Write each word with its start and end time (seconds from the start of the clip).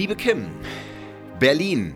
Liebe 0.00 0.16
Kim, 0.16 0.46
Berlin. 1.38 1.94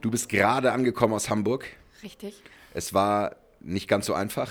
Du 0.00 0.10
bist 0.10 0.28
gerade 0.28 0.72
angekommen 0.72 1.14
aus 1.14 1.30
Hamburg. 1.30 1.66
Richtig. 2.02 2.42
Es 2.74 2.94
war 2.94 3.36
nicht 3.60 3.86
ganz 3.86 4.06
so 4.06 4.14
einfach. 4.14 4.50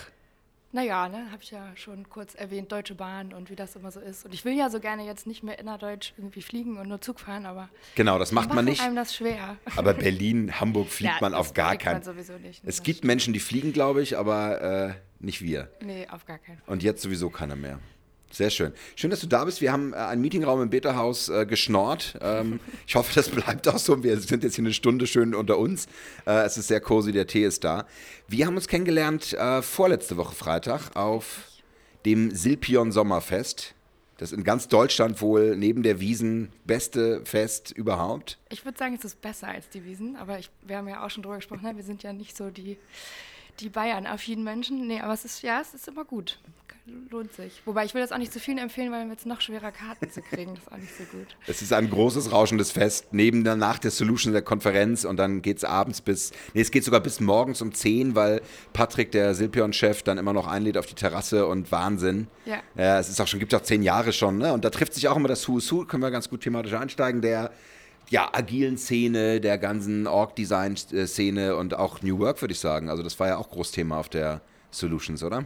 Naja, 0.71 1.09
ne, 1.09 1.29
habe 1.33 1.43
ich 1.43 1.51
ja 1.51 1.75
schon 1.75 2.07
kurz 2.07 2.33
erwähnt, 2.33 2.71
Deutsche 2.71 2.95
Bahn 2.95 3.33
und 3.33 3.49
wie 3.49 3.57
das 3.57 3.75
immer 3.75 3.91
so 3.91 3.99
ist. 3.99 4.23
Und 4.23 4.33
ich 4.33 4.45
will 4.45 4.53
ja 4.53 4.69
so 4.69 4.79
gerne 4.79 5.05
jetzt 5.05 5.27
nicht 5.27 5.43
mehr 5.43 5.59
innerdeutsch 5.59 6.13
irgendwie 6.15 6.41
fliegen 6.41 6.77
und 6.77 6.87
nur 6.87 7.01
Zug 7.01 7.19
fahren, 7.19 7.45
aber. 7.45 7.67
Genau, 7.95 8.17
das 8.17 8.31
macht 8.31 8.53
man 8.53 8.63
nicht. 8.63 8.81
einem 8.81 8.95
das 8.95 9.13
schwer. 9.13 9.57
Aber 9.75 9.93
Berlin, 9.93 10.57
Hamburg 10.61 10.87
fliegt 10.91 11.15
Ja, 11.15 11.19
man 11.19 11.33
auf 11.33 11.53
gar 11.53 11.75
keinen 11.75 12.03
sowieso 12.03 12.37
nicht, 12.37 12.63
ne, 12.63 12.69
Es 12.69 12.83
gibt 12.83 13.03
Menschen, 13.03 13.33
die 13.33 13.41
fliegen, 13.41 13.73
glaube 13.73 14.01
ich, 14.01 14.17
aber 14.17 14.61
äh, 14.61 14.93
nicht 15.19 15.41
wir. 15.41 15.69
Nee, 15.83 16.07
auf 16.09 16.25
gar 16.25 16.37
keinen 16.37 16.59
Fall. 16.59 16.73
Und 16.73 16.83
jetzt 16.83 17.01
sowieso 17.01 17.29
keiner 17.29 17.57
mehr. 17.57 17.79
Sehr 18.31 18.49
schön. 18.49 18.71
Schön, 18.95 19.09
dass 19.09 19.19
du 19.19 19.27
da 19.27 19.43
bist. 19.43 19.61
Wir 19.61 19.71
haben 19.71 19.93
äh, 19.93 19.97
einen 19.97 20.21
Meetingraum 20.21 20.61
im 20.61 20.69
Beta-Haus 20.69 21.29
äh, 21.29 21.45
geschnorrt. 21.45 22.17
Ähm, 22.21 22.59
ich 22.87 22.95
hoffe, 22.95 23.11
das 23.13 23.29
bleibt 23.29 23.67
auch 23.67 23.77
so. 23.77 24.03
Wir 24.03 24.19
sind 24.19 24.43
jetzt 24.43 24.55
hier 24.55 24.63
eine 24.63 24.73
Stunde 24.73 25.05
schön 25.05 25.35
unter 25.35 25.57
uns. 25.57 25.87
Äh, 26.25 26.45
es 26.45 26.57
ist 26.57 26.67
sehr 26.67 26.79
cozy, 26.79 27.11
der 27.11 27.27
Tee 27.27 27.43
ist 27.43 27.63
da. 27.63 27.85
Wir 28.27 28.45
haben 28.45 28.55
uns 28.55 28.67
kennengelernt 28.67 29.33
äh, 29.33 29.61
vorletzte 29.61 30.17
Woche 30.17 30.33
Freitag 30.33 30.95
auf 30.95 31.43
dem 32.05 32.31
Silpion 32.31 32.91
Sommerfest. 32.91 33.75
Das 34.21 34.31
in 34.31 34.43
ganz 34.43 34.67
Deutschland 34.67 35.19
wohl 35.19 35.57
neben 35.57 35.81
der 35.81 35.99
Wiesen 35.99 36.51
beste 36.63 37.25
Fest 37.25 37.71
überhaupt. 37.71 38.37
Ich 38.49 38.63
würde 38.63 38.77
sagen, 38.77 38.95
es 38.95 39.03
ist 39.03 39.19
besser 39.19 39.47
als 39.47 39.67
die 39.69 39.83
Wiesen, 39.83 40.15
aber 40.15 40.37
ich, 40.37 40.51
wir 40.61 40.77
haben 40.77 40.87
ja 40.87 41.03
auch 41.03 41.09
schon 41.09 41.23
drüber 41.23 41.37
gesprochen, 41.37 41.63
ne? 41.63 41.75
wir 41.75 41.83
sind 41.83 42.03
ja 42.03 42.13
nicht 42.13 42.37
so 42.37 42.51
die, 42.51 42.77
die 43.59 43.69
Bayern-affinen 43.69 44.43
Menschen. 44.43 44.85
Nee, 44.85 45.01
aber 45.01 45.13
es 45.13 45.25
ist, 45.25 45.41
ja, 45.41 45.59
es 45.59 45.73
ist 45.73 45.87
immer 45.87 46.05
gut. 46.05 46.39
Lohnt 46.85 47.31
sich. 47.33 47.61
Wobei 47.65 47.85
ich 47.85 47.93
will 47.93 48.01
das 48.01 48.11
auch 48.11 48.17
nicht 48.17 48.33
zu 48.33 48.39
vielen 48.39 48.57
empfehlen, 48.57 48.91
weil 48.91 49.01
dann 49.01 49.09
wird 49.09 49.19
es 49.19 49.25
noch 49.25 49.39
schwerer, 49.39 49.71
Karten 49.71 50.09
zu 50.09 50.21
kriegen. 50.21 50.55
Das 50.55 50.63
ist 50.63 50.71
auch 50.71 50.77
nicht 50.77 50.97
so 50.97 51.03
gut. 51.15 51.27
Es 51.45 51.61
ist 51.61 51.73
ein 51.73 51.89
großes, 51.89 52.31
rauschendes 52.31 52.71
Fest, 52.71 53.07
neben 53.11 53.43
der, 53.43 53.55
nach 53.55 53.77
der 53.77 53.91
Solution 53.91 54.33
der 54.33 54.41
Konferenz 54.41 55.05
und 55.05 55.17
dann 55.17 55.43
geht 55.43 55.57
es 55.57 55.63
abends 55.63 56.01
bis, 56.01 56.31
nee, 56.53 56.61
es 56.61 56.71
geht 56.71 56.83
sogar 56.83 56.99
bis 56.99 57.19
morgens 57.19 57.61
um 57.61 57.71
10, 57.71 58.15
weil 58.15 58.41
Patrick, 58.73 59.11
der 59.11 59.35
Silpion-Chef, 59.35 60.01
dann 60.01 60.17
immer 60.17 60.33
noch 60.33 60.47
einlädt 60.47 60.77
auf 60.77 60.87
die 60.87 60.95
Terrasse 60.95 61.45
und 61.45 61.71
Wahnsinn. 61.71 62.27
Ja. 62.45 62.61
Ja, 62.75 62.99
es 62.99 63.09
ist 63.09 63.21
auch 63.21 63.27
schon, 63.27 63.39
gibt 63.39 63.53
auch 63.53 63.61
zehn 63.61 63.83
Jahre 63.83 64.11
schon, 64.11 64.39
ne? 64.39 64.51
Und 64.51 64.65
da 64.65 64.71
trifft 64.71 64.95
sich 64.95 65.07
auch 65.07 65.17
immer 65.17 65.27
das 65.27 65.47
Who 65.47 65.59
is 65.59 65.71
Who, 65.71 65.85
können 65.85 66.01
wir 66.01 66.09
ganz 66.09 66.29
gut 66.29 66.41
thematisch 66.41 66.73
einsteigen, 66.73 67.21
der 67.21 67.51
ja, 68.09 68.29
agilen 68.33 68.77
Szene, 68.77 69.39
der 69.39 69.57
ganzen 69.57 70.07
Org-Design-Szene 70.07 71.55
und 71.55 71.75
auch 71.75 72.01
New 72.01 72.19
Work, 72.19 72.41
würde 72.41 72.53
ich 72.53 72.59
sagen. 72.59 72.89
Also 72.89 73.03
das 73.03 73.19
war 73.19 73.27
ja 73.27 73.37
auch 73.37 73.49
Großthema 73.49 73.99
auf 73.99 74.09
der 74.09 74.41
Solutions, 74.71 75.23
oder? 75.23 75.45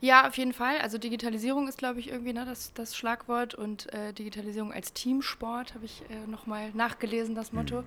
Ja, 0.00 0.28
auf 0.28 0.36
jeden 0.38 0.52
Fall. 0.52 0.78
Also 0.78 0.96
Digitalisierung 0.96 1.66
ist, 1.66 1.78
glaube 1.78 1.98
ich, 1.98 2.08
irgendwie 2.08 2.32
ne, 2.32 2.44
das, 2.44 2.72
das 2.72 2.96
Schlagwort 2.96 3.54
und 3.54 3.92
äh, 3.92 4.12
Digitalisierung 4.12 4.72
als 4.72 4.92
Teamsport 4.92 5.74
habe 5.74 5.86
ich 5.86 6.02
äh, 6.08 6.26
nochmal 6.30 6.70
nachgelesen, 6.72 7.34
das 7.34 7.52
Motto, 7.52 7.82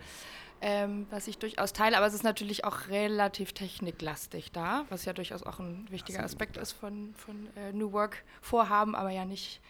ähm, 0.60 1.08
was 1.10 1.28
ich 1.28 1.38
durchaus 1.38 1.72
teile. 1.72 1.96
Aber 1.96 2.06
es 2.06 2.14
ist 2.14 2.24
natürlich 2.24 2.66
auch 2.66 2.90
relativ 2.90 3.54
techniklastig 3.54 4.52
da, 4.52 4.86
was 4.90 5.06
ja 5.06 5.14
durchaus 5.14 5.44
auch 5.44 5.60
ein 5.60 5.88
wichtiger 5.90 6.24
Aspekt 6.24 6.58
ist 6.58 6.74
von, 6.74 7.14
von 7.16 7.48
äh, 7.56 7.72
New 7.72 7.94
Work-Vorhaben, 7.94 8.94
aber 8.94 9.12
ja 9.12 9.24
nicht, 9.24 9.62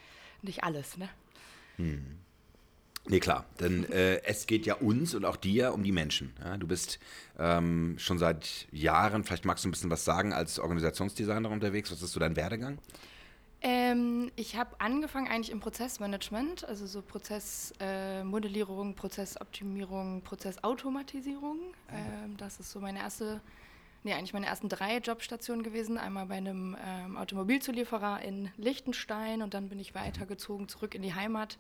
nicht 0.42 0.64
alles. 0.64 0.98
Ne? 0.98 1.10
Nee, 3.08 3.20
klar, 3.20 3.46
denn 3.60 3.90
äh, 3.92 4.22
es 4.24 4.46
geht 4.46 4.66
ja 4.66 4.76
uns 4.76 5.16
und 5.16 5.26
auch 5.26 5.36
dir 5.36 5.74
um 5.74 5.84
die 5.84 5.92
Menschen. 5.92 6.34
Ja? 6.44 6.58
Du 6.58 6.68
bist 6.68 7.00
ähm, 7.40 7.96
schon 7.98 8.20
seit 8.20 8.68
Jahren, 8.72 9.24
vielleicht 9.24 9.44
magst 9.44 9.66
du 9.66 9.70
ein 9.70 9.72
bisschen 9.72 9.90
was 9.90 10.06
sagen, 10.06 10.34
als 10.34 10.60
Organisationsdesigner 10.60 11.50
unterwegs. 11.50 11.92
Was 11.92 12.02
ist 12.04 12.12
so 12.12 12.20
dein 12.20 12.36
Werdegang? 12.36 12.78
Ähm, 13.64 14.32
ich 14.36 14.56
habe 14.56 14.80
angefangen 14.80 15.28
eigentlich 15.28 15.52
im 15.52 15.60
Prozessmanagement, 15.60 16.64
also 16.68 16.88
so 16.88 17.02
Prozessmodellierung, 17.02 18.92
äh, 18.92 18.94
Prozessoptimierung, 18.94 20.22
Prozessautomatisierung. 20.22 21.60
Ähm, 21.92 22.38
das 22.38 22.60
ist 22.60 22.72
so 22.72 22.80
meine 22.80 23.00
erste, 23.00 23.40
nee, 24.04 24.14
eigentlich 24.14 24.34
meine 24.34 24.48
ersten 24.48 24.68
drei 24.68 24.98
Jobstationen 24.98 25.64
gewesen. 25.64 26.00
Einmal 26.00 26.26
bei 26.28 26.38
einem 26.38 26.76
ähm, 26.84 27.18
Automobilzulieferer 27.18 28.22
in 28.22 28.50
Liechtenstein 28.58 29.44
und 29.44 29.54
dann 29.54 29.70
bin 29.70 29.80
ich 29.80 29.94
weitergezogen 29.94 30.68
zurück 30.68 30.96
in 30.96 31.04
die 31.04 31.14
Heimat 31.14 31.60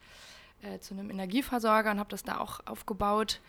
äh, 0.61 0.79
zu 0.79 0.93
einem 0.93 1.09
Energieversorger 1.09 1.91
und 1.91 1.99
habe 1.99 2.09
das 2.09 2.23
da 2.23 2.39
auch 2.39 2.59
aufgebaut. 2.65 3.39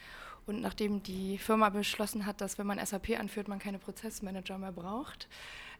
Und 0.46 0.60
nachdem 0.60 1.02
die 1.02 1.38
Firma 1.38 1.68
beschlossen 1.68 2.26
hat, 2.26 2.40
dass 2.40 2.58
wenn 2.58 2.66
man 2.66 2.84
SAP 2.84 3.18
anführt, 3.18 3.48
man 3.48 3.58
keine 3.58 3.78
Prozessmanager 3.78 4.58
mehr 4.58 4.72
braucht, 4.72 5.28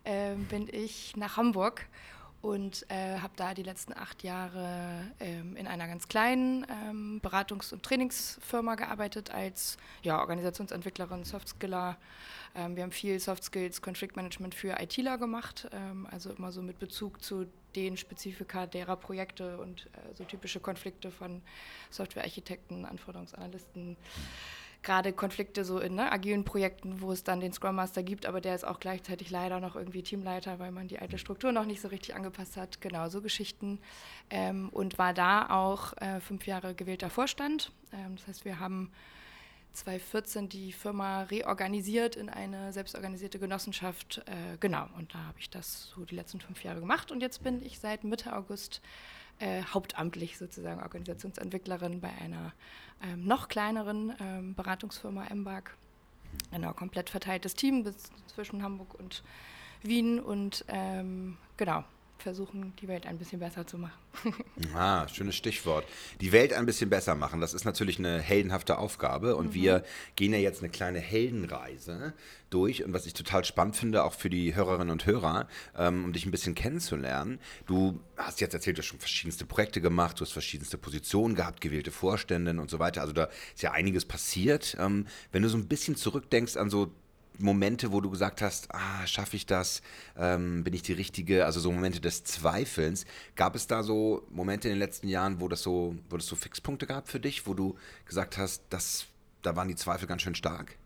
ähm, 0.05 0.45
bin 0.47 0.69
ich 0.71 1.17
nach 1.17 1.37
Hamburg 1.37 1.87
und 2.43 2.85
äh, 2.89 3.19
habe 3.21 3.33
da 3.37 3.55
die 3.55 3.63
letzten 3.63 3.93
acht 3.95 4.25
Jahre 4.25 5.07
ähm, 5.21 5.57
in 5.57 5.69
einer 5.69 5.87
ganz 5.87 6.09
kleinen 6.09 6.67
ähm, 6.69 7.21
Beratungs- 7.23 7.73
und 7.73 7.85
Trainingsfirma 7.85 8.75
gearbeitet 8.75 9.31
als 9.31 9.79
ja, 10.03 10.21
Organisationsentwicklerin, 10.21 11.23
Softskiller. 11.25 11.97
Ähm, 12.57 12.75
wir 12.75 12.83
haben 12.83 12.91
viel 12.91 13.19
Soft 13.21 13.45
Skills, 13.45 13.81
Conflict 13.81 14.17
Management 14.17 14.57
für 14.57 14.77
ITler 14.81 15.19
gemacht, 15.19 15.69
ähm, 15.73 16.09
also 16.11 16.31
immer 16.31 16.51
so 16.51 16.63
mit 16.63 16.81
Bezug 16.81 17.23
zu 17.23 17.47
den 17.77 17.97
Spezifika 17.97 18.67
derer 18.67 18.97
Projekte 18.97 19.59
und 19.59 19.87
äh, 19.87 20.15
so 20.15 20.25
typische 20.25 20.59
Konflikte 20.59 21.13
von 21.13 21.43
Softwarearchitekten, 21.91 22.85
Anforderungsanalysten 22.85 23.97
gerade 24.83 25.13
Konflikte 25.13 25.65
so 25.65 25.79
in 25.79 25.95
ne, 25.95 26.11
agilen 26.11 26.45
Projekten, 26.45 27.01
wo 27.01 27.13
es 27.13 27.25
dann 27.25 27.41
den 27.41 27.53
Scrum 27.53 27.77
Master 27.77 28.03
gibt, 28.03 28.27
aber 28.27 28.41
der 28.41 28.55
ist 28.55 28.65
auch 28.65 28.81
gleichzeitig 28.81 29.31
leider 29.31 29.61
noch 29.61 29.77
irgendwie 29.77 30.03
Teamleiter, 30.03 30.59
weil 30.59 30.73
man 30.73 30.89
die 30.89 30.99
alte 30.99 31.19
Struktur 31.19 31.53
noch 31.53 31.65
nicht 31.65 31.81
so 31.81 31.89
richtig 31.89 32.15
angepasst 32.15 32.57
hat. 32.57 32.81
Genau, 32.81 33.09
so 33.09 33.23
Geschichten. 33.23 33.79
Ähm, 34.31 34.69
und 34.71 34.99
war 34.99 35.15
da 35.15 35.51
auch 35.51 35.97
äh, 35.99 36.21
fünf 36.21 36.47
Jahre 36.47 36.75
gewählter 36.75 37.11
Vorstand. 37.11 37.71
Ähm, 37.93 38.17
das 38.17 38.27
heißt, 38.27 38.45
wir 38.45 38.59
haben 38.59 38.91
2014 39.73 40.49
die 40.49 40.73
Firma 40.73 41.23
reorganisiert 41.23 42.17
in 42.17 42.29
eine 42.29 42.73
selbstorganisierte 42.73 43.39
Genossenschaft. 43.39 44.23
Äh, 44.27 44.59
genau, 44.59 44.87
und 44.99 45.15
da 45.15 45.19
habe 45.19 45.39
ich 45.39 45.49
das 45.49 45.93
so 45.95 46.05
die 46.05 46.15
letzten 46.15 46.41
fünf 46.41 46.63
Jahre 46.65 46.81
gemacht. 46.81 47.11
Und 47.11 47.21
jetzt 47.21 47.43
bin 47.43 47.65
ich 47.65 47.79
seit 47.79 48.05
Mitte 48.05 48.35
August 48.35 48.83
äh, 49.43 49.63
hauptamtlich 49.65 50.39
sozusagen 50.39 50.81
Organisationsentwicklerin 50.81 52.01
bei 52.01 52.11
einer 52.21 52.53
ähm, 53.03 53.27
noch 53.27 53.49
kleineren 53.49 54.15
ähm, 54.21 54.55
Beratungsfirma 54.55 55.27
Embark. 55.27 55.77
Genau, 56.53 56.73
komplett 56.73 57.11
verteiltes 57.11 57.55
Team 57.55 57.85
zwischen 58.29 58.63
Hamburg 58.63 58.95
und 58.95 59.23
Wien 59.83 60.21
und 60.21 60.65
ähm, 60.69 61.37
genau, 61.57 61.85
versuchen, 62.23 62.73
die 62.81 62.89
Welt 62.89 63.07
ein 63.07 63.19
bisschen 63.19 63.41
besser 63.41 63.67
zu 63.67 63.79
machen. 63.79 63.93
Ah, 64.75 65.07
schönes 65.09 65.37
Stichwort. 65.37 65.85
Die 66.21 66.33
Welt 66.33 66.53
ein 66.53 66.67
bisschen 66.67 66.89
besser 66.89 67.15
machen, 67.15 67.41
das 67.41 67.53
ist 67.53 67.65
natürlich 67.65 67.99
eine 67.99 68.21
heldenhafte 68.21 68.79
Aufgabe 68.79 69.37
und 69.37 69.55
wir 69.55 69.85
gehen 70.17 70.33
ja 70.33 70.39
jetzt 70.39 70.61
eine 70.61 70.71
kleine 70.71 70.99
Heldenreise 70.99 72.15
durch 72.51 72.85
und 72.85 72.93
was 72.93 73.07
ich 73.07 73.15
total 73.15 73.45
spannend 73.45 73.77
finde, 73.77 74.05
auch 74.05 74.15
für 74.15 74.31
die 74.31 74.55
Hörerinnen 74.55 74.91
und 74.91 75.07
Hörer, 75.07 75.49
ähm, 75.77 76.05
um 76.05 76.13
dich 76.13 76.27
ein 76.27 76.31
bisschen 76.31 76.55
kennenzulernen. 76.55 77.39
Du 77.67 78.01
hast 78.17 78.41
jetzt 78.41 78.55
erzählt, 78.55 78.79
du 78.79 78.83
hast 78.83 78.87
schon 78.87 78.99
verschiedenste 79.01 79.45
Projekte 79.45 79.81
gemacht, 79.81 80.21
du 80.21 80.25
hast 80.25 80.33
verschiedenste 80.33 80.79
Positionen 80.79 81.35
gehabt, 81.35 81.61
gewählte 81.61 81.91
Vorstände 81.91 82.53
und 82.53 82.71
so 82.71 82.79
weiter. 82.79 83.01
Also 83.01 83.13
da 83.13 83.29
ist 83.55 83.63
ja 83.63 83.73
einiges 83.73 84.05
passiert. 84.05 84.77
Ähm, 84.79 85.07
wenn 85.33 85.43
du 85.43 85.49
so 85.49 85.57
ein 85.57 85.69
bisschen 85.69 85.97
zurückdenkst 85.97 86.57
an 86.57 86.71
so 86.71 86.93
Momente, 87.39 87.93
wo 87.93 88.01
du 88.01 88.11
gesagt 88.11 88.43
hast, 88.43 88.73
ah, 88.75 89.07
schaffe 89.07 89.37
ich 89.37 89.47
das? 89.47 89.83
Ähm, 90.17 90.65
bin 90.65 90.75
ich 90.75 90.83
die 90.83 90.93
Richtige? 90.93 91.45
Also 91.45 91.61
so 91.61 91.73
Momente 91.73 92.01
des 92.01 92.25
Zweifelns. 92.25 93.05
Gab 93.37 93.55
es 93.57 93.67
da 93.67 93.83
so 93.83 94.27
Momente 94.31 94.69
in 94.69 94.75
den 94.75 94.79
letzten 94.79 95.09
Jahren, 95.09 95.41
wo 95.41 95.49
das 95.49 95.63
so, 95.63 95.97
wo 96.11 96.17
das 96.17 96.27
so 96.27 96.37
Fixpunkte 96.37 96.87
gab 96.87 97.09
für 97.09 97.21
dich, 97.21 97.47
wo 97.47 97.55
du 97.55 97.77
gesagt 98.07 98.39
hast, 98.39 98.63
das, 98.71 99.07
da 99.43 99.57
waren 99.57 99.69
die 99.69 99.77
Zweifel 99.77 100.07
ganz 100.07 100.23
schön 100.23 100.35
stark? 100.35 100.77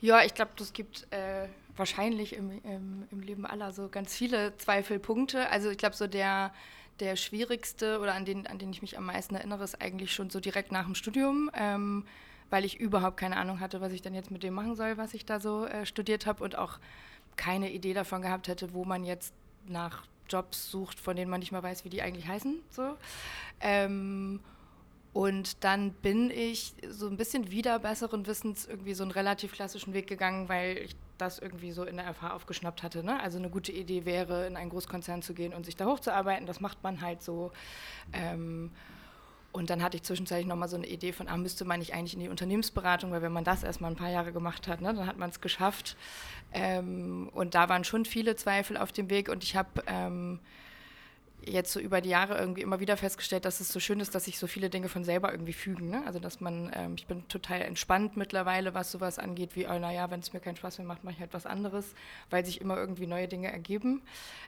Ja, 0.00 0.24
ich 0.24 0.34
glaube, 0.34 0.52
das 0.56 0.72
gibt 0.72 1.06
äh, 1.12 1.46
wahrscheinlich 1.76 2.34
im, 2.34 2.50
im, 2.64 3.04
im 3.10 3.20
Leben 3.20 3.46
aller 3.46 3.72
so 3.72 3.88
ganz 3.88 4.14
viele 4.14 4.56
Zweifelpunkte. 4.56 5.48
Also 5.48 5.70
ich 5.70 5.78
glaube, 5.78 5.96
so 5.96 6.06
der, 6.06 6.52
der 7.00 7.16
schwierigste 7.16 8.00
oder 8.00 8.14
an 8.14 8.24
den, 8.24 8.46
an 8.46 8.58
den 8.58 8.70
ich 8.70 8.82
mich 8.82 8.98
am 8.98 9.06
meisten 9.06 9.34
erinnere, 9.34 9.64
ist 9.64 9.80
eigentlich 9.80 10.12
schon 10.12 10.30
so 10.30 10.40
direkt 10.40 10.72
nach 10.72 10.84
dem 10.84 10.94
Studium, 10.94 11.50
ähm, 11.54 12.04
weil 12.52 12.66
ich 12.66 12.78
überhaupt 12.78 13.16
keine 13.16 13.38
Ahnung 13.38 13.60
hatte, 13.60 13.80
was 13.80 13.92
ich 13.92 14.02
dann 14.02 14.14
jetzt 14.14 14.30
mit 14.30 14.42
dem 14.42 14.52
machen 14.52 14.76
soll, 14.76 14.98
was 14.98 15.14
ich 15.14 15.24
da 15.24 15.40
so 15.40 15.64
äh, 15.64 15.86
studiert 15.86 16.26
habe 16.26 16.44
und 16.44 16.56
auch 16.56 16.78
keine 17.36 17.72
Idee 17.72 17.94
davon 17.94 18.20
gehabt 18.20 18.46
hätte, 18.46 18.74
wo 18.74 18.84
man 18.84 19.04
jetzt 19.04 19.32
nach 19.66 20.04
Jobs 20.28 20.70
sucht, 20.70 21.00
von 21.00 21.16
denen 21.16 21.30
man 21.30 21.40
nicht 21.40 21.50
mal 21.50 21.62
weiß, 21.62 21.86
wie 21.86 21.88
die 21.88 22.02
eigentlich 22.02 22.28
heißen. 22.28 22.60
So. 22.70 22.96
Ähm, 23.60 24.40
und 25.14 25.64
dann 25.64 25.92
bin 25.92 26.30
ich 26.30 26.74
so 26.90 27.06
ein 27.08 27.16
bisschen 27.16 27.50
wieder 27.50 27.78
besseren 27.78 28.26
Wissens 28.26 28.66
irgendwie 28.66 28.92
so 28.92 29.02
einen 29.02 29.12
relativ 29.12 29.52
klassischen 29.52 29.94
Weg 29.94 30.06
gegangen, 30.06 30.50
weil 30.50 30.76
ich 30.76 30.96
das 31.16 31.38
irgendwie 31.38 31.72
so 31.72 31.84
in 31.84 31.96
der 31.96 32.12
FH 32.12 32.34
aufgeschnappt 32.34 32.82
hatte. 32.82 33.02
Ne? 33.02 33.18
Also 33.18 33.38
eine 33.38 33.48
gute 33.48 33.72
Idee 33.72 34.04
wäre, 34.04 34.46
in 34.46 34.58
einen 34.58 34.68
Großkonzern 34.68 35.22
zu 35.22 35.32
gehen 35.32 35.54
und 35.54 35.64
sich 35.64 35.76
da 35.76 35.86
hochzuarbeiten. 35.86 36.46
Das 36.46 36.60
macht 36.60 36.82
man 36.82 37.00
halt 37.00 37.22
so. 37.22 37.50
Ähm, 38.12 38.70
und 39.52 39.68
dann 39.68 39.82
hatte 39.82 39.96
ich 39.96 40.02
zwischenzeitlich 40.02 40.46
nochmal 40.46 40.68
so 40.68 40.76
eine 40.76 40.86
Idee 40.86 41.12
von, 41.12 41.28
ah, 41.28 41.36
müsste 41.36 41.64
man 41.64 41.78
nicht 41.78 41.94
eigentlich 41.94 42.14
in 42.14 42.20
die 42.20 42.28
Unternehmensberatung, 42.28 43.12
weil 43.12 43.22
wenn 43.22 43.32
man 43.32 43.44
das 43.44 43.62
erstmal 43.62 43.90
ein 43.90 43.96
paar 43.96 44.10
Jahre 44.10 44.32
gemacht 44.32 44.66
hat, 44.66 44.80
ne, 44.80 44.94
dann 44.94 45.06
hat 45.06 45.18
man 45.18 45.30
es 45.30 45.40
geschafft. 45.40 45.96
Ähm, 46.52 47.30
und 47.34 47.54
da 47.54 47.68
waren 47.68 47.84
schon 47.84 48.04
viele 48.04 48.34
Zweifel 48.36 48.76
auf 48.76 48.92
dem 48.92 49.10
Weg 49.10 49.28
und 49.28 49.44
ich 49.44 49.54
habe 49.54 49.82
ähm, 49.86 50.40
jetzt 51.44 51.72
so 51.72 51.80
über 51.80 52.00
die 52.00 52.10
Jahre 52.10 52.38
irgendwie 52.38 52.62
immer 52.62 52.80
wieder 52.80 52.96
festgestellt, 52.96 53.44
dass 53.44 53.60
es 53.60 53.68
so 53.68 53.80
schön 53.80 54.00
ist, 54.00 54.14
dass 54.14 54.24
sich 54.24 54.38
so 54.38 54.46
viele 54.46 54.70
Dinge 54.70 54.88
von 54.88 55.04
selber 55.04 55.32
irgendwie 55.32 55.52
fügen. 55.52 55.90
Ne? 55.90 56.02
Also 56.06 56.18
dass 56.18 56.40
man, 56.40 56.70
ähm, 56.74 56.94
ich 56.96 57.06
bin 57.06 57.26
total 57.28 57.62
entspannt 57.62 58.16
mittlerweile, 58.16 58.74
was 58.74 58.92
sowas 58.92 59.18
angeht, 59.18 59.56
wie, 59.56 59.66
oh, 59.66 59.78
naja, 59.78 60.10
wenn 60.10 60.20
es 60.20 60.32
mir 60.32 60.40
keinen 60.40 60.56
Spaß 60.56 60.78
mehr 60.78 60.86
macht, 60.86 61.04
mache 61.04 61.14
ich 61.14 61.20
halt 61.20 61.34
was 61.34 61.46
anderes, 61.46 61.94
weil 62.30 62.44
sich 62.44 62.60
immer 62.60 62.76
irgendwie 62.76 63.06
neue 63.06 63.28
Dinge 63.28 63.52
ergeben. 63.52 64.02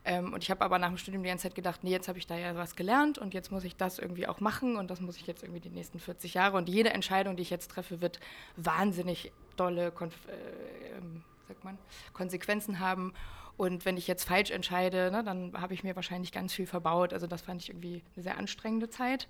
Ähm, 0.04 0.32
und 0.32 0.42
ich 0.42 0.50
habe 0.50 0.64
aber 0.64 0.78
nach 0.78 0.88
dem 0.88 0.98
Studium 0.98 1.22
die 1.22 1.28
ganze 1.28 1.44
Zeit 1.44 1.54
gedacht, 1.54 1.84
nee, 1.84 1.90
jetzt 1.90 2.08
habe 2.08 2.18
ich 2.18 2.26
da 2.26 2.36
ja 2.36 2.56
was 2.56 2.76
gelernt 2.76 3.18
und 3.18 3.34
jetzt 3.34 3.50
muss 3.50 3.64
ich 3.64 3.76
das 3.76 3.98
irgendwie 3.98 4.26
auch 4.26 4.40
machen 4.40 4.76
und 4.76 4.90
das 4.90 5.00
muss 5.00 5.16
ich 5.16 5.26
jetzt 5.26 5.42
irgendwie 5.42 5.60
die 5.60 5.70
nächsten 5.70 5.98
40 5.98 6.34
Jahre. 6.34 6.56
Und 6.56 6.68
jede 6.68 6.90
Entscheidung, 6.90 7.36
die 7.36 7.42
ich 7.42 7.50
jetzt 7.50 7.70
treffe, 7.70 8.00
wird 8.00 8.20
wahnsinnig 8.56 9.32
dolle 9.56 9.90
Konf 9.90 10.14
äh, 10.28 10.96
ähm, 10.98 11.22
sagt 11.48 11.64
man, 11.64 11.78
Konsequenzen 12.12 12.80
haben. 12.80 13.12
Und 13.56 13.84
wenn 13.84 13.96
ich 13.96 14.06
jetzt 14.06 14.24
falsch 14.24 14.50
entscheide, 14.50 15.10
ne, 15.10 15.22
dann 15.24 15.52
habe 15.60 15.74
ich 15.74 15.84
mir 15.84 15.94
wahrscheinlich 15.96 16.32
ganz 16.32 16.52
viel 16.52 16.66
verbaut. 16.66 17.12
Also 17.12 17.26
das 17.26 17.42
fand 17.42 17.62
ich 17.62 17.68
irgendwie 17.68 18.02
eine 18.14 18.22
sehr 18.22 18.38
anstrengende 18.38 18.90
Zeit. 18.90 19.28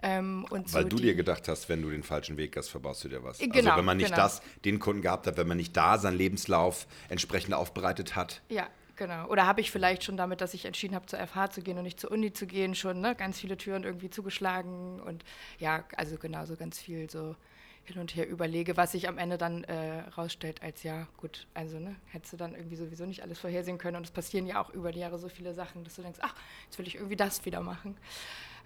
Ähm, 0.00 0.46
Weil 0.50 0.64
so 0.66 0.84
du 0.84 0.96
dir 0.96 1.14
gedacht 1.14 1.48
hast, 1.48 1.68
wenn 1.68 1.82
du 1.82 1.90
den 1.90 2.04
falschen 2.04 2.36
Weg 2.36 2.56
hast, 2.56 2.68
verbaust 2.68 3.02
du 3.02 3.08
dir 3.08 3.24
was. 3.24 3.38
Genau, 3.38 3.56
also 3.56 3.78
wenn 3.78 3.84
man 3.84 3.96
nicht 3.96 4.10
genau. 4.10 4.22
das, 4.22 4.42
den 4.64 4.78
Kunden 4.78 5.02
gehabt 5.02 5.26
hat, 5.26 5.36
wenn 5.36 5.48
man 5.48 5.56
nicht 5.56 5.76
da 5.76 5.98
seinen 5.98 6.16
Lebenslauf 6.16 6.86
entsprechend 7.08 7.54
aufbereitet 7.54 8.14
hat. 8.14 8.40
Ja, 8.48 8.68
genau. 8.94 9.26
Oder 9.26 9.46
habe 9.46 9.60
ich 9.60 9.72
vielleicht 9.72 10.04
schon 10.04 10.16
damit, 10.16 10.40
dass 10.40 10.54
ich 10.54 10.66
entschieden 10.66 10.94
habe, 10.94 11.06
zur 11.06 11.18
FH 11.18 11.50
zu 11.50 11.62
gehen 11.62 11.78
und 11.78 11.82
nicht 11.82 11.98
zur 11.98 12.12
Uni 12.12 12.32
zu 12.32 12.46
gehen, 12.46 12.76
schon 12.76 13.00
ne, 13.00 13.16
ganz 13.16 13.40
viele 13.40 13.56
Türen 13.56 13.82
irgendwie 13.82 14.08
zugeschlagen. 14.08 15.00
Und 15.00 15.24
ja, 15.58 15.82
also 15.96 16.16
genau 16.16 16.46
so 16.46 16.54
ganz 16.54 16.78
viel 16.78 17.10
so 17.10 17.34
hin 17.88 17.98
und 17.98 18.14
her 18.14 18.28
überlege, 18.28 18.76
was 18.76 18.92
sich 18.92 19.08
am 19.08 19.18
Ende 19.18 19.38
dann 19.38 19.64
äh, 19.64 20.00
rausstellt 20.16 20.62
als 20.62 20.82
ja, 20.82 21.06
gut, 21.16 21.46
also 21.54 21.78
ne, 21.78 21.96
hättest 22.06 22.34
du 22.34 22.36
dann 22.36 22.54
irgendwie 22.54 22.76
sowieso 22.76 23.06
nicht 23.06 23.22
alles 23.22 23.38
vorhersehen 23.38 23.78
können 23.78 23.96
und 23.96 24.04
es 24.04 24.10
passieren 24.10 24.46
ja 24.46 24.62
auch 24.62 24.70
über 24.70 24.92
die 24.92 25.00
Jahre 25.00 25.18
so 25.18 25.28
viele 25.28 25.54
Sachen, 25.54 25.84
dass 25.84 25.96
du 25.96 26.02
denkst, 26.02 26.20
ach, 26.22 26.34
jetzt 26.64 26.78
will 26.78 26.86
ich 26.86 26.94
irgendwie 26.94 27.16
das 27.16 27.44
wieder 27.44 27.60
machen. 27.60 27.96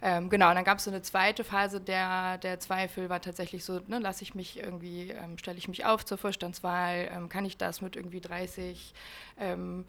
Ähm, 0.05 0.29
genau, 0.29 0.49
und 0.49 0.57
dann 0.57 0.65
gab 0.65 0.79
es 0.79 0.85
so 0.85 0.91
eine 0.91 1.01
zweite 1.03 1.45
Phase 1.45 1.81
der, 1.81 2.37
der 2.39 2.59
Zweifel, 2.59 3.09
war 3.09 3.21
tatsächlich 3.21 3.65
so, 3.65 3.81
ne, 3.87 4.01
lasse 4.01 4.25
ich 4.25 4.35
mich 4.35 4.59
irgendwie, 4.59 5.11
ähm, 5.11 5.39
stelle 5.39 5.59
ich 5.59 5.69
mich 5.69 5.85
auf 5.85 6.05
zur 6.05 6.19
Vorstandswahl, 6.19 7.09
ähm, 7.15 7.29
kann 7.29 7.45
ich 7.45 7.57
das 7.57 7.81
mit 7.81 7.95
irgendwie 7.95 8.21
30, 8.21 8.95
ähm, 9.39 9.85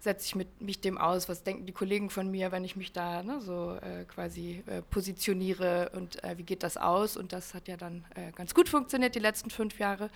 setze 0.00 0.26
ich 0.26 0.34
mit, 0.34 0.60
mich 0.60 0.80
dem 0.80 0.98
aus, 0.98 1.28
was 1.28 1.42
denken 1.42 1.66
die 1.66 1.72
Kollegen 1.72 2.10
von 2.10 2.30
mir, 2.30 2.52
wenn 2.52 2.64
ich 2.64 2.76
mich 2.76 2.92
da 2.92 3.22
ne, 3.22 3.40
so 3.40 3.76
äh, 3.76 4.04
quasi 4.04 4.62
äh, 4.66 4.82
positioniere 4.82 5.90
und 5.94 6.22
äh, 6.22 6.38
wie 6.38 6.42
geht 6.42 6.62
das 6.62 6.76
aus? 6.76 7.16
Und 7.16 7.32
das 7.32 7.54
hat 7.54 7.68
ja 7.68 7.76
dann 7.76 8.04
äh, 8.14 8.32
ganz 8.32 8.54
gut 8.54 8.68
funktioniert 8.68 9.14
die 9.14 9.20
letzten 9.20 9.50
fünf 9.50 9.78
Jahre. 9.78 10.10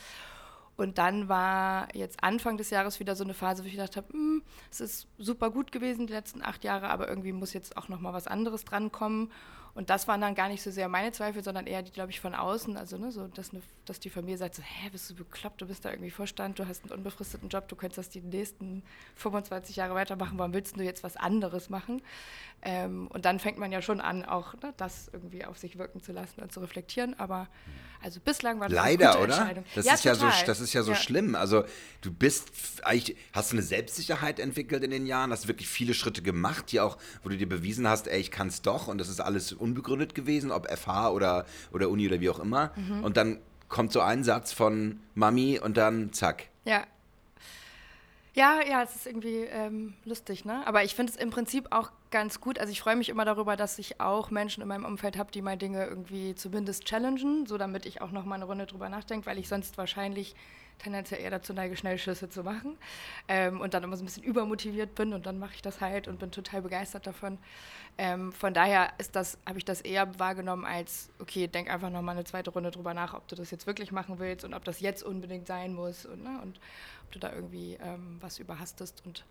Und 0.77 0.97
dann 0.97 1.29
war 1.29 1.95
jetzt 1.95 2.25
Anfang 2.25 2.57
des 2.57 2.71
Jahres 2.71 3.01
wieder 3.01 3.15
so 3.15 3.23
eine 3.23 3.35
Phase, 3.35 3.63
wo 3.63 3.67
ich 3.67 3.75
gedacht 3.75 3.97
habe, 3.97 4.11
hm, 4.13 4.43
es 4.71 4.81
ist 4.81 5.09
super 5.19 5.51
gut 5.51 5.73
gewesen 5.73 6.07
die 6.07 6.13
letzten 6.13 6.43
acht 6.43 6.65
Jahre, 6.65 6.89
aber 6.89 7.07
irgendwie 7.07 7.33
muss 7.33 7.53
jetzt 7.53 7.77
auch 7.77 7.89
noch 7.89 8.01
mal 8.01 8.15
was 8.15 8.27
anderes 8.27 8.65
drankommen. 8.65 9.31
Und 9.75 9.91
das 9.91 10.09
waren 10.09 10.21
dann 10.21 10.35
gar 10.35 10.49
nicht 10.49 10.63
so 10.63 10.71
sehr 10.71 10.89
meine 10.89 11.13
Zweifel, 11.13 11.45
sondern 11.45 11.67
eher 11.67 11.83
die, 11.83 11.93
glaube 11.93 12.11
ich, 12.11 12.21
von 12.21 12.35
außen. 12.35 12.77
Also, 12.77 12.99
ne, 12.99 13.13
so, 13.13 13.29
dass, 13.29 13.53
ne, 13.53 13.63
dass 13.85 14.01
die 14.01 14.11
Familie 14.11 14.39
sagt: 14.39 14.57
so, 14.57 14.63
Hä, 14.63 14.91
bist 14.91 15.11
du 15.11 15.15
bekloppt? 15.15 15.61
Du 15.61 15.67
bist 15.67 15.85
da 15.85 15.91
irgendwie 15.91 16.11
Vorstand, 16.11 16.59
du 16.59 16.67
hast 16.67 16.85
einen 16.85 16.93
unbefristeten 16.93 17.49
Job, 17.49 17.69
du 17.69 17.77
könntest 17.77 17.99
das 17.99 18.09
die 18.09 18.21
nächsten 18.21 18.83
25 19.17 19.77
Jahre 19.77 19.95
weitermachen. 19.95 20.39
Warum 20.39 20.53
willst 20.53 20.77
du 20.77 20.83
jetzt 20.83 21.05
was 21.05 21.17
anderes 21.17 21.71
machen? 21.71 22.03
Ähm, 22.63 23.09
und 23.09 23.25
dann 23.25 23.39
fängt 23.39 23.59
man 23.59 23.73
ja 23.73 23.81
schon 23.81 24.01
an, 24.01 24.25
auch 24.25 24.55
ne, 24.55 24.75
das 24.77 25.09
irgendwie 25.13 25.45
auf 25.45 25.59
sich 25.59 25.79
wirken 25.79 26.01
zu 26.01 26.13
lassen 26.13 26.41
und 26.41 26.53
zu 26.53 26.61
reflektieren. 26.61 27.19
Aber 27.19 27.49
also 28.03 28.21
bislang 28.21 28.61
war 28.61 28.69
das 28.69 28.77
Leider, 28.77 29.11
eine 29.11 29.21
gute 29.21 29.25
oder? 29.25 29.39
Entscheidung. 29.39 29.65
Das 29.75 29.85
ja, 29.87 29.95
ist 29.95 30.05
ja 30.05 30.15
so, 30.15 30.27
das 30.47 30.61
ist 30.61 30.73
ja 30.73 30.83
so 30.83 30.93
Ja. 30.93 30.97
schlimm. 30.97 31.35
Also 31.35 31.65
du 32.01 32.13
bist 32.13 32.51
eigentlich, 32.83 33.17
hast 33.33 33.53
du 33.53 33.57
eine 33.57 33.63
Selbstsicherheit 33.63 34.39
entwickelt 34.41 34.83
in 34.85 34.91
den 34.91 35.07
Jahren, 35.07 35.31
hast 35.33 35.49
wirklich 35.49 35.69
viele 35.69 35.95
Schritte 35.95 36.23
gemacht, 36.23 36.73
die 36.73 36.81
auch, 36.81 36.97
wo 37.23 37.29
du 37.29 37.37
dir 37.37 37.49
bewiesen 37.49 37.87
hast, 37.87 38.07
ey, 38.09 38.21
ich 38.21 38.31
kann 38.31 38.49
es 38.49 38.63
doch 38.63 38.89
und 38.89 38.99
das 38.99 39.09
ist 39.09 39.21
alles 39.21 39.53
unbegründet 39.53 40.15
gewesen, 40.15 40.51
ob 40.51 40.67
FH 40.71 41.11
oder, 41.11 41.47
oder 41.73 41.89
Uni 41.91 42.07
oder 42.07 42.21
wie 42.21 42.31
auch 42.31 42.39
immer. 42.41 42.73
Mhm. 42.77 43.05
Und 43.05 43.17
dann 43.17 43.39
kommt 43.69 43.93
so 43.93 44.01
ein 44.01 44.25
Satz 44.25 44.53
von 44.53 45.01
Mami 45.15 45.59
und 45.59 45.77
dann 45.77 46.13
zack. 46.13 46.47
Ja. 46.65 46.85
Ja, 48.35 48.61
ja, 48.69 48.83
es 48.83 48.95
ist 48.95 49.07
irgendwie 49.07 49.45
ähm, 49.51 49.95
lustig, 50.05 50.45
ne? 50.45 50.67
Aber 50.67 50.85
ich 50.85 50.95
finde 50.95 51.13
es 51.13 51.19
im 51.19 51.31
Prinzip 51.31 51.67
auch 51.71 51.91
ganz 52.11 52.41
gut. 52.41 52.59
Also 52.59 52.73
ich 52.73 52.81
freue 52.81 52.97
mich 52.97 53.09
immer 53.09 53.25
darüber, 53.25 53.57
dass 53.57 53.79
ich 53.79 54.01
auch 54.01 54.31
Menschen 54.31 54.63
in 54.63 54.69
meinem 54.69 54.85
Umfeld 54.85 55.17
habe, 55.17 55.31
die 55.31 55.43
mal 55.43 55.57
Dinge 55.57 55.87
irgendwie 55.87 56.35
zumindest 56.35 56.85
challengen, 56.85 57.47
so 57.47 57.59
damit 57.59 57.87
ich 57.87 58.01
auch 58.01 58.11
noch 58.11 58.25
mal 58.25 58.37
eine 58.37 58.45
Runde 58.45 58.67
drüber 58.67 58.89
nachdenke, 58.89 59.27
weil 59.27 59.39
ich 59.39 59.49
sonst 59.49 59.79
wahrscheinlich 59.79 60.35
tendenziell 60.81 61.21
eher 61.21 61.31
dazu 61.31 61.53
neige, 61.53 61.77
Schnellschüsse 61.77 62.29
zu 62.29 62.43
machen 62.43 62.77
ähm, 63.29 63.61
und 63.61 63.75
dann 63.75 63.85
immer 63.85 63.97
so 63.97 64.03
ein 64.03 64.07
bisschen 64.07 64.23
übermotiviert 64.23 64.95
bin 64.95 65.13
und 65.13 65.27
dann 65.27 65.39
mache 65.39 65.55
ich 65.55 65.63
das 65.63 65.81
halt 65.81 66.09
und 66.09 66.19
bin 66.19 66.31
total 66.31 66.63
begeistert 66.63 67.07
davon. 67.07 67.39
Ähm, 67.99 68.33
von 68.33 68.55
daher 68.55 68.93
ist 68.99 69.15
das, 69.15 69.39
habe 69.47 69.59
ich 69.59 69.65
das 69.65 69.81
eher 69.83 70.19
wahrgenommen 70.19 70.65
als, 70.65 71.11
okay, 71.19 71.47
denk 71.47 71.71
einfach 71.71 71.91
noch 71.91 72.03
mal 72.03 72.13
eine 72.13 72.25
zweite 72.25 72.51
Runde 72.51 72.71
drüber 72.71 72.95
nach, 72.95 73.15
ob 73.15 73.29
du 73.29 73.37
das 73.37 73.51
jetzt 73.51 73.67
wirklich 73.67 73.93
machen 73.93 74.19
willst 74.19 74.45
und 74.45 74.55
ob 74.55 74.65
das 74.65 74.81
jetzt 74.81 75.03
unbedingt 75.03 75.47
sein 75.47 75.75
muss 75.75 76.07
und, 76.07 76.23
ne, 76.23 76.41
und 76.43 76.59
ob 77.05 77.13
du 77.13 77.19
da 77.19 77.33
irgendwie 77.33 77.79
ähm, 77.83 78.17
was 78.21 78.39
überhastest 78.39 79.03
und 79.05 79.25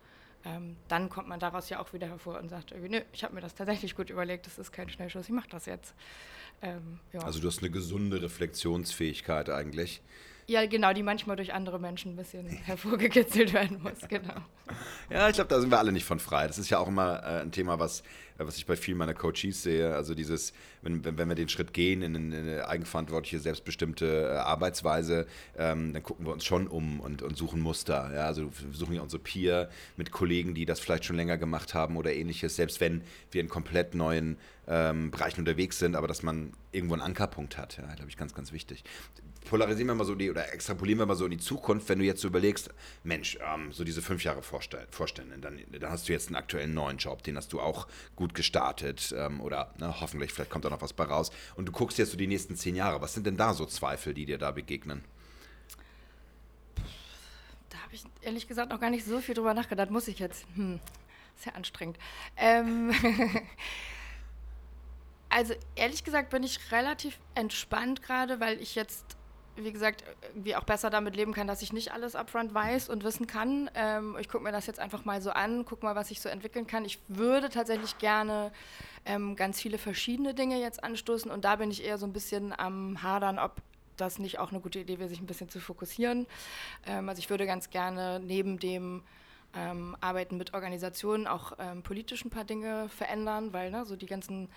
ähm, 0.45 0.77
dann 0.88 1.09
kommt 1.09 1.27
man 1.27 1.39
daraus 1.39 1.69
ja 1.69 1.80
auch 1.80 1.94
wieder 1.94 2.07
hervor 2.07 2.39
und 2.39 2.50
sagt 2.50 2.71
nö, 2.71 3.01
ich 3.12 3.24
habe 3.24 3.36
mir 3.36 3.41
das 3.41 3.56
tatsächlich 3.56 3.95
gut 3.95 4.09
überlegt, 4.09 4.45
das 4.45 4.57
ist 4.57 4.71
kein 4.71 4.89
Schnellschuss, 4.89 5.25
ich 5.25 5.33
mache 5.33 5.50
das 5.50 5.65
jetzt. 5.65 5.94
Ähm, 6.62 7.00
ja. 7.13 7.21
Also 7.21 7.39
du 7.39 7.47
hast 7.47 7.59
eine 7.59 7.71
gesunde 7.71 8.21
Reflexionsfähigkeit 8.21 9.50
eigentlich. 9.50 10.01
ja, 10.47 10.65
genau, 10.65 10.94
die 10.94 11.03
manchmal 11.03 11.36
durch 11.36 11.53
andere 11.53 11.80
Menschen 11.80 12.13
ein 12.13 12.15
bisschen 12.15 12.47
hervorgekitzelt 12.65 13.53
werden 13.53 13.81
muss, 13.81 14.07
genau. 14.07 14.41
Ja, 15.09 15.30
ich 15.30 15.36
glaube, 15.36 15.50
da 15.50 15.59
sind 15.59 15.71
wir 15.71 15.80
alle 15.80 15.91
nicht 15.91 16.06
von 16.06 16.19
frei. 16.19 16.47
Das 16.47 16.57
ist 16.57 16.69
ja 16.69 16.80
auch 16.80 16.88
immer 16.88 17.24
äh, 17.24 17.42
ein 17.42 17.51
Thema, 17.51 17.80
was, 17.80 18.03
was 18.47 18.57
ich 18.57 18.65
bei 18.65 18.75
vielen 18.75 18.97
meiner 18.97 19.13
Coaches 19.13 19.63
sehe. 19.63 19.95
Also 19.95 20.15
dieses, 20.15 20.53
wenn, 20.81 21.03
wenn, 21.03 21.18
wenn 21.18 21.27
wir 21.27 21.36
den 21.36 21.50
Schritt 21.50 21.74
gehen 21.74 22.01
in, 22.01 22.15
eine- 22.15 22.38
in 22.38 22.47
eine 22.47 22.68
eigenverantwortliche, 22.68 23.39
selbstbestimmte 23.39 24.31
äh, 24.33 24.38
Arbeitsweise, 24.38 25.27
ähm, 25.57 25.94
dann 25.94 26.03
gucken 26.03 26.25
wir 26.25 26.33
uns 26.33 26.45
schon 26.45 26.68
um 26.68 27.00
und, 27.00 27.21
und 27.21 27.38
suchen 27.38 27.59
Muster. 27.62 28.12
Ja? 28.13 28.25
Also 28.25 28.44
wir 28.45 28.74
suchen 28.74 28.95
ja 28.95 29.01
unsere 29.01 29.21
Peer 29.21 29.69
mit 29.97 30.12
Kollegen, 30.12 30.53
die 30.53 30.65
das 30.65 30.80
vielleicht 30.80 31.06
schon 31.06 31.15
länger 31.15 31.38
gemacht 31.38 31.74
haben 31.74 31.97
oder 31.97 32.13
ähnliches, 32.13 32.56
selbst 32.56 32.80
wenn 32.81 33.01
wir 33.31 33.41
in 33.41 33.50
komplett 33.50 33.95
neuen 33.95 34.38
ähm, 34.68 35.12
Bereichen 35.12 35.39
unterwegs 35.42 35.80
sind, 35.80 35.95
aber 35.95 36.07
dass 36.07 36.24
man 36.24 36.53
irgendwo 36.71 36.94
einen 36.94 37.01
Ankerpunkt 37.03 37.57
hat. 37.57 37.77
Ja, 37.77 37.94
glaube 37.95 38.09
ich, 38.09 38.18
ganz, 38.18 38.33
ganz 38.33 38.51
wichtig 38.51 38.83
polarisieren 39.50 39.88
wir 39.88 39.95
mal 39.95 40.03
so 40.06 40.15
die 40.15 40.30
oder 40.30 40.53
extrapolieren 40.53 41.00
wir 41.00 41.06
mal 41.06 41.15
so 41.15 41.25
in 41.25 41.31
die 41.31 41.38
Zukunft, 41.38 41.89
wenn 41.89 41.97
du 41.97 42.06
jetzt 42.06 42.21
so 42.21 42.27
überlegst, 42.27 42.69
Mensch, 43.03 43.38
ähm, 43.42 43.71
so 43.71 43.83
diese 43.83 44.01
fünf 44.01 44.24
Jahre 44.24 44.44
Vorstell 44.44 44.85
Vorstände, 44.92 45.38
dann, 45.39 45.59
dann 45.71 45.89
hast 45.89 46.07
du 46.07 46.13
jetzt 46.13 46.27
einen 46.27 46.35
aktuellen 46.35 46.74
neuen 46.74 46.97
Job, 46.97 47.24
den 47.24 47.38
hast 47.38 47.53
du 47.53 47.59
auch 47.62 47.88
gut 48.15 48.29
gestartet 48.33 49.14
ähm, 49.18 49.42
oder 49.42 49.74
ne, 49.78 50.00
hoffentlich, 50.02 50.33
vielleicht 50.33 50.52
kommt 50.52 50.66
da 50.66 50.69
noch 50.69 50.81
was 50.81 50.94
bei 50.94 51.06
raus. 51.06 51.31
Und 51.56 51.66
du 51.66 51.71
guckst 51.71 51.98
jetzt 51.98 52.12
so 52.12 52.18
die 52.18 52.28
nächsten 52.28 52.56
zehn 52.56 52.76
Jahre. 52.76 53.02
Was 53.02 53.14
sind 53.14 53.26
denn 53.26 53.38
da 53.38 53.54
so 53.54 53.66
Zweifel, 53.66 54.14
die 54.14 54.26
dir 54.26 54.38
da 54.38 54.52
begegnen? 54.52 55.04
Da 57.69 57.78
habe 57.80 57.94
ich 57.94 58.04
ehrlich 58.21 58.48
gesagt 58.48 58.71
noch 58.71 58.80
gar 58.80 58.90
nicht 58.90 59.06
so 59.06 59.19
viel 59.19 59.36
drüber 59.36 59.54
nachgedacht. 59.54 59.92
Muss 59.92 60.07
ich 60.07 60.19
jetzt? 60.19 60.45
Hm, 60.56 60.80
ist 61.38 61.56
anstrengend. 61.56 61.98
Ähm, 62.38 62.94
also 65.30 65.54
ehrlich 65.76 66.04
gesagt 66.04 66.31
bin 66.31 66.44
ich 66.44 66.71
relativ 66.71 67.19
entspannt 67.36 68.02
gerade, 68.02 68.40
weil 68.40 68.59
ich 68.62 68.76
jetzt, 68.76 69.06
wie 69.56 69.71
gesagt, 69.71 70.03
irgendwie 70.29 70.56
auch 70.56 70.63
besser 70.63 70.89
damit 70.89 71.15
leben 71.15 71.33
kann, 71.33 71.47
dass 71.47 71.61
ich 71.61 71.73
nicht 71.73 71.91
alles 71.91 72.15
upfront 72.15 72.53
weiß 72.53 72.89
und 72.89 73.03
wissen 73.03 73.27
kann. 73.27 73.69
Ähm, 73.75 74.15
ich 74.19 74.29
gucke 74.29 74.44
mir 74.44 74.51
das 74.51 74.68
jetzt 74.68 74.79
einfach 74.79 75.06
mal 75.06 75.21
so 75.21 75.31
an, 75.31 75.65
gucke 75.65 75.85
mal, 75.85 75.95
was 75.95 76.09
sich 76.09 76.21
so 76.21 76.29
entwickeln 76.29 76.68
kann. 76.68 76.85
Ich 76.85 76.99
würde 77.07 77.49
tatsächlich 77.49 77.97
gerne 77.97 78.51
ähm, 79.06 79.35
ganz 79.35 79.61
viele 79.61 79.77
verschiedene 79.77 80.33
Dinge 80.33 80.59
jetzt 80.59 80.83
anstoßen 80.83 81.29
und 81.31 81.45
da 81.45 81.57
bin 81.57 81.71
ich 81.71 81.83
eher 81.83 81.97
so 81.97 82.06
ein 82.06 82.13
bisschen 82.13 82.57
am 82.57 83.01
Hadern, 83.03 83.39
ob 83.39 83.61
das 83.97 84.19
nicht 84.19 84.39
auch 84.39 84.51
eine 84.51 84.61
gute 84.61 84.79
Idee 84.79 84.99
wäre, 84.99 85.09
sich 85.09 85.19
ein 85.19 85.27
bisschen 85.27 85.49
zu 85.49 85.59
fokussieren. 85.59 86.25
Ähm, 86.85 87.09
also 87.09 87.19
ich 87.19 87.29
würde 87.29 87.45
ganz 87.45 87.69
gerne 87.69 88.19
neben 88.23 88.59
dem 88.59 89.03
ähm, 89.56 89.97
Arbeiten 89.99 90.37
mit 90.37 90.53
Organisationen 90.53 91.27
auch 91.27 91.53
ähm, 91.59 91.81
politisch 91.83 92.23
ein 92.23 92.29
paar 92.29 92.45
Dinge 92.45 92.87
verändern, 92.89 93.51
weil 93.53 93.71
ne, 93.71 93.85
so 93.85 93.95
die 93.95 94.06
ganzen 94.06 94.49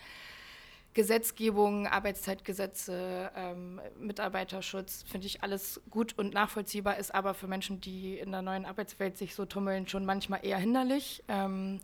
Gesetzgebung, 0.94 1.86
Arbeitszeitgesetze, 1.86 3.30
ähm, 3.34 3.80
Mitarbeiterschutz, 3.98 5.04
finde 5.08 5.26
ich 5.26 5.42
alles 5.42 5.80
gut 5.88 6.18
und 6.18 6.34
nachvollziehbar, 6.34 6.98
ist 6.98 7.14
aber 7.14 7.32
für 7.32 7.46
Menschen, 7.46 7.80
die 7.80 8.18
in 8.18 8.30
der 8.30 8.42
neuen 8.42 8.66
Arbeitswelt 8.66 9.16
sich 9.16 9.34
so 9.34 9.46
tummeln, 9.46 9.88
schon 9.88 10.04
manchmal 10.04 10.44
eher 10.44 10.58
hinderlich. 10.58 11.24
Ähm, 11.28 11.80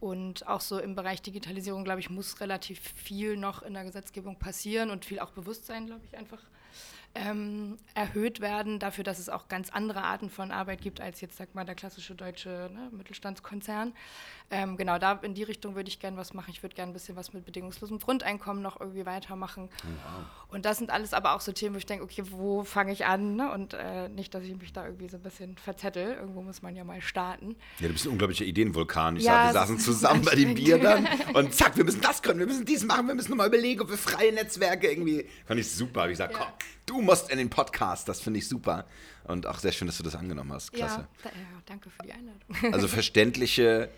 und 0.00 0.48
auch 0.48 0.62
so 0.62 0.78
im 0.78 0.94
Bereich 0.94 1.22
Digitalisierung, 1.22 1.84
glaube 1.84 2.00
ich, 2.00 2.10
muss 2.10 2.40
relativ 2.40 2.80
viel 2.80 3.36
noch 3.36 3.62
in 3.62 3.74
der 3.74 3.84
Gesetzgebung 3.84 4.38
passieren 4.38 4.90
und 4.90 5.04
viel 5.04 5.20
auch 5.20 5.30
Bewusstsein, 5.30 5.86
glaube 5.86 6.02
ich, 6.04 6.16
einfach 6.16 6.40
ähm, 7.14 7.76
erhöht 7.94 8.40
werden, 8.40 8.78
dafür, 8.78 9.02
dass 9.02 9.18
es 9.18 9.28
auch 9.28 9.48
ganz 9.48 9.70
andere 9.70 10.02
Arten 10.02 10.30
von 10.30 10.52
Arbeit 10.52 10.80
gibt 10.80 11.00
als 11.00 11.20
jetzt, 11.20 11.36
sag 11.36 11.54
mal, 11.54 11.64
der 11.64 11.74
klassische 11.74 12.14
deutsche 12.14 12.70
ne, 12.72 12.88
Mittelstandskonzern. 12.92 13.92
Ähm, 14.52 14.76
genau, 14.76 14.98
da 14.98 15.12
in 15.22 15.34
die 15.34 15.42
Richtung 15.42 15.74
würde 15.74 15.88
ich 15.88 15.98
gerne 15.98 16.16
was 16.16 16.34
machen. 16.34 16.50
Ich 16.50 16.62
würde 16.62 16.74
gerne 16.74 16.90
ein 16.90 16.92
bisschen 16.92 17.16
was 17.16 17.32
mit 17.32 17.44
bedingungslosem 17.44 17.98
Grundeinkommen 17.98 18.62
noch 18.62 18.80
irgendwie 18.80 19.06
weitermachen. 19.06 19.68
Wow. 19.82 20.24
Und 20.48 20.64
das 20.64 20.78
sind 20.78 20.90
alles 20.90 21.12
aber 21.12 21.34
auch 21.34 21.40
so 21.40 21.52
Themen, 21.52 21.74
wo 21.74 21.78
ich 21.78 21.86
denke, 21.86 22.04
okay, 22.04 22.22
wo 22.30 22.64
fange 22.64 22.92
ich 22.92 23.06
an? 23.06 23.36
Ne? 23.36 23.50
Und 23.52 23.74
äh, 23.74 24.08
nicht, 24.08 24.34
dass 24.34 24.44
ich 24.44 24.56
mich 24.56 24.72
da 24.72 24.86
irgendwie 24.86 25.08
so 25.08 25.16
ein 25.16 25.22
bisschen 25.22 25.56
verzettel. 25.56 26.14
Irgendwo 26.14 26.42
muss 26.42 26.62
man 26.62 26.76
ja 26.76 26.84
mal 26.84 27.00
starten. 27.00 27.56
Ja, 27.80 27.88
du 27.88 27.92
bist 27.92 28.06
ein 28.06 28.12
unglaublicher 28.12 28.44
Ideenvulkan. 28.44 29.16
Ich 29.16 29.24
ja, 29.24 29.32
sag, 29.32 29.46
wir 29.46 29.52
saßen 29.60 29.78
zusammen 29.78 30.24
bei 30.24 30.34
dem 30.34 30.54
Bier 30.54 30.78
dann 30.78 31.06
und 31.34 31.54
zack, 31.54 31.76
wir 31.76 31.84
müssen 31.84 32.00
das 32.00 32.22
können, 32.22 32.38
wir 32.38 32.46
müssen 32.46 32.64
dies 32.64 32.84
machen, 32.84 33.06
wir 33.08 33.14
müssen 33.14 33.30
nochmal 33.30 33.48
überlegen, 33.48 33.80
ob 33.80 33.90
wir 33.90 33.98
freie 33.98 34.32
Netzwerke 34.32 34.90
irgendwie. 34.90 35.26
Fand 35.46 35.60
ich 35.60 35.70
super. 35.70 36.08
Ich 36.08 36.18
sag, 36.18 36.32
ja. 36.32 36.38
komm, 36.38 36.48
du 36.90 37.00
musst 37.00 37.30
in 37.30 37.38
den 37.38 37.50
Podcast, 37.50 38.08
das 38.08 38.20
finde 38.20 38.38
ich 38.38 38.48
super. 38.48 38.84
Und 39.24 39.46
auch 39.46 39.58
sehr 39.58 39.72
schön, 39.72 39.86
dass 39.86 39.96
du 39.96 40.02
das 40.02 40.16
angenommen 40.16 40.52
hast. 40.52 40.72
Klasse. 40.72 41.06
Ja, 41.24 41.30
ja 41.30 41.62
danke 41.66 41.88
für 41.90 42.02
die 42.04 42.12
Einladung. 42.12 42.74
Also 42.74 42.88
verständliche 42.88 43.88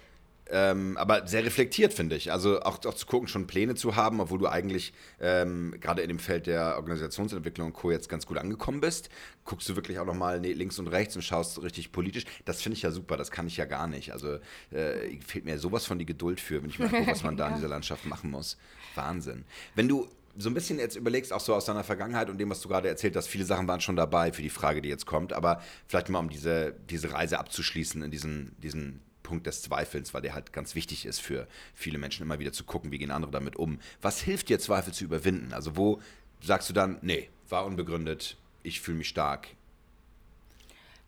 ähm, 0.50 0.98
aber 0.98 1.26
sehr 1.26 1.44
reflektiert, 1.44 1.94
finde 1.94 2.16
ich. 2.16 2.30
Also 2.30 2.60
auch, 2.60 2.84
auch, 2.84 2.94
zu 2.94 3.06
gucken, 3.06 3.26
schon 3.26 3.46
Pläne 3.46 3.74
zu 3.74 3.96
haben, 3.96 4.20
obwohl 4.20 4.38
du 4.38 4.48
eigentlich 4.48 4.92
ähm, 5.20 5.74
gerade 5.80 6.02
in 6.02 6.08
dem 6.08 6.18
Feld 6.18 6.46
der 6.46 6.76
Organisationsentwicklung 6.76 7.68
und 7.68 7.72
Co. 7.72 7.90
jetzt 7.90 8.08
ganz 8.08 8.26
gut 8.26 8.36
angekommen 8.36 8.80
bist. 8.80 9.08
Guckst 9.46 9.68
du 9.68 9.76
wirklich 9.76 9.98
auch 9.98 10.04
nochmal 10.04 10.40
links 10.40 10.78
und 10.78 10.88
rechts 10.88 11.16
und 11.16 11.22
schaust 11.22 11.62
richtig 11.62 11.90
politisch. 11.90 12.24
Das 12.44 12.60
finde 12.60 12.76
ich 12.76 12.82
ja 12.82 12.90
super, 12.90 13.16
das 13.16 13.30
kann 13.30 13.46
ich 13.46 13.56
ja 13.56 13.64
gar 13.64 13.86
nicht. 13.86 14.12
Also 14.12 14.40
äh, 14.72 15.18
fehlt 15.26 15.46
mir 15.46 15.58
sowas 15.58 15.86
von 15.86 15.98
die 15.98 16.06
Geduld 16.06 16.40
für, 16.40 16.62
wenn 16.62 16.68
ich 16.68 16.78
mal 16.78 16.88
gucke, 16.88 17.06
was 17.06 17.22
man 17.22 17.36
da 17.38 17.48
in 17.48 17.54
dieser 17.56 17.68
Landschaft 17.68 18.04
machen 18.04 18.30
muss. 18.30 18.58
Wahnsinn. 18.94 19.44
Wenn 19.74 19.88
du 19.88 20.08
so 20.36 20.48
ein 20.48 20.54
bisschen 20.54 20.78
jetzt 20.78 20.96
überlegst, 20.96 21.32
auch 21.32 21.40
so 21.40 21.54
aus 21.54 21.64
deiner 21.66 21.84
Vergangenheit 21.84 22.30
und 22.30 22.38
dem, 22.38 22.50
was 22.50 22.60
du 22.60 22.68
gerade 22.68 22.88
erzählt 22.88 23.16
hast, 23.16 23.26
viele 23.26 23.44
Sachen 23.44 23.68
waren 23.68 23.80
schon 23.80 23.96
dabei 23.96 24.32
für 24.32 24.42
die 24.42 24.50
Frage, 24.50 24.82
die 24.82 24.88
jetzt 24.88 25.06
kommt, 25.06 25.32
aber 25.32 25.62
vielleicht 25.86 26.08
mal, 26.08 26.18
um 26.18 26.30
diese, 26.30 26.74
diese 26.88 27.12
Reise 27.12 27.38
abzuschließen 27.38 28.02
in 28.02 28.10
diesen, 28.10 28.56
diesen 28.60 29.00
Punkt 29.22 29.46
des 29.46 29.62
Zweifels, 29.62 30.14
weil 30.14 30.22
der 30.22 30.34
halt 30.34 30.52
ganz 30.52 30.74
wichtig 30.74 31.06
ist 31.06 31.20
für 31.20 31.46
viele 31.74 31.98
Menschen, 31.98 32.22
immer 32.22 32.38
wieder 32.38 32.52
zu 32.52 32.64
gucken, 32.64 32.90
wie 32.92 32.98
gehen 32.98 33.10
andere 33.10 33.30
damit 33.30 33.56
um. 33.56 33.78
Was 34.00 34.20
hilft 34.20 34.48
dir, 34.48 34.58
Zweifel 34.58 34.92
zu 34.92 35.04
überwinden? 35.04 35.52
Also 35.52 35.76
wo 35.76 36.00
sagst 36.40 36.68
du 36.68 36.72
dann, 36.72 36.98
nee, 37.02 37.28
war 37.48 37.64
unbegründet, 37.64 38.36
ich 38.62 38.80
fühle 38.80 38.98
mich 38.98 39.08
stark? 39.08 39.48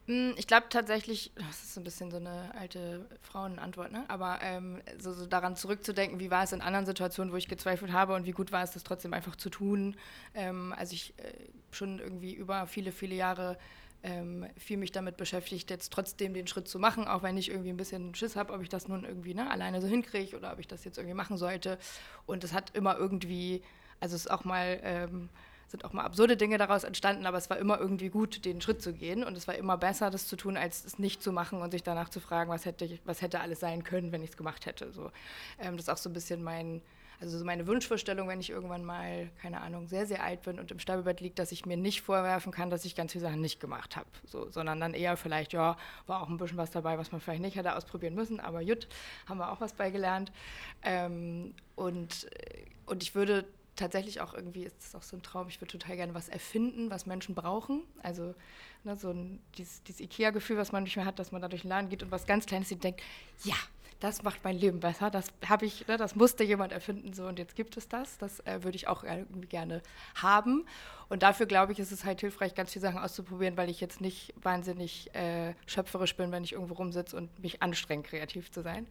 Mm, 0.06 0.32
ich 0.36 0.46
glaube 0.46 0.66
tatsächlich, 0.68 1.32
das 1.34 1.62
ist 1.62 1.74
so 1.74 1.80
ein 1.80 1.84
bisschen 1.84 2.10
so 2.10 2.18
eine 2.18 2.54
alte 2.58 3.06
Frauenantwort, 3.22 3.90
ne? 3.90 4.04
aber 4.08 4.38
ähm, 4.42 4.82
so, 4.98 5.12
so, 5.12 5.26
daran 5.26 5.56
zurückzudenken, 5.56 6.20
wie 6.20 6.30
war 6.30 6.44
es 6.44 6.52
in 6.52 6.60
anderen 6.60 6.84
Situationen, 6.84 7.32
wo 7.32 7.36
ich 7.36 7.48
gezweifelt 7.48 7.92
habe 7.92 8.14
und 8.14 8.26
wie 8.26 8.32
gut 8.32 8.52
war 8.52 8.62
es, 8.62 8.72
das 8.72 8.82
trotzdem 8.84 9.14
einfach 9.14 9.36
zu 9.36 9.48
tun. 9.48 9.96
Ähm, 10.34 10.74
also 10.76 10.92
ich 10.92 11.14
äh, 11.18 11.32
schon 11.70 12.00
irgendwie 12.00 12.34
über 12.34 12.66
viele, 12.66 12.92
viele 12.92 13.14
Jahre 13.14 13.56
ähm, 14.02 14.46
viel 14.58 14.76
mich 14.76 14.92
damit 14.92 15.16
beschäftigt, 15.16 15.70
jetzt 15.70 15.90
trotzdem 15.90 16.34
den 16.34 16.46
Schritt 16.46 16.68
zu 16.68 16.78
machen, 16.78 17.08
auch 17.08 17.22
wenn 17.22 17.38
ich 17.38 17.48
irgendwie 17.48 17.70
ein 17.70 17.78
bisschen 17.78 18.14
Schiss 18.14 18.36
habe, 18.36 18.52
ob 18.52 18.60
ich 18.60 18.68
das 18.68 18.86
nun 18.86 19.04
irgendwie 19.04 19.32
ne, 19.32 19.50
alleine 19.50 19.80
so 19.80 19.86
hinkriege 19.88 20.36
oder 20.36 20.52
ob 20.52 20.58
ich 20.58 20.68
das 20.68 20.84
jetzt 20.84 20.98
irgendwie 20.98 21.14
machen 21.14 21.38
sollte. 21.38 21.78
Und 22.26 22.44
es 22.44 22.52
hat 22.52 22.76
immer 22.76 22.98
irgendwie, 22.98 23.62
also 24.00 24.14
es 24.14 24.26
ist 24.26 24.30
auch 24.30 24.44
mal, 24.44 24.78
ähm, 24.82 25.30
sind 25.68 25.84
auch 25.84 25.92
mal 25.92 26.04
absurde 26.04 26.36
Dinge 26.36 26.58
daraus 26.58 26.84
entstanden, 26.84 27.26
aber 27.26 27.38
es 27.38 27.50
war 27.50 27.58
immer 27.58 27.78
irgendwie 27.78 28.08
gut, 28.08 28.44
den 28.44 28.60
Schritt 28.60 28.82
zu 28.82 28.92
gehen 28.92 29.24
und 29.24 29.36
es 29.36 29.48
war 29.48 29.54
immer 29.54 29.76
besser, 29.76 30.10
das 30.10 30.26
zu 30.26 30.36
tun, 30.36 30.56
als 30.56 30.84
es 30.84 30.98
nicht 30.98 31.22
zu 31.22 31.32
machen 31.32 31.60
und 31.60 31.70
sich 31.70 31.82
danach 31.82 32.08
zu 32.08 32.20
fragen, 32.20 32.50
was 32.50 32.64
hätte, 32.64 32.84
ich, 32.84 33.00
was 33.04 33.22
hätte 33.22 33.40
alles 33.40 33.60
sein 33.60 33.84
können, 33.84 34.12
wenn 34.12 34.22
ich 34.22 34.30
es 34.30 34.36
gemacht 34.36 34.66
hätte. 34.66 34.92
So, 34.92 35.10
ähm, 35.58 35.76
das 35.76 35.86
ist 35.86 35.90
auch 35.90 35.96
so 35.96 36.10
ein 36.10 36.12
bisschen 36.12 36.42
mein 36.42 36.82
also 37.20 37.38
so 37.38 37.44
meine 37.44 37.66
Wunschvorstellung, 37.66 38.28
wenn 38.28 38.40
ich 38.40 38.50
irgendwann 38.50 38.84
mal, 38.84 39.30
keine 39.40 39.60
Ahnung, 39.60 39.88
sehr, 39.88 40.06
sehr 40.06 40.22
alt 40.22 40.42
bin 40.42 40.58
und 40.58 40.70
im 40.70 40.78
Sterbebett 40.78 41.20
liege, 41.20 41.34
dass 41.34 41.52
ich 41.52 41.64
mir 41.64 41.76
nicht 41.76 42.02
vorwerfen 42.02 42.52
kann, 42.52 42.70
dass 42.70 42.84
ich 42.84 42.94
ganz 42.94 43.12
viele 43.12 43.24
Sachen 43.24 43.40
nicht 43.40 43.60
gemacht 43.60 43.96
habe. 43.96 44.08
So, 44.26 44.50
sondern 44.50 44.80
dann 44.80 44.94
eher 44.94 45.16
vielleicht, 45.16 45.52
ja, 45.52 45.76
war 46.06 46.22
auch 46.22 46.28
ein 46.28 46.36
bisschen 46.36 46.58
was 46.58 46.70
dabei, 46.70 46.98
was 46.98 47.12
man 47.12 47.20
vielleicht 47.20 47.42
nicht 47.42 47.56
hätte 47.56 47.76
ausprobieren 47.76 48.14
müssen, 48.14 48.40
aber 48.40 48.60
jut, 48.60 48.88
haben 49.26 49.38
wir 49.38 49.50
auch 49.52 49.60
was 49.60 49.72
beigelernt. 49.72 50.32
Ähm, 50.82 51.54
und, 51.76 52.28
und 52.86 53.02
ich 53.02 53.14
würde 53.14 53.46
tatsächlich 53.76 54.20
auch 54.20 54.34
irgendwie, 54.34 54.64
ist 54.64 54.76
das 54.82 54.94
auch 54.94 55.02
so 55.02 55.16
ein 55.16 55.22
Traum, 55.22 55.48
ich 55.48 55.60
würde 55.60 55.78
total 55.78 55.96
gerne 55.96 56.14
was 56.14 56.28
erfinden, 56.28 56.90
was 56.90 57.06
Menschen 57.06 57.34
brauchen. 57.34 57.82
Also 58.02 58.34
ne, 58.84 58.96
so 58.96 59.10
ein, 59.10 59.40
dieses, 59.56 59.82
dieses 59.82 60.00
Ikea-Gefühl, 60.00 60.56
was 60.56 60.72
man 60.72 60.84
nicht 60.84 60.96
mehr 60.96 61.04
hat, 61.04 61.18
dass 61.18 61.32
man 61.32 61.42
da 61.42 61.48
durch 61.48 61.62
den 61.62 61.70
Laden 61.70 61.88
geht 61.88 62.02
und 62.02 62.10
was 62.10 62.26
ganz 62.26 62.46
Kleines 62.46 62.68
sieht, 62.68 62.84
denkt, 62.84 63.02
ja, 63.42 63.56
das 64.00 64.22
macht 64.22 64.44
mein 64.44 64.58
Leben 64.58 64.80
besser. 64.80 65.10
Das 65.10 65.28
habe 65.48 65.66
ich, 65.66 65.86
ne, 65.88 65.96
das 65.96 66.14
musste 66.14 66.44
jemand 66.44 66.72
erfinden 66.72 67.12
so 67.14 67.26
und 67.26 67.38
jetzt 67.38 67.56
gibt 67.56 67.76
es 67.76 67.88
das. 67.88 68.18
Das 68.18 68.40
äh, 68.40 68.62
würde 68.62 68.76
ich 68.76 68.86
auch 68.86 69.02
irgendwie 69.02 69.48
gerne 69.48 69.82
haben. 70.16 70.66
Und 71.08 71.22
dafür 71.22 71.46
glaube 71.46 71.72
ich, 71.72 71.78
ist 71.78 71.92
es 71.92 72.04
halt 72.04 72.20
hilfreich, 72.20 72.54
ganz 72.54 72.72
viele 72.72 72.82
Sachen 72.82 72.98
auszuprobieren, 72.98 73.56
weil 73.56 73.70
ich 73.70 73.80
jetzt 73.80 74.00
nicht 74.00 74.34
wahnsinnig 74.42 75.14
äh, 75.14 75.54
schöpferisch 75.66 76.16
bin, 76.16 76.32
wenn 76.32 76.44
ich 76.44 76.52
irgendwo 76.52 76.74
rumsitze 76.74 77.16
und 77.16 77.42
mich 77.42 77.62
anstrengt, 77.62 78.06
kreativ 78.06 78.50
zu 78.50 78.62
sein. 78.62 78.86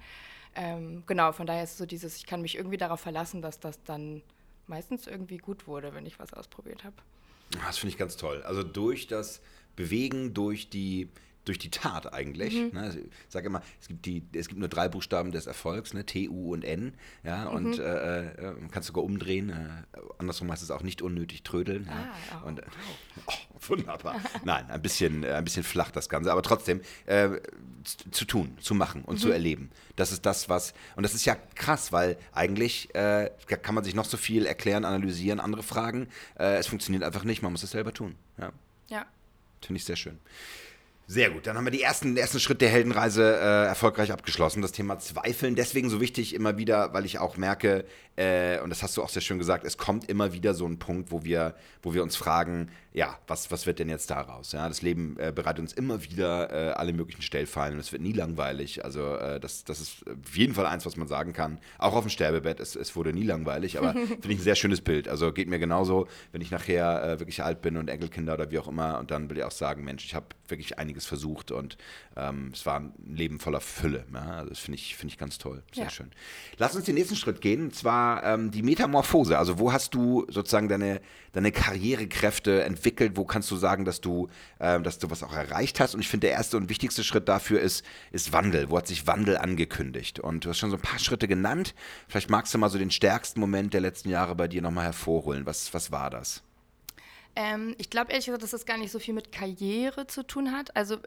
Ähm, 0.56 1.04
genau, 1.06 1.32
von 1.32 1.48
daher 1.48 1.64
ist 1.64 1.72
es 1.72 1.78
so 1.78 1.86
dieses, 1.86 2.18
ich 2.18 2.26
kann 2.26 2.42
mich 2.42 2.56
irgendwie 2.56 2.78
darauf 2.78 3.00
verlassen, 3.00 3.42
dass 3.42 3.60
das 3.60 3.82
dann 3.84 4.22
meistens 4.68 5.08
irgendwie 5.08 5.38
gut 5.38 5.68
wurde, 5.68 5.94
wenn 5.94 6.06
ich 6.06 6.20
was 6.20 6.34
ausprobiert 6.34 6.84
habe. 6.84 6.96
Das 7.66 7.78
finde 7.78 7.92
ich 7.92 7.98
ganz 7.98 8.18
toll. 8.18 8.42
Also 8.44 8.64
durch 8.64 9.08
das 9.08 9.42
Bewegen, 9.76 10.34
durch 10.34 10.70
die 10.70 11.10
durch 11.46 11.58
die 11.58 11.70
Tat 11.70 12.14
eigentlich. 12.14 12.54
Mhm. 12.54 12.70
Ne? 12.74 12.98
Ich 13.28 13.34
sage 13.34 13.48
immer, 13.48 13.62
es 13.82 13.88
gibt, 13.88 14.06
die, 14.06 14.24
es 14.34 14.48
gibt 14.48 14.60
nur 14.60 14.70
drei 14.70 14.88
Buchstaben 14.88 15.32
des 15.32 15.46
Erfolgs, 15.46 15.94
ne? 15.94 16.06
T, 16.06 16.30
U 16.30 16.54
und 16.54 16.64
N. 16.64 16.94
Ja? 17.24 17.50
Mhm. 17.50 17.56
Und 17.56 17.80
äh, 17.80 18.32
äh, 18.32 18.52
man 18.54 18.72
kann 18.72 18.82
es 18.82 18.88
sogar 18.88 19.04
umdrehen. 19.04 19.50
Äh, 19.50 20.00
andersrum 20.18 20.52
heißt 20.52 20.64
es 20.64 20.72
auch 20.72 20.84
nicht 20.84 21.02
unnötig 21.02 21.44
trödeln. 21.44 21.90
Ah, 21.90 22.16
ja? 22.32 22.42
oh. 22.44 22.48
Und, 22.48 22.60
äh, 22.60 22.64
oh, 23.28 23.34
wunderbar. 23.68 24.16
Nein, 24.44 24.70
ein 24.70 24.82
bisschen, 24.82 25.24
äh, 25.24 25.34
ein 25.34 25.44
bisschen 25.44 25.64
flach 25.64 25.92
das 25.92 26.08
Ganze, 26.08 26.32
aber 26.32 26.44
trotzdem 26.44 26.82
äh, 27.06 27.30
zu 27.84 28.26
tun, 28.26 28.58
zu 28.62 28.74
machen 28.74 29.04
und 29.04 29.16
mhm. 29.16 29.20
zu 29.20 29.32
erleben. 29.32 29.70
Das 29.96 30.12
ist 30.12 30.26
das, 30.26 30.48
was. 30.48 30.74
Und 30.96 31.04
das 31.04 31.14
ist 31.14 31.26
ja 31.26 31.36
krass, 31.56 31.92
weil 31.92 32.18
eigentlich 32.32 32.90
kann 32.94 33.76
man 33.76 33.84
sich 33.84 33.94
noch 33.94 34.06
so 34.06 34.18
viel 34.18 34.46
erklären, 34.46 34.86
analysieren, 34.86 35.40
andere 35.40 35.64
Fragen. 35.64 36.08
es 36.36 36.68
funktioniert 36.68 37.04
einfach 37.04 37.24
nicht, 37.24 37.42
man 37.42 37.52
muss 37.52 37.64
es 37.64 37.72
selber 37.72 37.94
tun. 37.94 38.16
Ja. 38.38 38.52
ja. 38.88 39.06
Finde 39.62 39.78
ich 39.78 39.86
sehr 39.86 39.96
schön. 39.96 40.20
Sehr 41.06 41.30
gut, 41.32 41.48
dann 41.48 41.58
haben 41.58 41.66
wir 41.66 41.72
die 41.72 41.82
ersten, 41.82 42.16
ersten 42.16 42.40
Schritt 42.40 42.62
der 42.62 42.70
Heldenreise 42.70 43.24
äh, 43.24 43.66
erfolgreich 43.66 44.14
abgeschlossen. 44.14 44.62
Das 44.62 44.72
Thema 44.72 45.00
Zweifeln, 45.00 45.56
deswegen 45.56 45.90
so 45.90 46.00
wichtig 46.00 46.34
immer 46.34 46.58
wieder, 46.58 46.94
weil 46.94 47.06
ich 47.06 47.20
auch 47.20 47.36
merke, 47.36 47.84
äh, 48.16 48.60
und 48.60 48.70
das 48.70 48.84
hast 48.84 48.96
du 48.96 49.02
auch 49.02 49.10
sehr 49.10 49.22
schön 49.22 49.40
gesagt, 49.40 49.66
es 49.66 49.78
kommt 49.78 50.08
immer 50.08 50.34
wieder 50.34 50.54
so 50.54 50.68
ein 50.68 50.78
Punkt, 50.78 51.12
wo 51.12 51.24
wir, 51.24 51.56
wo 51.82 51.94
wir 51.94 52.04
uns 52.04 52.16
fragen, 52.16 52.70
ja, 52.92 53.18
was, 53.26 53.50
was 53.50 53.66
wird 53.66 53.80
denn 53.80 53.90
jetzt 53.90 54.12
daraus? 54.12 54.52
Ja, 54.52 54.68
das 54.68 54.84
Leben 54.84 55.18
äh, 55.18 55.32
bereitet 55.34 55.62
uns 55.62 55.74
immer 55.74 56.04
wieder 56.04 56.52
äh, 56.52 56.74
alle 56.74 56.94
möglichen 56.94 57.24
Stellfallen 57.24 57.74
und 57.74 57.80
es 57.80 57.92
wird 57.92 58.04
nie 58.04 58.12
langweilig. 58.12 58.86
Also 58.86 59.16
äh, 59.16 59.40
das, 59.40 59.64
das 59.64 59.80
ist 59.80 60.06
auf 60.08 60.38
jeden 60.38 60.54
Fall 60.54 60.68
eins, 60.68 60.86
was 60.86 60.96
man 60.96 61.08
sagen 61.08 61.34
kann. 61.34 61.58
Auch 61.80 61.96
auf 61.96 62.04
dem 62.04 62.10
Sterbebett, 62.10 62.60
es, 62.60 62.76
es 62.76 62.96
wurde 62.96 63.14
nie 63.14 63.24
langweilig, 63.24 63.80
aber 63.80 63.94
finde 64.08 64.32
ich 64.32 64.38
ein 64.38 64.44
sehr 64.44 64.56
schönes 64.56 64.82
Bild. 64.82 65.08
Also 65.08 65.34
geht 65.34 65.48
mir 65.48 65.58
genauso, 65.58 66.08
wenn 66.32 66.42
ich 66.42 66.52
nachher 66.52 67.04
äh, 67.04 67.20
wirklich 67.20 67.44
alt 67.44 67.64
bin 67.64 67.78
und 67.78 67.90
Enkelkinder 67.90 68.36
oder 68.36 68.52
wie 68.52 68.60
auch 68.60 68.68
immer 68.68 69.00
und 69.00 69.10
dann 69.10 69.28
will 69.32 69.38
ich 69.38 69.44
auch 69.44 69.52
sagen, 69.52 69.84
Mensch, 69.84 70.06
ich 70.06 70.14
habe 70.14 70.28
wirklich 70.48 70.78
einiges 70.78 71.08
versucht 71.08 71.52
und 71.52 71.78
ähm, 72.16 72.52
es 72.54 72.64
war 72.68 72.80
ein 72.80 72.94
Leben 73.08 73.40
voller 73.40 73.62
Fülle. 73.62 74.06
Ja? 74.14 74.38
Also 74.38 74.50
das 74.50 74.60
finde 74.60 74.78
ich, 74.78 74.96
find 74.96 75.12
ich 75.12 75.18
ganz 75.18 75.40
toll, 75.40 75.64
sehr 75.74 75.86
ja. 75.86 75.90
schön. 75.90 76.12
Lass 76.58 76.76
uns 76.76 76.86
den 76.86 76.94
nächsten 76.94 77.16
Schritt 77.16 77.42
gehen, 77.42 77.64
und 77.64 77.76
zwar 77.76 78.03
ähm, 78.24 78.52
die 78.52 78.64
Metamorphose. 78.64 79.38
Also 79.38 79.60
wo 79.60 79.72
hast 79.72 79.94
du 79.94 80.26
sozusagen 80.30 80.68
deine, 80.68 81.02
deine 81.32 81.52
Karrierekräfte 81.52 82.64
entwickelt? 82.64 83.14
Wo 83.16 83.26
kannst 83.26 83.50
du 83.52 83.56
sagen, 83.56 83.86
dass 83.86 84.02
du, 84.02 84.28
äh, 84.60 84.80
dass 84.82 85.00
du 85.00 85.10
was 85.10 85.24
auch 85.24 85.34
erreicht 85.34 85.80
hast? 85.80 85.96
Und 85.96 86.02
ich 86.02 86.08
finde, 86.08 86.28
der 86.28 86.36
erste 86.36 86.58
und 86.58 86.70
wichtigste 86.70 87.04
Schritt 87.04 87.28
dafür 87.28 87.60
ist, 87.60 87.86
ist 88.12 88.34
Wandel. 88.34 88.70
Wo 88.70 88.78
hat 88.78 88.88
sich 88.88 89.08
Wandel 89.08 89.38
angekündigt? 89.38 90.20
Und 90.20 90.46
du 90.46 90.50
hast 90.50 90.58
schon 90.58 90.70
so 90.70 90.78
ein 90.78 90.82
paar 90.82 91.00
Schritte 91.00 91.28
genannt. 91.28 91.74
Vielleicht 92.08 92.30
magst 92.30 92.54
du 92.54 92.58
mal 92.58 92.70
so 92.70 92.78
den 92.78 92.92
stärksten 92.92 93.40
Moment 93.40 93.74
der 93.74 93.82
letzten 93.82 94.10
Jahre 94.10 94.36
bei 94.36 94.48
dir 94.48 94.62
nochmal 94.62 94.86
hervorholen. 94.86 95.46
Was, 95.46 95.74
was 95.74 95.92
war 95.92 96.10
das? 96.10 96.44
Ähm, 97.36 97.76
ich 97.78 97.90
glaube 97.90 98.12
ehrlich 98.12 98.28
gesagt, 98.28 98.44
dass 98.44 98.52
das 98.52 98.66
gar 98.66 98.78
nicht 98.78 98.92
so 98.92 99.00
viel 99.00 99.14
mit 99.14 99.32
Karriere 99.32 100.06
zu 100.08 100.24
tun 100.24 100.52
hat. 100.52 100.76
Also 100.76 100.98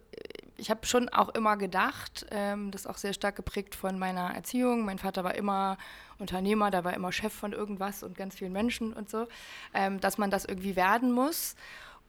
ich 0.57 0.71
habe 0.71 0.87
schon 0.87 1.09
auch 1.09 1.29
immer 1.31 1.57
gedacht, 1.57 2.27
ähm, 2.31 2.71
das 2.71 2.83
ist 2.83 2.87
auch 2.87 2.97
sehr 2.97 3.13
stark 3.13 3.37
geprägt 3.37 3.75
von 3.75 3.99
meiner 3.99 4.35
Erziehung. 4.35 4.85
Mein 4.85 4.99
Vater 4.99 5.23
war 5.23 5.35
immer 5.35 5.77
Unternehmer, 6.19 6.71
der 6.71 6.85
war 6.85 6.95
immer 6.95 7.13
Chef 7.13 7.33
von 7.33 7.53
irgendwas 7.53 8.03
und 8.03 8.17
ganz 8.17 8.37
vielen 8.37 8.53
Menschen 8.53 8.93
und 8.93 9.11
so, 9.11 9.27
ähm, 9.75 10.01
dass 10.01 10.19
man 10.19 10.31
das 10.31 10.45
irgendwie 10.45 10.77
werden 10.77 11.13
muss. 11.13 11.57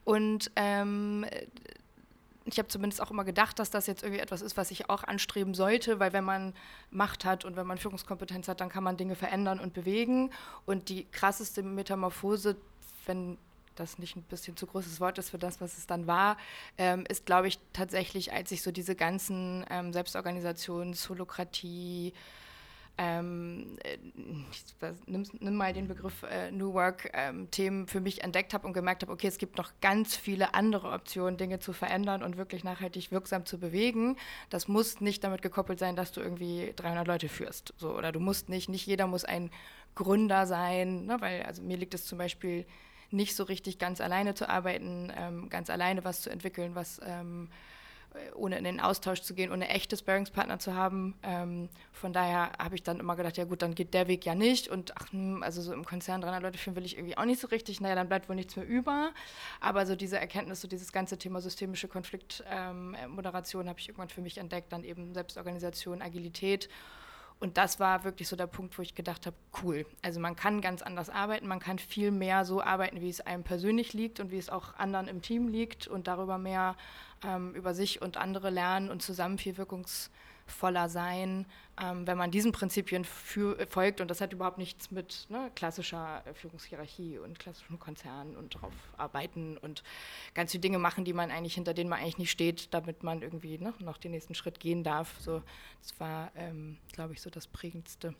Und 0.06 0.52
ähm, 0.56 1.26
ich 2.46 2.58
habe 2.60 2.70
zumindest 2.70 3.02
auch 3.02 3.12
immer 3.12 3.26
gedacht, 3.26 3.60
dass 3.60 3.70
das 3.70 3.88
jetzt 3.88 4.04
irgendwie 4.04 4.22
etwas 4.22 4.42
ist, 4.42 4.56
was 4.56 4.72
ich 4.72 4.90
auch 4.90 5.04
anstreben 5.04 5.54
sollte, 5.54 6.00
weil 6.00 6.14
wenn 6.14 6.24
man 6.24 6.54
Macht 6.92 7.26
hat 7.26 7.44
und 7.44 7.58
wenn 7.58 7.68
man 7.68 7.78
Führungskompetenz 7.78 8.48
hat, 8.48 8.62
dann 8.62 8.70
kann 8.70 8.84
man 8.84 8.96
Dinge 8.96 9.16
verändern 9.16 9.60
und 9.60 9.74
bewegen. 9.74 10.32
Und 10.66 10.90
die 10.90 11.06
krasseste 11.12 11.62
Metamorphose, 11.62 12.56
wenn 13.06 13.38
das 13.76 14.00
nicht 14.00 14.16
ein 14.16 14.24
bisschen 14.24 14.58
zu 14.58 14.66
großes 14.66 15.00
Wort 15.00 15.18
ist 15.18 15.30
für 15.30 15.38
das, 15.38 15.62
was 15.62 15.78
es 15.78 15.88
dann 15.88 16.08
war, 16.08 16.38
ähm, 16.78 17.04
ist, 17.10 17.26
glaube 17.26 17.48
ich, 17.48 17.60
tatsächlich, 17.74 18.34
als 18.34 18.52
ich 18.52 18.62
so 18.62 18.72
diese 18.72 18.96
ganzen 18.96 19.66
ähm, 19.70 19.94
Selbstorganisations, 19.94 21.10
Holokratie, 21.10 22.14
ähm, 22.98 23.77
äh, 23.84 23.98
nimm, 25.06 25.24
nimm, 25.39 25.56
mal 25.56 25.74
den 25.74 25.88
Begriff 25.88 26.24
äh, 26.24 26.51
New 26.51 26.74
Work-Themen 26.74 27.82
ähm, 27.82 27.88
für 27.88 28.01
mich 28.01 28.24
entdeckt 28.24 28.54
habe 28.54 28.66
und 28.66 28.74
gemerkt 28.74 29.04
habe, 29.04 29.12
okay, 29.12 29.27
es 29.27 29.38
gibt 29.38 29.58
noch 29.58 29.72
ganz 29.82 30.16
viele 30.16 30.54
andere 30.56 30.92
Optionen, 30.92 31.38
Dinge 31.38 31.60
zu 31.60 31.74
verändern 31.74 32.24
und 32.24 32.38
wirklich 32.38 32.63
nachhaltig 32.63 33.12
wirksam 33.12 33.46
zu 33.46 33.60
bewegen. 33.60 34.18
Das 34.50 34.68
muss 34.68 35.00
nicht 35.00 35.24
damit 35.24 35.42
gekoppelt 35.42 35.77
sein, 35.80 35.96
dass 35.96 36.12
du 36.12 36.22
irgendwie 36.22 36.74
300 36.75 37.06
Leute 37.08 37.30
führst. 37.30 37.74
So, 37.77 37.96
oder 37.96 38.12
du 38.12 38.20
musst 38.20 38.50
nicht, 38.50 38.68
nicht 38.68 38.88
jeder 38.88 39.06
muss 39.06 39.25
ein 39.25 39.51
Gründer 39.94 40.48
sein, 40.48 41.06
ne, 41.06 41.22
weil 41.22 41.44
also 41.44 41.62
mir 41.62 41.77
liegt 41.77 41.94
es 41.94 42.06
zum 42.06 42.18
Beispiel 42.18 42.66
nicht 43.12 43.36
so 43.36 43.44
richtig 43.44 43.80
ganz 43.80 44.01
alleine 44.01 44.34
zu 44.34 44.50
arbeiten, 44.50 45.12
ähm, 45.16 45.50
ganz 45.50 45.70
alleine 45.70 46.04
was 46.04 46.22
zu 46.22 46.30
entwickeln, 46.30 46.75
was 46.75 47.00
ähm, 47.06 47.50
ohne 48.36 48.58
in 48.58 48.64
den 48.64 48.80
Austausch 48.80 49.22
zu 49.22 49.34
gehen, 49.34 49.52
ohne 49.52 49.70
echte 49.70 49.98
Sparringspartner 49.98 50.60
zu 50.60 50.74
haben. 50.74 51.16
Ähm, 51.24 51.70
von 51.92 52.14
daher 52.14 52.52
habe 52.60 52.76
ich 52.76 52.84
dann 52.84 53.00
immer 53.00 53.16
gedacht, 53.16 53.38
ja 53.38 53.46
gut, 53.46 53.62
dann 53.62 53.76
geht 53.76 53.94
der 53.94 54.08
Weg 54.08 54.26
ja 54.26 54.36
nicht. 54.36 54.68
Und 54.68 54.94
ach, 54.98 55.12
hm, 55.12 55.44
also 55.44 55.62
so 55.62 55.74
im 55.74 55.86
Konzern 55.86 56.22
300 56.22 56.42
Leute 56.42 56.58
führen 56.58 56.76
will 56.76 56.86
ich 56.86 56.98
irgendwie 56.98 57.18
auch 57.18 57.26
nicht 57.26 57.40
so 57.40 57.48
richtig. 57.48 57.82
Naja, 57.82 57.96
dann 57.96 58.08
bleibt 58.08 58.30
wohl 58.30 58.36
nichts 58.36 58.56
mehr 58.56 58.68
über. 58.68 59.12
Aber 59.60 59.86
so 59.86 59.96
diese 59.96 60.20
Erkenntnis, 60.20 60.62
so 60.62 60.68
dieses 60.68 60.92
ganze 60.92 61.18
Thema 61.18 61.42
systemische 61.42 61.88
Konfliktmoderation 61.88 63.64
ähm, 63.64 63.70
habe 63.70 63.80
ich 63.80 63.90
irgendwann 63.90 64.10
für 64.10 64.22
mich 64.22 64.38
entdeckt. 64.38 64.72
Dann 64.72 64.84
eben 64.84 65.14
Selbstorganisation, 65.14 66.02
Agilität. 66.02 66.70
Und 67.39 67.58
das 67.58 67.79
war 67.79 68.03
wirklich 68.03 68.27
so 68.27 68.36
der 68.36 68.48
Punkt, 68.48 68.77
wo 68.77 68.82
ich 68.82 68.96
gedacht 68.96 69.27
habe, 69.27 69.36
cool. 69.62 69.86
Also 70.01 70.20
man 70.20 70.36
kann 70.36 70.60
ganz 70.60 70.82
anders 70.82 71.10
arbeiten, 71.10 71.48
man 71.48 71.60
kann 71.60 71.77
viel 71.77 72.12
mehr 72.12 72.46
so 72.46 72.62
arbeiten, 72.62 73.00
wie 73.00 73.10
es 73.10 73.22
einem 73.22 73.44
persönlich 73.44 73.94
liegt 73.94 74.20
und 74.20 74.32
wie 74.32 74.38
es 74.38 74.50
auch 74.50 74.75
anderen 74.75 75.08
im 75.08 75.22
Team 75.22 75.48
liegt 75.48 75.88
und 75.88 76.08
darüber 76.08 76.38
mehr 76.38 76.75
ähm, 77.24 77.53
über 77.53 77.74
sich 77.75 78.01
und 78.01 78.17
andere 78.17 78.50
lernen 78.50 78.89
und 78.89 79.01
zusammen 79.01 79.38
viel 79.38 79.58
wirkungsvoller 79.58 80.27
sein, 80.89 81.46
ähm, 81.82 82.08
wenn 82.08 82.18
man 82.18 82.32
diesen 82.32 82.51
Prinzipien 82.51 83.06
folgt. 83.06 84.01
Und 84.01 84.10
das 84.10 84.22
hat 84.22 84.34
überhaupt 84.34 84.58
nichts 84.58 84.92
mit 84.92 85.27
ne, 85.30 85.51
klassischer 85.56 86.24
Führungshierarchie 86.34 87.20
und 87.20 87.39
klassischen 87.39 87.80
Konzernen 87.80 88.36
und 88.36 88.56
darauf 88.56 88.74
arbeiten 88.98 89.58
und 89.58 89.84
ganz 90.34 90.51
viele 90.51 90.62
Dinge 90.62 90.80
machen, 90.80 91.06
die 91.06 91.13
man 91.13 91.32
eigentlich, 91.32 91.56
hinter 91.56 91.74
denen 91.74 91.89
man 91.89 92.00
eigentlich 92.00 92.18
nicht 92.18 92.32
steht, 92.32 92.74
damit 92.74 93.04
man 93.04 93.22
irgendwie 93.22 93.58
ne, 93.58 93.74
noch 93.80 93.98
den 93.98 94.12
nächsten 94.12 94.36
Schritt 94.36 94.60
gehen 94.60 94.84
darf. 94.84 95.16
So, 95.20 95.42
das 95.82 96.00
war, 96.00 96.32
ähm, 96.36 96.77
glaube 96.94 97.13
ich, 97.13 97.22
so 97.22 97.30
das 97.30 97.48
Prägendste. 97.48 98.16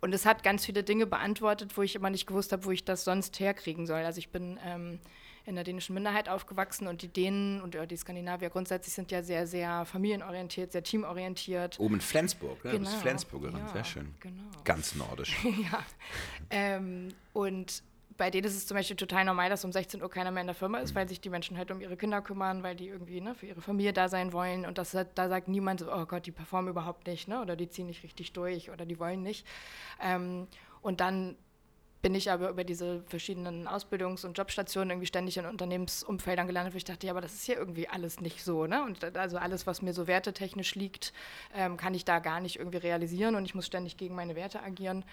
Und 0.00 0.14
es 0.14 0.24
hat 0.24 0.42
ganz 0.42 0.64
viele 0.64 0.82
Dinge 0.82 1.06
beantwortet, 1.06 1.76
wo 1.76 1.82
ich 1.82 1.94
immer 1.94 2.10
nicht 2.10 2.26
gewusst 2.26 2.52
habe, 2.52 2.64
wo 2.64 2.70
ich 2.70 2.84
das 2.84 3.04
sonst 3.04 3.38
herkriegen 3.40 3.86
soll. 3.86 4.04
Also 4.04 4.18
ich 4.18 4.30
bin 4.30 4.58
ähm, 4.64 5.00
in 5.44 5.54
der 5.54 5.64
dänischen 5.64 5.94
Minderheit 5.94 6.28
aufgewachsen 6.28 6.86
und 6.86 7.02
die 7.02 7.08
Dänen 7.08 7.60
und 7.60 7.76
die 7.90 7.96
Skandinavier 7.96 8.50
grundsätzlich 8.50 8.94
sind 8.94 9.10
ja 9.10 9.22
sehr, 9.22 9.46
sehr 9.46 9.84
familienorientiert, 9.84 10.72
sehr 10.72 10.82
teamorientiert. 10.82 11.78
Oben 11.80 11.94
in 11.96 12.00
Flensburg, 12.00 12.64
ne? 12.64 12.72
Genau. 12.72 12.84
Du 12.84 12.90
bist 12.90 13.02
Flensburgerin, 13.02 13.58
ja, 13.58 13.68
sehr 13.68 13.84
schön. 13.84 14.14
Genau. 14.20 14.42
Ganz 14.64 14.94
nordisch. 14.94 15.36
ja. 15.44 15.84
Ähm, 16.50 17.08
und 17.32 17.82
bei 18.16 18.30
denen 18.30 18.46
ist 18.46 18.56
es 18.56 18.66
zum 18.66 18.76
Beispiel 18.76 18.96
total 18.96 19.24
normal, 19.24 19.50
dass 19.50 19.64
um 19.64 19.72
16 19.72 20.02
Uhr 20.02 20.10
keiner 20.10 20.30
mehr 20.30 20.42
in 20.42 20.46
der 20.46 20.54
Firma 20.54 20.78
ist, 20.78 20.94
weil 20.94 21.08
sich 21.08 21.20
die 21.20 21.30
Menschen 21.30 21.56
halt 21.56 21.70
um 21.70 21.80
ihre 21.80 21.96
Kinder 21.96 22.22
kümmern, 22.22 22.62
weil 22.62 22.76
die 22.76 22.88
irgendwie 22.88 23.20
ne, 23.20 23.34
für 23.34 23.46
ihre 23.46 23.60
Familie 23.60 23.92
da 23.92 24.08
sein 24.08 24.32
wollen. 24.32 24.66
Und 24.66 24.78
das, 24.78 24.92
da 24.92 25.28
sagt 25.28 25.48
niemand 25.48 25.80
so, 25.80 25.92
oh 25.92 26.06
Gott, 26.06 26.26
die 26.26 26.30
performen 26.30 26.70
überhaupt 26.70 27.06
nicht, 27.06 27.26
ne? 27.26 27.40
oder 27.40 27.56
die 27.56 27.68
ziehen 27.68 27.86
nicht 27.86 28.02
richtig 28.04 28.32
durch 28.32 28.70
oder 28.70 28.86
die 28.86 28.98
wollen 28.98 29.22
nicht. 29.22 29.46
Ähm, 30.00 30.46
und 30.82 31.00
dann 31.00 31.36
bin 32.02 32.16
ich 32.16 32.30
aber 32.30 32.50
über 32.50 32.64
diese 32.64 33.02
verschiedenen 33.04 33.68
Ausbildungs- 33.68 34.26
und 34.26 34.36
Jobstationen 34.36 34.90
irgendwie 34.90 35.06
ständig 35.06 35.36
in 35.36 35.46
Unternehmensumfeldern 35.46 36.48
gelandet, 36.48 36.74
wo 36.74 36.76
ich 36.76 36.84
dachte, 36.84 37.06
ja, 37.06 37.12
aber 37.12 37.20
das 37.20 37.32
ist 37.32 37.44
hier 37.44 37.56
irgendwie 37.56 37.88
alles 37.88 38.20
nicht 38.20 38.42
so, 38.42 38.66
ne? 38.66 38.82
Und 38.82 39.16
also 39.16 39.38
alles, 39.38 39.68
was 39.68 39.82
mir 39.82 39.94
so 39.94 40.08
wertetechnisch 40.08 40.74
liegt, 40.74 41.12
ähm, 41.54 41.76
kann 41.76 41.94
ich 41.94 42.04
da 42.04 42.18
gar 42.18 42.40
nicht 42.40 42.58
irgendwie 42.58 42.78
realisieren 42.78 43.36
und 43.36 43.44
ich 43.44 43.54
muss 43.54 43.66
ständig 43.66 43.96
gegen 43.96 44.16
meine 44.16 44.34
Werte 44.34 44.62
agieren. 44.62 45.04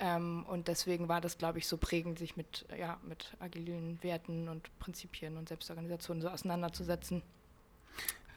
Ähm, 0.00 0.44
und 0.48 0.66
deswegen 0.66 1.08
war 1.08 1.20
das, 1.20 1.38
glaube 1.38 1.58
ich, 1.58 1.68
so 1.68 1.76
prägend, 1.76 2.18
sich 2.18 2.36
mit, 2.36 2.66
ja, 2.76 2.98
mit 3.04 3.32
agilen 3.38 4.02
Werten 4.02 4.48
und 4.48 4.76
Prinzipien 4.80 5.36
und 5.36 5.48
Selbstorganisationen 5.48 6.20
so 6.20 6.28
auseinanderzusetzen. 6.28 7.22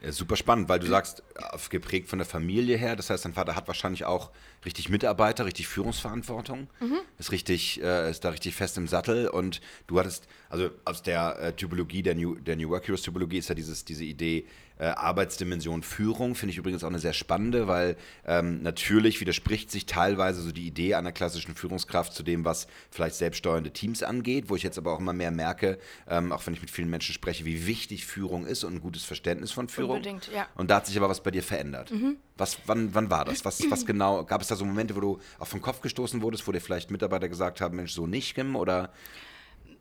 Ja, 0.04 0.12
super 0.12 0.36
spannend, 0.36 0.70
weil 0.70 0.80
du 0.80 0.86
sagst, 0.86 1.24
geprägt 1.70 2.08
von 2.08 2.20
der 2.20 2.28
Familie 2.28 2.78
her. 2.78 2.96
Das 2.96 3.10
heißt, 3.10 3.26
dein 3.26 3.34
Vater 3.34 3.56
hat 3.56 3.68
wahrscheinlich 3.68 4.06
auch 4.06 4.30
richtig 4.64 4.90
Mitarbeiter, 4.90 5.46
richtig 5.46 5.68
Führungsverantwortung, 5.68 6.68
mhm. 6.80 7.00
ist 7.18 7.32
richtig, 7.32 7.82
äh, 7.82 8.12
ist 8.12 8.24
da 8.24 8.30
richtig 8.30 8.56
fest 8.56 8.78
im 8.78 8.88
Sattel. 8.88 9.28
Und 9.28 9.60
du 9.88 10.00
hattest, 10.00 10.28
also 10.50 10.70
aus 10.86 11.02
der 11.02 11.40
äh, 11.40 11.54
Typologie, 11.54 12.04
der 12.04 12.14
New, 12.14 12.36
der 12.36 12.56
New 12.56 12.70
Work 12.70 12.88
Heroes 12.88 13.02
Typologie 13.02 13.40
ist 13.40 13.50
ja 13.50 13.56
dieses, 13.56 13.86
diese 13.86 14.04
Idee, 14.04 14.46
äh, 14.80 14.86
Arbeitsdimension 14.86 15.84
Führung 15.84 16.36
finde 16.36 16.52
ich 16.52 16.58
übrigens 16.58 16.84
auch 16.84 16.90
eine 16.90 17.00
sehr 17.00 17.14
spannende, 17.14 17.68
weil 17.68 17.96
ähm, 18.26 18.62
natürlich 18.62 19.20
widerspricht 19.20 19.72
sich 19.72 19.86
teilweise 19.86 20.42
so 20.42 20.52
die 20.52 20.68
Idee 20.68 20.96
einer 20.96 21.12
klassischen 21.12 21.56
Führungskraft 21.56 22.14
zu 22.14 22.24
dem, 22.24 22.46
was 22.46 22.68
vielleicht 22.92 23.16
selbststeuernde 23.16 23.72
Teams 23.72 24.04
angeht, 24.04 24.50
wo 24.50 24.56
ich 24.56 24.64
jetzt 24.64 24.78
aber 24.78 24.94
auch 24.94 25.00
immer 25.00 25.14
mehr 25.14 25.32
merke, 25.32 25.80
ähm, 26.08 26.32
auch 26.32 26.46
wenn 26.46 26.54
ich 26.54 26.62
mit 26.62 26.72
vielen 26.72 26.90
Menschen 26.90 27.14
spreche, 27.14 27.46
wie 27.46 27.66
wichtig 27.66 28.06
Führung 28.06 28.46
ist 28.46 28.64
und 28.64 28.76
ein 28.76 28.82
gutes 28.82 29.04
Verständnis 29.04 29.52
von 29.52 29.68
Führung. 29.68 29.98
Unbedingt, 29.98 30.30
ja. 30.34 30.48
Und 30.56 30.70
da 30.70 30.78
hat 30.78 30.88
sich 30.88 30.98
aber 30.98 31.10
was 31.10 31.22
bei 31.22 31.32
dir 31.32 31.44
verändert. 31.44 31.92
Mhm. 31.92 32.18
Was, 32.38 32.58
wann, 32.66 32.94
wann 32.94 33.10
war 33.10 33.26
das? 33.26 33.46
Was, 33.46 33.70
was 33.70 33.86
genau? 33.86 34.24
Gab 34.24 34.42
es 34.42 34.48
da 34.48 34.56
so 34.56 34.66
Momente, 34.66 34.96
wo 34.96 35.00
du 35.00 35.20
auf 35.40 35.52
den 35.52 35.62
Kopf 35.62 35.82
gestoßen 35.82 36.22
wurdest, 36.22 36.48
wo 36.48 36.52
dir 36.52 36.62
vielleicht 36.62 36.92
Mitarbeiter 36.92 37.30
gesagt 37.30 37.62
haben, 37.62 37.76
Mensch, 37.78 37.94
so 37.94 38.06
nicht, 38.06 38.36
Kim? 38.36 38.56
Oder 38.56 38.92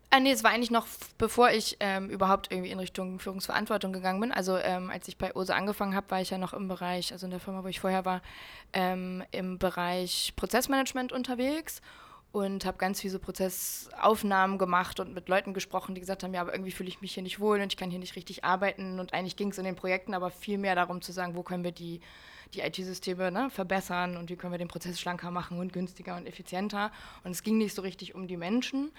Ah, 0.09 0.21
nee, 0.21 0.31
es 0.31 0.43
war 0.43 0.51
eigentlich 0.51 0.71
noch 0.71 0.87
bevor 1.17 1.51
ich 1.51 1.77
ähm, 1.81 2.09
überhaupt 2.09 2.51
irgendwie 2.51 2.71
in 2.71 2.79
Richtung 2.79 3.19
Führungsverantwortung 3.19 3.91
gegangen 3.91 4.21
bin. 4.21 4.31
Also 4.31 4.57
ähm, 4.57 4.89
als 4.89 5.07
ich 5.09 5.17
bei 5.17 5.35
OSE 5.35 5.53
angefangen 5.53 5.95
habe, 5.95 6.09
war 6.09 6.21
ich 6.21 6.29
ja 6.29 6.37
noch 6.37 6.53
im 6.53 6.69
Bereich, 6.69 7.11
also 7.11 7.27
in 7.27 7.31
der 7.31 7.41
Firma, 7.41 7.63
wo 7.63 7.67
ich 7.67 7.81
vorher 7.81 8.05
war, 8.05 8.21
ähm, 8.71 9.23
im 9.31 9.57
Bereich 9.59 10.33
Prozessmanagement 10.37 11.11
unterwegs 11.11 11.81
und 12.31 12.65
habe 12.65 12.77
ganz 12.77 13.01
viele 13.01 13.19
Prozessaufnahmen 13.19 14.57
gemacht 14.57 14.99
und 14.99 15.13
mit 15.13 15.27
Leuten 15.27 15.53
gesprochen, 15.53 15.95
die 15.95 16.01
gesagt 16.01 16.23
haben, 16.23 16.33
ja, 16.33 16.41
aber 16.41 16.53
irgendwie 16.53 16.71
fühle 16.71 16.89
ich 16.89 17.01
mich 17.01 17.13
hier 17.13 17.23
nicht 17.23 17.39
wohl 17.39 17.59
und 17.59 17.73
ich 17.73 17.77
kann 17.77 17.89
hier 17.89 17.99
nicht 17.99 18.15
richtig 18.15 18.43
arbeiten. 18.45 18.99
Und 18.99 19.13
eigentlich 19.13 19.35
ging 19.35 19.49
es 19.49 19.57
in 19.57 19.65
den 19.65 19.75
Projekten 19.75 20.13
aber 20.13 20.29
viel 20.29 20.57
mehr 20.57 20.75
darum 20.75 21.01
zu 21.01 21.11
sagen, 21.11 21.35
wo 21.35 21.43
können 21.43 21.63
wir 21.63 21.71
die 21.71 21.99
die 22.53 22.61
IT-Systeme 22.61 23.31
ne, 23.31 23.49
verbessern 23.49 24.17
und 24.17 24.29
wie 24.29 24.35
können 24.35 24.53
wir 24.53 24.57
den 24.57 24.67
Prozess 24.67 24.99
schlanker 24.99 25.31
machen 25.31 25.59
und 25.59 25.73
günstiger 25.73 26.15
und 26.15 26.27
effizienter. 26.27 26.91
Und 27.23 27.31
es 27.31 27.43
ging 27.43 27.57
nicht 27.57 27.75
so 27.75 27.81
richtig 27.81 28.15
um 28.15 28.27
die 28.27 28.37
Menschen. 28.37 28.91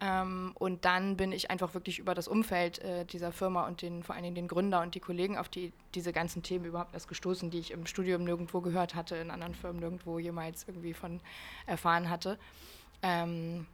Ähm, 0.00 0.52
und 0.54 0.84
dann 0.84 1.16
bin 1.16 1.32
ich 1.32 1.50
einfach 1.50 1.74
wirklich 1.74 1.98
über 1.98 2.14
das 2.14 2.28
Umfeld 2.28 2.78
äh, 2.80 3.04
dieser 3.04 3.32
Firma 3.32 3.66
und 3.66 3.82
den, 3.82 4.02
vor 4.02 4.14
allen 4.14 4.24
Dingen 4.24 4.34
den 4.34 4.48
Gründer 4.48 4.82
und 4.82 4.94
die 4.94 5.00
Kollegen 5.00 5.38
auf 5.38 5.48
die, 5.48 5.72
diese 5.94 6.12
ganzen 6.12 6.42
Themen 6.42 6.64
überhaupt 6.64 6.94
erst 6.94 7.08
gestoßen, 7.08 7.50
die 7.50 7.58
ich 7.58 7.70
im 7.70 7.86
Studium 7.86 8.24
nirgendwo 8.24 8.60
gehört 8.60 8.94
hatte, 8.94 9.16
in 9.16 9.30
anderen 9.30 9.54
Firmen 9.54 9.80
nirgendwo 9.80 10.18
jemals 10.18 10.64
irgendwie 10.66 10.94
von 10.94 11.20
erfahren 11.66 12.10
hatte. 12.10 12.38
Ähm, 13.02 13.66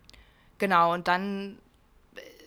genau, 0.59 0.93
und 0.93 1.09
dann 1.09 1.59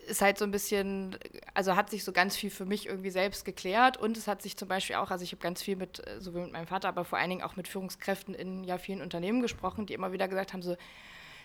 ist 0.08 0.22
halt 0.22 0.38
so 0.38 0.46
ein 0.46 0.52
bisschen, 0.52 1.18
also 1.54 1.76
hat 1.76 1.90
sich 1.90 2.04
so 2.04 2.12
ganz 2.12 2.36
viel 2.36 2.50
für 2.50 2.66
mich 2.66 2.88
irgendwie 2.88 3.10
selbst 3.10 3.46
geklärt. 3.46 3.98
Und 3.98 4.18
es 4.18 4.28
hat 4.28 4.42
sich 4.42 4.58
zum 4.58 4.68
Beispiel 4.68 4.98
auch, 4.98 5.12
also 5.12 5.24
ich 5.24 5.32
habe 5.32 5.42
ganz 5.42 5.62
viel 5.62 5.76
mit, 5.76 6.06
äh, 6.08 6.20
sowohl 6.20 6.44
mit 6.44 6.54
meinem 6.54 6.68
Vater, 6.68 6.88
aber 6.88 7.06
vor 7.06 7.18
allen 7.18 7.30
Dingen 7.30 7.44
auch 7.44 7.56
mit 7.56 7.68
Führungskräften 7.68 8.34
in 8.34 8.64
ja 8.64 8.78
vielen 8.78 9.02
Unternehmen 9.02 9.42
gesprochen, 9.42 9.86
die 9.86 9.94
immer 9.94 10.12
wieder 10.12 10.28
gesagt 10.28 10.54
haben, 10.54 10.62
so, 10.62 10.76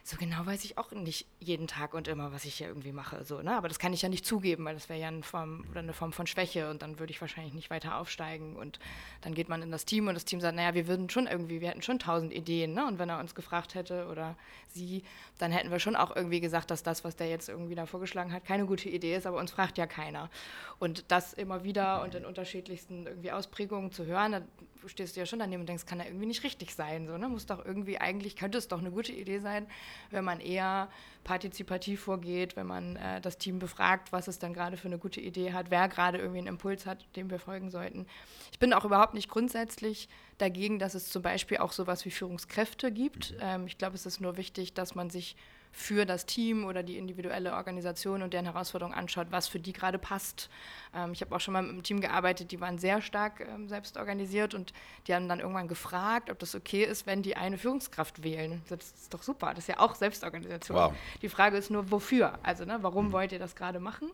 so 0.08 0.16
genau 0.16 0.46
weiß 0.46 0.64
ich 0.64 0.78
auch 0.78 0.90
nicht 0.92 1.26
jeden 1.38 1.66
Tag 1.66 1.92
und 1.92 2.08
immer, 2.08 2.32
was 2.32 2.46
ich 2.46 2.54
hier 2.54 2.66
irgendwie 2.66 2.92
mache. 2.92 3.24
So, 3.24 3.42
ne? 3.42 3.54
Aber 3.54 3.68
das 3.68 3.78
kann 3.78 3.92
ich 3.92 4.00
ja 4.00 4.08
nicht 4.08 4.24
zugeben, 4.24 4.64
weil 4.64 4.72
das 4.72 4.88
wäre 4.88 4.98
ja 4.98 5.08
eine 5.08 5.22
Form, 5.22 5.66
oder 5.70 5.80
eine 5.80 5.92
Form 5.92 6.14
von 6.14 6.26
Schwäche 6.26 6.70
und 6.70 6.80
dann 6.80 6.98
würde 6.98 7.10
ich 7.10 7.20
wahrscheinlich 7.20 7.52
nicht 7.52 7.68
weiter 7.68 7.98
aufsteigen. 7.98 8.56
Und 8.56 8.78
dann 9.20 9.34
geht 9.34 9.50
man 9.50 9.60
in 9.60 9.70
das 9.70 9.84
Team 9.84 10.08
und 10.08 10.14
das 10.14 10.24
Team 10.24 10.40
sagt, 10.40 10.56
naja, 10.56 10.72
wir 10.72 10.88
würden 10.88 11.10
schon 11.10 11.26
irgendwie, 11.26 11.60
wir 11.60 11.68
hätten 11.68 11.82
schon 11.82 11.98
tausend 11.98 12.32
Ideen. 12.32 12.72
Ne? 12.72 12.86
Und 12.86 12.98
wenn 12.98 13.10
er 13.10 13.20
uns 13.20 13.34
gefragt 13.34 13.74
hätte 13.74 14.06
oder 14.06 14.34
sie, 14.68 15.02
dann 15.36 15.52
hätten 15.52 15.70
wir 15.70 15.78
schon 15.78 15.94
auch 15.94 16.16
irgendwie 16.16 16.40
gesagt, 16.40 16.70
dass 16.70 16.82
das, 16.82 17.04
was 17.04 17.16
der 17.16 17.28
jetzt 17.28 17.50
irgendwie 17.50 17.74
da 17.74 17.84
vorgeschlagen 17.84 18.32
hat, 18.32 18.46
keine 18.46 18.64
gute 18.64 18.88
Idee 18.88 19.14
ist, 19.14 19.26
aber 19.26 19.36
uns 19.36 19.50
fragt 19.50 19.76
ja 19.76 19.86
keiner. 19.86 20.30
Und 20.78 21.04
das 21.08 21.34
immer 21.34 21.64
wieder 21.64 22.02
und 22.02 22.14
in 22.14 22.24
unterschiedlichsten 22.24 23.06
irgendwie 23.06 23.32
Ausprägungen 23.32 23.92
zu 23.92 24.06
hören, 24.06 24.42
stehst 24.86 25.16
du 25.16 25.20
ja 25.20 25.26
schon 25.26 25.38
daneben 25.38 25.60
und 25.60 25.68
denkst, 25.68 25.86
kann 25.86 25.98
ja 25.98 26.06
irgendwie 26.06 26.26
nicht 26.26 26.44
richtig 26.44 26.74
sein. 26.74 27.06
So, 27.06 27.16
ne? 27.18 27.28
Muss 27.28 27.46
doch 27.46 27.64
irgendwie, 27.64 27.98
eigentlich 27.98 28.36
könnte 28.36 28.58
es 28.58 28.68
doch 28.68 28.78
eine 28.78 28.90
gute 28.90 29.12
Idee 29.12 29.40
sein, 29.40 29.66
wenn 30.10 30.24
man 30.24 30.40
eher 30.40 30.88
partizipativ 31.24 32.00
vorgeht, 32.02 32.56
wenn 32.56 32.66
man 32.66 32.96
äh, 32.96 33.20
das 33.20 33.38
Team 33.38 33.58
befragt, 33.58 34.12
was 34.12 34.28
es 34.28 34.38
dann 34.38 34.54
gerade 34.54 34.76
für 34.76 34.88
eine 34.88 34.98
gute 34.98 35.20
Idee 35.20 35.52
hat, 35.52 35.70
wer 35.70 35.88
gerade 35.88 36.18
irgendwie 36.18 36.38
einen 36.38 36.46
Impuls 36.46 36.86
hat, 36.86 37.04
dem 37.16 37.30
wir 37.30 37.38
folgen 37.38 37.70
sollten. 37.70 38.06
Ich 38.52 38.58
bin 38.58 38.72
auch 38.72 38.84
überhaupt 38.84 39.14
nicht 39.14 39.28
grundsätzlich 39.28 40.08
dagegen, 40.38 40.78
dass 40.78 40.94
es 40.94 41.10
zum 41.10 41.22
Beispiel 41.22 41.58
auch 41.58 41.72
sowas 41.72 42.04
wie 42.04 42.10
Führungskräfte 42.10 42.92
gibt. 42.92 43.34
Ähm, 43.40 43.66
ich 43.66 43.78
glaube, 43.78 43.96
es 43.96 44.06
ist 44.06 44.20
nur 44.20 44.36
wichtig, 44.36 44.74
dass 44.74 44.94
man 44.94 45.10
sich 45.10 45.36
für 45.72 46.06
das 46.06 46.26
Team 46.26 46.64
oder 46.64 46.82
die 46.82 46.98
individuelle 46.98 47.54
Organisation 47.54 48.22
und 48.22 48.32
deren 48.32 48.46
Herausforderung 48.46 48.92
anschaut, 48.94 49.28
was 49.30 49.48
für 49.48 49.58
die 49.58 49.72
gerade 49.72 49.98
passt. 49.98 50.48
Ähm, 50.94 51.12
ich 51.12 51.20
habe 51.20 51.34
auch 51.34 51.40
schon 51.40 51.52
mal 51.52 51.62
mit 51.62 51.72
einem 51.72 51.82
Team 51.82 52.00
gearbeitet, 52.00 52.50
die 52.50 52.60
waren 52.60 52.78
sehr 52.78 53.00
stark 53.00 53.40
ähm, 53.40 53.68
selbst 53.68 53.96
organisiert 53.96 54.54
und 54.54 54.72
die 55.06 55.14
haben 55.14 55.28
dann 55.28 55.40
irgendwann 55.40 55.68
gefragt, 55.68 56.30
ob 56.30 56.38
das 56.38 56.54
okay 56.54 56.84
ist, 56.84 57.06
wenn 57.06 57.22
die 57.22 57.36
eine 57.36 57.58
Führungskraft 57.58 58.22
wählen. 58.22 58.62
Das 58.68 58.92
ist 58.92 59.14
doch 59.14 59.22
super, 59.22 59.50
das 59.50 59.60
ist 59.60 59.68
ja 59.68 59.80
auch 59.80 59.94
Selbstorganisation. 59.94 60.76
Wow. 60.76 60.94
Die 61.22 61.28
Frage 61.28 61.56
ist 61.56 61.70
nur, 61.70 61.90
wofür? 61.90 62.38
Also, 62.42 62.64
ne, 62.64 62.78
warum 62.82 63.08
mhm. 63.08 63.12
wollt 63.12 63.32
ihr 63.32 63.38
das 63.38 63.54
gerade 63.54 63.80
machen? 63.80 64.10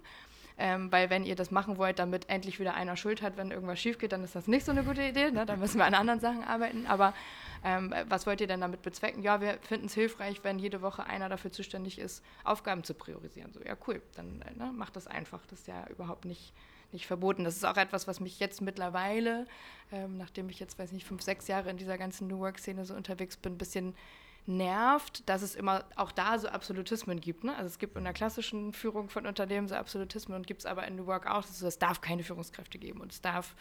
Ähm, 0.57 0.93
weil 0.93 1.11
wenn 1.11 1.25
ihr 1.25 1.35
das 1.35 1.51
machen 1.51 1.79
wollt, 1.79 1.99
damit 1.99 2.29
endlich 2.29 2.61
wieder 2.61 2.75
einer 2.75 2.97
Schuld 2.97 3.23
hat, 3.23 3.37
wenn 3.37 3.51
irgendwas 3.51 3.81
schief 3.81 3.99
geht, 3.99 4.13
dann 4.13 4.23
ist 4.23 4.37
das 4.37 4.47
nicht 4.47 4.65
so 4.65 4.71
eine 4.71 4.85
gute 4.85 5.03
Idee. 5.03 5.33
Ne? 5.33 5.47
Dann 5.47 5.59
müssen 5.59 5.79
wir 5.79 5.85
an 5.85 5.95
anderen 5.95 6.21
Sachen 6.21 6.45
arbeiten. 6.45 6.87
Aber 6.87 7.13
ähm, 7.65 7.93
was 8.09 8.27
wollt 8.27 8.41
ihr 8.41 8.47
denn 8.47 8.61
damit 8.61 8.83
bezwecken? 8.83 9.23
Ja, 9.23 9.41
wir 9.41 9.59
finden 9.63 9.87
es 9.87 9.95
hilfreich, 9.95 10.45
wenn 10.45 10.61
jede 10.61 10.81
Woche 10.81 11.07
einer 11.07 11.29
dafür 11.29 11.51
zuständig 11.51 11.99
ist, 11.99 12.23
Aufgaben 12.45 12.85
zu 12.85 12.95
priorisieren. 12.95 13.53
So, 13.53 13.61
ja, 13.63 13.77
cool, 13.89 14.01
dann 14.15 14.43
äh, 14.43 14.57
ne, 14.57 14.73
macht 14.73 14.95
das 14.95 15.09
einfach. 15.09 15.45
Das 15.47 15.61
ist 15.61 15.67
ja 15.67 15.89
überhaupt 15.89 16.25
nicht, 16.25 16.53
nicht 16.93 17.09
verboten. 17.09 17.43
Das 17.43 17.57
ist 17.57 17.65
auch 17.65 17.77
etwas, 17.77 18.07
was 18.07 18.21
mich 18.21 18.39
jetzt 18.39 18.61
mittlerweile, 18.61 19.47
ähm, 19.91 20.19
nachdem 20.19 20.49
ich 20.51 20.61
jetzt, 20.61 20.79
weiß 20.79 20.93
nicht, 20.93 21.07
fünf, 21.07 21.23
sechs 21.23 21.49
Jahre 21.49 21.71
in 21.71 21.79
dieser 21.79 21.99
ganzen 21.99 22.29
New 22.29 22.39
Work-Szene 22.39 22.85
so 22.85 22.95
unterwegs 22.95 23.37
bin, 23.37 23.55
ein 23.55 23.59
bisschen 23.59 23.97
nervt, 24.47 25.29
dass 25.29 25.43
es 25.43 25.55
immer 25.55 25.85
auch 25.97 26.13
da 26.13 26.39
so 26.39 26.49
Absolutismen 26.49 27.21
gibt. 27.21 27.45
Ne? 27.45 27.57
Also 27.57 27.67
es 27.67 27.79
gibt 27.79 27.97
in 27.97 28.05
der 28.05 28.13
klassischen 28.13 28.73
Führung 28.73 29.09
von 29.09 29.27
Unternehmen 29.27 29.69
so 29.69 29.75
Absolutismen 29.75 30.37
und 30.37 30.47
gibt 30.47 30.61
es 30.61 30.67
aber 30.67 30.87
in 30.87 30.97
New 30.97 31.07
Work 31.07 31.27
auch, 31.27 31.45
es 31.45 31.79
darf 31.79 32.01
keine 32.01 32.23
Führungskräfte 32.23 32.79
geben 32.79 33.01
und 33.01 33.13
es 33.13 33.21
darf, 33.23 33.55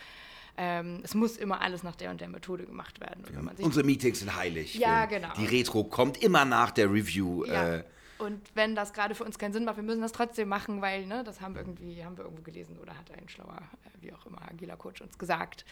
ähm, 0.57 0.99
es 1.03 1.15
muss 1.15 1.37
immer 1.37 1.61
alles 1.61 1.83
nach 1.83 1.95
der 1.95 2.11
und 2.11 2.19
der 2.19 2.27
Methode 2.27 2.65
gemacht 2.65 2.99
werden. 2.99 3.23
Ja, 3.33 3.65
unsere 3.65 3.85
Meetings 3.85 4.19
sind 4.19 4.35
heilig. 4.35 4.75
Ja, 4.75 5.05
genau. 5.05 5.33
Die 5.37 5.45
Retro 5.45 5.85
kommt 5.85 6.21
immer 6.21 6.43
nach 6.45 6.71
der 6.71 6.91
Review. 6.91 7.45
Ja. 7.45 7.75
Äh, 7.75 7.83
und 8.23 8.41
wenn 8.55 8.75
das 8.75 8.93
gerade 8.93 9.15
für 9.15 9.23
uns 9.23 9.37
keinen 9.37 9.53
Sinn 9.53 9.65
macht, 9.65 9.77
wir 9.77 9.83
müssen 9.83 10.01
das 10.01 10.11
trotzdem 10.11 10.49
machen, 10.49 10.81
weil 10.81 11.05
ne, 11.05 11.23
das 11.23 11.41
haben, 11.41 11.55
irgendwie, 11.55 12.03
haben 12.03 12.17
wir 12.17 12.23
irgendwo 12.23 12.43
gelesen 12.43 12.77
oder 12.81 12.97
hat 12.97 13.11
ein 13.11 13.29
schlauer, 13.29 13.57
äh, 13.85 14.01
wie 14.01 14.13
auch 14.13 14.25
immer, 14.25 14.41
agiler 14.49 14.77
Coach 14.77 15.01
uns 15.01 15.17
gesagt. 15.17 15.65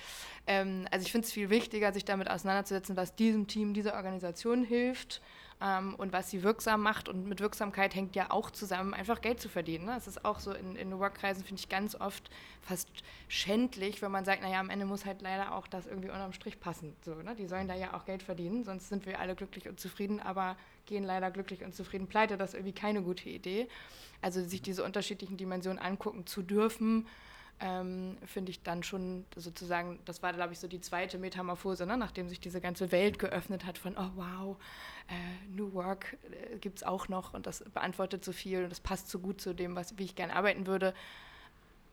Ähm, 0.48 0.88
also 0.92 1.06
ich 1.06 1.12
finde 1.12 1.26
es 1.26 1.34
viel 1.34 1.50
wichtiger, 1.50 1.94
sich 1.94 2.06
damit 2.06 2.30
auseinanderzusetzen, 2.30 2.96
was 2.98 3.16
diesem 3.16 3.48
Team, 3.48 3.74
dieser 3.74 3.96
Organisation 3.96 4.64
hilft 4.64 5.22
ähm, 5.62 5.96
und 5.96 6.12
was 6.12 6.30
sie 6.30 6.44
wirksam 6.44 6.82
macht. 6.82 7.08
Und 7.08 7.28
mit 7.28 7.40
Wirksamkeit 7.40 7.96
hängt 7.96 8.16
ja 8.16 8.32
auch 8.32 8.52
zusammen, 8.52 8.94
einfach 8.94 9.22
Geld 9.22 9.40
zu 9.40 9.48
verdienen. 9.48 9.86
Ne? 9.86 9.94
Das 9.94 10.08
ist 10.08 10.26
auch 10.26 10.40
so 10.40 10.54
in, 10.54 10.76
in 10.76 10.98
Workkreisen, 11.00 11.44
finde 11.44 11.60
ich 11.60 11.70
ganz 11.70 11.96
oft 11.96 12.30
fast 12.62 12.90
schändlich, 13.28 14.02
wenn 14.02 14.12
man 14.12 14.26
sagt, 14.26 14.42
naja, 14.42 14.60
am 14.60 14.70
Ende 14.70 14.86
muss 14.86 15.06
halt 15.06 15.22
leider 15.22 15.54
auch 15.54 15.68
das 15.68 15.88
irgendwie 15.88 16.10
unterm 16.10 16.34
Strich 16.34 16.60
passen. 16.60 16.96
So, 17.02 17.16
ne? 17.16 17.36
Die 17.36 17.48
sollen 17.48 17.68
da 17.68 17.76
ja 17.76 17.94
auch 17.94 18.06
Geld 18.06 18.24
verdienen, 18.24 18.64
sonst 18.64 18.90
sind 18.90 19.06
wir 19.06 19.20
alle 19.20 19.36
glücklich 19.36 19.70
und 19.70 19.80
zufrieden, 19.80 20.20
aber 20.20 20.58
gehen 20.86 21.04
leider 21.04 21.32
glücklich 21.32 21.64
und 21.64 21.76
zufrieden 21.76 22.08
pleite. 22.08 22.38
Das 22.38 22.52
ist 22.52 22.56
irgendwie 22.56 22.74
keine 22.74 23.02
gute 23.02 23.30
Idee. 23.30 23.68
Also 24.22 24.44
sich 24.44 24.62
diese 24.62 24.84
unterschiedlichen 24.84 25.38
Dimensionen 25.38 25.80
angucken 25.80 26.26
zu 26.26 26.42
dürfen, 26.42 27.08
ähm, 27.60 28.18
finde 28.26 28.52
ich 28.52 28.64
dann 28.64 28.82
schon 28.82 29.26
sozusagen, 29.36 30.00
das 30.06 30.24
war, 30.24 30.34
glaube 30.34 30.54
ich, 30.54 30.60
so 30.60 30.68
die 30.68 30.82
zweite 30.82 31.20
Metamorphose, 31.20 31.86
ne? 31.86 31.96
nachdem 31.96 32.28
sich 32.28 32.40
diese 32.40 32.60
ganze 32.60 32.92
Welt 32.92 33.20
geöffnet 33.20 33.66
hat 33.66 33.78
von, 33.78 33.96
oh 33.98 34.10
wow, 34.16 34.58
äh, 35.08 35.56
New 35.56 35.74
Work 35.74 36.18
äh, 36.32 36.58
gibt 36.58 36.78
es 36.78 36.84
auch 36.84 37.08
noch 37.08 37.34
und 37.34 37.46
das 37.46 37.64
beantwortet 37.72 38.26
so 38.26 38.32
viel 38.32 38.64
und 38.64 38.70
das 38.72 38.80
passt 38.80 39.10
so 39.10 39.20
gut 39.20 39.42
zu 39.42 39.54
dem, 39.54 39.76
was, 39.76 39.98
wie 39.98 40.06
ich 40.06 40.16
gerne 40.16 40.36
arbeiten 40.36 40.66
würde. 40.66 40.96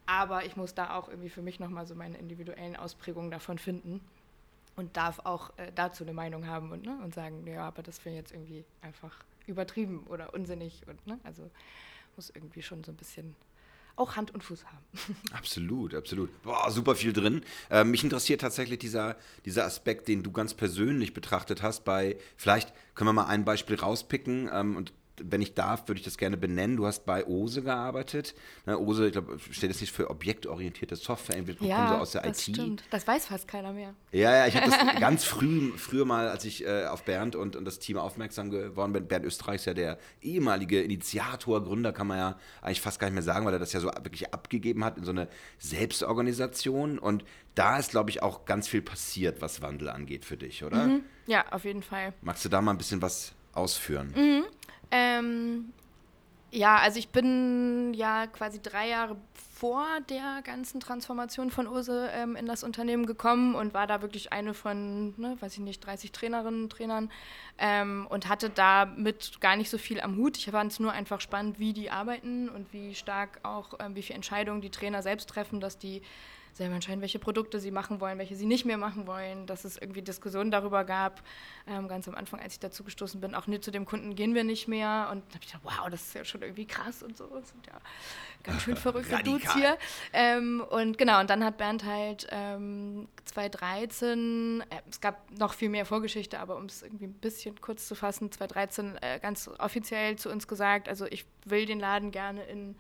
Aber 0.06 0.46
ich 0.46 0.56
muss 0.56 0.74
da 0.74 0.94
auch 0.94 1.08
irgendwie 1.08 1.28
für 1.28 1.42
mich 1.42 1.60
nochmal 1.60 1.86
so 1.86 1.94
meine 1.94 2.16
individuellen 2.16 2.76
Ausprägungen 2.76 3.30
davon 3.30 3.58
finden 3.58 4.00
und 4.78 4.96
darf 4.96 5.18
auch 5.24 5.50
äh, 5.58 5.72
dazu 5.74 6.04
eine 6.04 6.12
Meinung 6.12 6.46
haben 6.46 6.70
und, 6.70 6.84
ne, 6.84 6.96
und 7.02 7.12
sagen, 7.12 7.44
ja, 7.46 7.66
aber 7.66 7.82
das 7.82 8.04
wäre 8.04 8.14
jetzt 8.14 8.32
irgendwie 8.32 8.64
einfach 8.80 9.24
übertrieben 9.46 10.04
oder 10.08 10.32
unsinnig 10.32 10.82
und 10.86 11.04
ne, 11.06 11.18
also 11.24 11.50
muss 12.16 12.30
irgendwie 12.30 12.62
schon 12.62 12.84
so 12.84 12.92
ein 12.92 12.96
bisschen 12.96 13.34
auch 13.96 14.14
Hand 14.14 14.32
und 14.32 14.44
Fuß 14.44 14.64
haben. 14.64 15.16
Absolut, 15.32 15.92
absolut. 15.92 16.42
Boah, 16.44 16.70
super 16.70 16.94
viel 16.94 17.12
drin. 17.12 17.42
Äh, 17.68 17.82
mich 17.82 18.04
interessiert 18.04 18.40
tatsächlich 18.40 18.78
dieser, 18.78 19.16
dieser 19.44 19.64
Aspekt, 19.64 20.06
den 20.06 20.22
du 20.22 20.30
ganz 20.30 20.54
persönlich 20.54 21.14
betrachtet 21.14 21.62
hast 21.62 21.84
bei, 21.84 22.16
vielleicht 22.36 22.72
können 22.94 23.08
wir 23.08 23.12
mal 23.12 23.26
ein 23.26 23.44
Beispiel 23.44 23.74
rauspicken 23.74 24.48
ähm, 24.52 24.76
und 24.76 24.92
wenn 25.24 25.42
ich 25.42 25.54
darf, 25.54 25.88
würde 25.88 25.98
ich 25.98 26.04
das 26.04 26.18
gerne 26.18 26.36
benennen. 26.36 26.76
Du 26.76 26.86
hast 26.86 27.06
bei 27.06 27.26
OSE 27.26 27.62
gearbeitet. 27.62 28.34
Ne, 28.66 28.78
OSE, 28.78 29.06
ich 29.06 29.12
glaube, 29.12 29.38
steht 29.50 29.70
das 29.70 29.80
nicht 29.80 29.92
für 29.92 30.10
objektorientierte 30.10 30.96
Software, 30.96 31.36
entweder 31.36 31.64
ja, 31.64 31.76
kommen 31.76 31.88
so 31.88 31.94
aus 31.94 32.10
der 32.12 32.22
das 32.22 32.48
IT. 32.48 32.56
Stimmt. 32.56 32.84
Das 32.90 33.06
weiß 33.06 33.26
fast 33.26 33.48
keiner 33.48 33.72
mehr. 33.72 33.94
Ja, 34.12 34.36
ja, 34.36 34.46
ich 34.46 34.56
habe 34.56 34.70
das 34.70 34.78
ganz 35.00 35.24
früh, 35.24 35.72
früher 35.76 36.04
mal, 36.04 36.28
als 36.28 36.44
ich 36.44 36.64
äh, 36.66 36.86
auf 36.86 37.04
Bernd 37.04 37.36
und, 37.36 37.56
und 37.56 37.64
das 37.64 37.78
Team 37.78 37.96
aufmerksam 37.96 38.50
geworden 38.50 38.92
bin. 38.92 39.06
Bernd 39.06 39.24
Österreich 39.24 39.56
ist 39.56 39.66
ja 39.66 39.74
der 39.74 39.98
ehemalige 40.22 40.82
Initiator, 40.82 41.62
Gründer, 41.62 41.92
kann 41.92 42.06
man 42.06 42.18
ja 42.18 42.38
eigentlich 42.62 42.80
fast 42.80 43.00
gar 43.00 43.08
nicht 43.08 43.14
mehr 43.14 43.22
sagen, 43.22 43.46
weil 43.46 43.52
er 43.52 43.58
das 43.58 43.72
ja 43.72 43.80
so 43.80 43.88
wirklich 43.88 44.32
abgegeben 44.32 44.84
hat 44.84 44.98
in 44.98 45.04
so 45.04 45.10
eine 45.10 45.28
Selbstorganisation. 45.58 46.98
Und 46.98 47.24
da 47.54 47.78
ist, 47.78 47.90
glaube 47.90 48.10
ich, 48.10 48.22
auch 48.22 48.44
ganz 48.44 48.68
viel 48.68 48.82
passiert, 48.82 49.40
was 49.40 49.62
Wandel 49.62 49.88
angeht 49.88 50.24
für 50.24 50.36
dich, 50.36 50.64
oder? 50.64 50.86
Mhm. 50.86 51.02
Ja, 51.26 51.44
auf 51.50 51.64
jeden 51.64 51.82
Fall. 51.82 52.14
Magst 52.22 52.44
du 52.44 52.48
da 52.48 52.60
mal 52.60 52.72
ein 52.72 52.78
bisschen 52.78 53.02
was 53.02 53.32
ausführen? 53.52 54.12
Mhm. 54.16 54.44
Ähm, 54.90 55.72
ja, 56.50 56.78
also 56.78 56.98
ich 56.98 57.10
bin 57.10 57.92
ja 57.94 58.26
quasi 58.26 58.60
drei 58.62 58.88
Jahre 58.88 59.16
vor 59.58 59.84
der 60.08 60.40
ganzen 60.42 60.80
Transformation 60.80 61.50
von 61.50 61.66
Ose 61.66 62.08
ähm, 62.12 62.36
in 62.36 62.46
das 62.46 62.62
Unternehmen 62.62 63.06
gekommen 63.06 63.54
und 63.54 63.74
war 63.74 63.86
da 63.86 64.00
wirklich 64.02 64.32
eine 64.32 64.54
von, 64.54 65.14
ne, 65.20 65.36
weiß 65.40 65.54
ich 65.54 65.58
nicht, 65.58 65.84
30 65.84 66.12
Trainerinnen 66.12 66.62
und 66.64 66.70
Trainern 66.70 67.10
ähm, 67.58 68.06
und 68.08 68.28
hatte 68.28 68.50
damit 68.50 69.40
gar 69.40 69.56
nicht 69.56 69.68
so 69.68 69.76
viel 69.76 70.00
am 70.00 70.16
Hut. 70.16 70.38
Ich 70.38 70.46
fand 70.46 70.72
es 70.72 70.80
nur 70.80 70.92
einfach 70.92 71.20
spannend, 71.20 71.58
wie 71.58 71.72
die 71.72 71.90
arbeiten 71.90 72.48
und 72.48 72.72
wie 72.72 72.94
stark 72.94 73.40
auch, 73.42 73.74
ähm, 73.80 73.94
wie 73.96 74.02
viele 74.02 74.16
Entscheidungen 74.16 74.60
die 74.60 74.70
Trainer 74.70 75.02
selbst 75.02 75.28
treffen, 75.28 75.60
dass 75.60 75.76
die 75.76 76.02
selber 76.58 76.74
entscheiden, 76.74 77.00
welche 77.00 77.18
Produkte 77.18 77.58
sie 77.58 77.70
machen 77.70 78.00
wollen, 78.00 78.18
welche 78.18 78.36
sie 78.36 78.44
nicht 78.44 78.66
mehr 78.66 78.76
machen 78.76 79.06
wollen, 79.06 79.46
dass 79.46 79.64
es 79.64 79.78
irgendwie 79.78 80.02
Diskussionen 80.02 80.50
darüber 80.50 80.84
gab. 80.84 81.22
Ähm, 81.66 81.88
ganz 81.88 82.06
am 82.06 82.14
Anfang, 82.14 82.40
als 82.40 82.54
ich 82.54 82.60
dazu 82.60 82.84
gestoßen 82.84 83.20
bin, 83.20 83.34
auch 83.34 83.46
nee, 83.46 83.60
zu 83.60 83.70
dem 83.70 83.86
Kunden 83.86 84.14
gehen 84.14 84.34
wir 84.34 84.44
nicht 84.44 84.68
mehr. 84.68 85.08
Und 85.10 85.24
da 85.28 85.34
habe 85.34 85.44
ich 85.44 85.52
gedacht, 85.52 85.62
wow, 85.64 85.88
das 85.90 86.02
ist 86.02 86.14
ja 86.14 86.24
schon 86.24 86.42
irgendwie 86.42 86.66
krass 86.66 87.02
und 87.02 87.16
so. 87.16 87.26
Das 87.28 87.48
sind 87.48 87.66
ja 87.66 87.80
ganz 88.42 88.62
schön 88.62 88.76
verrückte 88.88 89.22
Dudes 89.22 89.54
hier. 89.54 89.78
Ähm, 90.12 90.62
und 90.68 90.98
genau, 90.98 91.20
und 91.20 91.30
dann 91.30 91.44
hat 91.44 91.56
Bernd 91.56 91.84
halt 91.84 92.26
ähm, 92.30 93.08
2013, 93.24 94.64
äh, 94.68 94.80
es 94.90 95.00
gab 95.00 95.30
noch 95.38 95.54
viel 95.54 95.70
mehr 95.70 95.86
Vorgeschichte, 95.86 96.38
aber 96.38 96.56
um 96.56 96.66
es 96.66 96.82
irgendwie 96.82 97.06
ein 97.06 97.14
bisschen 97.14 97.60
kurz 97.60 97.86
zu 97.86 97.94
fassen, 97.94 98.30
2013 98.30 98.98
äh, 99.00 99.18
ganz 99.20 99.48
offiziell 99.58 100.16
zu 100.16 100.28
uns 100.28 100.46
gesagt, 100.46 100.88
also 100.88 101.06
ich 101.06 101.24
will 101.44 101.66
den 101.66 101.80
Laden 101.80 102.10
gerne 102.10 102.44
in 102.44 102.76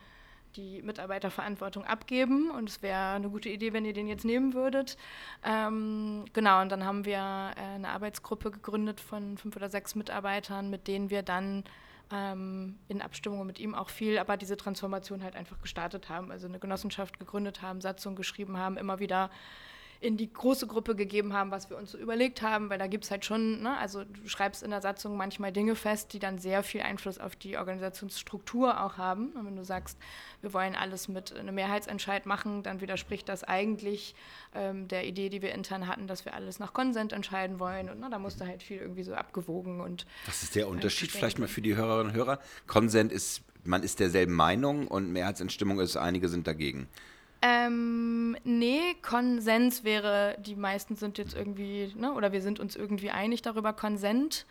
die 0.58 0.82
Mitarbeiterverantwortung 0.82 1.84
abgeben 1.84 2.50
und 2.50 2.68
es 2.68 2.82
wäre 2.82 3.12
eine 3.12 3.30
gute 3.30 3.48
Idee, 3.48 3.72
wenn 3.72 3.84
ihr 3.84 3.94
den 3.94 4.08
jetzt 4.08 4.24
nehmen 4.24 4.52
würdet. 4.52 4.98
Ähm, 5.44 6.24
genau, 6.34 6.60
und 6.60 6.70
dann 6.70 6.84
haben 6.84 7.04
wir 7.04 7.14
äh, 7.16 7.76
eine 7.76 7.88
Arbeitsgruppe 7.88 8.50
gegründet 8.50 9.00
von 9.00 9.38
fünf 9.38 9.56
oder 9.56 9.70
sechs 9.70 9.94
Mitarbeitern, 9.94 10.68
mit 10.68 10.88
denen 10.88 11.08
wir 11.08 11.22
dann 11.22 11.64
ähm, 12.12 12.78
in 12.88 13.00
Abstimmung 13.00 13.46
mit 13.46 13.58
ihm 13.58 13.74
auch 13.74 13.88
viel, 13.88 14.18
aber 14.18 14.36
diese 14.36 14.56
Transformation 14.56 15.22
halt 15.22 15.36
einfach 15.36 15.60
gestartet 15.60 16.08
haben, 16.08 16.30
also 16.30 16.48
eine 16.48 16.58
Genossenschaft 16.58 17.18
gegründet 17.18 17.62
haben, 17.62 17.80
Satzung 17.80 18.16
geschrieben 18.16 18.58
haben, 18.58 18.76
immer 18.76 18.98
wieder 18.98 19.30
in 20.00 20.16
die 20.16 20.32
große 20.32 20.68
Gruppe 20.68 20.94
gegeben 20.94 21.32
haben, 21.32 21.50
was 21.50 21.70
wir 21.70 21.76
uns 21.76 21.90
so 21.90 21.98
überlegt 21.98 22.40
haben, 22.40 22.70
weil 22.70 22.78
da 22.78 22.86
gibt 22.86 23.04
es 23.04 23.10
halt 23.10 23.24
schon, 23.24 23.62
ne, 23.62 23.76
also 23.78 24.04
du 24.04 24.28
schreibst 24.28 24.62
in 24.62 24.70
der 24.70 24.80
Satzung 24.80 25.16
manchmal 25.16 25.52
Dinge 25.52 25.74
fest, 25.74 26.12
die 26.12 26.20
dann 26.20 26.38
sehr 26.38 26.62
viel 26.62 26.82
Einfluss 26.82 27.18
auf 27.18 27.34
die 27.34 27.56
Organisationsstruktur 27.56 28.80
auch 28.80 28.96
haben. 28.96 29.30
Und 29.32 29.46
wenn 29.46 29.56
du 29.56 29.64
sagst, 29.64 29.98
wir 30.40 30.52
wollen 30.52 30.76
alles 30.76 31.08
mit 31.08 31.36
einem 31.36 31.56
Mehrheitsentscheid 31.56 32.26
machen, 32.26 32.62
dann 32.62 32.80
widerspricht 32.80 33.28
das 33.28 33.42
eigentlich 33.42 34.14
ähm, 34.54 34.86
der 34.86 35.04
Idee, 35.04 35.30
die 35.30 35.42
wir 35.42 35.52
intern 35.52 35.88
hatten, 35.88 36.06
dass 36.06 36.24
wir 36.24 36.34
alles 36.34 36.60
nach 36.60 36.72
Konsent 36.72 37.12
entscheiden 37.12 37.58
wollen. 37.58 37.88
Und 37.88 37.98
ne, 37.98 38.08
da 38.08 38.20
musste 38.20 38.46
halt 38.46 38.62
viel 38.62 38.78
irgendwie 38.78 39.02
so 39.02 39.14
abgewogen 39.14 39.80
und. 39.80 40.06
Was 40.26 40.44
ist 40.44 40.54
der 40.54 40.68
Unterschied 40.68 41.10
vielleicht 41.10 41.40
mal 41.40 41.48
für 41.48 41.62
die 41.62 41.74
Hörerinnen 41.74 42.12
und 42.12 42.16
Hörer? 42.16 42.38
Konsent 42.68 43.10
ist, 43.10 43.42
man 43.64 43.82
ist 43.82 43.98
derselben 43.98 44.34
Meinung 44.34 44.86
und 44.86 45.12
Mehrheitsentstimmung 45.12 45.80
ist, 45.80 45.96
einige 45.96 46.28
sind 46.28 46.46
dagegen. 46.46 46.88
Ähm, 47.40 48.36
nee, 48.42 48.94
Konsens 49.02 49.84
wäre, 49.84 50.36
die 50.40 50.56
meisten 50.56 50.96
sind 50.96 51.18
jetzt 51.18 51.34
irgendwie, 51.34 51.92
ne, 51.96 52.12
oder 52.12 52.32
wir 52.32 52.42
sind 52.42 52.58
uns 52.58 52.74
irgendwie 52.74 53.10
einig 53.10 53.42
darüber, 53.42 53.72
Konsent. 53.72 54.44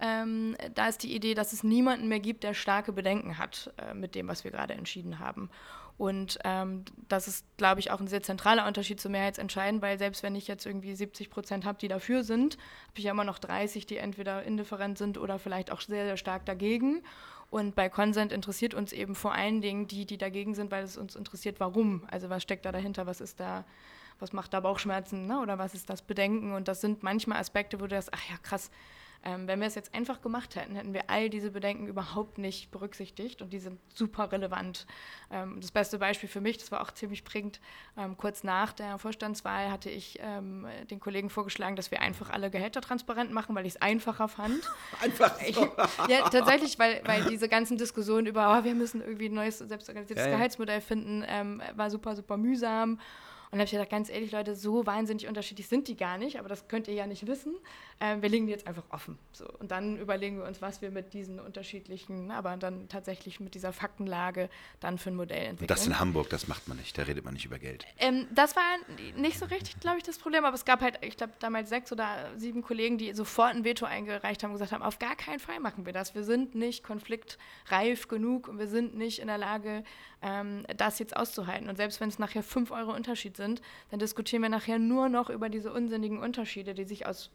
Ähm, 0.00 0.56
da 0.74 0.88
ist 0.88 1.02
die 1.02 1.14
Idee, 1.14 1.34
dass 1.34 1.52
es 1.52 1.62
niemanden 1.62 2.08
mehr 2.08 2.20
gibt, 2.20 2.44
der 2.44 2.52
starke 2.52 2.92
Bedenken 2.92 3.38
hat 3.38 3.72
äh, 3.78 3.94
mit 3.94 4.14
dem, 4.14 4.28
was 4.28 4.44
wir 4.44 4.50
gerade 4.50 4.74
entschieden 4.74 5.20
haben. 5.20 5.48
Und 5.96 6.38
ähm, 6.42 6.84
das 7.08 7.28
ist, 7.28 7.46
glaube 7.56 7.78
ich, 7.78 7.92
auch 7.92 8.00
ein 8.00 8.08
sehr 8.08 8.22
zentraler 8.22 8.66
Unterschied 8.66 9.00
zu 9.00 9.08
Mehrheitsentscheiden, 9.08 9.80
weil 9.80 9.96
selbst 9.96 10.24
wenn 10.24 10.34
ich 10.34 10.48
jetzt 10.48 10.66
irgendwie 10.66 10.94
70 10.94 11.30
Prozent 11.30 11.64
habe, 11.64 11.78
die 11.78 11.86
dafür 11.86 12.24
sind, 12.24 12.54
habe 12.88 12.98
ich 12.98 13.04
ja 13.04 13.12
immer 13.12 13.24
noch 13.24 13.38
30, 13.38 13.86
die 13.86 13.98
entweder 13.98 14.42
indifferent 14.42 14.98
sind 14.98 15.18
oder 15.18 15.38
vielleicht 15.38 15.70
auch 15.70 15.80
sehr, 15.80 16.04
sehr 16.04 16.16
stark 16.16 16.44
dagegen. 16.46 17.02
Und 17.54 17.76
bei 17.76 17.88
Consent 17.88 18.32
interessiert 18.32 18.74
uns 18.74 18.92
eben 18.92 19.14
vor 19.14 19.32
allen 19.32 19.60
Dingen 19.60 19.86
die, 19.86 20.06
die 20.06 20.18
dagegen 20.18 20.56
sind, 20.56 20.72
weil 20.72 20.82
es 20.82 20.96
uns 20.96 21.14
interessiert, 21.14 21.60
warum. 21.60 22.02
Also 22.10 22.28
was 22.28 22.42
steckt 22.42 22.64
da 22.64 22.72
dahinter, 22.72 23.06
was 23.06 23.20
ist 23.20 23.38
da, 23.38 23.64
was 24.18 24.32
macht 24.32 24.52
da 24.52 24.58
Bauchschmerzen 24.58 25.28
ne? 25.28 25.38
oder 25.38 25.56
was 25.56 25.72
ist 25.72 25.88
das 25.88 26.02
Bedenken. 26.02 26.52
Und 26.52 26.66
das 26.66 26.80
sind 26.80 27.04
manchmal 27.04 27.38
Aspekte, 27.38 27.80
wo 27.80 27.86
du 27.86 27.94
sagst, 27.94 28.10
ach 28.12 28.28
ja, 28.28 28.38
krass, 28.42 28.72
Ähm, 29.24 29.48
wenn 29.48 29.60
wir 29.60 29.66
es 29.66 29.74
jetzt 29.74 29.94
einfach 29.94 30.20
gemacht 30.20 30.54
hätten, 30.54 30.76
hätten 30.76 30.92
wir 30.92 31.08
all 31.08 31.30
diese 31.30 31.50
Bedenken 31.50 31.86
überhaupt 31.86 32.36
nicht 32.36 32.70
berücksichtigt 32.70 33.40
und 33.40 33.52
die 33.52 33.58
sind 33.58 33.80
super 33.94 34.30
relevant. 34.30 34.86
Ähm, 35.30 35.60
das 35.60 35.70
beste 35.70 35.98
Beispiel 35.98 36.28
für 36.28 36.42
mich, 36.42 36.58
das 36.58 36.70
war 36.70 36.82
auch 36.82 36.90
ziemlich 36.90 37.24
prägend, 37.24 37.60
ähm, 37.96 38.18
kurz 38.18 38.44
nach 38.44 38.74
der 38.74 38.98
Vorstandswahl 38.98 39.70
hatte 39.70 39.88
ich 39.88 40.18
ähm, 40.20 40.66
den 40.90 41.00
Kollegen 41.00 41.30
vorgeschlagen, 41.30 41.74
dass 41.74 41.90
wir 41.90 42.02
einfach 42.02 42.28
alle 42.28 42.50
Gehälter 42.50 42.82
transparent 42.82 43.32
machen, 43.32 43.54
weil 43.54 43.64
ich 43.64 43.74
es 43.74 43.82
einfacher 43.82 44.28
fand. 44.28 44.60
Einfach 45.00 45.40
so. 45.40 45.46
Ich, 45.46 45.56
ja, 46.08 46.28
tatsächlich, 46.28 46.78
weil, 46.78 47.00
weil 47.04 47.24
diese 47.24 47.48
ganzen 47.48 47.78
Diskussionen 47.78 48.26
über, 48.26 48.58
oh, 48.58 48.64
wir 48.64 48.74
müssen 48.74 49.00
irgendwie 49.00 49.26
ein 49.28 49.34
neues 49.34 49.58
selbstorganisiertes 49.58 50.24
Ja, 50.24 50.30
ja. 50.30 50.36
Gehaltsmodell 50.36 50.80
finden, 50.80 51.24
ähm, 51.26 51.62
war 51.74 51.90
super, 51.90 52.14
super 52.14 52.36
mühsam. 52.36 52.98
Und 53.54 53.58
dann 53.58 53.68
habe 53.68 53.76
ich 53.76 53.78
gedacht, 53.78 53.90
ganz 53.90 54.10
ehrlich, 54.10 54.32
Leute, 54.32 54.56
so 54.56 54.84
wahnsinnig 54.84 55.28
unterschiedlich 55.28 55.68
sind 55.68 55.86
die 55.86 55.96
gar 55.96 56.18
nicht, 56.18 56.40
aber 56.40 56.48
das 56.48 56.66
könnt 56.66 56.88
ihr 56.88 56.94
ja 56.94 57.06
nicht 57.06 57.28
wissen. 57.28 57.54
Ähm, 58.00 58.20
wir 58.20 58.28
legen 58.28 58.46
die 58.46 58.50
jetzt 58.50 58.66
einfach 58.66 58.82
offen. 58.90 59.16
So. 59.30 59.46
Und 59.60 59.70
dann 59.70 59.96
überlegen 59.96 60.38
wir 60.38 60.44
uns, 60.44 60.60
was 60.60 60.82
wir 60.82 60.90
mit 60.90 61.14
diesen 61.14 61.38
unterschiedlichen, 61.38 62.32
aber 62.32 62.56
dann 62.56 62.88
tatsächlich 62.88 63.38
mit 63.38 63.54
dieser 63.54 63.72
Faktenlage 63.72 64.50
dann 64.80 64.98
für 64.98 65.10
ein 65.10 65.14
Modell 65.14 65.36
entwickeln. 65.36 65.60
Und 65.60 65.70
das 65.70 65.86
in 65.86 66.00
Hamburg, 66.00 66.30
das 66.30 66.48
macht 66.48 66.66
man 66.66 66.78
nicht. 66.78 66.98
Da 66.98 67.02
redet 67.04 67.24
man 67.24 67.34
nicht 67.34 67.44
über 67.44 67.60
Geld. 67.60 67.86
Ähm, 67.98 68.26
das 68.34 68.56
war 68.56 68.64
nicht 69.16 69.38
so 69.38 69.44
richtig, 69.44 69.78
glaube 69.78 69.98
ich, 69.98 70.02
das 70.02 70.18
Problem, 70.18 70.44
aber 70.44 70.56
es 70.56 70.64
gab 70.64 70.80
halt, 70.80 70.98
ich 71.02 71.16
glaube, 71.16 71.34
damals 71.38 71.68
sechs 71.68 71.92
oder 71.92 72.32
sieben 72.36 72.60
Kollegen, 72.60 72.98
die 72.98 73.12
sofort 73.14 73.54
ein 73.54 73.62
Veto 73.62 73.86
eingereicht 73.86 74.42
haben 74.42 74.50
und 74.50 74.56
gesagt 74.56 74.72
haben, 74.72 74.82
auf 74.82 74.98
gar 74.98 75.14
keinen 75.14 75.38
Fall 75.38 75.60
machen 75.60 75.86
wir 75.86 75.92
das. 75.92 76.16
Wir 76.16 76.24
sind 76.24 76.56
nicht 76.56 76.82
konfliktreif 76.82 78.08
genug 78.08 78.48
und 78.48 78.58
wir 78.58 78.66
sind 78.66 78.96
nicht 78.96 79.20
in 79.20 79.28
der 79.28 79.38
Lage, 79.38 79.84
ähm, 80.22 80.64
das 80.76 80.98
jetzt 80.98 81.16
auszuhalten. 81.16 81.68
Und 81.68 81.76
selbst 81.76 82.00
wenn 82.00 82.08
es 82.08 82.18
nachher 82.18 82.42
fünf 82.42 82.72
Euro 82.72 82.92
Unterschied 82.92 83.36
sind, 83.36 83.43
dann 83.90 84.00
diskutieren 84.00 84.42
wir 84.42 84.48
nachher 84.48 84.78
nur 84.78 85.08
noch 85.08 85.30
über 85.30 85.48
diese 85.48 85.72
unsinnigen 85.72 86.18
Unterschiede, 86.18 86.74
die 86.74 86.84
sich 86.84 87.06
aus 87.06 87.30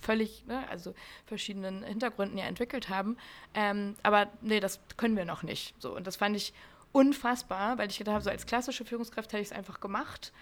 völlig, 0.00 0.44
ne, 0.46 0.68
also 0.68 0.94
verschiedenen 1.26 1.82
Hintergründen 1.82 2.38
ja 2.38 2.44
entwickelt 2.44 2.88
haben. 2.88 3.16
Ähm, 3.54 3.96
aber 4.02 4.28
nee, 4.40 4.60
das 4.60 4.80
können 4.96 5.16
wir 5.16 5.24
noch 5.24 5.42
nicht. 5.42 5.74
So, 5.80 5.96
und 5.96 6.06
das 6.06 6.16
fand 6.16 6.36
ich 6.36 6.52
unfassbar, 6.92 7.78
weil 7.78 7.90
ich 7.90 7.98
gedacht 7.98 8.14
habe, 8.14 8.24
so 8.24 8.30
als 8.30 8.46
klassische 8.46 8.84
Führungskraft 8.84 9.32
hätte 9.32 9.42
ich 9.42 9.48
es 9.48 9.56
einfach 9.56 9.80
gemacht. 9.80 10.32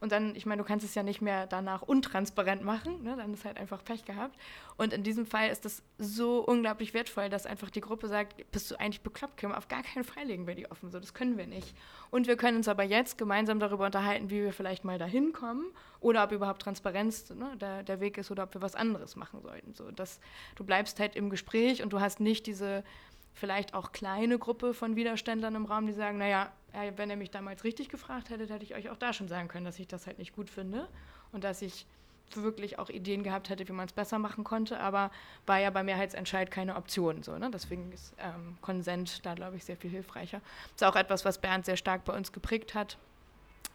Und 0.00 0.12
dann, 0.12 0.34
ich 0.36 0.46
meine, 0.46 0.62
du 0.62 0.66
kannst 0.66 0.84
es 0.84 0.94
ja 0.94 1.02
nicht 1.02 1.20
mehr 1.20 1.46
danach 1.46 1.82
untransparent 1.82 2.62
machen, 2.62 3.02
ne? 3.02 3.16
dann 3.16 3.32
ist 3.32 3.44
halt 3.44 3.56
einfach 3.56 3.84
Pech 3.84 4.04
gehabt. 4.04 4.38
Und 4.76 4.92
in 4.92 5.02
diesem 5.02 5.26
Fall 5.26 5.48
ist 5.50 5.64
das 5.64 5.82
so 5.98 6.40
unglaublich 6.40 6.94
wertvoll, 6.94 7.28
dass 7.28 7.46
einfach 7.46 7.70
die 7.70 7.80
Gruppe 7.80 8.08
sagt, 8.08 8.50
bist 8.50 8.70
du 8.70 8.78
eigentlich 8.78 9.02
bekloppt, 9.02 9.36
Kim? 9.36 9.52
Auf 9.52 9.68
gar 9.68 9.82
keinen 9.82 10.04
Fall 10.04 10.24
legen 10.24 10.46
wir 10.46 10.54
die 10.54 10.70
offen, 10.70 10.90
so, 10.90 11.00
das 11.00 11.14
können 11.14 11.38
wir 11.38 11.46
nicht. 11.46 11.74
Und 12.10 12.26
wir 12.26 12.36
können 12.36 12.58
uns 12.58 12.68
aber 12.68 12.82
jetzt 12.82 13.18
gemeinsam 13.18 13.60
darüber 13.60 13.86
unterhalten, 13.86 14.30
wie 14.30 14.42
wir 14.42 14.52
vielleicht 14.52 14.84
mal 14.84 14.98
dahin 14.98 15.32
kommen 15.32 15.64
oder 16.00 16.24
ob 16.24 16.32
überhaupt 16.32 16.62
Transparenz 16.62 17.30
ne, 17.30 17.56
der, 17.56 17.82
der 17.82 18.00
Weg 18.00 18.18
ist 18.18 18.30
oder 18.30 18.44
ob 18.44 18.54
wir 18.54 18.62
was 18.62 18.74
anderes 18.74 19.16
machen 19.16 19.40
sollten. 19.40 19.74
So, 19.74 19.90
dass 19.90 20.20
du 20.56 20.64
bleibst 20.64 21.00
halt 21.00 21.16
im 21.16 21.30
Gespräch 21.30 21.82
und 21.82 21.92
du 21.92 22.00
hast 22.00 22.20
nicht 22.20 22.46
diese 22.46 22.84
vielleicht 23.32 23.74
auch 23.74 23.92
kleine 23.92 24.38
Gruppe 24.38 24.74
von 24.74 24.96
Widerständlern 24.96 25.54
im 25.56 25.64
Raum, 25.66 25.86
die 25.86 25.92
sagen, 25.92 26.18
naja, 26.18 26.52
wenn 26.96 27.10
ihr 27.10 27.16
mich 27.16 27.30
damals 27.30 27.64
richtig 27.64 27.88
gefragt 27.88 28.30
hättet, 28.30 28.50
hätte 28.50 28.64
ich 28.64 28.74
euch 28.74 28.90
auch 28.90 28.96
da 28.96 29.12
schon 29.12 29.28
sagen 29.28 29.48
können, 29.48 29.64
dass 29.64 29.78
ich 29.78 29.86
das 29.86 30.06
halt 30.06 30.18
nicht 30.18 30.34
gut 30.34 30.50
finde 30.50 30.88
und 31.32 31.44
dass 31.44 31.62
ich 31.62 31.86
wirklich 32.34 32.78
auch 32.78 32.88
Ideen 32.88 33.22
gehabt 33.22 33.48
hätte, 33.48 33.68
wie 33.68 33.72
man 33.72 33.86
es 33.86 33.92
besser 33.92 34.18
machen 34.18 34.44
konnte, 34.44 34.80
aber 34.80 35.10
war 35.46 35.58
ja 35.58 35.70
bei 35.70 35.82
Mehrheitsentscheid 35.82 36.50
keine 36.50 36.76
Option. 36.76 37.22
So, 37.22 37.38
ne? 37.38 37.50
Deswegen 37.52 37.92
ist 37.92 38.14
ähm, 38.18 38.56
Konsent 38.60 39.24
da, 39.24 39.34
glaube 39.34 39.56
ich, 39.56 39.64
sehr 39.64 39.76
viel 39.76 39.90
hilfreicher. 39.90 40.40
Das 40.72 40.82
ist 40.82 40.84
auch 40.84 40.96
etwas, 40.96 41.24
was 41.24 41.38
Bernd 41.38 41.64
sehr 41.66 41.76
stark 41.76 42.04
bei 42.04 42.16
uns 42.16 42.32
geprägt 42.32 42.74
hat. 42.74 42.98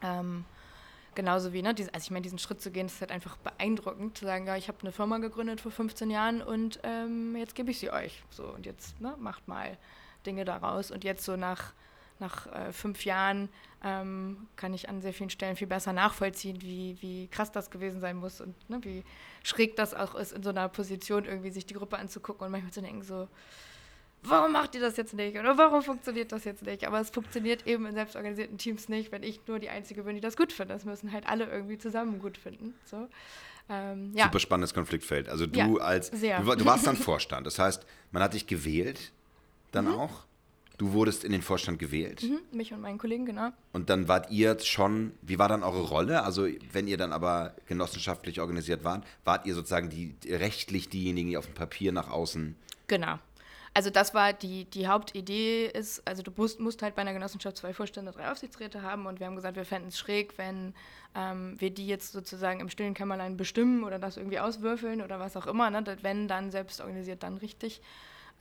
Ähm, 0.02 0.44
genauso 1.14 1.52
wie, 1.52 1.62
ne, 1.62 1.70
also 1.70 1.88
ich 1.92 2.10
meine, 2.10 2.22
diesen 2.22 2.38
Schritt 2.38 2.60
zu 2.60 2.70
gehen, 2.70 2.86
ist 2.86 3.00
halt 3.00 3.12
einfach 3.12 3.36
beeindruckend, 3.38 4.18
zu 4.18 4.24
sagen, 4.24 4.46
ja, 4.46 4.56
ich 4.56 4.68
habe 4.68 4.78
eine 4.82 4.92
Firma 4.92 5.18
gegründet 5.18 5.60
vor 5.60 5.72
15 5.72 6.10
Jahren 6.10 6.42
und 6.42 6.80
ähm, 6.82 7.36
jetzt 7.36 7.54
gebe 7.54 7.70
ich 7.70 7.78
sie 7.78 7.90
euch. 7.90 8.22
So, 8.30 8.44
und 8.44 8.66
jetzt 8.66 9.00
ne, 9.00 9.14
macht 9.18 9.48
mal 9.48 9.78
Dinge 10.26 10.44
daraus. 10.44 10.90
Und 10.90 11.04
jetzt 11.04 11.24
so 11.24 11.36
nach, 11.36 11.72
nach 12.20 12.46
äh, 12.46 12.72
fünf 12.72 13.04
Jahren 13.04 13.48
ähm, 13.82 14.46
kann 14.56 14.74
ich 14.74 14.88
an 14.88 15.00
sehr 15.00 15.12
vielen 15.14 15.30
Stellen 15.30 15.56
viel 15.56 15.66
besser 15.66 15.92
nachvollziehen, 15.92 16.60
wie, 16.60 16.96
wie 17.00 17.28
krass 17.28 17.50
das 17.50 17.70
gewesen 17.70 18.00
sein 18.00 18.16
muss 18.16 18.40
und 18.40 18.54
ne, 18.68 18.78
wie 18.82 19.04
schräg 19.42 19.74
das 19.76 19.94
auch 19.94 20.14
ist, 20.14 20.32
in 20.32 20.42
so 20.42 20.50
einer 20.50 20.68
Position 20.68 21.24
irgendwie 21.24 21.50
sich 21.50 21.64
die 21.66 21.74
Gruppe 21.74 21.98
anzugucken 21.98 22.44
und 22.46 22.52
manchmal 22.52 22.72
zu 22.72 22.82
denken, 22.82 23.02
so, 23.02 23.26
warum 24.22 24.52
macht 24.52 24.74
ihr 24.74 24.82
das 24.82 24.96
jetzt 24.98 25.14
nicht? 25.14 25.38
Oder 25.38 25.56
warum 25.56 25.82
funktioniert 25.82 26.30
das 26.30 26.44
jetzt 26.44 26.62
nicht? 26.62 26.86
Aber 26.86 27.00
es 27.00 27.08
funktioniert 27.10 27.66
eben 27.66 27.86
in 27.86 27.94
selbstorganisierten 27.94 28.58
Teams 28.58 28.88
nicht, 28.90 29.12
wenn 29.12 29.22
ich 29.22 29.40
nur 29.46 29.58
die 29.58 29.70
Einzige 29.70 30.02
bin, 30.02 30.14
die 30.14 30.20
das 30.20 30.36
gut 30.36 30.52
findet. 30.52 30.76
Das 30.76 30.84
müssen 30.84 31.10
halt 31.12 31.26
alle 31.26 31.46
irgendwie 31.46 31.78
zusammen 31.78 32.18
gut 32.18 32.36
finden. 32.36 32.74
So. 32.84 33.08
Ähm, 33.70 34.12
ja. 34.14 34.24
Super 34.24 34.40
spannendes 34.40 34.74
Konfliktfeld. 34.74 35.28
Also 35.30 35.46
du 35.46 35.58
Ja, 35.58 35.72
als 35.76 36.08
sehr. 36.08 36.40
du, 36.42 36.54
du 36.54 36.66
warst 36.66 36.86
dann 36.86 36.96
Vorstand. 36.96 37.46
Das 37.46 37.58
heißt, 37.58 37.86
man 38.10 38.22
hat 38.22 38.34
dich 38.34 38.46
gewählt, 38.46 39.12
dann 39.72 39.86
Mhm. 39.86 39.94
auch. 39.94 40.26
Du 40.80 40.94
wurdest 40.94 41.24
in 41.24 41.32
den 41.32 41.42
Vorstand 41.42 41.78
gewählt. 41.78 42.22
Mhm, 42.22 42.40
mich 42.52 42.72
und 42.72 42.80
meinen 42.80 42.96
Kollegen, 42.96 43.26
genau. 43.26 43.50
Und 43.74 43.90
dann 43.90 44.08
wart 44.08 44.30
ihr 44.30 44.58
schon, 44.60 45.12
wie 45.20 45.38
war 45.38 45.46
dann 45.46 45.62
eure 45.62 45.82
Rolle? 45.82 46.22
Also 46.22 46.48
wenn 46.72 46.88
ihr 46.88 46.96
dann 46.96 47.12
aber 47.12 47.54
genossenschaftlich 47.66 48.40
organisiert 48.40 48.82
wart, 48.82 49.04
wart 49.26 49.44
ihr 49.44 49.54
sozusagen 49.54 49.90
die 49.90 50.14
rechtlich 50.26 50.88
diejenigen, 50.88 51.28
die 51.28 51.36
auf 51.36 51.44
dem 51.44 51.52
Papier 51.52 51.92
nach 51.92 52.08
außen. 52.10 52.56
Genau. 52.86 53.18
Also 53.74 53.90
das 53.90 54.14
war 54.14 54.32
die, 54.32 54.64
die 54.64 54.88
Hauptidee 54.88 55.66
ist, 55.66 56.00
also 56.08 56.22
du 56.22 56.32
musst, 56.34 56.60
musst 56.60 56.80
halt 56.80 56.94
bei 56.94 57.02
einer 57.02 57.12
Genossenschaft 57.12 57.58
zwei 57.58 57.74
Vorstände, 57.74 58.12
drei 58.12 58.30
Aufsichtsräte 58.30 58.80
haben 58.80 59.04
und 59.04 59.20
wir 59.20 59.26
haben 59.26 59.36
gesagt, 59.36 59.56
wir 59.56 59.66
fänden 59.66 59.90
es 59.90 59.98
schräg, 59.98 60.38
wenn 60.38 60.72
ähm, 61.14 61.56
wir 61.58 61.68
die 61.68 61.88
jetzt 61.88 62.12
sozusagen 62.12 62.60
im 62.60 62.70
stillen 62.70 62.94
Kämmerlein 62.94 63.36
bestimmen 63.36 63.84
oder 63.84 63.98
das 63.98 64.16
irgendwie 64.16 64.38
auswürfeln 64.38 65.02
oder 65.02 65.20
was 65.20 65.36
auch 65.36 65.46
immer. 65.46 65.68
Ne? 65.68 65.84
Wenn, 66.00 66.26
dann 66.26 66.50
selbst 66.50 66.80
organisiert, 66.80 67.22
dann 67.22 67.36
richtig. 67.36 67.82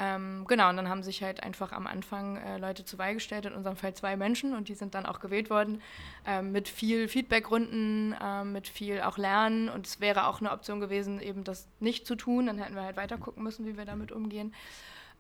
Ähm, 0.01 0.45
genau, 0.47 0.69
und 0.69 0.77
dann 0.77 0.87
haben 0.87 1.03
sich 1.03 1.21
halt 1.21 1.43
einfach 1.43 1.73
am 1.73 1.85
Anfang 1.85 2.37
äh, 2.37 2.57
Leute 2.57 2.85
zu 2.85 2.97
Wahl 2.97 3.15
gestellt, 3.15 3.45
in 3.45 3.53
unserem 3.53 3.75
Fall 3.75 3.93
zwei 3.93 4.15
Menschen 4.15 4.55
und 4.55 4.69
die 4.69 4.73
sind 4.73 4.95
dann 4.95 5.05
auch 5.05 5.19
gewählt 5.19 5.49
worden 5.49 5.81
ähm, 6.25 6.53
mit 6.53 6.69
viel 6.69 7.09
Feedbackrunden, 7.09 8.15
ähm, 8.23 8.53
mit 8.53 8.69
viel 8.69 9.01
auch 9.01 9.17
Lernen 9.17 9.67
und 9.67 9.85
es 9.85 9.99
wäre 9.99 10.27
auch 10.27 10.39
eine 10.39 10.51
Option 10.51 10.79
gewesen, 10.79 11.21
eben 11.21 11.43
das 11.43 11.67
nicht 11.81 12.07
zu 12.07 12.15
tun, 12.15 12.45
dann 12.45 12.57
hätten 12.57 12.75
wir 12.75 12.83
halt 12.83 12.95
weiter 12.95 13.17
gucken 13.17 13.43
müssen, 13.43 13.65
wie 13.65 13.75
wir 13.77 13.83
damit 13.83 14.13
umgehen. 14.13 14.53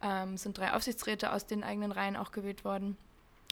Ähm, 0.01 0.35
es 0.35 0.43
sind 0.43 0.57
drei 0.57 0.71
Aufsichtsräte 0.71 1.33
aus 1.33 1.45
den 1.45 1.65
eigenen 1.65 1.91
Reihen 1.91 2.15
auch 2.15 2.31
gewählt 2.31 2.63
worden. 2.63 2.95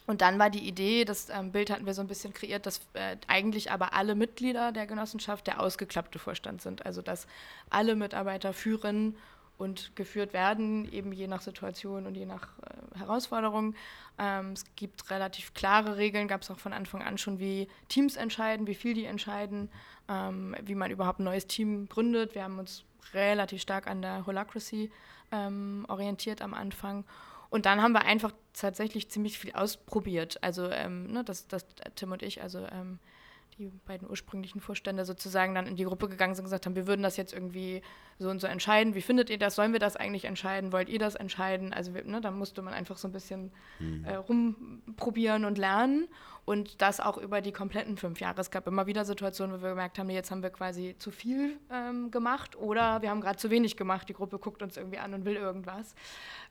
Und 0.06 0.22
dann 0.22 0.38
war 0.38 0.48
die 0.48 0.66
Idee, 0.66 1.04
das 1.04 1.28
ähm, 1.28 1.52
Bild 1.52 1.68
hatten 1.68 1.84
wir 1.84 1.92
so 1.92 2.00
ein 2.00 2.06
bisschen 2.06 2.32
kreiert, 2.32 2.64
dass 2.64 2.80
äh, 2.94 3.18
eigentlich 3.26 3.70
aber 3.70 3.92
alle 3.92 4.14
Mitglieder 4.14 4.72
der 4.72 4.86
Genossenschaft 4.86 5.46
der 5.46 5.60
ausgeklappte 5.60 6.18
Vorstand 6.18 6.62
sind. 6.62 6.86
Also 6.86 7.02
dass 7.02 7.26
alle 7.68 7.94
Mitarbeiter 7.94 8.54
führen 8.54 9.14
und 9.58 9.94
geführt 9.96 10.32
werden, 10.32 10.90
eben 10.92 11.12
je 11.12 11.26
nach 11.26 11.42
Situation 11.42 12.06
und 12.06 12.16
je 12.16 12.26
nach 12.26 12.48
äh, 12.58 12.98
Herausforderung. 12.98 13.74
Ähm, 14.18 14.52
es 14.52 14.64
gibt 14.76 15.10
relativ 15.10 15.52
klare 15.52 15.96
Regeln, 15.96 16.28
gab 16.28 16.42
es 16.42 16.50
auch 16.50 16.58
von 16.58 16.72
Anfang 16.72 17.02
an 17.02 17.18
schon, 17.18 17.38
wie 17.38 17.68
Teams 17.88 18.16
entscheiden, 18.16 18.66
wie 18.66 18.74
viel 18.74 18.94
die 18.94 19.04
entscheiden, 19.04 19.68
ähm, 20.08 20.56
wie 20.62 20.76
man 20.76 20.90
überhaupt 20.90 21.18
ein 21.18 21.24
neues 21.24 21.46
Team 21.46 21.88
gründet. 21.88 22.34
Wir 22.34 22.44
haben 22.44 22.58
uns 22.58 22.84
relativ 23.12 23.60
stark 23.60 23.88
an 23.88 24.00
der 24.00 24.26
Holacracy 24.26 24.90
ähm, 25.32 25.84
orientiert 25.88 26.40
am 26.40 26.54
Anfang. 26.54 27.04
Und 27.50 27.66
dann 27.66 27.82
haben 27.82 27.92
wir 27.92 28.02
einfach 28.02 28.32
tatsächlich 28.52 29.10
ziemlich 29.10 29.38
viel 29.38 29.52
ausprobiert. 29.52 30.38
Also, 30.42 30.70
ähm, 30.70 31.10
ne, 31.12 31.24
dass, 31.24 31.48
dass 31.48 31.66
Tim 31.94 32.12
und 32.12 32.22
ich, 32.22 32.42
also 32.42 32.58
ähm, 32.58 32.98
die 33.58 33.70
beiden 33.86 34.08
ursprünglichen 34.08 34.60
Vorstände 34.60 35.04
sozusagen 35.04 35.54
dann 35.54 35.66
in 35.66 35.74
die 35.74 35.84
Gruppe 35.84 36.08
gegangen 36.08 36.34
sind 36.34 36.44
und 36.44 36.46
gesagt 36.46 36.66
haben, 36.66 36.76
wir 36.76 36.86
würden 36.86 37.02
das 37.02 37.16
jetzt 37.16 37.32
irgendwie 37.32 37.82
so 38.18 38.30
und 38.30 38.40
so 38.40 38.46
entscheiden. 38.46 38.94
Wie 38.94 39.00
findet 39.00 39.30
ihr 39.30 39.38
das? 39.38 39.56
Sollen 39.56 39.72
wir 39.72 39.80
das 39.80 39.96
eigentlich 39.96 40.26
entscheiden? 40.26 40.72
Wollt 40.72 40.88
ihr 40.88 40.98
das 40.98 41.16
entscheiden? 41.16 41.72
Also 41.72 41.90
ne, 41.90 42.20
da 42.20 42.30
musste 42.30 42.62
man 42.62 42.72
einfach 42.72 42.96
so 42.96 43.08
ein 43.08 43.12
bisschen 43.12 43.50
äh, 44.04 44.14
rumprobieren 44.14 45.44
und 45.44 45.58
lernen 45.58 46.08
und 46.44 46.80
das 46.80 47.00
auch 47.00 47.18
über 47.18 47.40
die 47.40 47.52
kompletten 47.52 47.96
fünf 47.96 48.20
Jahre. 48.20 48.40
Es 48.40 48.50
gab 48.50 48.66
immer 48.66 48.86
wieder 48.86 49.04
Situationen, 49.04 49.58
wo 49.58 49.62
wir 49.62 49.70
gemerkt 49.70 49.98
haben, 49.98 50.06
nee, 50.06 50.14
jetzt 50.14 50.30
haben 50.30 50.42
wir 50.42 50.50
quasi 50.50 50.94
zu 50.98 51.10
viel 51.10 51.58
ähm, 51.70 52.10
gemacht 52.10 52.56
oder 52.56 53.02
wir 53.02 53.10
haben 53.10 53.20
gerade 53.20 53.38
zu 53.38 53.50
wenig 53.50 53.76
gemacht. 53.76 54.08
Die 54.08 54.14
Gruppe 54.14 54.38
guckt 54.38 54.62
uns 54.62 54.76
irgendwie 54.76 54.98
an 54.98 55.14
und 55.14 55.24
will 55.24 55.36
irgendwas. 55.36 55.94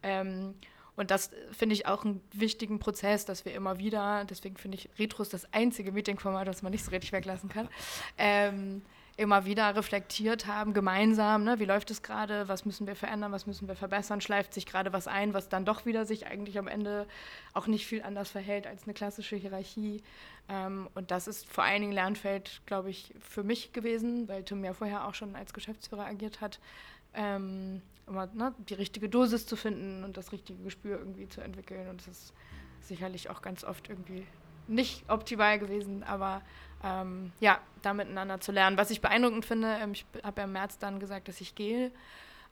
Ähm, 0.04 0.56
und 0.98 1.12
das 1.12 1.32
äh, 1.32 1.36
finde 1.54 1.74
ich 1.74 1.86
auch 1.86 2.04
einen 2.04 2.22
wichtigen 2.34 2.80
Prozess, 2.80 3.24
dass 3.24 3.46
wir 3.46 3.54
immer 3.54 3.80
wieder, 3.80 4.26
deswegen 4.26 4.58
finde 4.58 4.78
ich 4.78 4.90
Retros 5.00 5.30
das 5.30 5.52
einzige 5.54 5.94
Meetingformat, 5.94 6.48
das 6.48 6.62
man 6.62 6.74
nicht 6.74 6.84
so 6.84 6.92
richtig 6.92 7.14
weglassen 7.14 7.48
kann, 7.48 7.70
ähm, 8.18 8.82
immer 9.16 9.46
wieder 9.46 9.76
reflektiert 9.76 10.46
haben, 10.46 10.74
gemeinsam, 10.74 11.44
ne, 11.44 11.60
wie 11.60 11.66
läuft 11.66 11.90
es 11.90 12.04
gerade, 12.04 12.48
was 12.48 12.66
müssen 12.66 12.86
wir 12.86 12.96
verändern, 12.96 13.32
was 13.32 13.48
müssen 13.48 13.68
wir 13.68 13.76
verbessern, 13.76 14.22
schleift 14.22 14.54
sich 14.54 14.68
gerade 14.68 14.94
was 14.94 15.08
ein, 15.08 15.34
was 15.34 15.50
dann 15.50 15.66
doch 15.66 15.88
wieder 15.88 16.06
sich 16.06 16.28
eigentlich 16.28 16.60
am 16.60 16.68
Ende 16.68 17.08
auch 17.54 17.66
nicht 17.66 17.88
viel 17.88 18.04
anders 18.04 18.30
verhält 18.30 18.68
als 18.68 18.84
eine 18.84 18.94
klassische 18.94 19.36
Hierarchie. 19.36 20.04
Ähm, 20.50 20.88
und 20.94 21.10
das 21.10 21.28
ist 21.28 21.50
vor 21.52 21.64
allen 21.64 21.82
Dingen 21.82 21.94
Lernfeld, 21.94 22.62
glaube 22.68 22.92
ich, 22.92 23.14
für 23.20 23.44
mich 23.44 23.74
gewesen, 23.74 24.28
weil 24.28 24.44
Tim 24.44 24.64
ja 24.64 24.74
vorher 24.74 25.08
auch 25.08 25.16
schon 25.16 25.36
als 25.36 25.52
Geschäftsführer 25.52 26.06
agiert 26.06 26.40
hat, 26.40 26.60
ähm, 27.16 27.82
immer 28.08 28.28
ne, 28.28 28.54
die 28.70 28.74
richtige 28.74 29.10
Dosis 29.10 29.46
zu 29.46 29.56
finden 29.56 30.04
und 30.04 30.18
das 30.18 30.32
richtige 30.32 30.64
Gespür 30.64 30.98
irgendwie 31.00 31.28
zu 31.28 31.42
entwickeln. 31.42 31.90
Und 31.90 32.02
das 32.02 32.08
ist 32.08 32.34
sicherlich 32.82 33.30
auch 33.30 33.42
ganz 33.42 33.64
oft 33.64 33.90
irgendwie 33.90 34.26
nicht 34.68 35.10
optimal 35.10 35.60
gewesen, 35.60 36.04
aber 36.04 36.42
ähm, 36.84 37.32
ja, 37.40 37.60
da 37.82 37.94
miteinander 37.94 38.40
zu 38.40 38.52
lernen. 38.52 38.78
Was 38.78 38.92
ich 38.92 39.02
beeindruckend 39.02 39.46
finde, 39.46 39.78
ähm, 39.82 39.94
ich 39.94 40.06
habe 40.24 40.42
ja 40.42 40.46
im 40.46 40.54
März 40.54 40.78
dann 40.78 41.00
gesagt, 41.00 41.28
dass 41.28 41.42
ich 41.42 41.56
gehe. 41.56 41.92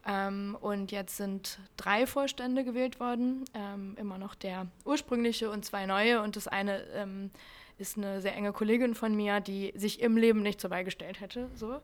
Ähm, 0.07 0.57
und 0.61 0.91
jetzt 0.91 1.17
sind 1.17 1.59
drei 1.77 2.05
Vorstände 2.05 2.63
gewählt 2.63 2.99
worden, 2.99 3.43
ähm, 3.53 3.95
immer 3.99 4.17
noch 4.17 4.35
der 4.35 4.67
ursprüngliche 4.85 5.49
und 5.49 5.65
zwei 5.65 5.85
neue. 5.85 6.21
Und 6.21 6.35
das 6.35 6.47
eine 6.47 6.83
ähm, 6.93 7.31
ist 7.77 7.97
eine 7.97 8.21
sehr 8.21 8.35
enge 8.35 8.53
Kollegin 8.53 8.95
von 8.95 9.15
mir, 9.15 9.41
die 9.41 9.73
sich 9.75 10.01
im 10.01 10.15
Leben 10.15 10.41
nicht 10.41 10.61
so 10.61 10.69
beigestellt 10.69 11.19
hätte. 11.19 11.49
So. 11.55 11.67
Mhm. 11.67 11.81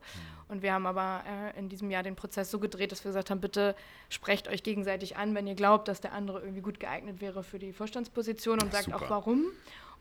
Und 0.48 0.62
wir 0.62 0.72
haben 0.72 0.86
aber 0.86 1.22
äh, 1.26 1.58
in 1.58 1.68
diesem 1.68 1.90
Jahr 1.90 2.02
den 2.02 2.16
Prozess 2.16 2.50
so 2.50 2.58
gedreht, 2.58 2.92
dass 2.92 3.04
wir 3.04 3.10
gesagt 3.10 3.30
haben, 3.30 3.40
bitte 3.40 3.76
sprecht 4.08 4.48
euch 4.48 4.62
gegenseitig 4.62 5.16
an, 5.16 5.34
wenn 5.34 5.46
ihr 5.46 5.54
glaubt, 5.54 5.88
dass 5.88 6.00
der 6.00 6.12
andere 6.12 6.40
irgendwie 6.40 6.62
gut 6.62 6.80
geeignet 6.80 7.20
wäre 7.20 7.42
für 7.42 7.58
die 7.58 7.72
Vorstandsposition 7.72 8.60
und 8.62 8.72
sagt 8.72 8.84
Super. 8.84 8.96
auch 8.96 9.10
warum. 9.10 9.44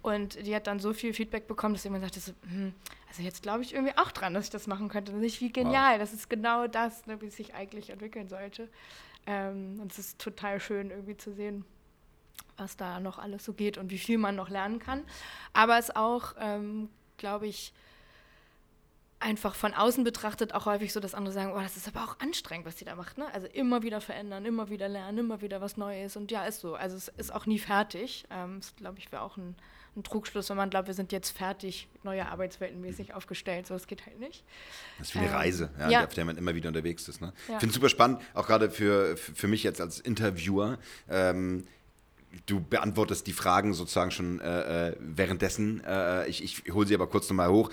Und 0.02 0.48
die 0.48 0.56
hat 0.56 0.66
dann 0.66 0.80
so 0.80 0.94
viel 0.94 1.14
Feedback 1.14 1.48
bekommen, 1.48 1.76
dass 1.76 1.86
immer 1.86 2.00
sagte, 2.00 2.20
so, 2.20 2.32
hm, 2.50 2.74
also 3.08 3.22
jetzt 3.22 3.44
glaube 3.44 3.62
ich 3.62 3.74
irgendwie 3.74 3.96
auch 3.98 4.12
dran, 4.12 4.34
dass 4.34 4.46
ich 4.46 4.50
das 4.50 4.66
machen 4.68 4.90
könnte. 4.90 5.12
Nicht 5.14 5.42
wie 5.42 5.52
genial, 5.52 5.94
wow. 5.94 6.00
das 6.00 6.14
ist 6.14 6.30
genau 6.30 6.68
das, 6.68 7.06
ne, 7.06 7.22
wie 7.22 7.28
es 7.28 7.36
sich 7.36 7.54
eigentlich 7.54 7.92
entwickeln 7.92 8.28
sollte. 8.28 8.70
Ähm, 9.28 9.80
und 9.80 9.92
es 9.92 10.00
ist 10.00 10.20
total 10.20 10.60
schön 10.60 10.90
irgendwie 10.90 11.18
zu 11.18 11.34
sehen 11.34 11.66
was 12.58 12.78
da 12.78 13.00
noch 13.00 13.18
alles 13.20 13.46
so 13.46 13.54
geht 13.54 13.78
und 13.78 13.92
wie 13.92 13.98
viel 13.98 14.18
man 14.18 14.36
noch 14.36 14.50
lernen 14.50 14.80
kann. 14.80 15.04
Aber 15.54 15.78
es 15.78 15.96
auch, 15.96 16.36
ähm, 16.40 16.90
glaube 17.18 17.48
ich, 17.48 17.74
einfach 19.22 19.56
von 19.56 19.74
außen 19.74 20.04
betrachtet 20.04 20.54
auch 20.54 20.66
häufig 20.66 20.92
so, 20.92 21.00
dass 21.00 21.14
andere 21.14 21.34
sagen, 21.34 21.54
oh, 21.56 21.60
das 21.60 21.78
ist 21.78 21.88
aber 21.88 22.04
auch 22.04 22.20
anstrengend, 22.20 22.66
was 22.66 22.76
die 22.76 22.86
da 22.86 22.96
macht. 22.96 23.18
Ne? 23.18 23.26
Also 23.34 23.48
immer 23.48 23.84
wieder 23.84 24.02
verändern, 24.02 24.46
immer 24.46 24.70
wieder 24.70 24.90
lernen, 24.90 25.20
immer 25.20 25.42
wieder 25.42 25.62
was 25.62 25.78
Neues. 25.78 26.18
Und 26.18 26.32
ja, 26.32 26.46
ist 26.46 26.62
so. 26.62 26.76
Also 26.76 26.98
es 26.98 27.08
ist 27.08 27.34
auch 27.34 27.46
nie 27.46 27.60
fertig. 27.60 28.26
Ähm, 28.32 28.58
das, 28.60 28.76
glaube 28.76 29.00
ich, 29.00 29.12
wäre 29.12 29.22
auch 29.22 29.38
ein, 29.38 29.56
ein, 29.96 30.04
Trugschluss, 30.04 30.50
wenn 30.50 30.58
man 30.58 30.70
glaubt, 30.70 30.88
wir 30.88 30.94
sind 30.94 31.12
jetzt 31.12 31.30
fertig, 31.32 31.88
neue 32.04 32.28
Arbeitswelten 32.28 32.82
mäßig 32.82 33.14
aufgestellt. 33.14 33.68
So, 33.68 33.76
das 33.76 33.88
geht 33.88 34.06
halt 34.06 34.20
nicht. 34.20 34.44
Das 34.98 35.10
ist 35.10 35.16
wie 35.16 35.20
eine 35.20 35.28
ähm, 35.28 35.36
Reise, 35.36 35.70
ja, 35.80 35.90
ja. 35.90 36.04
auf 36.04 36.14
der 36.14 36.26
man 36.26 36.38
immer 36.38 36.56
wieder 36.56 36.68
unterwegs 36.68 37.08
ist. 37.08 37.22
Ne? 37.22 37.34
Ja. 37.48 37.56
Ich 37.56 37.60
finde 37.60 37.68
es 37.68 37.76
super 37.76 37.90
spannend, 37.90 38.22
auch 38.34 38.48
gerade 38.48 38.72
für, 38.72 39.16
für 39.18 39.48
mich 39.48 39.64
jetzt 39.64 39.80
als 39.80 40.00
Interviewer. 40.00 40.80
Ähm, 41.10 41.66
du 42.46 42.60
beantwortest 42.62 43.28
die 43.28 43.34
Fragen 43.34 43.74
sozusagen 43.74 44.12
schon 44.12 44.40
äh, 44.40 44.90
äh 44.90 44.96
währenddessen. 45.00 45.84
Äh, 45.84 46.28
ich 46.28 46.44
ich 46.44 46.74
hole 46.74 46.88
sie 46.88 46.96
aber 46.96 47.08
kurz 47.08 47.30
nochmal 47.30 47.50
hoch 47.50 47.72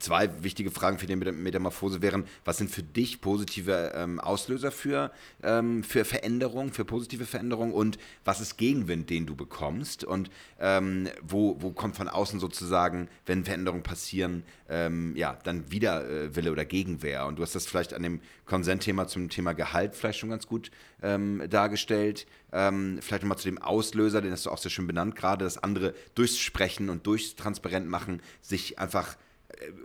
zwei 0.00 0.42
wichtige 0.42 0.70
Fragen 0.70 0.98
für 0.98 1.06
die 1.06 1.14
Metamorphose 1.16 2.02
wären, 2.02 2.24
was 2.44 2.58
sind 2.58 2.70
für 2.70 2.82
dich 2.82 3.20
positive 3.20 3.92
ähm, 3.94 4.18
Auslöser 4.18 4.72
für, 4.72 5.12
ähm, 5.42 5.84
für 5.84 6.04
Veränderung, 6.04 6.72
für 6.72 6.84
positive 6.84 7.26
Veränderung 7.26 7.72
und 7.72 7.98
was 8.24 8.40
ist 8.40 8.56
Gegenwind, 8.56 9.10
den 9.10 9.26
du 9.26 9.36
bekommst 9.36 10.02
und 10.04 10.30
ähm, 10.58 11.08
wo, 11.22 11.56
wo 11.60 11.70
kommt 11.70 11.96
von 11.96 12.08
außen 12.08 12.40
sozusagen, 12.40 13.08
wenn 13.26 13.44
Veränderungen 13.44 13.82
passieren, 13.82 14.42
ähm, 14.68 15.14
ja, 15.16 15.38
dann 15.44 15.70
Widerwille 15.70 16.48
äh, 16.48 16.52
oder 16.52 16.64
Gegenwehr 16.64 17.26
und 17.26 17.38
du 17.38 17.42
hast 17.42 17.54
das 17.54 17.66
vielleicht 17.66 17.94
an 17.94 18.02
dem 18.02 18.20
Konsentthema 18.46 19.06
zum 19.06 19.28
Thema 19.28 19.52
Gehalt 19.52 19.94
vielleicht 19.94 20.18
schon 20.18 20.30
ganz 20.30 20.46
gut 20.46 20.70
ähm, 21.02 21.42
dargestellt. 21.48 22.26
Ähm, 22.52 22.98
vielleicht 23.00 23.22
nochmal 23.22 23.38
zu 23.38 23.48
dem 23.48 23.58
Auslöser, 23.58 24.20
den 24.20 24.32
hast 24.32 24.46
du 24.46 24.50
auch 24.50 24.58
sehr 24.58 24.70
schön 24.70 24.86
benannt 24.86 25.14
gerade, 25.14 25.44
dass 25.44 25.58
andere 25.58 25.94
durchs 26.14 26.38
Sprechen 26.38 26.88
und 26.90 27.06
durchs 27.06 27.36
Transparent 27.36 27.88
machen 27.88 28.20
sich 28.42 28.78
einfach 28.78 29.16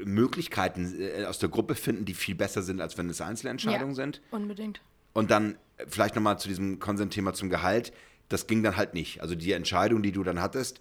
Möglichkeiten 0.04 0.96
äh, 1.00 1.26
aus 1.26 1.40
der 1.40 1.50
Gruppe 1.50 1.76
finden, 1.76 2.06
die 2.06 2.14
viel 2.14 2.36
besser 2.36 2.62
sind, 2.62 2.82
als 2.82 2.98
wenn 2.98 3.10
es 3.10 3.22
Einzelentscheidungen 3.22 3.96
ja, 3.96 3.96
sind. 3.96 4.22
Unbedingt. 4.32 4.82
Und 5.14 5.32
dann 5.32 5.56
äh, 5.78 5.86
vielleicht 5.88 6.16
nochmal 6.16 6.40
zu 6.40 6.48
diesem 6.48 6.80
Konsent-Thema 6.80 7.34
zum 7.34 7.50
Gehalt. 7.50 7.94
Das 8.30 8.48
ging 8.48 8.64
dann 8.64 8.78
halt 8.78 8.94
nicht. 8.94 9.22
Also 9.22 9.36
die 9.36 9.52
Entscheidung, 9.52 10.02
die 10.02 10.12
du 10.12 10.24
dann 10.24 10.42
hattest, 10.42 10.80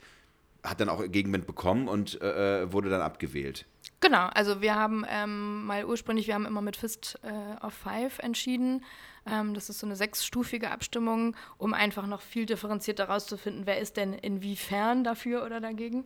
hat 0.62 0.80
dann 0.80 0.88
auch 0.88 1.02
Gegenwind 1.06 1.46
bekommen 1.46 1.88
und 1.88 2.20
äh, 2.22 2.62
äh, 2.62 2.72
wurde 2.72 2.88
dann 2.88 3.02
abgewählt. 3.02 3.66
Genau, 4.00 4.26
also 4.28 4.60
wir 4.60 4.74
haben 4.74 5.04
ähm, 5.08 5.66
mal 5.66 5.84
ursprünglich, 5.84 6.26
wir 6.26 6.34
haben 6.34 6.46
immer 6.46 6.62
mit 6.62 6.76
Fist 6.76 7.18
äh, 7.22 7.64
of 7.64 7.74
Five 7.74 8.18
entschieden. 8.18 8.82
Ähm, 9.26 9.54
das 9.54 9.70
ist 9.70 9.78
so 9.78 9.86
eine 9.86 9.96
sechsstufige 9.96 10.70
Abstimmung, 10.70 11.36
um 11.58 11.74
einfach 11.74 12.06
noch 12.06 12.20
viel 12.20 12.46
differenzierter 12.46 13.08
herauszufinden, 13.08 13.66
wer 13.66 13.78
ist 13.78 13.96
denn 13.96 14.12
inwiefern 14.12 15.04
dafür 15.04 15.44
oder 15.44 15.60
dagegen. 15.60 16.04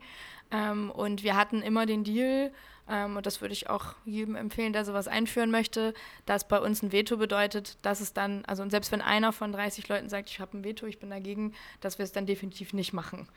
Ähm, 0.50 0.90
und 0.90 1.22
wir 1.22 1.36
hatten 1.36 1.62
immer 1.62 1.86
den 1.86 2.04
Deal, 2.04 2.52
ähm, 2.88 3.16
und 3.16 3.26
das 3.26 3.40
würde 3.40 3.52
ich 3.52 3.68
auch 3.68 3.94
jedem 4.04 4.34
empfehlen, 4.34 4.72
der 4.72 4.84
sowas 4.84 5.08
einführen 5.08 5.50
möchte, 5.50 5.94
dass 6.26 6.48
bei 6.48 6.58
uns 6.58 6.82
ein 6.82 6.92
Veto 6.92 7.16
bedeutet, 7.16 7.76
dass 7.82 8.00
es 8.00 8.12
dann, 8.12 8.44
also 8.46 8.62
und 8.62 8.70
selbst 8.70 8.90
wenn 8.92 9.02
einer 9.02 9.32
von 9.32 9.52
30 9.52 9.88
Leuten 9.88 10.08
sagt, 10.08 10.30
ich 10.30 10.40
habe 10.40 10.56
ein 10.56 10.64
Veto, 10.64 10.86
ich 10.86 10.98
bin 10.98 11.10
dagegen, 11.10 11.52
dass 11.80 11.98
wir 11.98 12.04
es 12.04 12.12
dann 12.12 12.26
definitiv 12.26 12.72
nicht 12.72 12.92
machen. 12.92 13.28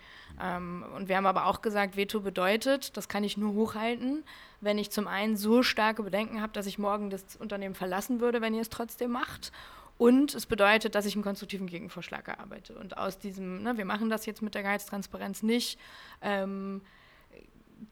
Ähm, 0.42 0.86
und 0.96 1.10
wir 1.10 1.18
haben 1.18 1.26
aber 1.26 1.48
auch 1.48 1.62
gesagt, 1.62 1.98
Veto 1.98 2.22
bedeutet, 2.22 2.96
das 2.96 3.10
kann 3.10 3.24
ich 3.24 3.38
nur 3.38 3.54
hochhalten, 3.54 4.24
wenn 4.62 4.78
ich 4.78 4.90
zum 4.92 5.08
einen 5.08 5.36
so 5.36 5.64
starke 5.64 6.04
Bedenken 6.04 6.42
habe, 6.42 6.54
dass 6.54 6.66
ich 6.66 6.78
morgen 6.78 7.10
das 7.10 7.36
Unternehmen 7.38 7.76
verlassen 7.76 8.22
würde, 8.22 8.42
wenn 8.42 8.54
ihr 8.54 8.62
es 8.62 8.70
trotzdem 8.70 9.12
macht. 9.12 9.52
Und 9.98 10.34
es 10.34 10.48
bedeutet, 10.48 10.96
dass 10.96 11.06
ich 11.06 11.14
einen 11.14 11.24
konstruktiven 11.24 11.68
Gegenvorschlag 11.68 12.28
erarbeite. 12.28 12.76
Und 12.76 12.98
aus 12.98 13.20
diesem, 13.20 13.62
ne, 13.62 13.78
wir 13.78 13.86
machen 13.86 14.10
das 14.10 14.26
jetzt 14.26 14.42
mit 14.42 14.56
der 14.56 14.64
Gehaltstransparenz 14.64 15.44
nicht, 15.44 15.78
ähm, 16.24 16.82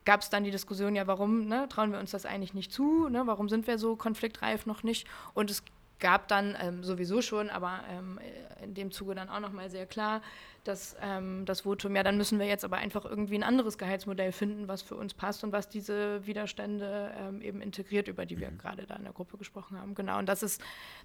gab 0.06 0.22
es 0.22 0.30
dann 0.30 0.44
die 0.44 0.52
Diskussion, 0.52 0.96
ja, 0.96 1.08
warum 1.08 1.48
ne, 1.48 1.68
trauen 1.70 1.92
wir 1.92 2.00
uns 2.00 2.12
das 2.12 2.26
eigentlich 2.26 2.54
nicht 2.54 2.72
zu? 2.72 3.10
Ne, 3.10 3.24
warum 3.26 3.50
sind 3.50 3.68
wir 3.68 3.78
so 3.78 3.96
konfliktreif 3.96 4.66
noch 4.66 4.84
nicht? 4.84 5.08
Und 5.34 5.52
es 5.52 5.64
gab 6.00 6.28
dann 6.28 6.58
ähm, 6.62 6.84
sowieso 6.84 7.22
schon, 7.22 7.50
aber 7.50 7.82
ähm, 7.90 8.20
in 8.64 8.74
dem 8.74 8.92
Zuge 8.92 9.16
dann 9.16 9.30
auch 9.30 9.40
nochmal 9.40 9.70
sehr 9.70 9.86
klar, 9.86 10.22
dass 10.64 10.96
ähm, 11.02 11.46
das 11.46 11.62
Votum, 11.62 11.96
ja, 11.96 12.04
dann 12.04 12.18
müssen 12.18 12.40
wir 12.40 12.46
jetzt 12.46 12.66
aber 12.66 12.78
einfach 12.78 13.06
irgendwie 13.06 13.36
ein 13.36 13.44
anderes 13.44 13.78
Gehaltsmodell 13.78 14.32
finden, 14.32 14.68
was 14.68 14.82
für 14.82 14.96
uns 14.96 15.14
passt 15.14 15.44
und 15.44 15.52
was 15.52 15.70
diese 15.70 16.26
Widerstände 16.26 17.12
ähm, 17.18 17.42
eben 17.42 17.62
integriert, 17.62 18.08
über 18.08 18.26
die 18.26 18.40
wir 18.40 18.52
mhm. 18.52 18.58
gerade 18.58 18.86
da 18.86 18.96
in 18.96 19.04
der 19.04 19.14
Gruppe 19.14 19.38
gesprochen 19.38 19.80
haben. 19.80 19.96
Genau, 19.96 20.20
und 20.20 20.28
das 20.28 20.44
ist 20.44 20.62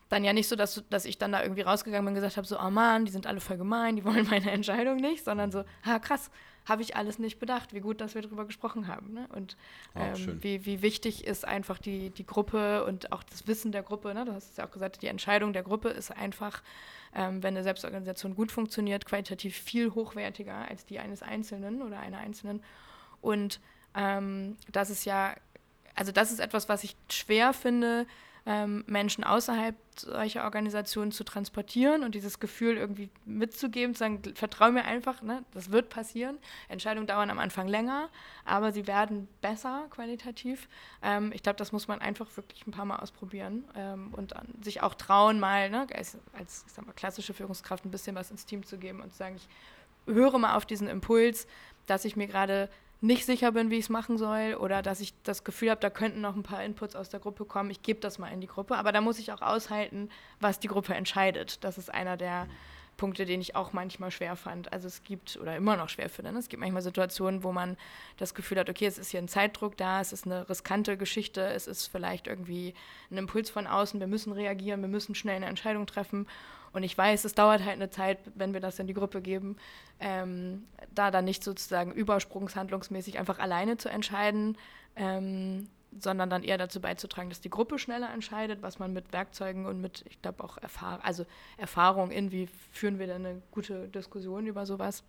dann 0.08 0.24
ja 0.24 0.32
nicht 0.32 0.48
so, 0.48 0.56
dass, 0.56 0.84
dass 0.90 1.04
ich 1.04 1.18
dann 1.18 1.32
da 1.32 1.42
irgendwie 1.42 1.62
rausgegangen 1.62 2.04
bin 2.04 2.12
und 2.12 2.16
gesagt 2.16 2.36
habe, 2.36 2.46
so, 2.46 2.58
oh 2.58 2.70
Mann, 2.70 3.04
die 3.04 3.12
sind 3.12 3.26
alle 3.26 3.40
voll 3.40 3.56
gemein, 3.56 3.96
die 3.96 4.04
wollen 4.04 4.26
meine 4.28 4.50
Entscheidung 4.50 4.96
nicht, 4.96 5.24
sondern 5.24 5.50
so, 5.50 5.64
ha, 5.84 5.98
krass, 5.98 6.30
habe 6.66 6.82
ich 6.82 6.96
alles 6.96 7.18
nicht 7.18 7.38
bedacht. 7.38 7.74
Wie 7.74 7.80
gut, 7.80 8.00
dass 8.00 8.14
wir 8.14 8.22
darüber 8.22 8.44
gesprochen 8.46 8.88
haben. 8.88 9.12
Ne? 9.12 9.28
Und 9.34 9.56
oh, 9.94 10.00
ähm, 10.00 10.42
wie, 10.42 10.64
wie 10.64 10.82
wichtig 10.82 11.26
ist 11.26 11.44
einfach 11.44 11.78
die, 11.78 12.10
die 12.10 12.26
Gruppe 12.26 12.84
und 12.84 13.12
auch 13.12 13.22
das 13.22 13.46
Wissen 13.46 13.72
der 13.72 13.82
Gruppe. 13.82 14.14
Ne? 14.14 14.24
Du 14.24 14.32
hast 14.32 14.52
es 14.52 14.56
ja 14.56 14.66
auch 14.66 14.70
gesagt, 14.70 15.02
die 15.02 15.08
Entscheidung 15.08 15.52
der 15.52 15.62
Gruppe 15.62 15.90
ist 15.90 16.10
einfach, 16.10 16.62
ähm, 17.14 17.42
wenn 17.42 17.54
eine 17.54 17.62
Selbstorganisation 17.62 18.34
gut 18.34 18.50
funktioniert, 18.50 19.04
qualitativ 19.04 19.56
viel 19.56 19.90
hochwertiger 19.90 20.68
als 20.68 20.86
die 20.86 20.98
eines 20.98 21.22
Einzelnen 21.22 21.82
oder 21.82 22.00
einer 22.00 22.18
Einzelnen. 22.18 22.62
Und 23.20 23.60
ähm, 23.94 24.56
das 24.72 24.90
ist 24.90 25.04
ja, 25.04 25.34
also 25.94 26.12
das 26.12 26.32
ist 26.32 26.40
etwas, 26.40 26.68
was 26.68 26.84
ich 26.84 26.96
schwer 27.10 27.52
finde, 27.52 28.06
ähm, 28.46 28.84
Menschen 28.86 29.24
außerhalb 29.24 29.74
solcher 29.96 30.44
Organisationen 30.44 31.12
zu 31.12 31.24
transportieren 31.24 32.02
und 32.02 32.14
dieses 32.14 32.40
Gefühl 32.40 32.76
irgendwie 32.76 33.08
mitzugeben, 33.24 33.94
zu 33.94 34.00
sagen, 34.00 34.22
vertraue 34.34 34.72
mir 34.72 34.84
einfach, 34.84 35.22
ne, 35.22 35.44
das 35.52 35.70
wird 35.70 35.88
passieren. 35.88 36.38
Entscheidungen 36.68 37.06
dauern 37.06 37.30
am 37.30 37.38
Anfang 37.38 37.68
länger, 37.68 38.10
aber 38.44 38.72
sie 38.72 38.86
werden 38.86 39.28
besser 39.40 39.86
qualitativ. 39.90 40.68
Ähm, 41.02 41.32
ich 41.32 41.42
glaube, 41.42 41.56
das 41.56 41.72
muss 41.72 41.88
man 41.88 42.00
einfach 42.00 42.36
wirklich 42.36 42.66
ein 42.66 42.72
paar 42.72 42.84
Mal 42.84 42.98
ausprobieren 42.98 43.64
ähm, 43.76 44.12
und 44.12 44.36
an, 44.36 44.48
sich 44.62 44.82
auch 44.82 44.94
trauen, 44.94 45.40
mal 45.40 45.70
ne, 45.70 45.86
als, 45.94 46.18
als 46.36 46.64
mal, 46.84 46.92
klassische 46.92 47.34
Führungskraft 47.34 47.84
ein 47.84 47.90
bisschen 47.90 48.16
was 48.16 48.30
ins 48.30 48.46
Team 48.46 48.64
zu 48.64 48.78
geben 48.78 49.00
und 49.00 49.12
zu 49.12 49.18
sagen, 49.18 49.36
ich 49.36 49.48
höre 50.12 50.38
mal 50.38 50.56
auf 50.56 50.66
diesen 50.66 50.88
Impuls, 50.88 51.46
dass 51.86 52.04
ich 52.04 52.16
mir 52.16 52.26
gerade 52.26 52.68
nicht 53.04 53.26
sicher 53.26 53.52
bin, 53.52 53.70
wie 53.70 53.76
ich 53.76 53.84
es 53.84 53.88
machen 53.90 54.16
soll 54.16 54.54
oder 54.58 54.80
dass 54.80 55.00
ich 55.00 55.12
das 55.24 55.44
Gefühl 55.44 55.70
habe, 55.70 55.80
da 55.80 55.90
könnten 55.90 56.22
noch 56.22 56.34
ein 56.34 56.42
paar 56.42 56.64
Inputs 56.64 56.96
aus 56.96 57.10
der 57.10 57.20
Gruppe 57.20 57.44
kommen. 57.44 57.70
Ich 57.70 57.82
gebe 57.82 58.00
das 58.00 58.18
mal 58.18 58.28
in 58.28 58.40
die 58.40 58.46
Gruppe, 58.46 58.76
aber 58.76 58.92
da 58.92 59.02
muss 59.02 59.18
ich 59.18 59.30
auch 59.30 59.42
aushalten, 59.42 60.08
was 60.40 60.58
die 60.58 60.68
Gruppe 60.68 60.94
entscheidet. 60.94 61.62
Das 61.64 61.76
ist 61.76 61.92
einer 61.92 62.16
der 62.16 62.48
Punkte, 62.96 63.26
den 63.26 63.42
ich 63.42 63.56
auch 63.56 63.74
manchmal 63.74 64.10
schwer 64.10 64.36
fand. 64.36 64.72
Also 64.72 64.88
es 64.88 65.02
gibt, 65.02 65.36
oder 65.36 65.54
immer 65.54 65.76
noch 65.76 65.90
schwer 65.90 66.08
finde, 66.08 66.32
ne? 66.32 66.38
es 66.38 66.48
gibt 66.48 66.60
manchmal 66.60 66.80
Situationen, 66.80 67.42
wo 67.42 67.52
man 67.52 67.76
das 68.16 68.34
Gefühl 68.34 68.58
hat, 68.58 68.70
okay, 68.70 68.86
es 68.86 68.96
ist 68.96 69.10
hier 69.10 69.20
ein 69.20 69.28
Zeitdruck 69.28 69.76
da, 69.76 70.00
es 70.00 70.14
ist 70.14 70.24
eine 70.24 70.48
riskante 70.48 70.96
Geschichte, 70.96 71.42
es 71.42 71.66
ist 71.66 71.88
vielleicht 71.88 72.26
irgendwie 72.26 72.72
ein 73.10 73.18
Impuls 73.18 73.50
von 73.50 73.66
außen, 73.66 74.00
wir 74.00 74.06
müssen 74.06 74.32
reagieren, 74.32 74.80
wir 74.80 74.88
müssen 74.88 75.14
schnell 75.14 75.36
eine 75.36 75.46
Entscheidung 75.46 75.86
treffen. 75.86 76.26
Und 76.74 76.82
ich 76.82 76.98
weiß, 76.98 77.24
es 77.24 77.34
dauert 77.34 77.64
halt 77.64 77.76
eine 77.76 77.88
Zeit, 77.88 78.18
wenn 78.34 78.52
wir 78.52 78.60
das 78.60 78.78
in 78.78 78.86
die 78.86 78.94
Gruppe 78.94 79.22
geben, 79.22 79.56
ähm, 80.00 80.64
da 80.92 81.10
dann 81.10 81.24
nicht 81.24 81.42
sozusagen 81.44 81.92
übersprungshandlungsmäßig 81.92 83.18
einfach 83.18 83.38
alleine 83.38 83.76
zu 83.76 83.88
entscheiden, 83.88 84.58
ähm, 84.96 85.68
sondern 85.98 86.28
dann 86.28 86.42
eher 86.42 86.58
dazu 86.58 86.80
beizutragen, 86.80 87.28
dass 87.28 87.40
die 87.40 87.50
Gruppe 87.50 87.78
schneller 87.78 88.12
entscheidet, 88.12 88.60
was 88.62 88.80
man 88.80 88.92
mit 88.92 89.12
Werkzeugen 89.12 89.66
und 89.66 89.80
mit, 89.80 90.04
ich 90.08 90.20
glaube 90.20 90.42
auch 90.42 90.58
Erfahrung, 90.58 91.00
also 91.02 91.24
Erfahrung, 91.56 92.10
in 92.10 92.32
wie 92.32 92.48
führen 92.72 92.98
wir 92.98 93.06
denn 93.06 93.24
eine 93.24 93.42
gute 93.52 93.88
Diskussion 93.88 94.46
über 94.46 94.66
sowas, 94.66 95.04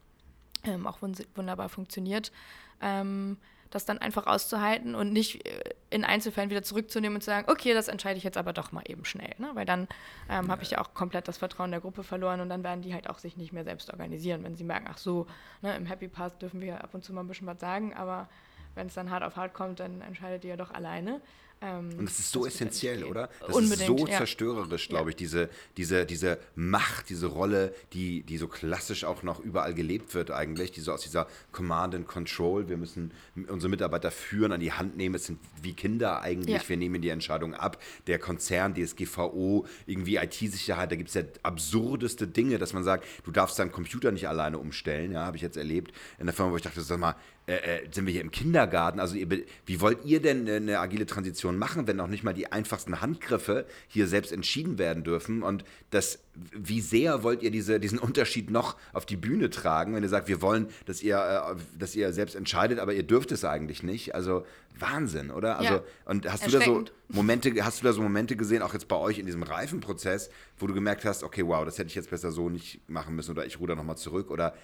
ähm, 0.63 0.85
auch 0.85 0.99
wunderbar 1.01 1.69
funktioniert. 1.69 2.31
Ähm, 2.79 3.37
das 3.69 3.85
dann 3.85 3.97
einfach 3.97 4.27
auszuhalten 4.27 4.95
und 4.95 5.11
nicht 5.11 5.45
äh, 5.45 5.73
in 5.89 6.03
Einzelfällen 6.03 6.49
wieder 6.49 6.63
zurückzunehmen 6.63 7.15
und 7.15 7.21
zu 7.21 7.27
sagen, 7.27 7.49
okay, 7.49 7.73
das 7.73 7.87
entscheide 7.87 8.17
ich 8.17 8.23
jetzt 8.23 8.37
aber 8.37 8.53
doch 8.53 8.71
mal 8.71 8.83
eben 8.87 9.05
schnell. 9.05 9.33
Ne? 9.37 9.49
Weil 9.53 9.65
dann 9.65 9.87
ähm, 10.29 10.49
habe 10.49 10.63
ich 10.63 10.71
ja 10.71 10.79
auch 10.79 10.93
komplett 10.93 11.27
das 11.27 11.37
Vertrauen 11.37 11.71
der 11.71 11.81
Gruppe 11.81 12.03
verloren 12.03 12.41
und 12.41 12.49
dann 12.49 12.63
werden 12.63 12.81
die 12.81 12.93
halt 12.93 13.09
auch 13.09 13.17
sich 13.17 13.37
nicht 13.37 13.53
mehr 13.53 13.63
selbst 13.63 13.91
organisieren, 13.91 14.43
wenn 14.43 14.55
sie 14.55 14.63
merken, 14.63 14.87
ach 14.89 14.97
so, 14.97 15.27
ne, 15.61 15.75
im 15.75 15.85
Happy 15.85 16.07
Pass 16.07 16.37
dürfen 16.37 16.61
wir 16.61 16.83
ab 16.83 16.93
und 16.93 17.03
zu 17.03 17.13
mal 17.13 17.21
ein 17.21 17.27
bisschen 17.27 17.47
was 17.47 17.59
sagen, 17.59 17.93
aber 17.93 18.29
wenn 18.75 18.87
es 18.87 18.93
dann 18.93 19.09
hart 19.09 19.23
auf 19.23 19.35
hart 19.37 19.53
kommt, 19.53 19.79
dann 19.79 20.01
entscheidet 20.01 20.43
ihr 20.43 20.51
ja 20.51 20.57
doch 20.57 20.71
alleine. 20.71 21.21
Ähm, 21.61 21.89
und 21.97 22.09
es 22.09 22.19
ist 22.19 22.31
so 22.31 22.45
essentiell, 22.45 23.03
oder? 23.05 23.29
Das 23.47 23.57
ist 23.57 23.85
so 23.87 24.05
zerstörerisch, 24.05 24.89
glaube 24.89 25.11
ich, 25.11 25.15
diese, 25.15 25.49
diese, 25.77 26.05
diese 26.05 26.37
Macht, 26.55 27.09
diese 27.09 27.27
Rolle, 27.27 27.73
die, 27.93 28.23
die 28.23 28.37
so 28.37 28.47
klassisch 28.47 29.03
auch 29.05 29.23
noch 29.23 29.39
überall 29.39 29.73
gelebt 29.73 30.13
wird 30.13 30.31
eigentlich, 30.31 30.71
die 30.71 30.81
so 30.81 30.91
aus 30.91 31.01
dieser 31.01 31.27
Command 31.51 31.95
and 31.95 32.07
Control, 32.07 32.67
wir 32.67 32.77
müssen 32.77 33.11
unsere 33.47 33.69
Mitarbeiter 33.69 34.11
führen, 34.11 34.51
an 34.51 34.59
die 34.59 34.73
Hand 34.73 34.97
nehmen, 34.97 35.15
es 35.15 35.25
sind 35.25 35.39
wie 35.61 35.73
Kinder 35.73 36.21
eigentlich, 36.21 36.63
Ja. 36.63 36.69
wir 36.69 36.77
nehmen 36.77 37.01
die 37.01 37.09
Entscheidung 37.09 37.53
ab, 37.53 37.81
der 38.07 38.19
Konzern, 38.19 38.73
DSGVO, 38.75 39.65
irgendwie 39.85 40.17
IT-Sicherheit, 40.17 40.91
da 40.91 40.95
gibt 40.95 41.09
es 41.09 41.15
ja 41.15 41.23
absurdeste 41.43 42.27
Dinge, 42.27 42.57
dass 42.57 42.73
man 42.73 42.83
sagt, 42.83 43.05
du 43.23 43.31
darfst 43.31 43.57
deinen 43.59 43.71
Computer 43.71 44.11
nicht 44.11 44.27
alleine 44.27 44.57
umstellen, 44.59 45.13
ja, 45.13 45.25
habe 45.25 45.37
ich 45.37 45.43
jetzt 45.43 45.57
erlebt 45.57 45.93
in 46.19 46.25
der 46.25 46.33
Firma, 46.35 46.51
wo 46.51 46.57
ich 46.57 46.63
dachte, 46.63 46.81
sag 46.81 46.99
mal, 46.99 47.15
äh, 47.47 47.53
äh, 47.53 47.87
sind 47.91 48.07
wir 48.07 48.13
hier 48.13 48.21
im 48.21 48.31
Kindergarten? 48.31 48.99
Also 48.99 49.15
ihr, 49.15 49.27
wie 49.67 49.79
wollt 49.79 50.03
ihr 50.03 50.19
denn 50.19 50.49
eine 50.49 50.79
agile 50.79 51.05
Transition 51.05 51.59
machen, 51.59 51.85
wenn 51.85 51.95
noch 51.95 52.07
nicht 52.07 52.23
mal 52.23 52.33
die 52.33 52.51
einfachsten 52.51 53.01
Handgriffe 53.01 53.67
hier 53.87 54.07
selbst 54.07 54.31
entschieden 54.31 54.79
werden 54.79 55.03
dürfen? 55.03 55.43
Und 55.43 55.63
das, 55.91 56.19
wie 56.33 56.81
sehr 56.81 57.21
wollt 57.21 57.43
ihr 57.43 57.51
diese, 57.51 57.79
diesen 57.79 57.99
Unterschied 58.05 58.49
noch 58.49 58.77
auf 58.93 59.05
die 59.05 59.15
Bühne 59.15 59.51
tragen, 59.51 59.93
wenn 59.93 60.01
ihr 60.01 60.09
sagt, 60.09 60.27
wir 60.27 60.41
wollen, 60.41 60.69
dass 60.87 61.03
ihr, 61.03 61.17
äh, 61.17 61.55
dass 61.77 61.95
ihr 61.95 62.13
selbst 62.13 62.35
entscheidet, 62.35 62.79
aber 62.79 62.93
ihr 62.95 63.03
dürft 63.03 63.31
es 63.31 63.45
eigentlich 63.45 63.83
nicht? 63.83 64.15
Also 64.15 64.43
Wahnsinn, 64.79 65.29
oder? 65.29 65.59
Also 65.59 65.73
Ja. 65.75 65.83
und 66.05 66.31
hast 66.31 66.47
du 66.47 66.51
da 66.51 66.61
so. 66.61 66.83
Momente, 67.09 67.53
hast 67.63 67.81
du 67.81 67.85
da 67.85 67.93
so 67.93 68.01
Momente 68.01 68.35
gesehen, 68.35 68.63
auch 68.63 68.73
jetzt 68.73 68.87
bei 68.87 68.95
euch 68.95 69.19
in 69.19 69.27
diesem 69.27 69.43
Reifenprozess, 69.43 70.31
wo 70.57 70.65
du 70.65 70.73
gemerkt 70.73 71.05
hast, 71.05 71.21
okay, 71.21 71.45
wow, 71.45 71.63
das 71.63 71.77
hätte 71.77 71.89
ich 71.89 71.95
jetzt 71.95 72.09
besser 72.09 72.31
so 72.31 72.49
nicht 72.49 72.89
machen 72.89 73.15
müssen 73.15 73.29
oder 73.31 73.45
ich 73.45 73.59
ruder 73.59 73.75
nochmal 73.75 73.97
zurück 73.97 74.31
oder 74.31 74.55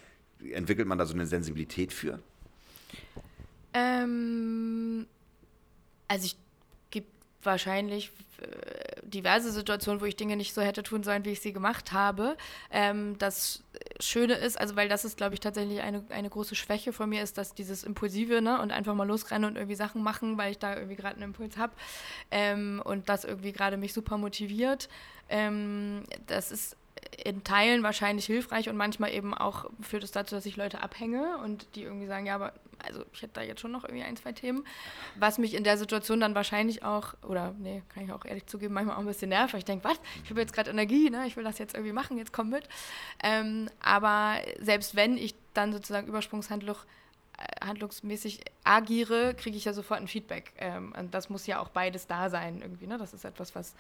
entwickelt 0.51 0.87
man 0.87 0.97
da 0.97 1.05
so 1.05 1.13
eine 1.13 1.27
Sensibilität 1.27 1.93
für? 1.93 2.19
Ähm, 3.73 5.07
also 6.07 6.25
ich 6.25 6.35
gibt 6.89 7.09
wahrscheinlich 7.43 8.11
äh, 8.41 9.01
diverse 9.03 9.51
Situationen, 9.51 10.01
wo 10.01 10.05
ich 10.05 10.15
Dinge 10.15 10.35
nicht 10.35 10.53
so 10.53 10.61
hätte 10.61 10.83
tun 10.83 11.03
sollen, 11.03 11.25
wie 11.25 11.31
ich 11.31 11.41
sie 11.41 11.53
gemacht 11.53 11.91
habe. 11.91 12.37
Ähm, 12.69 13.17
das 13.17 13.63
Schöne 13.99 14.33
ist, 14.33 14.59
also 14.59 14.75
weil 14.75 14.89
das 14.89 15.05
ist, 15.05 15.17
glaube 15.17 15.33
ich, 15.33 15.39
tatsächlich 15.39 15.81
eine, 15.81 16.03
eine 16.09 16.29
große 16.29 16.55
Schwäche 16.55 16.93
von 16.93 17.09
mir 17.09 17.21
ist, 17.23 17.37
dass 17.37 17.53
dieses 17.53 17.83
Impulsive 17.83 18.41
ne, 18.41 18.61
und 18.61 18.71
einfach 18.71 18.93
mal 18.95 19.07
losrennen 19.07 19.49
und 19.49 19.55
irgendwie 19.57 19.75
Sachen 19.75 20.03
machen, 20.03 20.37
weil 20.37 20.51
ich 20.51 20.59
da 20.59 20.75
irgendwie 20.75 20.95
gerade 20.95 21.15
einen 21.15 21.23
Impuls 21.23 21.57
habe 21.57 21.73
ähm, 22.31 22.81
und 22.83 23.09
das 23.09 23.23
irgendwie 23.23 23.51
gerade 23.51 23.77
mich 23.77 23.93
super 23.93 24.17
motiviert. 24.17 24.89
Ähm, 25.29 26.03
das 26.27 26.51
ist 26.51 26.75
in 27.23 27.43
Teilen 27.43 27.83
wahrscheinlich 27.83 28.25
hilfreich 28.25 28.69
und 28.69 28.77
manchmal 28.77 29.13
eben 29.13 29.33
auch 29.33 29.69
führt 29.81 30.03
es 30.03 30.11
dazu, 30.11 30.35
dass 30.35 30.45
ich 30.45 30.55
Leute 30.55 30.81
abhänge 30.81 31.37
und 31.39 31.75
die 31.75 31.83
irgendwie 31.83 32.07
sagen, 32.07 32.25
ja, 32.25 32.35
aber 32.35 32.53
also 32.83 33.03
ich 33.13 33.21
hätte 33.21 33.33
da 33.33 33.41
jetzt 33.41 33.61
schon 33.61 33.71
noch 33.71 33.83
irgendwie 33.83 34.03
ein, 34.03 34.17
zwei 34.17 34.31
Themen, 34.31 34.65
was 35.15 35.37
mich 35.37 35.53
in 35.53 35.63
der 35.63 35.77
Situation 35.77 36.19
dann 36.19 36.35
wahrscheinlich 36.35 36.83
auch, 36.83 37.13
oder 37.27 37.53
nee, 37.59 37.83
kann 37.93 38.03
ich 38.03 38.11
auch 38.11 38.25
ehrlich 38.25 38.47
zugeben, 38.47 38.73
manchmal 38.73 38.95
auch 38.95 39.01
ein 39.01 39.05
bisschen 39.05 39.29
nervt, 39.29 39.53
weil 39.53 39.59
ich 39.59 39.65
denke, 39.65 39.83
was, 39.83 39.99
ich 40.23 40.29
habe 40.29 40.39
jetzt 40.39 40.53
gerade 40.53 40.71
Energie, 40.71 41.09
ne? 41.09 41.27
ich 41.27 41.37
will 41.37 41.43
das 41.43 41.59
jetzt 41.59 41.75
irgendwie 41.75 41.93
machen, 41.93 42.17
jetzt 42.17 42.33
komm 42.33 42.49
mit. 42.49 42.67
Ähm, 43.23 43.69
aber 43.81 44.37
selbst 44.59 44.95
wenn 44.95 45.17
ich 45.17 45.35
dann 45.53 45.73
sozusagen 45.73 46.07
Übersprungshandlung 46.07 46.77
handlungsmäßig 47.63 48.41
agiere, 48.63 49.33
kriege 49.33 49.57
ich 49.57 49.65
ja 49.65 49.73
sofort 49.73 49.99
ein 49.99 50.07
Feedback. 50.07 50.53
Ähm, 50.57 50.93
und 50.97 51.13
das 51.13 51.29
muss 51.29 51.47
ja 51.47 51.59
auch 51.59 51.69
beides 51.69 52.07
da 52.07 52.29
sein 52.29 52.61
irgendwie. 52.61 52.87
Ne? 52.87 52.97
Das 52.97 53.13
ist 53.13 53.25
etwas, 53.25 53.55
was 53.55 53.73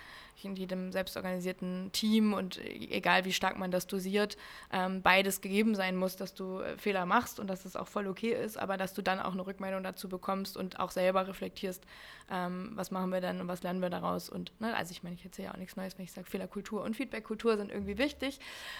in 0.43 0.55
jedem 0.55 0.91
selbstorganisierten 0.91 1.91
Team 1.91 2.33
und 2.33 2.57
äh, 2.57 2.87
egal 2.89 3.25
wie 3.25 3.33
stark 3.33 3.57
man 3.57 3.71
das 3.71 3.87
dosiert, 3.87 4.37
ähm, 4.71 5.01
beides 5.01 5.41
gegeben 5.41 5.75
sein 5.75 5.95
muss, 5.95 6.15
dass 6.15 6.33
du 6.33 6.59
äh, 6.59 6.77
Fehler 6.77 7.05
machst 7.05 7.39
und 7.39 7.47
dass 7.47 7.65
es 7.65 7.75
auch 7.75 7.87
voll 7.87 8.07
okay 8.07 8.33
ist, 8.33 8.57
aber 8.57 8.77
dass 8.77 8.93
du 8.93 9.01
dann 9.01 9.19
auch 9.19 9.33
eine 9.33 9.45
Rückmeldung 9.45 9.83
dazu 9.83 10.09
bekommst 10.09 10.57
und 10.57 10.79
auch 10.79 10.91
selber 10.91 11.27
reflektierst, 11.27 11.83
ähm, 12.31 12.71
was 12.75 12.91
machen 12.91 13.11
wir 13.11 13.21
denn 13.21 13.41
und 13.41 13.47
was 13.47 13.61
lernen 13.61 13.81
wir 13.81 13.89
daraus. 13.89 14.29
Und 14.29 14.51
ne, 14.59 14.75
also 14.75 14.91
ich 14.91 15.03
meine, 15.03 15.15
ich 15.15 15.25
erzähle 15.25 15.49
ja 15.49 15.53
auch 15.53 15.57
nichts 15.57 15.75
Neues, 15.75 15.97
wenn 15.97 16.05
ich 16.05 16.11
sage, 16.11 16.29
Fehlerkultur 16.29 16.83
und 16.83 16.95
Feedbackkultur 16.95 17.57
sind 17.57 17.71
irgendwie 17.71 17.97
wichtig. 17.97 18.39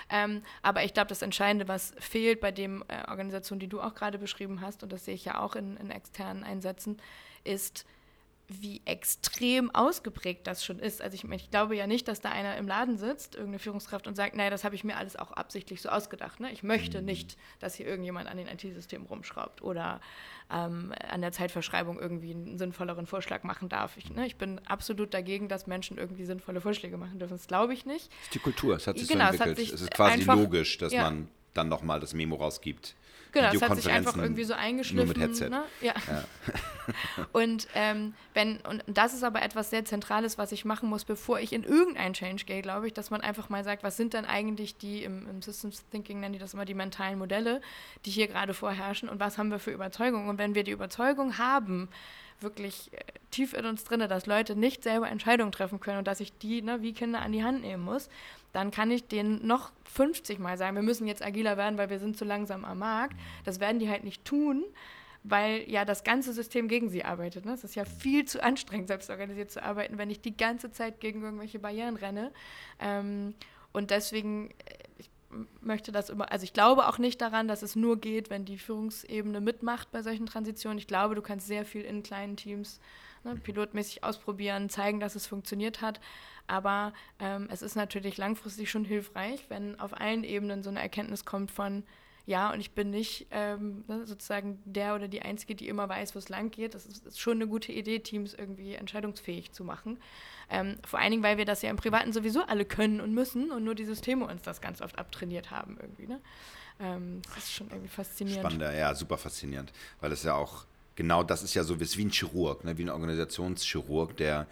Ähm, 0.09 0.41
aber 0.61 0.83
ich 0.83 0.93
glaube, 0.93 1.09
das 1.09 1.21
Entscheidende, 1.21 1.67
was 1.67 1.93
fehlt 1.99 2.39
bei 2.39 2.51
dem 2.51 2.83
äh, 2.87 3.09
Organisation, 3.09 3.59
die 3.59 3.67
du 3.67 3.81
auch 3.81 3.93
gerade 3.93 4.17
beschrieben 4.17 4.61
hast, 4.61 4.83
und 4.83 4.91
das 4.91 5.05
sehe 5.05 5.15
ich 5.15 5.25
ja 5.25 5.39
auch 5.39 5.55
in, 5.55 5.77
in 5.77 5.91
externen 5.91 6.43
Einsätzen, 6.43 6.97
ist, 7.43 7.85
wie 8.59 8.81
extrem 8.85 9.73
ausgeprägt 9.73 10.47
das 10.47 10.65
schon 10.65 10.79
ist. 10.79 11.01
Also 11.01 11.15
ich, 11.15 11.23
ich 11.23 11.51
glaube 11.51 11.75
ja 11.75 11.87
nicht, 11.87 12.07
dass 12.07 12.21
da 12.21 12.29
einer 12.29 12.57
im 12.57 12.67
Laden 12.67 12.97
sitzt, 12.97 13.35
irgendeine 13.35 13.59
Führungskraft, 13.59 14.07
und 14.07 14.15
sagt, 14.15 14.35
naja, 14.35 14.49
das 14.49 14.63
habe 14.63 14.75
ich 14.75 14.83
mir 14.83 14.97
alles 14.97 15.15
auch 15.15 15.31
absichtlich 15.31 15.81
so 15.81 15.89
ausgedacht. 15.89 16.39
Ne? 16.39 16.51
Ich 16.51 16.63
möchte 16.63 17.01
nicht, 17.01 17.37
dass 17.59 17.75
hier 17.75 17.87
irgendjemand 17.87 18.27
an 18.27 18.37
den 18.37 18.47
IT-Systemen 18.47 19.07
rumschraubt 19.07 19.61
oder 19.61 20.01
ähm, 20.51 20.93
an 21.09 21.21
der 21.21 21.31
Zeitverschreibung 21.31 21.99
irgendwie 21.99 22.31
einen 22.31 22.57
sinnvolleren 22.57 23.05
Vorschlag 23.07 23.43
machen 23.43 23.69
darf. 23.69 23.95
Ich, 23.97 24.09
ne? 24.09 24.25
ich 24.25 24.35
bin 24.35 24.59
absolut 24.67 25.13
dagegen, 25.13 25.47
dass 25.47 25.67
Menschen 25.67 25.97
irgendwie 25.97 26.25
sinnvolle 26.25 26.61
Vorschläge 26.61 26.97
machen 26.97 27.19
dürfen. 27.19 27.33
Das 27.37 27.47
glaube 27.47 27.73
ich 27.73 27.85
nicht. 27.85 28.07
Das 28.11 28.23
ist 28.23 28.33
die 28.35 28.39
Kultur, 28.39 28.75
es 28.75 28.87
hat 28.87 28.97
sich 28.97 29.07
Genau, 29.07 29.27
so 29.27 29.35
es 29.35 29.39
entwickelt. 29.39 29.57
sich 29.67 29.73
Es 29.73 29.81
ist 29.81 29.91
quasi 29.91 30.13
einfach- 30.13 30.35
logisch, 30.35 30.77
dass 30.77 30.91
ja. 30.91 31.03
man 31.03 31.29
dann 31.53 31.69
nochmal 31.69 31.99
das 31.99 32.13
Memo 32.13 32.35
rausgibt. 32.35 32.95
Genau, 33.33 33.53
es 33.53 33.61
hat 33.61 33.75
sich 33.77 33.89
einfach 33.89 34.17
irgendwie 34.17 34.43
so 34.43 34.53
Nur 34.53 34.61
eingeschliffen. 34.61 35.07
mit 35.07 35.17
Headset. 35.17 35.49
Ne? 35.49 35.63
Ja. 35.79 35.93
und 37.31 37.67
ähm, 37.75 38.13
wenn, 38.33 38.57
und 38.61 38.83
das 38.87 39.13
ist 39.13 39.23
aber 39.23 39.41
etwas 39.41 39.69
sehr 39.69 39.85
Zentrales, 39.85 40.37
was 40.37 40.51
ich 40.51 40.65
machen 40.65 40.89
muss, 40.89 41.05
bevor 41.05 41.39
ich 41.39 41.53
in 41.53 41.63
irgendein 41.63 42.13
Change 42.13 42.43
gehe, 42.45 42.61
glaube 42.61 42.87
ich, 42.87 42.93
dass 42.93 43.09
man 43.09 43.21
einfach 43.21 43.49
mal 43.49 43.63
sagt, 43.63 43.83
was 43.83 43.95
sind 43.95 44.13
denn 44.13 44.25
eigentlich 44.25 44.77
die, 44.77 45.03
im, 45.03 45.27
im 45.29 45.41
Systems 45.41 45.85
Thinking 45.91 46.19
nennen 46.19 46.33
die 46.33 46.39
das 46.39 46.53
immer 46.53 46.65
die 46.65 46.73
mentalen 46.73 47.17
Modelle, 47.17 47.61
die 48.05 48.11
hier 48.11 48.27
gerade 48.27 48.53
vorherrschen 48.53 49.07
und 49.07 49.19
was 49.19 49.37
haben 49.37 49.49
wir 49.49 49.59
für 49.59 49.71
Überzeugungen. 49.71 50.27
Und 50.27 50.37
wenn 50.37 50.53
wir 50.53 50.65
die 50.65 50.71
Überzeugung 50.71 51.37
haben, 51.37 51.87
wirklich 52.41 52.91
äh, 52.93 52.99
tief 53.31 53.53
in 53.53 53.65
uns 53.65 53.83
drinne, 53.83 54.07
dass 54.07 54.25
Leute 54.25 54.55
nicht 54.55 54.83
selber 54.83 55.09
Entscheidungen 55.09 55.51
treffen 55.51 55.79
können 55.79 55.99
und 55.99 56.07
dass 56.07 56.19
ich 56.19 56.37
die 56.37 56.61
ne, 56.61 56.81
wie 56.81 56.93
Kinder 56.93 57.21
an 57.21 57.31
die 57.31 57.43
Hand 57.43 57.61
nehmen 57.61 57.83
muss, 57.83 58.09
dann 58.53 58.71
kann 58.71 58.91
ich 58.91 59.07
denen 59.07 59.45
noch 59.45 59.71
50 59.93 60.39
Mal 60.39 60.57
sagen, 60.57 60.75
wir 60.75 60.83
müssen 60.83 61.07
jetzt 61.07 61.23
agiler 61.23 61.57
werden, 61.57 61.77
weil 61.77 61.89
wir 61.89 61.99
sind 61.99 62.17
zu 62.17 62.25
langsam 62.25 62.65
am 62.65 62.79
Markt. 62.79 63.15
Das 63.45 63.59
werden 63.59 63.79
die 63.79 63.89
halt 63.89 64.03
nicht 64.03 64.25
tun, 64.25 64.63
weil 65.23 65.69
ja 65.69 65.85
das 65.85 66.03
ganze 66.03 66.33
System 66.33 66.67
gegen 66.67 66.89
sie 66.89 67.05
arbeitet. 67.05 67.45
Ne? 67.45 67.53
Es 67.53 67.63
ist 67.63 67.75
ja 67.75 67.85
viel 67.85 68.25
zu 68.25 68.43
anstrengend, 68.43 68.87
selbst 68.87 69.09
organisiert 69.09 69.51
zu 69.51 69.63
arbeiten, 69.63 69.97
wenn 69.97 70.09
ich 70.09 70.21
die 70.21 70.35
ganze 70.35 70.71
Zeit 70.71 70.99
gegen 70.99 71.21
irgendwelche 71.21 71.59
Barrieren 71.59 71.95
renne. 71.95 72.31
Ähm, 72.79 73.35
und 73.71 73.91
deswegen, 73.91 74.49
äh, 74.49 74.53
möchte 75.61 75.91
das 75.91 76.09
immer, 76.09 76.31
also 76.31 76.43
ich 76.43 76.53
glaube 76.53 76.87
auch 76.87 76.97
nicht 76.97 77.21
daran, 77.21 77.47
dass 77.47 77.61
es 77.61 77.75
nur 77.75 77.99
geht, 77.99 78.29
wenn 78.29 78.45
die 78.45 78.57
Führungsebene 78.57 79.41
mitmacht 79.41 79.91
bei 79.91 80.01
solchen 80.01 80.25
Transitionen. 80.25 80.77
Ich 80.77 80.87
glaube, 80.87 81.15
du 81.15 81.21
kannst 81.21 81.47
sehr 81.47 81.65
viel 81.65 81.81
in 81.81 82.03
kleinen 82.03 82.37
Teams 82.37 82.79
ne, 83.23 83.35
pilotmäßig 83.35 84.03
ausprobieren, 84.03 84.69
zeigen, 84.69 84.99
dass 84.99 85.15
es 85.15 85.27
funktioniert 85.27 85.81
hat. 85.81 85.99
Aber 86.47 86.93
ähm, 87.19 87.47
es 87.51 87.61
ist 87.61 87.75
natürlich 87.75 88.17
langfristig 88.17 88.69
schon 88.69 88.85
hilfreich, 88.85 89.45
wenn 89.49 89.79
auf 89.79 89.99
allen 89.99 90.23
Ebenen 90.23 90.63
so 90.63 90.69
eine 90.69 90.81
Erkenntnis 90.81 91.25
kommt 91.25 91.51
von, 91.51 91.83
ja, 92.31 92.53
und 92.53 92.61
ich 92.61 92.71
bin 92.71 92.91
nicht 92.91 93.27
ähm, 93.29 93.83
ne, 93.89 94.07
sozusagen 94.07 94.57
der 94.63 94.95
oder 94.95 95.09
die 95.09 95.21
Einzige, 95.21 95.53
die 95.53 95.67
immer 95.67 95.89
weiß, 95.89 96.15
wo 96.15 96.19
es 96.19 96.29
lang 96.29 96.49
geht. 96.49 96.73
Das 96.73 96.85
ist, 96.85 97.05
ist 97.05 97.19
schon 97.19 97.33
eine 97.33 97.47
gute 97.47 97.73
Idee, 97.73 97.99
Teams 97.99 98.33
irgendwie 98.33 98.75
entscheidungsfähig 98.75 99.51
zu 99.51 99.65
machen. 99.65 99.99
Ähm, 100.49 100.77
vor 100.87 100.99
allen 100.99 101.11
Dingen, 101.11 101.23
weil 101.23 101.37
wir 101.37 101.43
das 101.43 101.61
ja 101.61 101.69
im 101.69 101.75
Privaten 101.75 102.13
sowieso 102.13 102.41
alle 102.43 102.63
können 102.63 103.01
und 103.01 103.13
müssen 103.13 103.51
und 103.51 103.65
nur 103.65 103.75
die 103.75 103.83
Systeme 103.83 104.25
uns 104.25 104.43
das 104.43 104.61
ganz 104.61 104.81
oft 104.81 104.97
abtrainiert 104.97 105.51
haben 105.51 105.77
irgendwie. 105.81 106.07
Ne? 106.07 106.21
Ähm, 106.79 107.21
das 107.35 107.43
ist 107.43 107.53
schon 107.53 107.67
irgendwie 107.69 107.89
faszinierend. 107.89 108.43
Spannender, 108.43 108.73
ja, 108.73 108.95
super 108.95 109.17
faszinierend. 109.17 109.73
Weil 109.99 110.13
es 110.13 110.23
ja 110.23 110.35
auch, 110.35 110.63
genau 110.95 111.23
das 111.23 111.43
ist 111.43 111.53
ja 111.53 111.65
so 111.65 111.81
wie 111.81 112.05
ein 112.05 112.11
Chirurg, 112.11 112.63
ne, 112.63 112.77
wie 112.77 112.83
ein 112.83 112.89
Organisationschirurg, 112.89 114.15
der, 114.15 114.47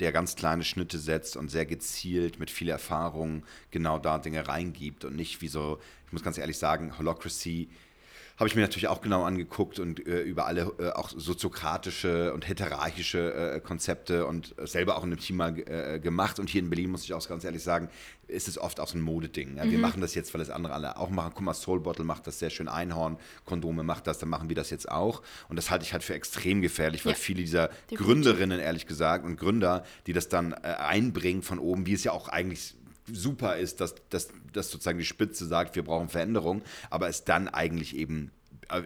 der 0.00 0.12
ganz 0.12 0.36
kleine 0.36 0.64
Schnitte 0.64 0.98
setzt 0.98 1.38
und 1.38 1.48
sehr 1.48 1.64
gezielt 1.64 2.38
mit 2.38 2.50
viel 2.50 2.68
Erfahrung 2.68 3.42
genau 3.70 3.98
da 3.98 4.18
Dinge 4.18 4.46
reingibt 4.46 5.06
und 5.06 5.16
nicht 5.16 5.40
wie 5.40 5.48
so, 5.48 5.80
ich 6.06 6.12
muss 6.12 6.22
ganz 6.22 6.38
ehrlich 6.38 6.58
sagen, 6.58 6.98
Holocracy 6.98 7.68
habe 8.38 8.48
ich 8.48 8.54
mir 8.54 8.60
natürlich 8.60 8.88
auch 8.88 9.00
genau 9.00 9.24
angeguckt 9.24 9.78
und 9.78 10.06
äh, 10.06 10.20
über 10.20 10.46
alle 10.46 10.70
äh, 10.78 10.90
auch 10.90 11.08
soziokratische 11.08 12.34
und 12.34 12.46
heterarchische 12.46 13.32
äh, 13.54 13.60
Konzepte 13.60 14.26
und 14.26 14.54
selber 14.62 14.98
auch 14.98 15.04
in 15.04 15.12
einem 15.12 15.20
Team 15.20 15.36
mal 15.36 15.58
äh, 15.58 15.98
gemacht. 15.98 16.38
Und 16.38 16.50
hier 16.50 16.60
in 16.60 16.68
Berlin 16.68 16.90
muss 16.90 17.04
ich 17.04 17.14
auch 17.14 17.26
ganz 17.26 17.44
ehrlich 17.44 17.62
sagen, 17.62 17.88
ist 18.28 18.46
es 18.46 18.58
oft 18.58 18.78
auch 18.78 18.88
so 18.88 18.98
ein 18.98 19.00
Modeding. 19.00 19.56
Ja? 19.56 19.64
Wir 19.64 19.78
machen 19.78 20.02
das 20.02 20.14
jetzt, 20.14 20.34
weil 20.34 20.42
es 20.42 20.50
andere 20.50 20.74
alle 20.74 20.98
auch 20.98 21.08
machen. 21.08 21.32
Guck 21.34 21.44
mal, 21.44 21.54
Soul 21.54 21.80
Bottle 21.80 22.04
macht 22.04 22.26
das 22.26 22.38
sehr 22.38 22.50
schön, 22.50 22.68
Einhorn, 22.68 23.16
Kondome 23.46 23.82
macht 23.82 24.06
das, 24.06 24.18
dann 24.18 24.28
machen 24.28 24.50
wir 24.50 24.56
das 24.56 24.68
jetzt 24.68 24.90
auch. 24.90 25.22
Und 25.48 25.56
das 25.56 25.70
halte 25.70 25.86
ich 25.86 25.94
halt 25.94 26.04
für 26.04 26.12
extrem 26.14 26.60
gefährlich, 26.60 27.06
weil 27.06 27.12
Ja, 27.12 27.18
viele 27.18 27.40
dieser 27.40 27.68
definitiv. 27.68 28.00
Gründerinnen, 28.00 28.60
ehrlich 28.60 28.86
gesagt, 28.86 29.24
und 29.24 29.38
Gründer, 29.38 29.82
die 30.06 30.12
das 30.12 30.28
dann 30.28 30.52
äh, 30.52 30.74
einbringen 30.78 31.42
von 31.42 31.58
oben, 31.58 31.86
wie 31.86 31.94
es 31.94 32.04
ja 32.04 32.12
auch 32.12 32.28
eigentlich 32.28 32.74
super 33.12 33.56
ist, 33.56 33.80
dass, 33.80 33.94
dass, 34.10 34.28
dass 34.52 34.70
sozusagen 34.70 34.98
die 34.98 35.04
Spitze 35.04 35.46
sagt, 35.46 35.76
wir 35.76 35.84
brauchen 35.84 36.08
Veränderung, 36.08 36.62
aber 36.90 37.08
es 37.08 37.24
dann 37.24 37.48
eigentlich 37.48 37.96
eben 37.96 38.30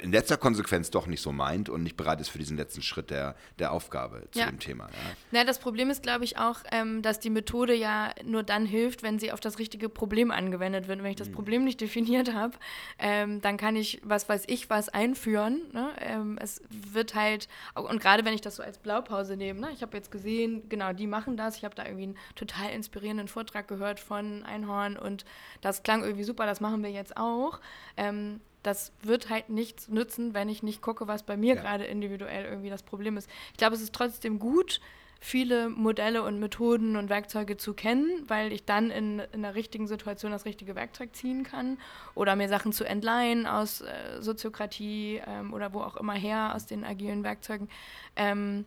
in 0.03 0.13
letzter 0.13 0.37
Konsequenz 0.37 0.91
doch 0.91 1.07
nicht 1.07 1.23
so 1.23 1.33
meint 1.33 1.69
und 1.69 1.83
nicht 1.83 1.97
bereit 1.97 2.21
ist 2.21 2.29
für 2.29 2.39
diesen 2.39 2.57
letzten 2.57 2.83
Schritt 2.83 3.11
der, 3.11 3.35
der 3.59 3.73
Aufgabe 3.73 4.29
zu 4.31 4.41
Ja. 4.41 4.47
dem 4.47 4.59
Thema. 4.59 4.85
Ja. 4.89 4.99
Na, 5.31 5.45
das 5.45 5.59
Problem 5.59 5.91
ist, 5.91 6.03
glaube 6.03 6.25
ich, 6.25 6.37
auch, 6.39 6.59
ähm, 6.71 7.03
dass 7.03 7.19
die 7.21 7.31
Methode 7.31 7.75
ja 7.75 8.13
nur 8.25 8.43
dann 8.43 8.67
hilft, 8.67 9.03
wenn 9.03 9.19
sie 9.19 9.33
auf 9.33 9.41
das 9.41 9.59
richtige 9.59 9.89
Problem 9.89 10.31
angewendet 10.31 10.87
wird. 10.89 11.03
Wenn 11.03 11.11
ich 11.11 11.17
das 11.17 11.29
Mhm. 11.29 11.33
Problem 11.35 11.65
nicht 11.65 11.81
definiert 11.81 12.35
habe, 12.35 12.57
ähm, 12.99 13.41
dann 13.41 13.57
kann 13.57 13.77
ich, 13.77 14.01
was 14.05 14.29
weiß 14.29 14.45
ich, 14.49 14.69
was 14.71 14.89
einführen. 14.91 15.63
Ne? 15.73 15.91
Ähm, 16.01 16.39
es 16.41 16.61
wird 16.69 17.15
halt, 17.15 17.49
und 17.75 18.01
gerade 18.01 18.25
wenn 18.25 18.35
ich 18.35 18.41
das 18.43 18.57
so 18.57 18.63
als 18.63 18.79
Blaupause 18.79 19.37
nehme, 19.37 19.61
ne? 19.61 19.71
ich 19.73 19.83
habe 19.83 19.97
jetzt 19.97 20.11
gesehen, 20.11 20.69
genau, 20.69 20.93
die 20.93 21.07
machen 21.07 21.37
das. 21.37 21.57
Ich 21.57 21.65
habe 21.65 21.75
da 21.75 21.85
irgendwie 21.85 22.05
einen 22.05 22.17
total 22.35 22.71
inspirierenden 22.73 23.29
Vortrag 23.29 23.67
gehört 23.69 24.01
von 24.01 24.45
Einhorn 24.45 24.97
und 24.97 25.25
das 25.63 25.83
klang 25.83 26.03
irgendwie 26.03 26.25
super, 26.25 26.45
das 26.47 26.61
machen 26.61 26.83
wir 26.83 26.91
jetzt 26.91 27.17
auch. 27.17 27.61
Ähm, 27.97 28.41
das 28.63 28.93
wird 29.03 29.31
halt 29.31 29.49
nichts 29.49 29.89
nützen, 29.89 30.35
wenn 30.35 30.49
ich 30.49 30.63
nicht 30.63 30.83
gucke, 30.83 31.09
was 31.09 31.23
bei 31.23 31.37
mir 31.37 31.55
Ja. 31.55 31.61
gerade 31.63 31.85
individuell 31.85 32.45
irgendwie 32.45 32.71
das 32.71 32.83
Problem 32.83 33.17
ist. 33.17 33.29
Ich 33.53 33.59
glaube, 33.59 33.75
es 33.75 33.81
ist 33.81 33.95
trotzdem 33.95 34.39
gut, 34.39 34.81
viele 35.23 35.69
Modelle 35.69 36.23
und 36.23 36.41
Methoden 36.41 36.97
und 36.97 37.11
Werkzeuge 37.11 37.59
zu 37.59 37.75
kennen, 37.75 38.25
weil 38.29 38.53
ich 38.53 38.65
dann 38.65 38.91
in, 38.91 39.19
in 39.33 39.43
der 39.43 39.55
richtigen 39.55 39.87
Situation 39.87 40.31
das 40.33 40.47
richtige 40.47 40.75
Werkzeug 40.75 41.15
ziehen 41.15 41.45
kann 41.45 41.79
oder 42.15 42.37
mir 42.37 42.49
Sachen 42.49 42.73
zu 42.73 42.85
entleihen 42.85 43.47
aus 43.47 43.83
äh, 43.83 44.21
Soziokratie 44.21 45.21
ähm, 45.27 45.53
oder 45.53 45.75
wo 45.75 45.81
auch 45.83 45.97
immer 45.97 46.15
her, 46.15 46.55
aus 46.55 46.65
den 46.67 46.85
agilen 46.85 47.23
Werkzeugen. 47.23 47.69
Ähm, 48.17 48.65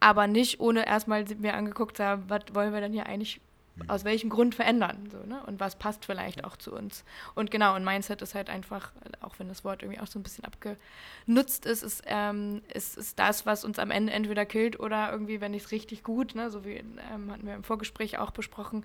aber 0.00 0.26
nicht 0.26 0.60
ohne 0.60 0.86
erstmal 0.86 1.24
mir 1.38 1.54
angeguckt 1.54 1.96
zu 1.96 2.04
haben, 2.04 2.24
was 2.28 2.42
wollen 2.52 2.74
wir 2.74 2.82
denn 2.82 2.92
hier 2.92 3.06
eigentlich 3.06 3.40
aus 3.88 4.04
welchem 4.04 4.30
Grund 4.30 4.54
verändern 4.54 5.08
so, 5.10 5.18
ne? 5.26 5.42
und 5.46 5.58
was 5.58 5.76
passt 5.76 6.04
vielleicht 6.04 6.44
auch 6.44 6.56
zu 6.56 6.72
uns. 6.72 7.04
Und 7.34 7.50
genau, 7.50 7.74
und 7.74 7.84
Mindset 7.84 8.22
ist 8.22 8.34
halt 8.34 8.48
einfach, 8.48 8.92
auch 9.20 9.38
wenn 9.38 9.48
das 9.48 9.64
Wort 9.64 9.82
irgendwie 9.82 10.00
auch 10.00 10.06
so 10.06 10.18
ein 10.18 10.22
bisschen 10.22 10.44
abgenutzt 10.44 11.66
ist, 11.66 11.82
ist, 11.82 12.02
ähm, 12.06 12.62
ist, 12.72 12.96
ist 12.96 13.18
das, 13.18 13.46
was 13.46 13.64
uns 13.64 13.78
am 13.78 13.90
Ende 13.90 14.12
entweder 14.12 14.46
killt 14.46 14.78
oder 14.78 15.10
irgendwie, 15.10 15.40
wenn 15.40 15.54
ich 15.54 15.64
es 15.64 15.70
richtig 15.72 16.04
gut, 16.04 16.34
ne? 16.34 16.50
so 16.50 16.64
wie 16.64 16.76
ähm, 16.76 17.30
hatten 17.30 17.46
wir 17.46 17.54
im 17.54 17.64
Vorgespräch 17.64 18.18
auch 18.18 18.30
besprochen, 18.30 18.84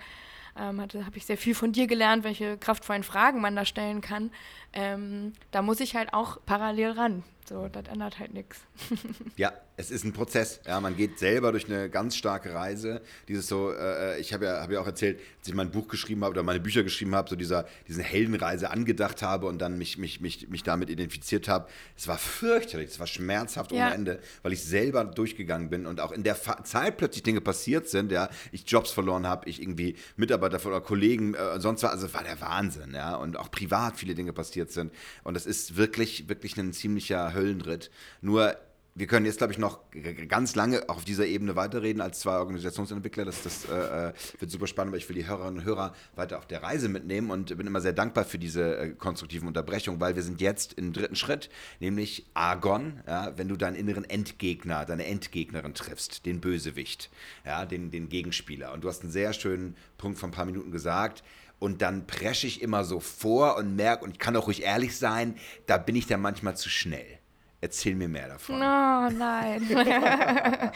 ähm, 0.57 0.81
hatte, 0.81 1.05
habe 1.05 1.17
ich 1.17 1.25
sehr 1.25 1.37
viel 1.37 1.55
von 1.55 1.71
dir 1.71 1.87
gelernt, 1.87 2.23
welche 2.23 2.57
kraftvollen 2.57 3.03
Fragen 3.03 3.41
man 3.41 3.55
da 3.55 3.65
stellen 3.65 4.01
kann. 4.01 4.31
Ähm, 4.73 5.33
da 5.51 5.61
muss 5.61 5.79
ich 5.79 5.95
halt 5.95 6.13
auch 6.13 6.39
parallel 6.45 6.91
ran. 6.91 7.23
So, 7.50 7.68
das 7.68 7.88
ändert 7.88 8.20
halt 8.20 8.32
nichts. 8.34 8.60
Ja, 9.36 9.54
es 9.78 9.89
ist 9.89 10.04
ein 10.04 10.12
Prozess. 10.14 10.60
Ja, 10.68 10.80
man 10.82 10.95
geht 10.97 11.18
selber 11.20 11.52
durch 11.52 11.66
eine 11.66 11.89
ganz 11.89 12.16
starke 12.18 12.54
Reise. 12.54 13.02
Dieses 13.28 13.47
so, 13.47 13.72
äh, 13.72 14.20
ich 14.20 14.34
habe 14.34 14.45
ja, 14.45 14.62
hab 14.62 14.70
ja 14.70 14.82
auch 14.82 14.86
erzählt, 14.86 15.20
als 15.39 15.47
ich 15.47 15.54
mein 15.56 15.72
Buch 15.72 15.88
geschrieben 15.88 16.24
habe 16.24 16.32
oder 16.32 16.43
meine 16.43 16.60
Bücher 16.60 16.84
geschrieben 16.84 17.16
habe, 17.16 17.30
so 17.30 17.36
dieser, 17.38 17.66
diese 17.88 18.04
Heldenreise 18.04 18.70
angedacht 18.70 19.22
habe 19.24 19.47
und 19.47 19.60
dann 19.60 19.78
mich, 19.78 19.97
mich, 19.97 20.20
mich, 20.20 20.50
mich 20.50 20.64
damit 20.64 20.89
identifiziert 20.89 21.47
habe. 21.47 21.68
Es 21.97 22.08
war 22.08 22.18
fürchterlich, 22.18 22.89
es 22.89 23.00
war 23.00 23.08
schmerzhaft 23.08 23.72
Ja. 23.72 23.86
ohne 23.86 23.95
Ende, 23.95 24.20
weil 24.43 24.52
ich 24.54 24.64
selber 24.64 25.06
durchgegangen 25.06 25.70
bin 25.70 25.86
und 25.86 26.02
auch 26.02 26.12
in 26.12 26.24
der 26.24 26.36
Fa 26.36 26.64
Zeit 26.66 26.97
plötzlich 26.97 27.24
Dinge 27.24 27.41
passiert 27.41 27.88
sind, 27.88 28.12
ja, 28.12 28.30
ich 28.52 28.70
Jobs 28.70 28.91
verloren 28.91 29.26
habe, 29.26 29.50
ich 29.50 29.62
irgendwie 29.62 29.95
Mitarbeiter 30.18 30.64
oder 30.68 30.82
Kollegen, 30.82 31.34
äh, 31.34 31.60
sonst 31.60 31.82
war, 31.84 31.91
also 31.91 32.06
es 32.08 32.14
war 32.14 32.24
der 32.24 32.39
Wahnsinn, 32.41 32.93
ja, 32.93 33.16
und 33.16 33.38
auch 33.38 33.50
privat 33.50 33.97
viele 33.97 34.14
Dinge 34.14 34.34
passiert 34.34 34.72
sind. 34.72 34.91
Und 35.24 35.36
das 35.36 35.45
ist 35.45 35.78
wirklich, 35.78 36.28
wirklich 36.28 36.58
ein 36.58 36.74
ziemlicher 36.74 37.34
Höllenritt. 37.39 37.89
Nur 38.21 38.55
wir 38.99 39.07
können 39.07 39.25
jetzt, 39.25 39.37
glaube 39.37 39.53
ich, 39.53 39.59
noch 39.59 39.79
ganz 40.27 40.55
lange 40.55 40.89
auf 40.89 41.05
dieser 41.05 41.25
Ebene 41.25 41.55
weiterreden 41.55 42.01
als 42.01 42.19
zwei 42.19 42.37
Organisationsentwickler. 42.37 43.23
Das, 43.23 43.43
das 43.43 43.63
äh, 43.65 44.09
äh, 44.09 44.13
wird 44.39 44.51
super 44.51 44.67
spannend, 44.67 44.91
weil 44.91 44.99
ich 44.99 45.07
will 45.07 45.15
die 45.15 45.25
Hörerinnen 45.25 45.59
und 45.59 45.65
Hörer 45.65 45.93
weiter 46.15 46.37
auf 46.37 46.47
der 46.47 46.63
Reise 46.63 46.89
mitnehmen 46.89 47.31
und 47.31 47.55
bin 47.57 47.65
immer 47.65 47.79
sehr 47.79 47.93
dankbar 47.93 48.25
für 48.25 48.37
diese 48.37 48.77
äh, 48.77 48.89
konstruktiven 48.89 49.47
Unterbrechungen, 49.47 50.01
weil 50.01 50.17
wir 50.17 50.23
sind 50.23 50.41
jetzt 50.41 50.73
im 50.73 50.91
dritten 50.91 51.15
Schritt, 51.15 51.49
nämlich 51.79 52.25
Argon, 52.33 52.99
ja, 53.07 53.37
wenn 53.37 53.47
du 53.47 53.55
deinen 53.55 53.75
inneren 53.75 54.03
Endgegner, 54.03 54.83
deine 54.83 55.05
Endgegnerin 55.05 55.73
triffst, 55.73 56.25
den 56.25 56.41
Bösewicht, 56.41 57.09
ja, 57.45 57.65
den, 57.65 57.91
den 57.91 58.09
Gegenspieler. 58.09 58.73
Und 58.73 58.83
du 58.83 58.89
hast 58.89 59.03
einen 59.03 59.11
sehr 59.11 59.31
schönen 59.31 59.77
Punkt 59.97 60.19
von 60.19 60.31
ein 60.31 60.33
paar 60.33 60.45
Minuten 60.45 60.71
gesagt. 60.71 61.23
Und 61.57 61.81
dann 61.81 62.07
presche 62.07 62.47
ich 62.47 62.61
immer 62.61 62.83
so 62.83 62.99
vor 62.99 63.57
und 63.57 63.75
merke, 63.75 64.03
und 64.03 64.11
ich 64.11 64.19
kann 64.19 64.35
auch 64.35 64.47
ruhig 64.47 64.63
ehrlich 64.63 64.97
sein, 64.97 65.35
da 65.67 65.77
bin 65.77 65.95
ich 65.95 66.07
dann 66.07 66.21
manchmal 66.21 66.57
zu 66.57 66.69
schnell. 66.69 67.18
Erzähl 67.62 67.95
mir 67.95 68.07
mehr 68.07 68.30
davon. 68.30 68.55
Oh 68.55 69.10
nein. 69.10 69.68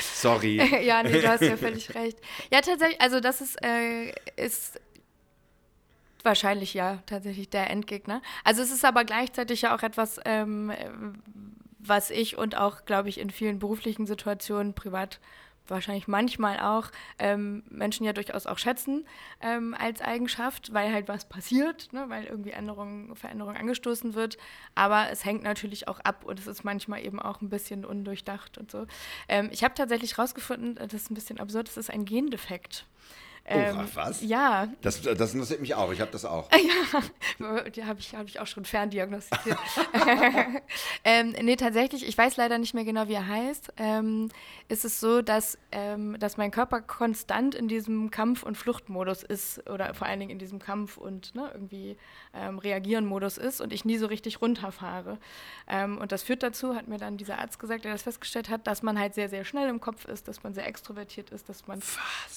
Sorry. 0.00 0.56
ja, 0.84 1.02
nee, 1.02 1.20
du 1.20 1.28
hast 1.28 1.42
ja 1.42 1.56
völlig 1.58 1.94
recht. 1.94 2.18
Ja, 2.50 2.60
tatsächlich, 2.62 3.00
also 3.00 3.20
das 3.20 3.40
ist, 3.42 3.62
äh, 3.62 4.12
ist 4.36 4.80
wahrscheinlich 6.22 6.72
ja 6.74 7.02
tatsächlich 7.06 7.50
der 7.50 7.68
Endgegner. 7.70 8.22
Also 8.44 8.62
es 8.62 8.70
ist 8.70 8.84
aber 8.84 9.04
gleichzeitig 9.04 9.62
ja 9.62 9.76
auch 9.76 9.82
etwas, 9.82 10.18
ähm, 10.24 10.70
äh, 10.70 10.88
was 11.78 12.10
ich 12.10 12.38
und 12.38 12.56
auch, 12.56 12.84
glaube 12.86 13.08
ich, 13.10 13.18
in 13.18 13.30
vielen 13.30 13.58
beruflichen 13.58 14.06
Situationen, 14.06 14.74
privat 14.74 15.20
wahrscheinlich 15.70 16.08
manchmal 16.08 16.60
auch, 16.60 16.90
ähm, 17.18 17.62
Menschen 17.68 18.04
ja 18.04 18.12
durchaus 18.12 18.46
auch 18.46 18.58
schätzen 18.58 19.06
ähm, 19.40 19.74
als 19.78 20.00
Eigenschaft, 20.00 20.72
weil 20.72 20.92
halt 20.92 21.08
was 21.08 21.28
passiert, 21.28 21.92
ne, 21.92 22.04
weil 22.08 22.24
irgendwie 22.24 22.50
Änderung, 22.50 23.14
Veränderung 23.16 23.56
angestoßen 23.56 24.14
wird. 24.14 24.38
Aber 24.74 25.10
es 25.10 25.24
hängt 25.24 25.42
natürlich 25.42 25.88
auch 25.88 26.00
ab 26.00 26.24
und 26.24 26.38
es 26.38 26.46
ist 26.46 26.64
manchmal 26.64 27.04
eben 27.04 27.20
auch 27.20 27.40
ein 27.40 27.50
bisschen 27.50 27.84
undurchdacht 27.84 28.58
und 28.58 28.70
so. 28.70 28.86
Ähm, 29.28 29.48
ich 29.52 29.64
habe 29.64 29.74
tatsächlich 29.74 30.18
rausgefunden, 30.18 30.76
das 30.76 30.94
ist 30.94 31.10
ein 31.10 31.14
bisschen 31.14 31.40
absurd, 31.40 31.68
es 31.68 31.76
ist 31.76 31.90
ein 31.90 32.04
Gendefekt. 32.04 32.86
Ähm, 33.50 33.88
was? 33.94 34.22
Ja, 34.22 34.68
Das, 34.82 35.02
das 35.02 35.32
interessiert 35.32 35.60
mich 35.60 35.74
auch. 35.74 35.92
Ich 35.92 36.00
habe 36.00 36.10
das 36.10 36.24
auch. 36.24 36.48
die 37.74 37.84
habe 37.84 38.00
ich, 38.00 38.14
hab 38.14 38.26
ich 38.26 38.40
auch 38.40 38.46
schon 38.46 38.64
ferndiagnostiziert. 38.64 39.58
ähm, 41.04 41.34
nee, 41.42 41.56
tatsächlich, 41.56 42.06
ich 42.06 42.16
weiß 42.16 42.36
leider 42.36 42.58
nicht 42.58 42.74
mehr 42.74 42.84
genau, 42.84 43.08
wie 43.08 43.14
er 43.14 43.26
heißt. 43.26 43.72
Ähm, 43.76 44.28
ist 44.68 44.84
es 44.84 45.00
so, 45.00 45.22
dass, 45.22 45.58
ähm, 45.72 46.16
dass 46.18 46.36
mein 46.36 46.50
Körper 46.50 46.80
konstant 46.80 47.54
in 47.54 47.68
diesem 47.68 48.10
Kampf- 48.10 48.42
und 48.42 48.56
Fluchtmodus 48.56 49.22
ist 49.22 49.68
oder 49.70 49.94
vor 49.94 50.06
allen 50.06 50.20
Dingen 50.20 50.32
in 50.32 50.38
diesem 50.38 50.58
Kampf- 50.58 50.96
und 50.96 51.34
ne, 51.34 51.50
irgendwie 51.52 51.96
ähm, 52.34 52.58
Reagieren-Modus 52.58 53.38
ist 53.38 53.60
und 53.60 53.72
ich 53.72 53.84
nie 53.84 53.98
so 53.98 54.06
richtig 54.06 54.40
runterfahre. 54.42 55.18
Ähm, 55.66 55.98
und 55.98 56.12
das 56.12 56.22
führt 56.22 56.42
dazu, 56.42 56.74
hat 56.74 56.88
mir 56.88 56.98
dann 56.98 57.16
dieser 57.16 57.38
Arzt 57.38 57.58
gesagt, 57.58 57.84
der 57.84 57.92
das 57.92 58.02
festgestellt 58.02 58.48
hat, 58.50 58.66
dass 58.66 58.82
man 58.82 58.98
halt 58.98 59.14
sehr, 59.14 59.28
sehr 59.28 59.44
schnell 59.44 59.68
im 59.68 59.80
Kopf 59.80 60.04
ist, 60.04 60.28
dass 60.28 60.42
man 60.42 60.54
sehr 60.54 60.66
extrovertiert 60.66 61.30
ist, 61.30 61.48
dass 61.48 61.66
man, 61.66 61.80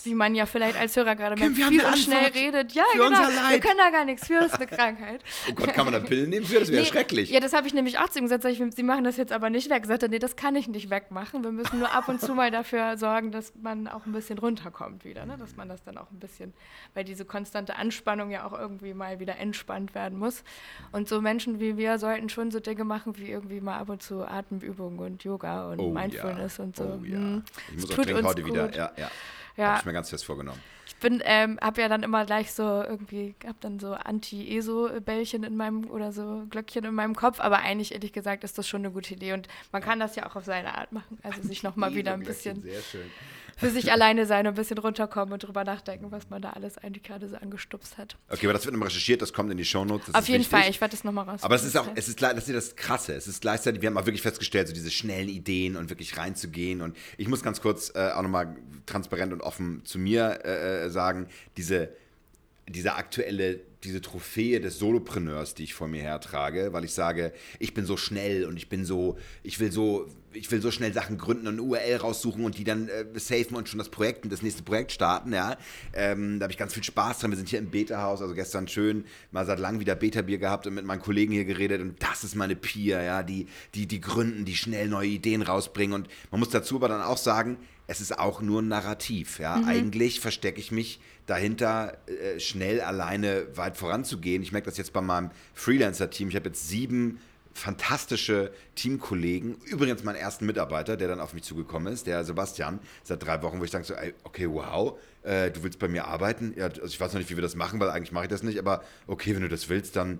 wie 0.03 0.13
man 0.13 0.35
ja 0.35 0.45
vielleicht 0.45 0.77
als 0.77 0.93
Hörer 1.03 1.15
gerade 1.15 1.35
merkt, 1.39 1.57
wir 1.57 1.65
haben 1.65 1.73
viel 1.73 1.85
und 1.85 1.97
schnell 1.97 2.25
redet. 2.27 2.73
Ja, 2.73 2.83
für 2.91 2.97
genau. 2.97 3.19
unser 3.19 3.49
Wir 3.49 3.59
können 3.59 3.77
da 3.77 3.89
gar 3.89 4.05
nichts 4.05 4.27
für, 4.27 4.35
das 4.35 4.53
ist 4.53 4.55
eine 4.55 4.67
Krankheit. 4.67 5.23
Oh 5.49 5.53
Gott, 5.53 5.73
kann 5.73 5.85
man 5.85 5.93
da 5.93 5.99
Pillen 5.99 6.29
nehmen 6.29 6.45
für? 6.45 6.59
Das 6.59 6.71
wäre 6.71 6.81
Nee, 6.81 6.87
schrecklich. 6.87 7.29
Ja, 7.29 7.39
das 7.39 7.53
habe 7.53 7.67
ich 7.67 7.73
nämlich 7.73 7.97
auch 7.99 8.09
zu 8.09 8.19
ihm 8.19 8.25
gesagt. 8.25 8.43
Sag 8.43 8.51
ich, 8.51 8.61
Sie 8.75 8.83
machen 8.83 9.03
das 9.03 9.17
jetzt 9.17 9.31
aber 9.31 9.49
nicht 9.49 9.69
weg. 9.69 9.85
Sagt 9.85 10.03
er, 10.03 10.09
nee, 10.09 10.19
das 10.19 10.35
kann 10.35 10.55
ich 10.55 10.67
nicht 10.67 10.89
wegmachen. 10.89 11.43
Wir 11.43 11.51
müssen 11.51 11.79
nur 11.79 11.91
ab 11.91 12.07
und 12.07 12.21
zu 12.21 12.33
mal 12.33 12.51
dafür 12.51 12.97
sorgen, 12.97 13.31
dass 13.31 13.53
man 13.61 13.87
auch 13.87 14.05
ein 14.05 14.11
bisschen 14.11 14.37
runterkommt 14.37 15.05
wieder. 15.05 15.25
Ne? 15.25 15.37
Dass 15.37 15.55
man 15.55 15.69
das 15.69 15.83
dann 15.83 15.97
auch 15.97 16.11
ein 16.11 16.19
bisschen, 16.19 16.53
weil 16.93 17.03
diese 17.03 17.25
konstante 17.25 17.75
Anspannung 17.75 18.31
ja 18.31 18.45
auch 18.45 18.57
irgendwie 18.57 18.93
mal 18.93 19.19
wieder 19.19 19.37
entspannt 19.37 19.95
werden 19.95 20.17
muss. 20.17 20.43
Und 20.91 21.07
so 21.07 21.21
Menschen 21.21 21.59
wie 21.59 21.77
wir 21.77 21.97
sollten 21.99 22.29
schon 22.29 22.51
so 22.51 22.59
Dinge 22.59 22.83
machen, 22.83 23.17
wie 23.17 23.29
irgendwie 23.31 23.61
mal 23.61 23.77
ab 23.77 23.89
und 23.89 24.01
zu 24.01 24.23
Atemübungen 24.23 24.99
und 24.99 25.23
Yoga 25.23 25.69
und 25.71 25.79
Oh 25.79 25.89
Mindfulness 25.91 26.57
ja. 26.57 26.63
und 26.63 26.75
so. 26.75 26.83
Oh 26.83 27.03
ja. 27.05 27.17
Hm. 27.17 27.43
Ich 27.69 27.81
muss 27.81 27.89
Es 27.89 27.91
auch 27.99 28.17
uns 28.17 28.27
heute 28.27 28.45
wieder. 28.45 28.65
gut. 28.67 28.75
Ja, 28.75 28.91
ja. 28.97 29.11
Ja. 29.57 29.69
Habe 29.69 29.79
ich 29.79 29.85
mir 29.85 29.93
ganz 29.93 30.09
fest 30.09 30.25
vorgenommen. 30.25 30.61
Ich 30.85 30.95
bin, 30.97 31.21
ähm, 31.25 31.57
habe 31.61 31.81
ja 31.81 31.87
dann 31.87 32.03
immer 32.03 32.25
gleich 32.25 32.51
so 32.51 32.63
irgendwie, 32.63 33.33
hab 33.47 33.59
dann 33.61 33.79
so 33.79 33.93
Anti-ESO-Bällchen 33.93 35.43
in 35.43 35.55
meinem 35.55 35.89
oder 35.89 36.11
so 36.11 36.45
Glöckchen 36.49 36.83
in 36.83 36.93
meinem 36.93 37.15
Kopf, 37.15 37.39
aber 37.39 37.59
eigentlich 37.59 37.93
ehrlich 37.93 38.13
gesagt 38.13 38.43
ist 38.43 38.57
das 38.57 38.67
schon 38.67 38.81
eine 38.81 38.91
gute 38.91 39.13
Idee 39.13 39.33
und 39.33 39.47
man 39.71 39.81
kann 39.81 39.99
das 39.99 40.15
ja 40.15 40.27
auch 40.27 40.35
auf 40.35 40.45
seine 40.45 40.77
Art 40.77 40.91
machen. 40.91 41.17
Also 41.23 41.41
sich 41.41 41.63
nochmal 41.63 41.95
wieder 41.95 42.13
ein 42.13 42.23
bisschen 42.23 42.61
Sehr 42.61 42.81
schön. 42.81 43.09
Für 43.61 43.69
sich 43.69 43.91
alleine 43.91 44.25
sein 44.25 44.47
und 44.47 44.53
ein 44.53 44.55
bisschen 44.55 44.77
runterkommen 44.77 45.33
und 45.33 45.43
drüber 45.43 45.63
nachdenken, 45.63 46.11
was 46.11 46.29
man 46.29 46.41
da 46.41 46.51
alles 46.51 46.77
eigentlich 46.77 47.03
gerade 47.03 47.29
so 47.29 47.35
angestupst 47.37 47.97
hat. 47.97 48.17
Okay, 48.29 48.47
aber 48.47 48.53
das 48.53 48.65
wird 48.65 48.73
nochmal 48.73 48.89
recherchiert, 48.89 49.21
das 49.21 49.33
kommt 49.33 49.51
in 49.51 49.57
die 49.57 49.65
Shownotes. 49.65 50.13
auf 50.13 50.27
jeden 50.27 50.41
wichtig. 50.41 50.59
Fall, 50.59 50.69
ich 50.69 50.81
werde 50.81 50.91
das 50.91 51.03
nochmal 51.03 51.25
raus. 51.25 51.43
Aber 51.43 51.55
es 51.55 51.63
ist 51.63 51.77
auch, 51.77 51.87
es 51.95 52.07
ist, 52.07 52.21
das 52.21 52.47
ist 52.47 52.55
das 52.55 52.75
Krasse. 52.75 53.13
Es 53.13 53.27
ist 53.27 53.41
gleichzeitig, 53.41 53.81
wir 53.81 53.87
haben 53.87 53.97
auch 53.97 54.05
wirklich 54.05 54.21
festgestellt, 54.23 54.67
so 54.67 54.73
diese 54.73 54.91
schnellen 54.91 55.29
Ideen 55.29 55.77
und 55.77 55.89
wirklich 55.89 56.17
reinzugehen. 56.17 56.81
Und 56.81 56.97
ich 57.17 57.27
muss 57.27 57.43
ganz 57.43 57.61
kurz 57.61 57.91
äh, 57.95 58.11
auch 58.11 58.23
nochmal 58.23 58.55
transparent 58.85 59.31
und 59.31 59.41
offen 59.41 59.85
zu 59.85 59.99
mir 59.99 60.39
äh, 60.43 60.85
äh, 60.85 60.89
sagen, 60.89 61.27
diese, 61.57 61.89
diese 62.67 62.95
aktuelle, 62.95 63.61
diese 63.83 64.01
Trophäe 64.01 64.59
des 64.59 64.77
Solopreneurs, 64.79 65.55
die 65.55 65.63
ich 65.63 65.73
vor 65.73 65.87
mir 65.87 66.01
hertrage, 66.01 66.71
weil 66.71 66.83
ich 66.83 66.93
sage, 66.93 67.33
ich 67.59 67.73
bin 67.73 67.85
so 67.85 67.97
schnell 67.97 68.45
und 68.45 68.57
ich 68.57 68.69
bin 68.69 68.85
so, 68.85 69.17
ich 69.43 69.59
will 69.59 69.71
so, 69.71 70.07
ich 70.33 70.51
will 70.51 70.61
so 70.61 70.71
schnell 70.71 70.93
Sachen 70.93 71.17
gründen 71.17 71.47
und 71.47 71.53
eine 71.53 71.63
URL 71.63 71.97
raussuchen 71.97 72.45
und 72.45 72.57
die 72.57 72.63
dann 72.63 72.87
äh, 72.87 73.05
safen 73.19 73.55
und 73.55 73.67
schon 73.67 73.79
das 73.79 73.89
Projekt 73.89 74.23
und 74.23 74.31
das 74.31 74.41
nächste 74.43 74.63
Projekt 74.63 74.91
starten, 74.91 75.33
ja. 75.33 75.57
Ähm, 75.93 76.39
da 76.39 76.43
habe 76.43 76.51
ich 76.51 76.59
ganz 76.59 76.73
viel 76.73 76.83
Spaß 76.83 77.19
dran. 77.19 77.31
Wir 77.31 77.37
sind 77.37 77.49
hier 77.49 77.59
im 77.59 77.69
Beta-Haus, 77.69 78.21
also 78.21 78.35
gestern 78.35 78.67
schön 78.67 79.05
mal 79.31 79.45
seit 79.45 79.59
langem 79.59 79.79
wieder 79.79 79.95
Beta-Bier 79.95 80.37
gehabt 80.37 80.67
und 80.67 80.75
mit 80.75 80.85
meinen 80.85 81.01
Kollegen 81.01 81.33
hier 81.33 81.45
geredet 81.45 81.81
und 81.81 82.01
das 82.01 82.23
ist 82.23 82.35
meine 82.35 82.55
Peer, 82.55 83.01
ja, 83.01 83.23
die, 83.23 83.47
die, 83.73 83.87
die 83.87 83.99
gründen, 83.99 84.45
die 84.45 84.55
schnell 84.55 84.87
neue 84.87 85.09
Ideen 85.09 85.41
rausbringen 85.41 85.93
und 85.93 86.07
man 86.29 86.39
muss 86.39 86.49
dazu 86.49 86.75
aber 86.75 86.87
dann 86.87 87.01
auch 87.01 87.17
sagen, 87.17 87.57
es 87.91 87.99
ist 87.99 88.17
auch 88.17 88.41
nur 88.41 88.61
ein 88.61 88.69
Narrativ. 88.69 89.39
Ja? 89.39 89.57
Mhm. 89.57 89.67
Eigentlich 89.67 90.21
verstecke 90.21 90.59
ich 90.59 90.71
mich 90.71 91.01
dahinter, 91.25 91.97
äh, 92.07 92.39
schnell 92.39 92.79
alleine 92.79 93.45
weit 93.55 93.75
voranzugehen. 93.75 94.41
Ich 94.41 94.53
merke 94.53 94.65
das 94.65 94.77
jetzt 94.77 94.93
bei 94.93 95.01
meinem 95.01 95.29
Freelancer-Team. 95.53 96.29
Ich 96.29 96.35
habe 96.35 96.47
jetzt 96.47 96.69
sieben 96.69 97.19
fantastische 97.53 98.53
Teamkollegen. 98.75 99.57
Übrigens 99.65 100.05
mein 100.05 100.15
ersten 100.15 100.45
Mitarbeiter, 100.45 100.95
der 100.95 101.09
dann 101.09 101.19
auf 101.19 101.33
mich 101.33 101.43
zugekommen 101.43 101.91
ist, 101.91 102.07
der 102.07 102.23
Sebastian, 102.23 102.79
seit 103.03 103.25
drei 103.25 103.41
Wochen, 103.41 103.59
wo 103.59 103.65
ich 103.65 103.71
sage 103.71 103.83
so, 103.83 103.93
okay, 104.23 104.47
wow, 104.49 104.97
äh, 105.23 105.51
du 105.51 105.61
willst 105.61 105.77
bei 105.77 105.89
mir 105.89 106.05
arbeiten? 106.07 106.53
Ja, 106.55 106.67
also 106.67 106.85
ich 106.85 106.99
weiß 106.99 107.11
noch 107.11 107.19
nicht, 107.19 107.29
wie 107.29 107.35
wir 107.35 107.41
das 107.41 107.55
machen, 107.55 107.81
weil 107.81 107.89
eigentlich 107.89 108.13
mache 108.13 108.23
ich 108.23 108.29
das 108.29 108.41
nicht, 108.41 108.57
aber 108.57 108.85
okay, 109.05 109.35
wenn 109.35 109.41
du 109.41 109.49
das 109.49 109.67
willst, 109.67 109.97
dann 109.97 110.19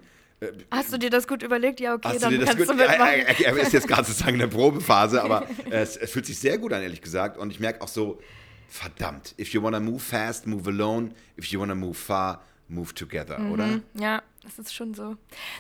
Hast 0.72 0.92
du 0.92 0.98
dir 0.98 1.12
das 1.12 1.28
gut 1.28 1.44
überlegt? 1.44 1.80
Ja, 1.80 1.94
okay, 1.94 2.18
dann 2.20 2.40
kannst 2.40 2.58
gut, 2.58 2.70
du 2.70 2.74
mitmachen. 2.74 3.00
Er, 3.00 3.40
er, 3.40 3.58
ist 3.58 3.74
jetzt 3.74 3.88
gerade 3.88 4.06
sozusagen 4.06 4.34
in 4.34 4.40
der 4.40 4.48
Probephase, 4.48 5.22
aber 5.22 5.46
es, 5.70 5.98
es, 5.98 6.12
fühlt 6.12 6.26
sich 6.26 6.40
sehr 6.40 6.58
gut 6.58 6.74
an, 6.74 6.82
ehrlich 6.82 7.02
gesagt. 7.02 7.38
Und 7.38 7.52
ich 7.52 7.60
merke 7.60 7.82
auch 7.82 7.88
so, 7.88 8.20
verdammt, 8.68 9.36
if 9.38 9.54
you 9.54 9.62
wanna 9.62 9.80
move 9.80 10.00
fast, 10.00 10.48
move 10.48 10.68
alone. 10.68 11.12
If 11.38 11.46
you 11.48 11.60
wanna 11.60 11.76
move 11.76 11.94
far, 11.94 12.42
move 12.68 12.94
together, 12.96 13.38
mhm, 13.38 13.52
oder? 13.52 13.80
Ja, 13.94 14.24
das 14.44 14.58
ist 14.58 14.74
schon 14.74 14.96
so. 14.96 15.16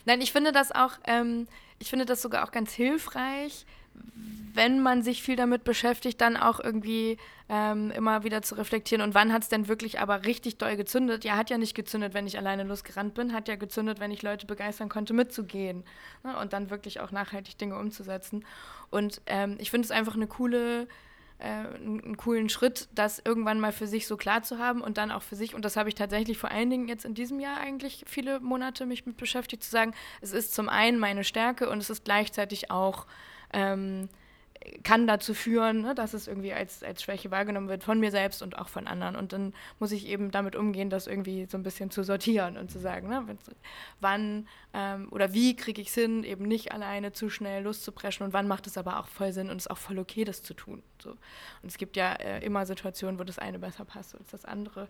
Nein, 0.05 0.19
ich 0.21 0.31
finde 0.31 0.51
das 0.51 0.71
auch, 0.71 0.93
ähm, 1.05 1.47
ich 1.77 1.89
finde 1.89 2.05
das 2.05 2.21
sogar 2.21 2.43
auch 2.43 2.51
ganz 2.51 2.73
hilfreich, 2.73 3.65
wenn 4.53 4.81
man 4.81 5.01
sich 5.01 5.23
viel 5.23 5.35
damit 5.35 5.63
beschäftigt, 5.63 6.19
dann 6.21 6.37
auch 6.37 6.59
irgendwie 6.59 7.17
ähm, 7.49 7.91
immer 7.91 8.23
wieder 8.23 8.41
zu 8.41 8.55
reflektieren. 8.55 9.01
Und 9.01 9.13
wann 9.13 9.31
hat 9.31 9.43
es 9.43 9.49
denn 9.49 9.67
wirklich 9.67 9.99
aber 9.99 10.25
richtig 10.25 10.57
doll 10.57 10.75
gezündet? 10.75 11.23
Ja, 11.23 11.37
hat 11.37 11.49
ja 11.49 11.57
nicht 11.57 11.75
gezündet, 11.75 12.13
wenn 12.13 12.27
ich 12.27 12.37
alleine 12.37 12.63
losgerannt 12.63 13.13
bin, 13.13 13.33
hat 13.33 13.47
ja 13.47 13.55
gezündet, 13.55 13.99
wenn 13.99 14.11
ich 14.11 14.21
Leute 14.23 14.45
begeistern 14.45 14.89
konnte, 14.89 15.13
mitzugehen 15.13 15.83
ne? 16.23 16.37
und 16.37 16.53
dann 16.53 16.69
wirklich 16.69 16.99
auch 16.99 17.11
nachhaltig 17.11 17.57
Dinge 17.57 17.77
umzusetzen. 17.77 18.45
Und 18.89 19.21
ähm, 19.25 19.55
ich 19.59 19.71
finde 19.71 19.85
es 19.85 19.91
einfach 19.91 20.15
eine 20.15 20.27
coole 20.27 20.87
äh, 21.39 21.45
einen 21.75 22.17
coolen 22.17 22.49
Schritt, 22.49 22.87
das 22.93 23.19
irgendwann 23.25 23.59
mal 23.59 23.71
für 23.71 23.87
sich 23.87 24.05
so 24.05 24.15
klar 24.15 24.43
zu 24.43 24.59
haben 24.59 24.81
und 24.81 24.97
dann 24.97 25.11
auch 25.11 25.23
für 25.23 25.35
sich, 25.35 25.55
und 25.55 25.65
das 25.65 25.75
habe 25.75 25.89
ich 25.89 25.95
tatsächlich 25.95 26.37
vor 26.37 26.51
allen 26.51 26.69
Dingen 26.69 26.87
jetzt 26.87 27.03
in 27.03 27.15
diesem 27.15 27.39
Jahr 27.39 27.57
eigentlich 27.57 28.03
viele 28.07 28.39
Monate 28.39 28.85
mich 28.85 29.07
mit 29.07 29.17
beschäftigt, 29.17 29.63
zu 29.63 29.71
sagen, 29.71 29.93
es 30.21 30.33
ist 30.33 30.53
zum 30.53 30.69
einen 30.69 30.99
meine 30.99 31.23
Stärke 31.23 31.69
und 31.69 31.79
es 31.79 31.89
ist 31.89 32.05
gleichzeitig 32.05 32.69
auch 32.69 33.07
ähm, 33.53 34.09
kann 34.83 35.07
dazu 35.07 35.33
führen, 35.33 35.81
ne, 35.81 35.95
dass 35.95 36.13
es 36.13 36.27
irgendwie 36.27 36.53
als, 36.53 36.83
als 36.83 37.01
Schwäche 37.01 37.31
wahrgenommen 37.31 37.67
wird 37.67 37.83
von 37.83 37.99
mir 37.99 38.11
selbst 38.11 38.41
und 38.41 38.57
auch 38.57 38.69
von 38.69 38.87
anderen. 38.87 39.15
Und 39.15 39.33
dann 39.33 39.53
muss 39.79 39.91
ich 39.91 40.07
eben 40.07 40.31
damit 40.31 40.55
umgehen, 40.55 40.89
das 40.89 41.07
irgendwie 41.07 41.45
so 41.45 41.57
ein 41.57 41.63
bisschen 41.63 41.91
zu 41.91 42.03
sortieren 42.03 42.57
und 42.57 42.69
zu 42.69 42.79
sagen, 42.79 43.09
ne, 43.09 43.25
wann 43.99 44.47
ähm, 44.73 45.09
oder 45.11 45.33
wie 45.33 45.55
kriege 45.55 45.81
ich 45.81 45.89
es 45.89 45.93
hin, 45.95 46.23
eben 46.23 46.45
nicht 46.45 46.71
alleine 46.71 47.11
zu 47.11 47.29
schnell 47.29 47.63
loszupreschen 47.63 48.25
und 48.25 48.33
wann 48.33 48.47
macht 48.47 48.67
es 48.67 48.77
aber 48.77 48.99
auch 48.99 49.07
voll 49.07 49.33
Sinn 49.33 49.49
und 49.49 49.57
es 49.57 49.65
ist 49.65 49.71
auch 49.71 49.77
voll 49.77 49.99
okay, 49.99 50.23
das 50.23 50.43
zu 50.43 50.53
tun. 50.53 50.81
So. 51.01 51.11
Und 51.11 51.69
es 51.69 51.77
gibt 51.77 51.97
ja 51.97 52.13
äh, 52.13 52.45
immer 52.45 52.65
Situationen, 52.65 53.19
wo 53.19 53.23
das 53.23 53.39
eine 53.39 53.59
besser 53.59 53.85
passt 53.85 54.15
als 54.15 54.29
das 54.29 54.45
andere. 54.45 54.87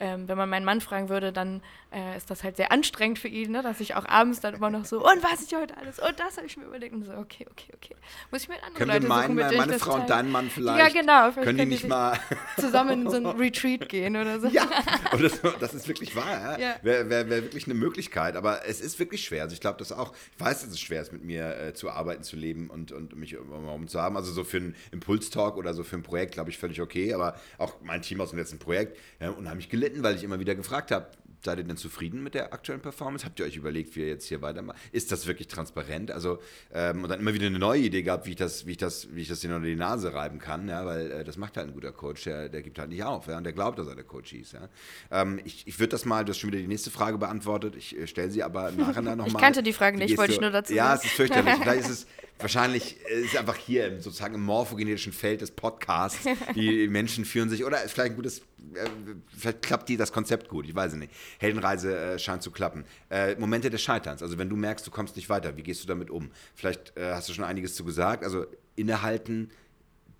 Ähm, 0.00 0.28
wenn 0.28 0.36
man 0.36 0.48
meinen 0.48 0.64
Mann 0.64 0.80
fragen 0.80 1.08
würde, 1.08 1.32
dann 1.32 1.62
äh, 1.92 2.16
ist 2.16 2.30
das 2.30 2.44
halt 2.44 2.56
sehr 2.56 2.72
anstrengend 2.72 3.18
für 3.18 3.28
ihn, 3.28 3.52
ne, 3.52 3.62
dass 3.62 3.80
ich 3.80 3.94
auch 3.94 4.04
abends 4.06 4.40
dann 4.40 4.54
immer 4.54 4.70
noch 4.70 4.84
so, 4.84 4.98
und 4.98 5.22
was 5.22 5.42
ich 5.42 5.54
heute 5.54 5.76
alles, 5.76 5.98
und 5.98 6.18
das 6.18 6.36
habe 6.36 6.46
ich 6.46 6.56
mir 6.56 6.64
überlegt. 6.64 6.92
Und 6.92 7.04
so, 7.04 7.12
okay, 7.12 7.46
okay, 7.50 7.72
okay. 7.74 7.96
Muss 8.30 8.42
ich 8.42 8.48
mit 8.48 8.62
anderen 8.62 8.88
Leuten 8.88 9.08
mein, 9.16 9.36
suchen, 9.36 9.56
meine 9.56 9.78
Frau 9.78 9.94
und 9.94 10.10
dein 10.10 10.30
Mann 10.30 10.50
vielleicht. 10.50 10.94
Ja, 10.94 11.00
genau. 11.00 11.32
Vielleicht 11.32 11.46
können 11.46 11.58
die 11.58 11.66
nicht 11.66 11.88
mal 11.88 12.18
zusammen 12.58 13.02
in 13.02 13.10
so 13.10 13.16
ein 13.16 13.26
Retreat 13.38 13.88
gehen 13.88 14.16
oder 14.16 14.40
so. 14.40 14.48
Ja, 14.48 14.68
und 15.12 15.22
das, 15.22 15.40
das 15.60 15.74
ist 15.74 15.88
wirklich 15.88 16.14
wahr. 16.16 16.58
Ja? 16.58 16.76
Wäre 16.82 17.08
wär, 17.08 17.28
wär 17.28 17.42
wirklich 17.42 17.66
eine 17.66 17.74
Möglichkeit. 17.74 18.36
Aber 18.36 18.66
es 18.66 18.80
ist 18.80 18.98
wirklich 18.98 19.24
schwer. 19.24 19.42
Also 19.42 19.54
ich 19.54 19.60
glaube, 19.60 19.78
dass 19.78 19.92
auch, 19.92 20.12
ich 20.34 20.40
weiß, 20.40 20.62
dass 20.62 20.70
es 20.70 20.80
schwer 20.80 21.02
ist, 21.02 21.12
mit 21.12 21.24
mir 21.24 21.56
äh, 21.58 21.74
zu 21.74 21.90
arbeiten, 21.90 22.22
zu 22.22 22.36
leben 22.36 22.70
und, 22.70 22.92
und 22.92 23.16
mich 23.16 23.36
um 23.38 23.88
zu 23.88 24.00
haben. 24.00 24.16
Also 24.16 24.32
so 24.32 24.44
für 24.44 24.58
einen 24.58 24.76
Impulstalk 24.90 25.56
oder 25.56 25.74
so 25.74 25.82
für 25.82 25.96
ein 25.96 26.02
Projekt, 26.02 26.34
glaube 26.34 26.50
ich, 26.50 26.58
völlig 26.58 26.80
okay. 26.80 27.14
Aber 27.14 27.36
auch 27.58 27.74
mein 27.82 28.02
Team 28.02 28.20
aus 28.20 28.30
dem 28.30 28.38
letzten 28.38 28.58
Projekt, 28.58 28.98
ja, 29.20 29.30
unheimlich 29.30 29.68
gelitten, 29.68 30.02
weil 30.02 30.16
ich 30.16 30.24
immer 30.24 30.38
wieder 30.38 30.54
gefragt 30.54 30.90
habe, 30.90 31.06
Seid 31.44 31.58
ihr 31.58 31.64
denn 31.64 31.76
zufrieden 31.76 32.22
mit 32.22 32.34
der 32.34 32.52
aktuellen 32.52 32.80
Performance? 32.80 33.24
Habt 33.24 33.40
ihr 33.40 33.46
euch 33.46 33.56
überlegt, 33.56 33.96
wie 33.96 34.00
ihr 34.00 34.08
jetzt 34.08 34.26
hier 34.26 34.42
weitermacht? 34.42 34.78
Ist 34.92 35.10
das 35.10 35.26
wirklich 35.26 35.48
transparent? 35.48 36.10
Also, 36.10 36.38
ähm, 36.72 37.02
und 37.02 37.08
dann 37.08 37.18
immer 37.18 37.34
wieder 37.34 37.46
eine 37.46 37.58
neue 37.58 37.80
Idee 37.80 38.02
gehabt, 38.02 38.26
wie 38.26 38.30
ich 38.30 38.36
das, 38.36 38.66
wie 38.66 38.72
ich 38.72 38.76
das, 38.76 39.08
wie 39.12 39.22
ich 39.22 39.28
das 39.28 39.40
dir 39.40 39.54
unter 39.54 39.66
die 39.66 39.74
Nase 39.74 40.14
reiben 40.14 40.38
kann, 40.38 40.68
ja, 40.68 40.86
weil 40.86 41.10
äh, 41.10 41.24
das 41.24 41.36
macht 41.36 41.56
halt 41.56 41.68
ein 41.68 41.74
guter 41.74 41.92
Coach, 41.92 42.24
der, 42.24 42.48
der 42.48 42.62
gibt 42.62 42.78
halt 42.78 42.90
nicht 42.90 43.02
auf, 43.02 43.26
ja, 43.26 43.38
und 43.38 43.44
der 43.44 43.52
glaubt, 43.52 43.78
dass 43.78 43.88
er 43.88 43.96
der 43.96 44.04
Coach 44.04 44.32
ist, 44.32 44.52
ja. 44.52 44.68
Ähm, 45.10 45.40
ich 45.44 45.66
ich 45.66 45.78
würde 45.80 45.90
das 45.90 46.04
mal, 46.04 46.24
du 46.24 46.30
hast 46.30 46.38
schon 46.38 46.52
wieder 46.52 46.60
die 46.60 46.68
nächste 46.68 46.90
Frage 46.90 47.18
beantwortet, 47.18 47.74
ich 47.76 47.98
äh, 47.98 48.06
stelle 48.06 48.30
sie 48.30 48.42
aber 48.42 48.70
nachher 48.70 49.02
nochmal. 49.02 49.26
Ich 49.26 49.36
kannte 49.36 49.62
die 49.62 49.72
Frage 49.72 49.98
nicht, 49.98 50.16
wollte 50.16 50.34
ich 50.34 50.40
nur 50.40 50.50
dazu 50.50 50.72
Ja, 50.72 50.94
es 50.94 51.04
ist 51.04 51.12
fürchterlich. 51.12 51.54
Vielleicht 51.60 51.80
ist 51.82 51.90
es 51.90 52.06
wahrscheinlich 52.42 53.00
ist 53.02 53.36
einfach 53.36 53.56
hier 53.56 53.86
im, 53.86 54.00
sozusagen 54.00 54.34
im 54.34 54.42
morphogenetischen 54.42 55.12
Feld 55.12 55.40
des 55.40 55.50
Podcasts. 55.50 56.18
Die 56.54 56.88
Menschen 56.88 57.24
führen 57.24 57.48
sich, 57.48 57.64
oder 57.64 57.78
vielleicht 57.78 58.12
ein 58.12 58.16
gutes, 58.16 58.40
äh, 58.74 58.88
vielleicht 59.36 59.62
klappt 59.62 59.88
die 59.88 59.96
das 59.96 60.12
Konzept 60.12 60.48
gut, 60.48 60.66
ich 60.66 60.74
weiß 60.74 60.92
es 60.92 60.98
nicht. 60.98 61.12
Heldenreise 61.38 61.96
äh, 61.96 62.18
scheint 62.18 62.42
zu 62.42 62.50
klappen. 62.50 62.84
Äh, 63.10 63.36
Momente 63.36 63.70
des 63.70 63.82
Scheiterns, 63.82 64.22
also 64.22 64.38
wenn 64.38 64.48
du 64.48 64.56
merkst, 64.56 64.86
du 64.86 64.90
kommst 64.90 65.16
nicht 65.16 65.28
weiter, 65.28 65.56
wie 65.56 65.62
gehst 65.62 65.82
du 65.82 65.86
damit 65.86 66.10
um? 66.10 66.30
Vielleicht 66.54 66.96
äh, 66.96 67.12
hast 67.12 67.28
du 67.28 67.32
schon 67.32 67.44
einiges 67.44 67.74
zu 67.74 67.84
gesagt, 67.84 68.24
also 68.24 68.46
innehalten, 68.76 69.50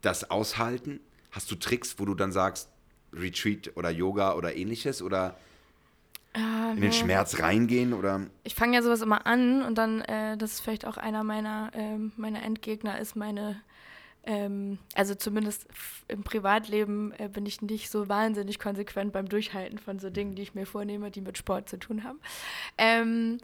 das 0.01 0.31
aushalten. 0.31 1.01
Hast 1.31 1.51
du 1.51 1.55
Tricks, 1.55 1.95
wo 1.99 2.05
du 2.05 2.15
dann 2.15 2.33
sagst, 2.33 2.69
Retreat 3.13 3.73
oder 3.77 3.91
Yoga 3.91 4.35
oder 4.35 4.57
ähnliches 4.57 5.03
oder 5.03 5.37
in 6.35 6.81
den 6.81 6.93
Schmerz 6.93 7.41
reingehen 7.41 7.93
oder? 7.93 8.27
Ich 8.45 8.55
fange 8.55 8.75
ja 8.75 8.83
sowas 8.83 9.03
immer 9.03 9.27
an 9.27 9.63
und 9.63 9.77
dann, 9.77 10.01
äh, 10.03 10.37
das 10.37 10.53
ist 10.53 10.61
vielleicht 10.61 10.87
auch 10.87 10.97
einer 10.97 11.25
meiner, 11.25 11.71
ähm, 11.75 12.13
meiner 12.17 12.43
Endgegner, 12.43 12.99
ist 12.99 13.17
meine, 13.17 13.61
ähm, 14.25 14.79
also 14.95 15.15
zumindest 15.15 15.67
im 16.09 16.23
Privatleben 16.23 17.13
äh, 17.19 17.29
bin 17.29 17.45
ich 17.45 17.61
nicht 17.61 17.91
so 17.91 18.09
wahnsinnig 18.09 18.59
konsequent 18.59 19.13
beim 19.13 19.29
Durchhalten 19.29 19.79
von 19.79 19.99
so 19.99 20.09
Dingen, 20.09 20.35
die 20.35 20.43
ich 20.43 20.55
mir 20.55 20.67
vornehme, 20.67 21.11
die 21.11 21.21
mit 21.21 21.37
Sport 21.37 21.69
zu 21.69 21.79
tun 21.79 22.05
haben. 22.05 22.21
Ähm, 22.79 23.39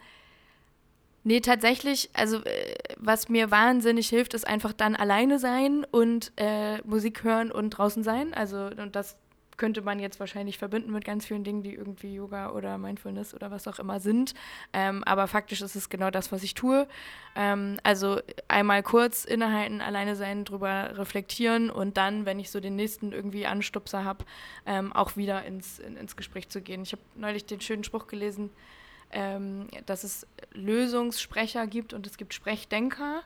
Nee, 1.24 1.40
tatsächlich, 1.40 2.08
also 2.14 2.38
äh, 2.44 2.74
was 2.96 3.28
mir 3.28 3.50
wahnsinnig 3.50 4.08
hilft, 4.08 4.32
ist 4.32 4.46
einfach 4.46 4.72
dann 4.72 4.96
alleine 4.96 5.38
sein 5.38 5.84
und 5.90 6.32
äh, 6.36 6.78
Musik 6.84 7.22
hören 7.22 7.50
und 7.50 7.70
draußen 7.70 8.02
sein. 8.02 8.32
Also 8.32 8.70
und 8.80 8.96
das 8.96 9.16
könnte 9.58 9.82
man 9.82 9.98
jetzt 9.98 10.18
wahrscheinlich 10.20 10.56
verbinden 10.56 10.92
mit 10.92 11.04
ganz 11.04 11.26
vielen 11.26 11.44
Dingen, 11.44 11.62
die 11.62 11.74
irgendwie 11.74 12.14
Yoga 12.14 12.50
oder 12.52 12.78
Mindfulness 12.78 13.34
oder 13.34 13.50
was 13.50 13.68
auch 13.68 13.78
immer 13.78 14.00
sind. 14.00 14.34
Ähm, 14.72 15.04
aber 15.04 15.26
faktisch 15.26 15.60
ist 15.60 15.76
es 15.76 15.90
genau 15.90 16.10
das, 16.10 16.32
was 16.32 16.42
ich 16.42 16.54
tue. 16.54 16.88
Ähm, 17.36 17.78
also 17.82 18.20
einmal 18.46 18.82
kurz 18.82 19.24
innehalten, 19.24 19.80
alleine 19.82 20.16
sein, 20.16 20.44
drüber 20.44 20.96
reflektieren 20.96 21.70
und 21.70 21.96
dann, 21.96 22.24
wenn 22.24 22.38
ich 22.38 22.50
so 22.50 22.60
den 22.60 22.76
nächsten 22.76 23.12
irgendwie 23.12 23.46
Anstupser 23.46 24.04
habe, 24.04 24.24
ähm, 24.64 24.92
auch 24.92 25.16
wieder 25.16 25.44
ins, 25.44 25.78
in, 25.78 25.96
ins 25.96 26.16
Gespräch 26.16 26.48
zu 26.48 26.62
gehen. 26.62 26.82
Ich 26.82 26.92
habe 26.92 27.02
neulich 27.16 27.44
den 27.44 27.60
schönen 27.60 27.84
Spruch 27.84 28.06
gelesen, 28.06 28.50
ähm, 29.10 29.68
dass 29.86 30.04
es 30.04 30.26
Lösungssprecher 30.52 31.66
gibt 31.66 31.92
und 31.92 32.06
es 32.06 32.16
gibt 32.16 32.34
Sprechdenker. 32.34 33.22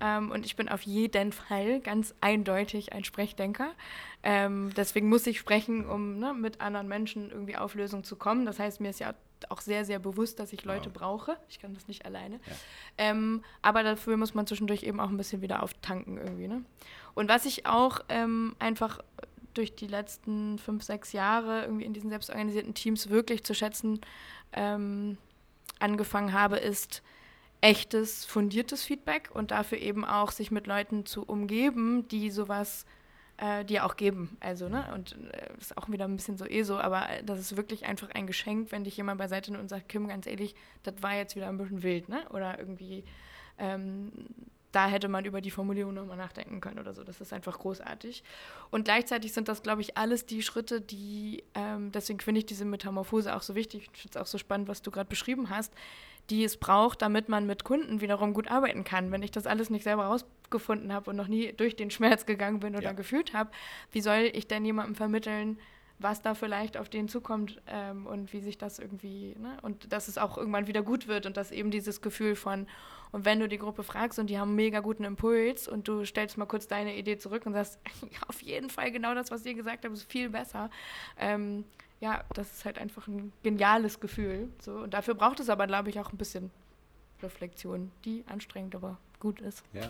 Ähm, 0.00 0.30
und 0.30 0.44
ich 0.44 0.56
bin 0.56 0.68
auf 0.68 0.82
jeden 0.82 1.32
Fall 1.32 1.80
ganz 1.80 2.14
eindeutig 2.20 2.92
ein 2.92 3.04
Sprechdenker. 3.04 3.72
Ähm, 4.22 4.70
deswegen 4.76 5.08
muss 5.08 5.26
ich 5.26 5.38
sprechen, 5.38 5.86
um 5.88 6.18
ne, 6.18 6.34
mit 6.34 6.60
anderen 6.60 6.88
Menschen 6.88 7.30
irgendwie 7.30 7.56
auf 7.56 7.74
Lösungen 7.74 8.04
zu 8.04 8.16
kommen. 8.16 8.44
Das 8.44 8.58
heißt, 8.58 8.80
mir 8.80 8.90
ist 8.90 9.00
ja 9.00 9.14
auch 9.48 9.60
sehr, 9.60 9.84
sehr 9.84 9.98
bewusst, 9.98 10.38
dass 10.38 10.52
ich 10.52 10.64
Leute 10.64 10.86
wow. 10.86 10.94
brauche. 10.94 11.36
Ich 11.48 11.60
kann 11.60 11.74
das 11.74 11.88
nicht 11.88 12.04
alleine. 12.04 12.36
Ja. 12.36 12.52
Ähm, 12.98 13.42
aber 13.62 13.82
dafür 13.82 14.16
muss 14.16 14.34
man 14.34 14.46
zwischendurch 14.46 14.82
eben 14.82 15.00
auch 15.00 15.08
ein 15.08 15.16
bisschen 15.16 15.42
wieder 15.42 15.62
auftanken 15.62 16.18
irgendwie. 16.18 16.48
Ne? 16.48 16.64
Und 17.14 17.28
was 17.28 17.46
ich 17.46 17.66
auch 17.66 18.00
ähm, 18.08 18.56
einfach 18.58 19.00
durch 19.54 19.74
die 19.74 19.86
letzten 19.86 20.58
fünf, 20.58 20.82
sechs 20.82 21.12
Jahre 21.12 21.62
irgendwie 21.62 21.84
in 21.84 21.94
diesen 21.94 22.10
selbstorganisierten 22.10 22.74
Teams 22.74 23.08
wirklich 23.08 23.44
zu 23.44 23.54
schätzen 23.54 24.00
ähm, 24.52 25.16
angefangen 25.78 26.32
habe, 26.32 26.56
ist, 26.56 27.02
echtes, 27.66 28.24
fundiertes 28.24 28.84
Feedback 28.84 29.30
und 29.32 29.50
dafür 29.50 29.78
eben 29.78 30.04
auch 30.04 30.30
sich 30.30 30.52
mit 30.52 30.68
Leuten 30.68 31.04
zu 31.04 31.24
umgeben, 31.24 32.06
die 32.06 32.30
sowas 32.30 32.86
äh, 33.38 33.64
dir 33.64 33.84
auch 33.84 33.96
geben. 33.96 34.36
Also, 34.38 34.68
ne, 34.68 34.86
und 34.94 35.16
äh, 35.32 35.48
ist 35.58 35.76
auch 35.76 35.88
wieder 35.88 36.04
ein 36.04 36.14
bisschen 36.14 36.38
so 36.38 36.46
eh 36.46 36.62
so, 36.62 36.78
aber 36.78 37.10
äh, 37.10 37.24
das 37.24 37.40
ist 37.40 37.56
wirklich 37.56 37.84
einfach 37.84 38.10
ein 38.10 38.28
Geschenk, 38.28 38.70
wenn 38.70 38.84
dich 38.84 38.96
jemand 38.96 39.18
beiseite 39.18 39.50
nimmt 39.50 39.62
und 39.64 39.68
sagt, 39.68 39.88
Kim, 39.88 40.06
ganz 40.06 40.28
ehrlich, 40.28 40.54
das 40.84 40.94
war 41.00 41.16
jetzt 41.16 41.34
wieder 41.34 41.48
ein 41.48 41.58
bisschen 41.58 41.82
wild, 41.82 42.08
ne? 42.08 42.24
Oder 42.30 42.56
irgendwie, 42.56 43.02
ähm, 43.58 44.12
da 44.70 44.86
hätte 44.86 45.08
man 45.08 45.24
über 45.24 45.40
die 45.40 45.50
Formulierung 45.50 45.94
nochmal 45.94 46.18
nachdenken 46.18 46.60
können 46.60 46.78
oder 46.78 46.94
so. 46.94 47.02
Das 47.02 47.20
ist 47.20 47.32
einfach 47.32 47.58
großartig. 47.58 48.22
Und 48.70 48.84
gleichzeitig 48.84 49.32
sind 49.32 49.48
das, 49.48 49.64
glaube 49.64 49.80
ich, 49.80 49.96
alles 49.96 50.24
die 50.24 50.42
Schritte, 50.42 50.80
die, 50.80 51.42
ähm, 51.54 51.90
deswegen 51.90 52.20
finde 52.20 52.38
ich 52.38 52.46
diese 52.46 52.64
Metamorphose 52.64 53.34
auch 53.34 53.42
so 53.42 53.56
wichtig. 53.56 53.88
Ich 53.92 54.02
finde 54.02 54.18
es 54.18 54.22
auch 54.22 54.28
so 54.28 54.38
spannend, 54.38 54.68
was 54.68 54.82
du 54.82 54.92
gerade 54.92 55.08
beschrieben 55.08 55.50
hast 55.50 55.74
die 56.30 56.44
es 56.44 56.56
braucht, 56.56 57.02
damit 57.02 57.28
man 57.28 57.46
mit 57.46 57.64
Kunden 57.64 58.00
wiederum 58.00 58.34
gut 58.34 58.50
arbeiten 58.50 58.84
kann. 58.84 59.12
Wenn 59.12 59.22
ich 59.22 59.30
das 59.30 59.46
alles 59.46 59.70
nicht 59.70 59.84
selber 59.84 60.06
rausgefunden 60.06 60.92
habe 60.92 61.10
und 61.10 61.16
noch 61.16 61.28
nie 61.28 61.52
durch 61.52 61.76
den 61.76 61.90
Schmerz 61.90 62.26
gegangen 62.26 62.60
bin 62.60 62.74
oder 62.74 62.84
ja. 62.84 62.92
gefühlt 62.92 63.32
habe, 63.32 63.50
wie 63.92 64.00
soll 64.00 64.30
ich 64.32 64.48
denn 64.48 64.64
jemandem 64.64 64.94
vermitteln, 64.94 65.58
was 65.98 66.20
da 66.20 66.34
vielleicht 66.34 66.76
auf 66.76 66.88
denen 66.88 67.08
zukommt 67.08 67.60
ähm, 67.66 68.06
und 68.06 68.32
wie 68.32 68.40
sich 68.40 68.58
das 68.58 68.78
irgendwie, 68.78 69.34
ne? 69.38 69.56
und 69.62 69.92
dass 69.92 70.08
es 70.08 70.18
auch 70.18 70.36
irgendwann 70.36 70.66
wieder 70.66 70.82
gut 70.82 71.08
wird 71.08 71.24
und 71.24 71.36
dass 71.36 71.50
eben 71.50 71.70
dieses 71.70 72.02
Gefühl 72.02 72.36
von, 72.36 72.66
und 73.12 73.24
wenn 73.24 73.40
du 73.40 73.48
die 73.48 73.56
Gruppe 73.56 73.82
fragst 73.82 74.18
und 74.18 74.28
die 74.28 74.38
haben 74.38 74.48
einen 74.48 74.56
mega 74.56 74.80
guten 74.80 75.04
Impuls 75.04 75.68
und 75.68 75.88
du 75.88 76.04
stellst 76.04 76.36
mal 76.36 76.46
kurz 76.46 76.66
deine 76.66 76.96
Idee 76.96 77.16
zurück 77.16 77.46
und 77.46 77.54
sagst, 77.54 77.78
auf 78.28 78.42
jeden 78.42 78.68
Fall 78.68 78.90
genau 78.90 79.14
das, 79.14 79.30
was 79.30 79.46
ihr 79.46 79.54
gesagt 79.54 79.84
habt, 79.84 79.94
ist 79.94 80.10
viel 80.10 80.28
besser. 80.28 80.70
Ähm, 81.18 81.64
ja, 82.00 82.24
das 82.34 82.52
ist 82.52 82.64
halt 82.64 82.78
einfach 82.78 83.06
ein 83.06 83.32
geniales 83.42 84.00
Gefühl. 84.00 84.48
So. 84.60 84.72
Und 84.72 84.94
dafür 84.94 85.14
braucht 85.14 85.40
es 85.40 85.48
aber, 85.48 85.66
glaube 85.66 85.90
ich, 85.90 85.98
auch 86.00 86.12
ein 86.12 86.18
bisschen 86.18 86.50
Reflexion, 87.22 87.90
die 88.04 88.24
anstrengend, 88.26 88.74
aber 88.74 88.98
gut 89.20 89.40
ist. 89.40 89.62
Ja. 89.72 89.88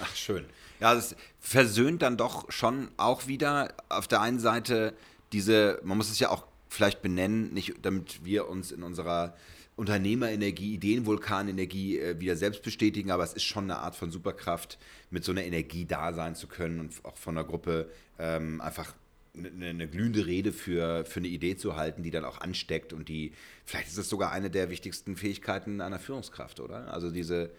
Ach, 0.00 0.14
schön. 0.14 0.44
Ja, 0.80 0.94
das 0.94 1.16
versöhnt 1.40 2.02
dann 2.02 2.16
doch 2.16 2.50
schon 2.50 2.90
auch 2.96 3.26
wieder 3.26 3.74
auf 3.88 4.08
der 4.08 4.20
einen 4.20 4.38
Seite 4.38 4.94
diese, 5.32 5.80
man 5.82 5.96
muss 5.96 6.10
es 6.10 6.18
ja 6.18 6.30
auch 6.30 6.46
vielleicht 6.68 7.02
benennen, 7.02 7.52
nicht 7.52 7.74
damit 7.82 8.24
wir 8.24 8.48
uns 8.48 8.72
in 8.72 8.82
unserer 8.82 9.34
Unternehmerenergie, 9.76 10.74
Ideenvulkanenergie 10.74 11.98
äh, 11.98 12.20
wieder 12.20 12.36
selbst 12.36 12.62
bestätigen, 12.62 13.10
aber 13.10 13.24
es 13.24 13.32
ist 13.32 13.42
schon 13.42 13.64
eine 13.64 13.78
Art 13.78 13.96
von 13.96 14.10
Superkraft, 14.10 14.78
mit 15.10 15.24
so 15.24 15.32
einer 15.32 15.42
Energie 15.42 15.84
da 15.84 16.12
sein 16.12 16.36
zu 16.36 16.46
können 16.46 16.78
und 16.78 16.92
auch 17.04 17.16
von 17.16 17.34
der 17.34 17.44
Gruppe 17.44 17.90
ähm, 18.18 18.60
einfach 18.60 18.94
eine, 19.36 19.68
eine, 19.68 19.88
glühende 19.88 20.26
Rede 20.26 20.52
für, 20.52 21.04
für 21.04 21.20
eine 21.20 21.28
Idee 21.28 21.56
zu 21.56 21.76
halten, 21.76 22.02
die 22.02 22.10
dann 22.10 22.24
auch 22.24 22.40
ansteckt 22.40 22.92
und 22.92 23.08
die, 23.08 23.32
vielleicht 23.64 23.88
ist 23.88 23.98
es 23.98 24.08
sogar 24.08 24.32
eine 24.32 24.50
der 24.50 24.70
wichtigsten 24.70 25.16
Fähigkeiten 25.16 25.80
einer 25.80 25.98
Führungskraft, 25.98 26.60
oder? 26.60 26.92
Also 26.92 27.10
diese 27.10 27.50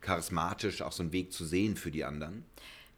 charismatisch 0.00 0.82
auch 0.82 0.92
so 0.92 1.02
einen 1.02 1.12
Weg 1.12 1.32
zu 1.32 1.44
sehen 1.44 1.76
für 1.76 1.90
die 1.90 2.04
anderen. 2.04 2.44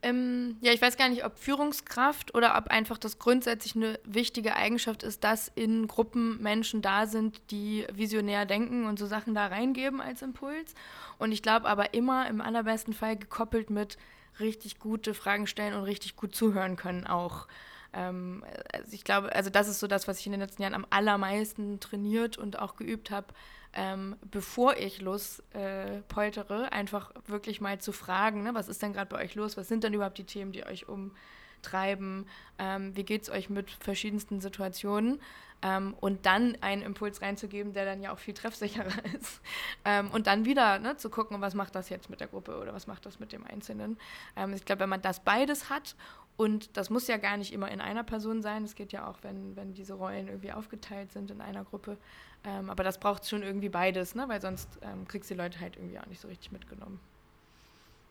Ähm, 0.03 0.57
ja, 0.61 0.73
ich 0.73 0.83
weiß 0.83 0.97
gar 0.97 1.09
nicht, 1.09 1.25
ob 1.25 1.39
Führungskraft 1.39 2.35
oder 2.35 2.57
ob 2.59 2.69
einfach 2.69 2.99
das 2.99 3.19
grundsätzlich 3.19 3.75
eine 3.77 3.99
wichtige 4.05 4.55
Eigenschaft 4.55 5.03
ist, 5.03 5.25
dass 5.25 5.51
in 5.55 5.89
Gruppen 5.89 6.41
Menschen 6.43 6.83
da 6.83 7.07
sind, 7.07 7.41
die 7.51 7.87
visionär 7.93 8.45
denken 8.45 8.85
und 8.85 8.99
so 8.99 9.07
Sachen 9.07 9.35
da 9.35 9.47
reingeben 9.47 10.01
als 10.01 10.21
Impuls. 10.21 10.75
Und 11.19 11.33
ich 11.33 11.43
glaube 11.43 11.67
aber 11.67 11.95
immer 11.95 12.29
im 12.29 12.41
allerbesten 12.43 12.93
Fall 12.93 13.17
gekoppelt 13.17 13.71
mit 13.71 13.97
richtig 14.39 14.79
gute 14.79 15.15
Fragen 15.15 15.47
stellen 15.47 15.75
und 15.75 15.85
richtig 15.85 16.15
gut 16.15 16.35
zuhören 16.35 16.77
können 16.77 17.07
auch. 17.07 17.49
Ähm, 17.97 18.45
also 18.73 18.93
ich 18.93 19.05
glaube, 19.05 19.35
also 19.35 19.51
das 19.51 19.69
ist 19.69 19.81
so 19.81 19.87
das, 19.87 20.07
was 20.07 20.21
ich 20.21 20.27
in 20.27 20.33
den 20.33 20.41
letzten 20.41 20.63
Jahren 20.63 20.75
am 20.75 20.87
allermeisten 20.91 21.81
trainiert 21.81 22.37
und 22.37 22.59
auch 22.59 22.77
geübt 22.77 23.11
habe, 23.11 23.29
ähm, 23.73 24.17
bevor 24.31 24.77
ich 24.77 25.01
lospoltere, 25.01 26.65
äh, 26.65 26.69
einfach 26.69 27.11
wirklich 27.27 27.61
mal 27.61 27.79
zu 27.79 27.93
fragen, 27.93 28.43
ne, 28.43 28.55
was 28.55 28.69
ist 28.69 28.83
denn 28.83 28.93
gerade 28.93 29.09
bei 29.09 29.23
euch 29.23 29.35
los? 29.35 29.57
Was 29.57 29.69
sind 29.69 29.83
denn 29.83 29.95
überhaupt 29.95 30.19
die 30.19 30.25
Themen, 30.25 30.53
die 30.53 30.65
euch 30.65 30.87
umtreiben? 30.89 32.27
Ähm, 32.59 32.95
wie 32.97 33.05
geht 33.05 33.23
es 33.23 33.31
euch 33.31 33.51
mit 33.51 33.71
verschiedensten 33.71 34.41
Situationen? 34.41 35.21
Ähm, 35.63 35.95
und 36.01 36.27
dann 36.27 36.57
einen 36.61 36.83
Impuls 36.83 37.23
reinzugeben, 37.23 37.73
der 37.73 37.87
dann 37.87 38.03
ja 38.03 38.13
auch 38.13 38.19
viel 38.19 38.35
treffsicherer 38.35 39.05
ist. 39.19 39.41
Ähm, 39.87 40.11
und 40.11 40.27
dann 40.27 40.45
wieder 40.45 40.79
ne, 40.79 40.97
zu 40.99 41.09
gucken, 41.09 41.41
was 41.41 41.55
macht 41.55 41.75
das 41.75 41.89
jetzt 41.89 42.11
mit 42.11 42.21
der 42.21 42.29
Gruppe 42.29 42.59
oder 42.59 42.75
was 42.75 42.87
macht 42.87 43.07
das 43.07 43.21
mit 43.21 43.33
dem 43.33 43.45
Einzelnen. 43.47 43.99
Ähm, 44.37 44.53
ich 44.53 44.67
glaube, 44.67 44.81
wenn 44.81 44.91
man 44.91 45.03
das 45.03 45.21
beides 45.21 45.71
hat 45.71 45.97
und 46.37 46.77
das 46.77 46.91
muss 46.91 47.07
ja 47.07 47.17
gar 47.17 47.37
nicht 47.37 47.53
immer 47.53 47.71
in 47.71 47.81
einer 47.81 48.05
Person 48.05 48.43
sein. 48.43 48.65
Es 48.65 48.75
geht 48.75 48.93
ja 48.93 49.09
auch, 49.09 49.19
wenn, 49.23 49.57
wenn 49.57 49.73
diese 49.75 49.95
Rollen 49.95 50.29
irgendwie 50.29 50.53
aufgeteilt 50.53 51.13
sind 51.13 51.31
in 51.31 51.41
einer 51.41 51.65
Gruppe. 51.65 51.97
Ähm, 52.45 52.69
aber 52.69 52.85
das 52.85 53.01
braucht 53.01 53.27
schon 53.27 53.43
irgendwie 53.43 53.71
beides, 53.71 54.15
ne? 54.15 54.29
weil 54.29 54.41
sonst 54.41 54.69
ähm, 54.83 55.09
kriegst 55.09 55.31
du 55.31 55.35
die 55.35 55.41
Leute 55.41 55.61
halt 55.61 55.77
irgendwie 55.77 55.99
auch 55.99 56.07
nicht 56.07 56.21
so 56.21 56.29
richtig 56.29 56.53
mitgenommen. 56.53 57.01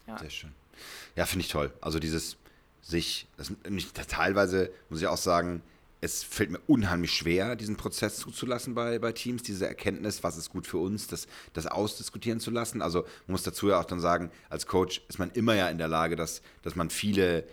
Ja. 0.08 0.18
Sehr 0.18 0.30
schön. 0.30 0.54
Ja, 1.16 1.26
finde 1.26 1.46
ich 1.46 1.52
toll. 1.52 1.72
Also 1.82 2.00
dieses 2.00 2.38
sich, 2.82 3.28
das, 3.38 3.52
nicht, 3.70 3.96
teilweise 4.10 4.72
muss 4.90 5.02
ich 5.02 5.08
auch 5.08 5.18
sagen, 5.18 5.62
es 6.02 6.24
fällt 6.24 6.52
mir 6.52 6.60
unheimlich 6.68 7.14
schwer, 7.14 7.56
diesen 7.56 7.78
Prozess 7.78 8.18
zuzulassen 8.18 8.76
bei, 8.76 9.00
bei 9.00 9.12
Teams, 9.12 9.42
diese 9.42 9.68
Erkenntnis, 9.68 10.24
was 10.24 10.38
ist 10.38 10.52
gut 10.52 10.68
für 10.68 10.78
uns, 10.78 11.08
das, 11.08 11.28
das 11.54 11.66
ausdiskutieren 11.66 12.40
zu 12.40 12.52
lassen. 12.52 12.82
Also 12.82 13.02
man 13.26 13.34
muss 13.34 13.44
dazu 13.44 13.70
ja 13.70 13.80
auch 13.80 13.86
dann 13.86 14.00
sagen, 14.00 14.30
als 14.50 14.68
Coach 14.68 15.02
ist 15.08 15.18
man 15.18 15.32
immer 15.32 15.56
ja 15.56 15.70
in 15.70 15.78
der 15.80 15.88
Lage, 15.88 16.16
dass, 16.16 16.42
dass 16.62 16.76
man 16.76 16.90
viele 16.90 17.46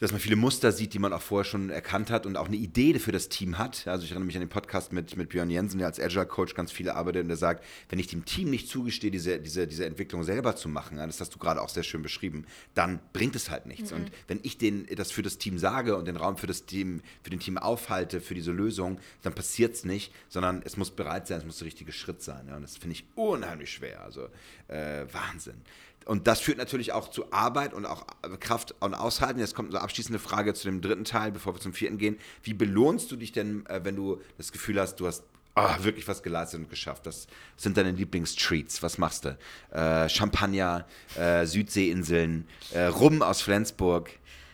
dass 0.00 0.12
man 0.12 0.20
viele 0.20 0.36
Muster 0.36 0.72
sieht, 0.72 0.92
die 0.92 0.98
man 0.98 1.12
auch 1.12 1.22
vorher 1.22 1.44
schon 1.44 1.70
erkannt 1.70 2.10
hat 2.10 2.26
und 2.26 2.36
auch 2.36 2.46
eine 2.46 2.56
Idee 2.56 2.98
für 2.98 3.12
das 3.12 3.28
Team 3.28 3.56
hat. 3.56 3.86
Also 3.86 4.04
ich 4.04 4.10
erinnere 4.10 4.26
mich 4.26 4.36
an 4.36 4.42
den 4.42 4.50
Podcast 4.50 4.92
mit, 4.92 5.16
mit 5.16 5.30
Björn 5.30 5.48
Jensen, 5.48 5.78
der 5.78 5.86
als 5.86 5.98
Agile 5.98 6.26
Coach 6.26 6.54
ganz 6.54 6.70
viele 6.70 6.94
arbeitet 6.94 7.22
und 7.22 7.28
der 7.28 7.38
sagt, 7.38 7.64
wenn 7.88 7.98
ich 7.98 8.06
dem 8.06 8.24
Team 8.26 8.50
nicht 8.50 8.68
zugestehe, 8.68 9.10
diese, 9.10 9.38
diese, 9.38 9.66
diese 9.66 9.86
Entwicklung 9.86 10.22
selber 10.22 10.54
zu 10.54 10.68
machen, 10.68 10.98
das 10.98 11.20
hast 11.20 11.34
du 11.34 11.38
gerade 11.38 11.62
auch 11.62 11.70
sehr 11.70 11.82
schön 11.82 12.02
beschrieben, 12.02 12.44
dann 12.74 13.00
bringt 13.12 13.36
es 13.36 13.50
halt 13.50 13.66
nichts. 13.66 13.90
Mhm. 13.90 13.96
Und 13.96 14.12
wenn 14.28 14.40
ich 14.42 14.58
den, 14.58 14.86
das 14.94 15.12
für 15.12 15.22
das 15.22 15.38
Team 15.38 15.58
sage 15.58 15.96
und 15.96 16.06
den 16.06 16.16
Raum 16.16 16.36
für 16.36 16.46
das 16.46 16.66
Team, 16.66 17.00
für 17.22 17.30
den 17.30 17.40
Team 17.40 17.56
aufhalte, 17.56 18.20
für 18.20 18.34
diese 18.34 18.52
Lösung, 18.52 18.98
dann 19.22 19.34
passiert 19.34 19.74
es 19.74 19.84
nicht, 19.84 20.12
sondern 20.28 20.60
es 20.64 20.76
muss 20.76 20.90
bereit 20.90 21.26
sein, 21.26 21.38
es 21.38 21.44
muss 21.46 21.58
der 21.58 21.66
richtige 21.66 21.92
Schritt 21.92 22.22
sein. 22.22 22.48
Ja? 22.48 22.56
Und 22.56 22.62
das 22.62 22.76
finde 22.76 22.94
ich 22.94 23.04
unheimlich 23.14 23.72
schwer. 23.72 24.02
Also 24.02 24.28
äh, 24.68 25.06
Wahnsinn. 25.12 25.62
Und 26.06 26.28
das 26.28 26.40
führt 26.40 26.56
natürlich 26.56 26.92
auch 26.92 27.10
zu 27.10 27.32
Arbeit 27.32 27.74
und 27.74 27.84
auch 27.84 28.06
Kraft 28.38 28.74
und 28.80 28.94
Aushalten. 28.94 29.40
Jetzt 29.40 29.56
kommt 29.56 29.74
eine 29.74 29.82
abschließende 29.82 30.20
Frage 30.20 30.54
zu 30.54 30.68
dem 30.68 30.80
dritten 30.80 31.04
Teil, 31.04 31.32
bevor 31.32 31.54
wir 31.54 31.60
zum 31.60 31.74
vierten 31.74 31.98
gehen. 31.98 32.16
Wie 32.44 32.54
belohnst 32.54 33.10
du 33.10 33.16
dich 33.16 33.32
denn, 33.32 33.66
äh, 33.66 33.80
wenn 33.82 33.96
du 33.96 34.20
das 34.38 34.52
Gefühl 34.52 34.80
hast, 34.80 34.96
du 35.00 35.08
hast 35.08 35.24
oh, 35.56 35.68
wirklich 35.80 36.06
was 36.06 36.22
geleistet 36.22 36.60
und 36.60 36.70
geschafft? 36.70 37.06
Das 37.06 37.26
sind 37.56 37.76
deine 37.76 37.90
Lieblingstreats. 37.90 38.84
Was 38.84 38.98
machst 38.98 39.24
du? 39.24 39.36
Äh, 39.72 40.08
Champagner, 40.08 40.86
äh, 41.18 41.44
Südseeinseln, 41.44 42.46
äh, 42.72 42.84
Rum 42.84 43.20
aus 43.20 43.42
Flensburg. 43.42 44.10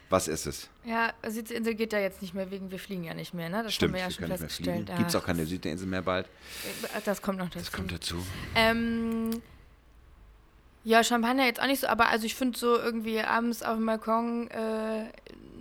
Was 0.08 0.28
ist 0.28 0.46
es? 0.46 0.68
Ja, 0.84 1.12
Südseeinsel 1.26 1.74
geht 1.74 1.92
ja 1.92 1.98
jetzt 1.98 2.22
nicht 2.22 2.34
mehr 2.34 2.50
wegen, 2.50 2.70
wir 2.70 2.78
fliegen 2.78 3.04
ja 3.04 3.14
nicht 3.14 3.34
mehr, 3.34 3.48
ne? 3.48 3.62
Das 3.62 3.74
Stimmt, 3.74 3.92
haben 3.92 3.98
wir 3.98 4.04
ja 4.04 4.10
schon 4.10 4.26
festgestellt. 4.26 4.90
Gibt 4.96 5.08
es 5.08 5.16
auch 5.16 5.24
keine 5.24 5.44
Südseeinsel 5.46 5.86
mehr 5.86 6.02
bald? 6.02 6.26
Äh, 6.26 7.00
das 7.04 7.20
kommt 7.20 7.38
noch 7.38 7.48
dazu. 7.48 7.58
Das 7.58 7.72
kommt 7.72 7.92
dazu. 7.92 8.26
Ähm, 8.54 9.42
ja, 10.84 11.04
Champagner 11.04 11.44
jetzt 11.44 11.60
auch 11.60 11.66
nicht 11.66 11.80
so, 11.80 11.86
aber 11.86 12.08
also 12.08 12.26
ich 12.26 12.34
finde 12.34 12.58
so 12.58 12.76
irgendwie 12.76 13.20
abends 13.20 13.62
auf 13.62 13.76
dem 13.76 13.86
Balkon 13.86 14.48
äh, 14.50 15.04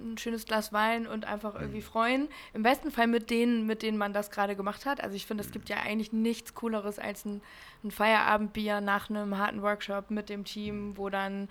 ein 0.01 0.17
schönes 0.17 0.45
Glas 0.45 0.73
Wein 0.73 1.07
und 1.07 1.25
einfach 1.25 1.55
irgendwie 1.55 1.79
mhm. 1.79 1.83
freuen. 1.83 2.27
Im 2.53 2.63
besten 2.63 2.91
Fall 2.91 3.07
mit 3.07 3.29
denen, 3.29 3.67
mit 3.67 3.83
denen 3.83 3.97
man 3.97 4.13
das 4.13 4.31
gerade 4.31 4.55
gemacht 4.55 4.85
hat. 4.85 5.01
Also 5.01 5.15
ich 5.15 5.25
finde, 5.25 5.43
es 5.43 5.51
gibt 5.51 5.69
ja 5.69 5.77
eigentlich 5.77 6.11
nichts 6.11 6.55
Cooleres 6.55 6.99
als 6.99 7.25
ein, 7.25 7.41
ein 7.83 7.91
Feierabendbier 7.91 8.81
nach 8.81 9.09
einem 9.09 9.37
harten 9.37 9.61
Workshop 9.61 10.09
mit 10.09 10.29
dem 10.29 10.43
Team, 10.43 10.97
wo 10.97 11.09
dann 11.09 11.49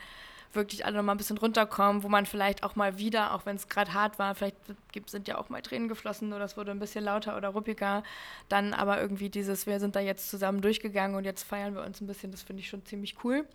wirklich 0.53 0.85
alle 0.85 0.97
nochmal 0.97 1.15
ein 1.15 1.19
bisschen 1.19 1.39
runterkommen, 1.39 2.03
wo 2.03 2.09
man 2.09 2.27
vielleicht 2.27 2.63
auch 2.63 2.77
mal 2.77 2.99
wieder, 2.99 3.35
auch 3.35 3.47
wenn 3.47 3.57
es 3.57 3.69
gerade 3.69 3.95
hart 3.95 4.19
war, 4.19 4.35
vielleicht 4.35 4.57
sind 5.07 5.29
ja 5.29 5.39
auch 5.39 5.49
mal 5.49 5.63
Tränen 5.63 5.89
geflossen 5.89 6.33
oder 6.33 6.45
es 6.45 6.57
wurde 6.57 6.71
ein 6.71 6.79
bisschen 6.79 7.05
lauter 7.05 7.37
oder 7.37 7.49
ruppiger, 7.49 8.03
dann 8.49 8.75
aber 8.75 9.01
irgendwie 9.01 9.31
dieses, 9.31 9.67
wir 9.67 9.79
sind 9.81 9.97
da 9.97 10.01
jetzt 10.01 10.29
zusammen 10.29 10.61
durchgegangen 10.61 11.17
und 11.17 11.25
jetzt 11.25 11.45
feiern 11.45 11.75
wir 11.75 11.85
uns 11.85 12.01
ein 12.01 12.07
bisschen, 12.07 12.33
das 12.33 12.43
finde 12.43 12.63
ich 12.63 12.69
schon 12.69 12.85
ziemlich 12.85 13.17
cool. 13.25 13.47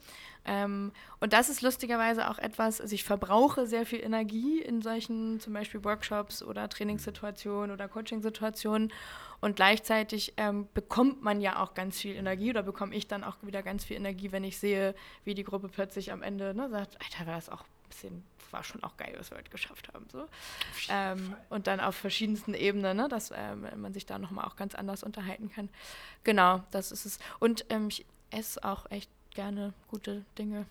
Ähm, 0.46 0.92
und 1.20 1.34
das 1.34 1.50
ist 1.50 1.62
lustigerweise 1.62 2.30
auch 2.30 2.38
etwas, 2.38 2.80
also 2.80 2.94
ich 2.94 3.04
verbrauche 3.04 3.66
sehr 3.66 3.86
viel 3.86 4.00
Energie 4.00 4.62
in 4.62 4.82
solchen 4.82 5.40
zum 5.40 5.54
Beispiel 5.54 5.84
Workshops 5.84 6.44
oder 6.44 6.70
Trainingssituationen 6.70 7.72
oder 7.72 7.88
Coachingsituationen 7.88 8.92
und 9.42 9.56
gleichzeitig 9.56 10.34
ähm, 10.38 10.68
bekommt 10.74 11.24
man 11.24 11.42
ja 11.42 11.62
auch 11.62 11.74
ganz 11.74 12.00
viel 12.00 12.16
Energie 12.16 12.50
oder 12.50 12.64
bekomme 12.64 12.96
ich 12.96 13.08
dann 13.08 13.24
auch 13.24 13.38
wieder 13.42 13.64
ganz 13.64 13.86
viel 13.86 13.98
Energie, 13.98 14.32
wenn 14.32 14.44
ich 14.44 14.58
sehe, 14.58 14.96
wie 15.24 15.34
die 15.34 15.44
Gruppe 15.44 15.68
plötzlich 15.68 16.12
am 16.12 16.22
Ende 16.22 16.54
ne, 16.54 16.70
sagt, 16.70 16.98
Alter, 17.02 17.28
war 17.28 17.36
das 17.36 17.50
auch 17.50 17.62
ein 17.62 17.90
bisschen, 17.90 18.24
war 18.52 18.64
schon 18.64 18.84
auch 18.84 18.98
geil, 18.98 19.14
was 19.18 19.32
wir 19.32 19.38
heute 19.38 19.52
geschafft 19.52 19.92
haben. 19.94 20.08
So. 20.12 20.26
Ähm, 20.90 21.36
und 21.50 21.68
dann 21.68 21.80
auf 21.80 21.96
verschiedensten 21.96 22.54
Ebenen, 22.54 22.98
ne, 22.98 23.08
dass 23.08 23.32
ähm, 23.36 23.68
man 23.76 23.94
sich 23.94 24.06
da 24.06 24.20
nochmal 24.20 24.46
auch 24.46 24.56
ganz 24.56 24.76
anders 24.76 25.04
unterhalten 25.04 25.50
kann. 25.50 25.70
Genau, 26.24 26.64
das 26.72 26.92
ist 26.92 27.06
es. 27.06 27.20
Und 27.40 27.66
ähm, 27.70 27.90
ich 27.90 28.06
esse 28.32 28.64
auch 28.64 28.90
echt 28.90 29.10
gerne 29.36 29.74
gute 29.90 30.26
Dinge. 30.38 30.66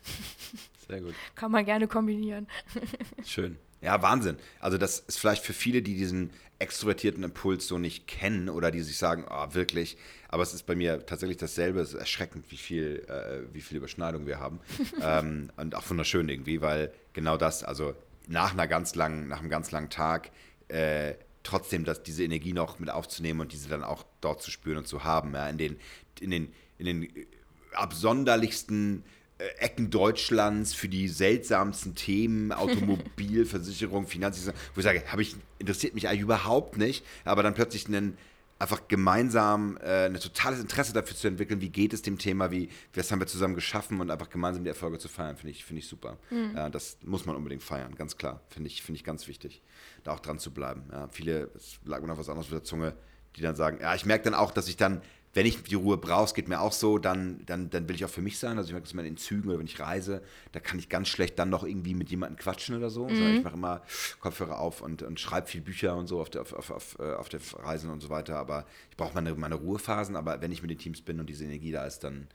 Sehr 0.89 1.01
gut. 1.01 1.15
Kann 1.35 1.53
man 1.53 1.65
gerne 1.65 1.87
kombinieren. 1.87 2.49
Schön. 3.25 3.57
Ja, 3.81 4.01
Wahnsinn. 4.03 4.39
Also 4.61 4.79
das 4.79 5.01
ist 5.01 5.19
vielleicht 5.19 5.45
für 5.45 5.53
viele, 5.53 5.83
die 5.83 5.95
diesen 5.95 6.31
extrovertierten 6.59 7.23
Impuls 7.23 7.69
so 7.69 7.79
nicht 7.79 8.07
kennen 8.07 8.49
oder 8.49 8.71
die 8.71 8.81
sich 8.81 8.97
sagen, 8.97 9.27
oh, 9.29 9.55
wirklich, 9.55 9.99
aber 10.29 10.43
es 10.43 10.55
ist 10.55 10.65
bei 10.65 10.75
mir 10.75 11.05
tatsächlich 11.05 11.37
dasselbe. 11.37 11.81
Es 11.81 11.91
ist 11.91 12.01
erschreckend, 12.01 12.51
wie 12.51 12.57
viel, 12.57 13.05
äh, 13.09 13.55
wie 13.55 13.61
viel 13.61 13.77
Überschneidung 13.77 14.27
wir 14.27 14.41
haben. 14.41 14.61
ähm, 15.03 15.51
und 15.57 15.75
auch 15.75 15.89
wunderschön 15.91 16.29
irgendwie, 16.29 16.63
weil 16.63 16.93
genau 17.13 17.37
das, 17.37 17.63
also 17.63 17.95
nach 18.27 18.53
einer 18.53 18.67
ganz 18.67 18.95
langen, 18.95 19.29
nach 19.29 19.41
einem 19.41 19.51
ganz 19.51 19.71
langen 19.71 19.91
Tag, 19.91 20.31
äh, 20.69 21.15
trotzdem 21.43 21.85
das, 21.85 22.03
diese 22.03 22.25
Energie 22.25 22.55
noch 22.55 22.79
mit 22.79 22.89
aufzunehmen 22.89 23.41
und 23.41 23.53
diese 23.53 23.69
dann 23.69 23.85
auch 23.85 24.07
dort 24.23 24.41
zu 24.41 24.51
spüren 24.51 24.79
und 24.79 24.89
zu 24.89 25.05
haben, 25.05 25.35
ja, 25.35 25.47
in 25.49 25.59
den, 25.59 25.79
in 26.21 26.31
den, 26.31 26.53
in 26.79 26.87
den 26.87 27.27
absonderlichsten 27.75 29.05
äh, 29.39 29.45
Ecken 29.59 29.91
Deutschlands 29.91 30.75
für 30.75 30.89
die 30.89 31.09
seltsamsten 31.09 31.95
Themen, 31.95 32.53
Automobil, 32.53 33.47
Versicherung, 33.47 34.07
Finanzierung, 34.07 34.55
wo 34.75 34.81
ich 34.81 34.85
sage, 34.85 35.03
ich, 35.19 35.37
interessiert 35.59 35.95
mich 35.95 36.09
eigentlich 36.09 36.21
überhaupt 36.21 36.77
nicht, 36.77 37.05
aber 37.25 37.43
dann 37.43 37.55
plötzlich 37.55 37.87
einen, 37.89 38.17
einfach 38.61 38.87
gemeinsam 38.87 39.77
äh, 39.79 40.07
ein 40.07 40.15
totales 40.15 40.61
Interesse 40.61 40.93
dafür 40.93 41.17
zu 41.17 41.27
entwickeln, 41.27 41.61
wie 41.61 41.71
geht 41.71 41.93
es 41.93 42.03
dem 42.03 42.19
Thema, 42.19 42.53
wie 42.53 42.69
was 42.95 43.11
haben 43.11 43.19
wir 43.19 43.27
zusammen 43.27 43.57
geschaffen 43.57 44.01
und 44.01 44.11
einfach 44.11 44.31
gemeinsam 44.31 44.63
die 44.63 44.69
Erfolge 44.71 44.99
zu 44.99 45.09
feiern, 45.09 45.37
finde 45.37 45.51
ich, 45.51 45.65
find 45.65 45.81
ich 45.81 45.89
super. 45.89 46.17
Mhm. 46.31 46.53
Ja, 46.55 46.71
das 46.71 46.99
muss 47.03 47.27
man 47.27 47.35
unbedingt 47.35 47.65
feiern, 47.65 47.97
ganz 47.97 48.17
klar. 48.17 48.41
Finde 48.51 48.69
ich, 48.69 48.83
find 48.83 48.97
ich 48.97 49.05
ganz 49.05 49.27
wichtig, 49.27 49.63
da 50.05 50.13
auch 50.13 50.21
dran 50.21 50.39
zu 50.39 50.53
bleiben. 50.53 50.85
Ja, 50.93 51.09
viele, 51.09 51.51
es 51.57 51.81
lag 51.85 52.01
mir 52.01 52.07
noch 52.07 52.19
was 52.19 52.29
anderes 52.29 52.47
auf 52.47 52.53
der 52.53 52.63
Zunge, 52.63 52.95
die 53.35 53.43
dann 53.43 53.57
sagen, 53.57 53.79
ja, 53.81 53.97
ich 53.97 54.07
merke 54.07 54.25
dann 54.25 54.35
auch, 54.35 54.53
dass 54.53 54.69
ich 54.69 54.77
dann 54.77 55.03
wenn 55.35 55.47
ich 55.47 55.63
die 55.65 55.75
Ruhe 55.75 55.97
brauche, 55.97 56.25
es 56.25 56.35
geht 56.35 56.49
mir 56.49 56.61
auch 56.61 56.73
so, 56.73 56.99
dann, 56.99 57.41
dann, 57.47 57.69
dann 57.69 57.89
will 57.89 57.97
ich 57.97 58.05
auch 58.05 58.11
für 58.11 58.23
mich 58.23 58.39
sein. 58.39 58.57
Also 58.57 58.69
ich 58.69 58.73
merke 58.73 58.87
das 58.87 58.93
immer 58.93 59.05
in 59.05 59.17
Zügen 59.17 59.49
oder 59.49 59.59
wenn 59.59 59.67
ich 59.67 59.81
reise, 59.81 60.23
da 60.53 60.61
kann 60.61 60.79
ich 60.79 60.89
ganz 60.89 61.09
schlecht 61.09 61.39
dann 61.39 61.51
noch 61.51 61.65
irgendwie 61.65 61.95
mit 61.95 62.09
jemandem 62.09 62.39
quatschen 62.39 62.77
oder 62.77 62.89
so. 62.89 63.09
Mhm. 63.09 63.37
ich 63.37 63.45
mache 63.45 63.55
immer 63.55 63.83
Kopfhörer 64.21 64.59
auf 64.61 64.81
und, 64.81 65.03
und 65.03 65.19
schreibe 65.19 65.49
viel 65.49 65.61
Bücher 65.61 65.97
und 65.97 66.07
so 66.07 66.21
auf 66.21 66.31
der, 66.31 66.43
auf, 66.43 66.53
auf, 66.53 66.71
auf, 66.71 66.99
äh, 67.01 67.15
auf 67.15 67.29
der 67.29 67.41
Reisen 67.59 67.91
und 67.91 68.01
so 68.01 68.11
weiter. 68.11 68.37
Aber 68.37 68.65
ich 68.91 68.97
brauche 68.97 69.15
meine, 69.15 69.35
meine 69.35 69.57
Ruhephasen. 69.57 70.15
Aber 70.15 70.41
wenn 70.41 70.53
ich 70.53 70.63
mit 70.63 70.71
den 70.71 70.79
Teams 70.79 71.03
bin 71.03 71.19
und 71.19 71.27
diese 71.29 71.45
Energie 71.45 71.73
da 71.73 71.85
ist, 71.85 72.05
dann 72.05 72.29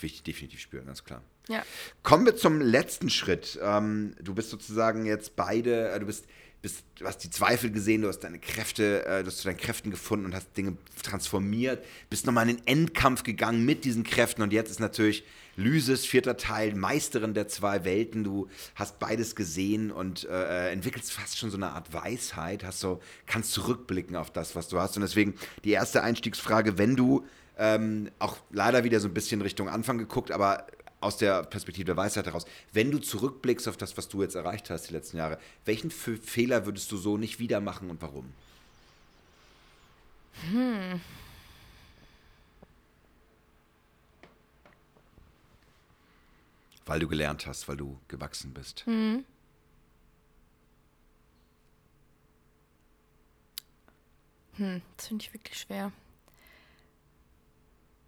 will 0.00 0.10
ich 0.10 0.22
definitiv 0.22 0.60
spüren, 0.60 0.86
ganz 0.86 1.04
klar. 1.04 1.22
Ja. 1.48 1.62
Kommen 2.02 2.26
wir 2.26 2.36
zum 2.36 2.60
letzten 2.60 3.10
Schritt. 3.10 3.58
Ähm, 3.62 4.14
du 4.20 4.34
bist 4.34 4.50
sozusagen 4.50 5.06
jetzt 5.06 5.36
beide, 5.36 5.90
äh, 5.90 6.00
du 6.00 6.06
bist 6.06 6.26
bist, 6.62 6.84
du 6.98 7.06
hast 7.06 7.18
die 7.18 7.30
Zweifel 7.30 7.70
gesehen, 7.72 8.02
du 8.02 8.08
hast 8.08 8.20
deine 8.20 8.38
Kräfte, 8.38 9.04
äh, 9.04 9.22
du 9.22 9.26
hast 9.26 9.38
zu 9.38 9.48
deinen 9.48 9.56
Kräften 9.56 9.90
gefunden 9.90 10.26
und 10.26 10.34
hast 10.34 10.56
Dinge 10.56 10.76
transformiert, 11.02 11.84
bist 12.08 12.24
nochmal 12.24 12.48
in 12.48 12.56
den 12.56 12.66
Endkampf 12.66 13.24
gegangen 13.24 13.64
mit 13.64 13.84
diesen 13.84 14.04
Kräften 14.04 14.42
und 14.42 14.52
jetzt 14.52 14.70
ist 14.70 14.80
natürlich 14.80 15.24
Lysis, 15.56 16.06
vierter 16.06 16.36
Teil, 16.36 16.74
Meisterin 16.74 17.34
der 17.34 17.48
zwei 17.48 17.84
Welten, 17.84 18.24
du 18.24 18.48
hast 18.74 18.98
beides 18.98 19.36
gesehen 19.36 19.90
und 19.90 20.24
äh, 20.24 20.70
entwickelst 20.70 21.12
fast 21.12 21.36
schon 21.36 21.50
so 21.50 21.56
eine 21.56 21.70
Art 21.70 21.92
Weisheit, 21.92 22.64
hast 22.64 22.80
so, 22.80 23.00
kannst 23.26 23.52
zurückblicken 23.52 24.16
auf 24.16 24.30
das, 24.30 24.56
was 24.56 24.68
du 24.68 24.80
hast. 24.80 24.96
Und 24.96 25.02
deswegen 25.02 25.34
die 25.64 25.72
erste 25.72 26.02
Einstiegsfrage, 26.02 26.78
wenn 26.78 26.96
du 26.96 27.26
ähm, 27.58 28.10
auch 28.18 28.38
leider 28.50 28.84
wieder 28.84 29.00
so 29.00 29.08
ein 29.08 29.14
bisschen 29.14 29.42
Richtung 29.42 29.68
Anfang 29.68 29.98
geguckt, 29.98 30.30
aber 30.30 30.66
aus 31.02 31.16
der 31.16 31.42
Perspektive 31.44 31.86
der 31.86 31.96
Weisheit 31.96 32.26
heraus, 32.26 32.44
wenn 32.72 32.90
du 32.90 32.98
zurückblickst 32.98 33.68
auf 33.68 33.76
das, 33.76 33.96
was 33.96 34.08
du 34.08 34.22
jetzt 34.22 34.34
erreicht 34.34 34.70
hast 34.70 34.88
die 34.88 34.94
letzten 34.94 35.16
Jahre, 35.16 35.38
welchen 35.64 35.90
Fehler 35.90 36.66
würdest 36.66 36.90
du 36.92 36.96
so 36.96 37.16
nicht 37.16 37.38
wieder 37.38 37.60
machen 37.60 37.90
und 37.90 38.00
warum? 38.00 38.32
Hm. 40.50 41.00
Weil 46.86 47.00
du 47.00 47.08
gelernt 47.08 47.46
hast, 47.46 47.68
weil 47.68 47.76
du 47.76 47.98
gewachsen 48.08 48.52
bist. 48.52 48.84
Hm. 48.86 49.24
Hm, 54.56 54.82
das 54.96 55.08
finde 55.08 55.24
ich 55.24 55.32
wirklich 55.32 55.58
schwer 55.58 55.92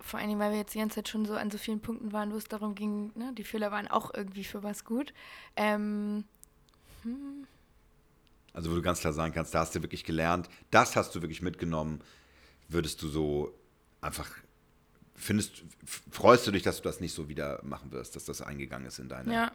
vor 0.05 0.21
Dingen, 0.21 0.39
weil 0.39 0.53
wir 0.53 0.59
jetzt 0.59 0.75
die 0.75 0.79
ganze 0.79 0.97
Zeit 0.97 1.09
schon 1.09 1.25
so 1.25 1.35
an 1.35 1.51
so 1.51 1.59
vielen 1.59 1.81
Punkten 1.81 2.13
waren, 2.13 2.33
wo 2.33 2.37
es 2.37 2.45
darum 2.45 2.75
ging, 2.75 3.11
ne, 3.15 3.33
die 3.37 3.45
Fehler 3.45 3.71
waren 3.71 3.89
auch 3.89 4.13
irgendwie 4.15 4.45
für 4.45 4.63
was 4.63 4.85
gut. 4.85 5.15
Ähm, 5.57 6.25
hm. 7.03 7.47
Also 8.53 8.71
wo 8.71 8.75
du 8.75 8.83
ganz 8.83 9.01
klar 9.01 9.13
sagen 9.13 9.35
kannst, 9.35 9.55
da 9.55 9.61
hast 9.61 9.75
du 9.75 9.83
wirklich 9.83 10.05
gelernt, 10.05 10.49
das 10.71 10.95
hast 10.95 11.15
du 11.15 11.23
wirklich 11.23 11.43
mitgenommen, 11.43 12.01
würdest 12.69 13.03
du 13.03 13.09
so 13.09 13.53
einfach 14.01 14.31
findest, 15.17 15.63
freust 16.11 16.47
du 16.47 16.51
dich, 16.51 16.63
dass 16.63 16.79
du 16.79 16.83
das 16.83 17.01
nicht 17.01 17.15
so 17.15 17.29
wieder 17.29 17.61
machen 17.63 17.93
wirst, 17.93 18.17
dass 18.17 18.25
das 18.25 18.43
eingegangen 18.43 18.87
ist 18.87 18.99
in 18.99 19.09
deine. 19.09 19.33
Ja. 19.33 19.53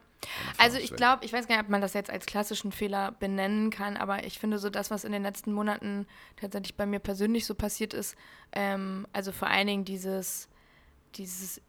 also 0.58 0.78
ich 0.78 0.96
glaube, 0.96 1.26
ich 1.26 1.34
weiß 1.34 1.48
gar 1.48 1.56
nicht, 1.56 1.66
ob 1.66 1.70
man 1.70 1.82
das 1.82 1.94
jetzt 1.94 2.10
als 2.10 2.26
klassischen 2.26 2.72
Fehler 2.72 3.14
benennen 3.14 3.70
kann, 3.70 3.98
aber 3.98 4.24
ich 4.26 4.40
finde 4.40 4.60
so 4.60 4.70
das, 4.70 4.90
was 4.90 5.04
in 5.04 5.12
den 5.12 5.24
letzten 5.24 5.54
Monaten 5.54 6.08
tatsächlich 6.38 6.76
bei 6.76 6.86
mir 6.86 7.00
persönlich 7.00 7.46
so 7.46 7.56
passiert 7.56 7.94
ist, 7.94 8.16
ähm, 8.54 9.06
also 9.14 9.32
vor 9.32 9.50
allen 9.50 9.68
Dingen 9.68 9.86
dieses 9.86 10.48
dieses 11.16 11.58
äh, 11.58 11.62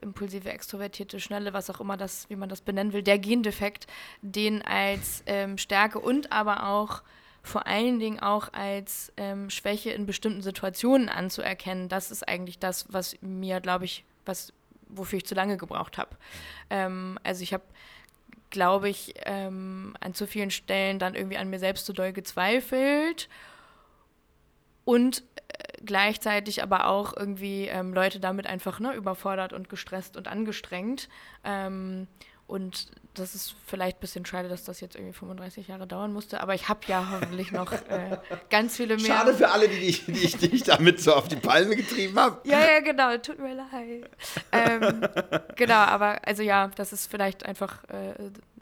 impulsive, 0.00 0.50
extrovertierte, 0.50 1.20
schnelle, 1.20 1.52
was 1.52 1.70
auch 1.70 1.80
immer 1.80 1.96
das, 1.96 2.28
wie 2.28 2.36
man 2.36 2.48
das 2.48 2.60
benennen 2.60 2.92
will, 2.92 3.02
der 3.02 3.18
Gendefekt, 3.18 3.86
den 4.22 4.62
als 4.62 5.22
ähm, 5.26 5.58
Stärke 5.58 6.00
und 6.00 6.32
aber 6.32 6.66
auch 6.66 7.02
vor 7.42 7.66
allen 7.66 7.98
Dingen 7.98 8.20
auch 8.20 8.52
als 8.52 9.12
ähm, 9.16 9.50
Schwäche 9.50 9.90
in 9.90 10.06
bestimmten 10.06 10.42
Situationen 10.42 11.08
anzuerkennen. 11.08 11.88
Das 11.88 12.10
ist 12.10 12.26
eigentlich 12.28 12.58
das, 12.58 12.86
was 12.92 13.16
mir, 13.22 13.60
glaube 13.60 13.86
ich, 13.86 14.04
was, 14.26 14.52
wofür 14.88 15.18
ich 15.18 15.26
zu 15.26 15.34
lange 15.34 15.56
gebraucht 15.56 15.98
habe. 15.98 16.16
Ähm, 16.68 17.18
also 17.22 17.42
ich 17.42 17.52
habe, 17.52 17.64
glaube 18.50 18.88
ich, 18.88 19.14
ähm, 19.24 19.96
an 20.00 20.14
zu 20.14 20.26
vielen 20.26 20.50
Stellen 20.50 20.98
dann 20.98 21.14
irgendwie 21.14 21.38
an 21.38 21.48
mir 21.48 21.58
selbst 21.58 21.86
zu 21.86 21.92
doll 21.92 22.12
gezweifelt 22.12 23.28
und 24.84 25.22
äh, 25.48 25.82
gleichzeitig 25.84 26.62
aber 26.62 26.86
auch 26.86 27.16
irgendwie 27.16 27.66
ähm, 27.68 27.94
Leute 27.94 28.20
damit 28.20 28.46
einfach 28.46 28.80
ne, 28.80 28.92
überfordert 28.94 29.52
und 29.52 29.68
gestresst 29.68 30.16
und 30.16 30.28
angestrengt. 30.28 31.08
Ähm, 31.44 32.06
und 32.46 32.90
das 33.14 33.34
ist 33.34 33.54
vielleicht 33.66 33.98
ein 33.98 34.00
bisschen 34.00 34.24
schade, 34.24 34.48
dass 34.48 34.64
das 34.64 34.80
jetzt 34.80 34.94
irgendwie 34.94 35.12
35 35.12 35.68
Jahre 35.68 35.86
dauern 35.86 36.12
musste, 36.12 36.40
aber 36.40 36.54
ich 36.54 36.68
habe 36.68 36.80
ja 36.86 37.08
hoffentlich 37.10 37.50
noch 37.52 37.72
äh, 37.72 38.18
ganz 38.50 38.76
viele 38.76 38.96
mehr. 38.96 39.06
Schade 39.06 39.34
für 39.34 39.50
alle, 39.50 39.68
die, 39.68 39.78
ich, 39.78 40.06
die, 40.06 40.12
ich, 40.12 40.36
die 40.36 40.54
ich 40.54 40.62
damit 40.62 41.00
so 41.00 41.14
auf 41.14 41.28
die 41.28 41.36
Palme 41.36 41.76
getrieben 41.76 42.18
habe. 42.18 42.48
Ja, 42.48 42.60
ja, 42.60 42.80
genau, 42.80 43.16
tut 43.18 43.38
mir 43.38 43.54
leid. 43.54 44.10
ähm, 44.52 45.08
genau, 45.56 45.74
aber 45.74 46.26
also 46.26 46.42
ja, 46.42 46.68
das 46.76 46.92
ist 46.92 47.10
vielleicht 47.10 47.44
einfach, 47.44 47.84
äh, 47.88 48.14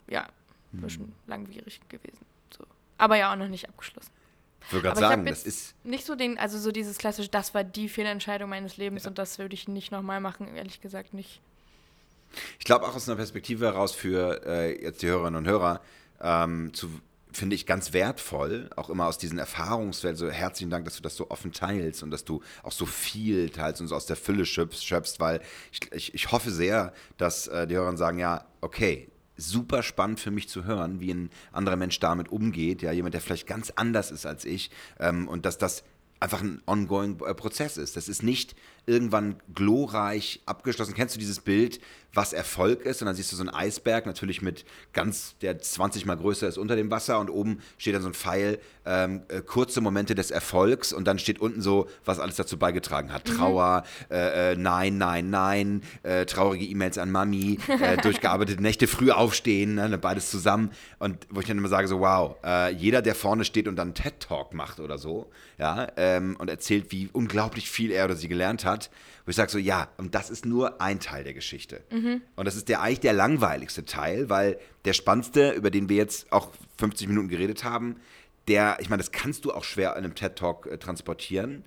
ja, 0.09 0.27
ein 0.73 0.81
bisschen 0.81 1.05
hm. 1.05 1.13
langwierig 1.27 1.81
gewesen. 1.89 2.25
So. 2.55 2.65
Aber 2.97 3.17
ja 3.17 3.31
auch 3.31 3.37
noch 3.37 3.47
nicht 3.47 3.69
abgeschlossen. 3.69 4.11
Ich 4.67 4.73
würde 4.73 4.87
gerade 4.87 4.99
sagen, 4.99 5.25
das 5.25 5.43
ist. 5.43 5.75
Nicht 5.83 6.05
so 6.05 6.15
den, 6.15 6.37
also 6.37 6.59
so 6.59 6.71
dieses 6.71 6.97
klassische, 6.97 7.29
das 7.29 7.53
war 7.53 7.63
die 7.63 7.89
Fehlentscheidung 7.89 8.49
meines 8.49 8.77
Lebens 8.77 9.03
ja. 9.03 9.09
und 9.09 9.17
das 9.17 9.39
würde 9.39 9.53
ich 9.53 9.67
nicht 9.67 9.91
nochmal 9.91 10.19
machen, 10.19 10.55
ehrlich 10.55 10.81
gesagt 10.81 11.13
nicht. 11.13 11.41
Ich 12.59 12.65
glaube 12.65 12.87
auch 12.87 12.95
aus 12.95 13.07
einer 13.07 13.17
Perspektive 13.17 13.65
heraus 13.65 13.93
für 13.93 14.45
äh, 14.45 14.81
jetzt 14.81 15.01
die 15.01 15.07
Hörerinnen 15.07 15.37
und 15.37 15.47
Hörer 15.47 15.81
ähm, 16.21 16.73
zu 16.73 16.89
finde 17.31 17.55
ich 17.55 17.65
ganz 17.65 17.93
wertvoll, 17.93 18.69
auch 18.75 18.89
immer 18.89 19.05
aus 19.05 19.17
diesen 19.17 19.37
Erfahrungswelten. 19.37 20.17
So 20.17 20.29
herzlichen 20.29 20.69
Dank, 20.71 20.85
dass 20.85 20.95
du 20.95 21.03
das 21.03 21.15
so 21.15 21.29
offen 21.29 21.51
teilst 21.51 22.01
und 22.01 22.11
dass 22.11 22.25
du 22.25 22.41
auch 22.63 22.71
so 22.71 22.85
viel 22.85 23.49
teilst 23.49 23.81
und 23.81 23.87
so 23.87 23.95
aus 23.95 24.07
der 24.07 24.15
Fülle 24.15 24.45
schöpfst, 24.45 24.85
schöpfst 24.85 25.19
weil 25.19 25.41
ich, 25.71 25.79
ich, 25.91 26.13
ich 26.13 26.31
hoffe 26.31 26.51
sehr, 26.51 26.93
dass 27.17 27.47
äh, 27.47 27.67
die 27.67 27.75
Hörer 27.75 27.95
sagen, 27.97 28.17
ja, 28.19 28.45
okay, 28.61 29.09
super 29.37 29.83
spannend 29.83 30.19
für 30.19 30.31
mich 30.31 30.49
zu 30.49 30.65
hören, 30.65 30.99
wie 30.99 31.13
ein 31.13 31.29
anderer 31.51 31.75
Mensch 31.75 31.99
damit 31.99 32.29
umgeht, 32.29 32.81
ja, 32.81 32.91
jemand, 32.91 33.13
der 33.13 33.21
vielleicht 33.21 33.47
ganz 33.47 33.71
anders 33.75 34.11
ist 34.11 34.25
als 34.25 34.43
ich 34.43 34.71
ähm, 34.99 35.27
und 35.27 35.45
dass 35.45 35.57
das 35.57 35.83
einfach 36.19 36.41
ein 36.41 36.61
ongoing 36.65 37.19
äh, 37.25 37.33
Prozess 37.33 37.77
ist. 37.77 37.95
Das 37.95 38.09
ist 38.09 38.23
nicht 38.23 38.55
irgendwann 38.89 39.35
glorreich 39.53 40.41
abgeschlossen. 40.45 40.95
Kennst 40.95 41.15
du 41.15 41.19
dieses 41.19 41.39
Bild, 41.39 41.79
was 42.13 42.33
Erfolg 42.33 42.81
ist? 42.85 43.01
Und 43.01 43.05
dann 43.05 43.15
siehst 43.15 43.31
du 43.31 43.35
so 43.35 43.43
einen 43.43 43.51
Eisberg, 43.51 44.05
natürlich 44.05 44.41
mit 44.41 44.65
ganz, 44.93 45.35
der 45.41 45.59
20 45.59 46.05
mal 46.05 46.17
größer 46.17 46.47
ist 46.47 46.57
unter 46.57 46.75
dem 46.75 46.89
Wasser 46.89 47.19
und 47.19 47.29
oben 47.29 47.59
steht 47.77 47.93
dann 47.95 48.01
so 48.01 48.09
ein 48.09 48.13
Pfeil, 48.13 48.59
ähm, 48.85 49.21
äh, 49.27 49.41
kurze 49.41 49.81
Momente 49.81 50.15
des 50.15 50.31
Erfolgs 50.31 50.91
und 50.91 51.05
dann 51.05 51.19
steht 51.19 51.39
unten 51.39 51.61
so, 51.61 51.87
was 52.05 52.19
alles 52.19 52.35
dazu 52.35 52.57
beigetragen 52.57 53.13
hat. 53.13 53.29
Mhm. 53.29 53.33
Trauer, 53.35 53.83
äh, 54.09 54.53
äh, 54.53 54.55
nein, 54.55 54.97
nein, 54.97 55.29
nein, 55.29 55.83
äh, 56.01 56.25
traurige 56.25 56.65
E-Mails 56.65 56.97
an 56.97 57.11
Mami, 57.11 57.59
äh, 57.67 57.97
durchgearbeitete 58.01 58.61
Nächte, 58.61 58.87
früh 58.87 59.11
aufstehen, 59.11 59.75
ne, 59.75 59.97
beides 59.97 60.31
zusammen. 60.31 60.71
Und 60.97 61.27
wo 61.29 61.41
ich 61.41 61.47
dann 61.47 61.57
immer 61.57 61.67
sage, 61.67 61.87
so 61.87 61.99
wow, 61.99 62.35
jeder, 62.75 63.01
der 63.01 63.15
vorne 63.15 63.45
steht 63.45 63.67
und 63.67 63.75
dann 63.75 63.93
TED-Talk 63.93 64.53
macht 64.53 64.79
oder 64.79 64.97
so, 64.97 65.29
ja, 65.57 65.87
ähm, 65.97 66.35
und 66.39 66.49
erzählt, 66.49 66.91
wie 66.91 67.09
unglaublich 67.11 67.69
viel 67.69 67.91
er 67.91 68.05
oder 68.05 68.15
sie 68.15 68.27
gelernt 68.27 68.65
hat, 68.65 68.78
hat, 68.79 68.89
wo 69.25 69.29
ich 69.29 69.35
sage 69.35 69.51
so, 69.51 69.57
ja, 69.57 69.89
und 69.97 70.15
das 70.15 70.29
ist 70.29 70.45
nur 70.45 70.81
ein 70.81 70.99
Teil 70.99 71.23
der 71.23 71.33
Geschichte. 71.33 71.83
Mhm. 71.91 72.21
Und 72.35 72.45
das 72.45 72.55
ist 72.55 72.69
der 72.69 72.81
eigentlich 72.81 73.01
der 73.01 73.13
langweiligste 73.13 73.85
Teil, 73.85 74.29
weil 74.29 74.59
der 74.85 74.93
spannendste, 74.93 75.51
über 75.51 75.69
den 75.71 75.89
wir 75.89 75.97
jetzt 75.97 76.31
auch 76.31 76.51
50 76.77 77.07
Minuten 77.07 77.27
geredet 77.27 77.63
haben, 77.63 77.97
der, 78.47 78.77
ich 78.79 78.89
meine, 78.89 79.01
das 79.01 79.11
kannst 79.11 79.45
du 79.45 79.53
auch 79.53 79.63
schwer 79.63 79.91
in 79.91 80.03
einem 80.03 80.15
TED-Talk 80.15 80.67
äh, 80.67 80.77
transportieren. 80.77 81.65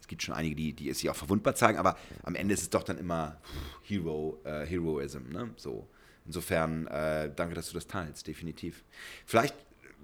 Es 0.00 0.08
gibt 0.08 0.22
schon 0.22 0.34
einige, 0.34 0.56
die, 0.56 0.72
die 0.72 0.90
es 0.90 0.98
sich 0.98 1.08
auch 1.08 1.16
verwundbar 1.16 1.54
zeigen, 1.54 1.78
aber 1.78 1.96
am 2.24 2.34
Ende 2.34 2.54
ist 2.54 2.62
es 2.62 2.70
doch 2.70 2.82
dann 2.82 2.98
immer 2.98 3.38
Hero, 3.82 4.38
äh, 4.44 4.66
Heroism, 4.66 5.30
ne? 5.30 5.50
So. 5.56 5.86
Insofern, 6.26 6.86
äh, 6.88 7.30
danke, 7.34 7.54
dass 7.54 7.68
du 7.68 7.74
das 7.74 7.86
teilst, 7.86 8.26
definitiv. 8.26 8.84
Vielleicht 9.24 9.54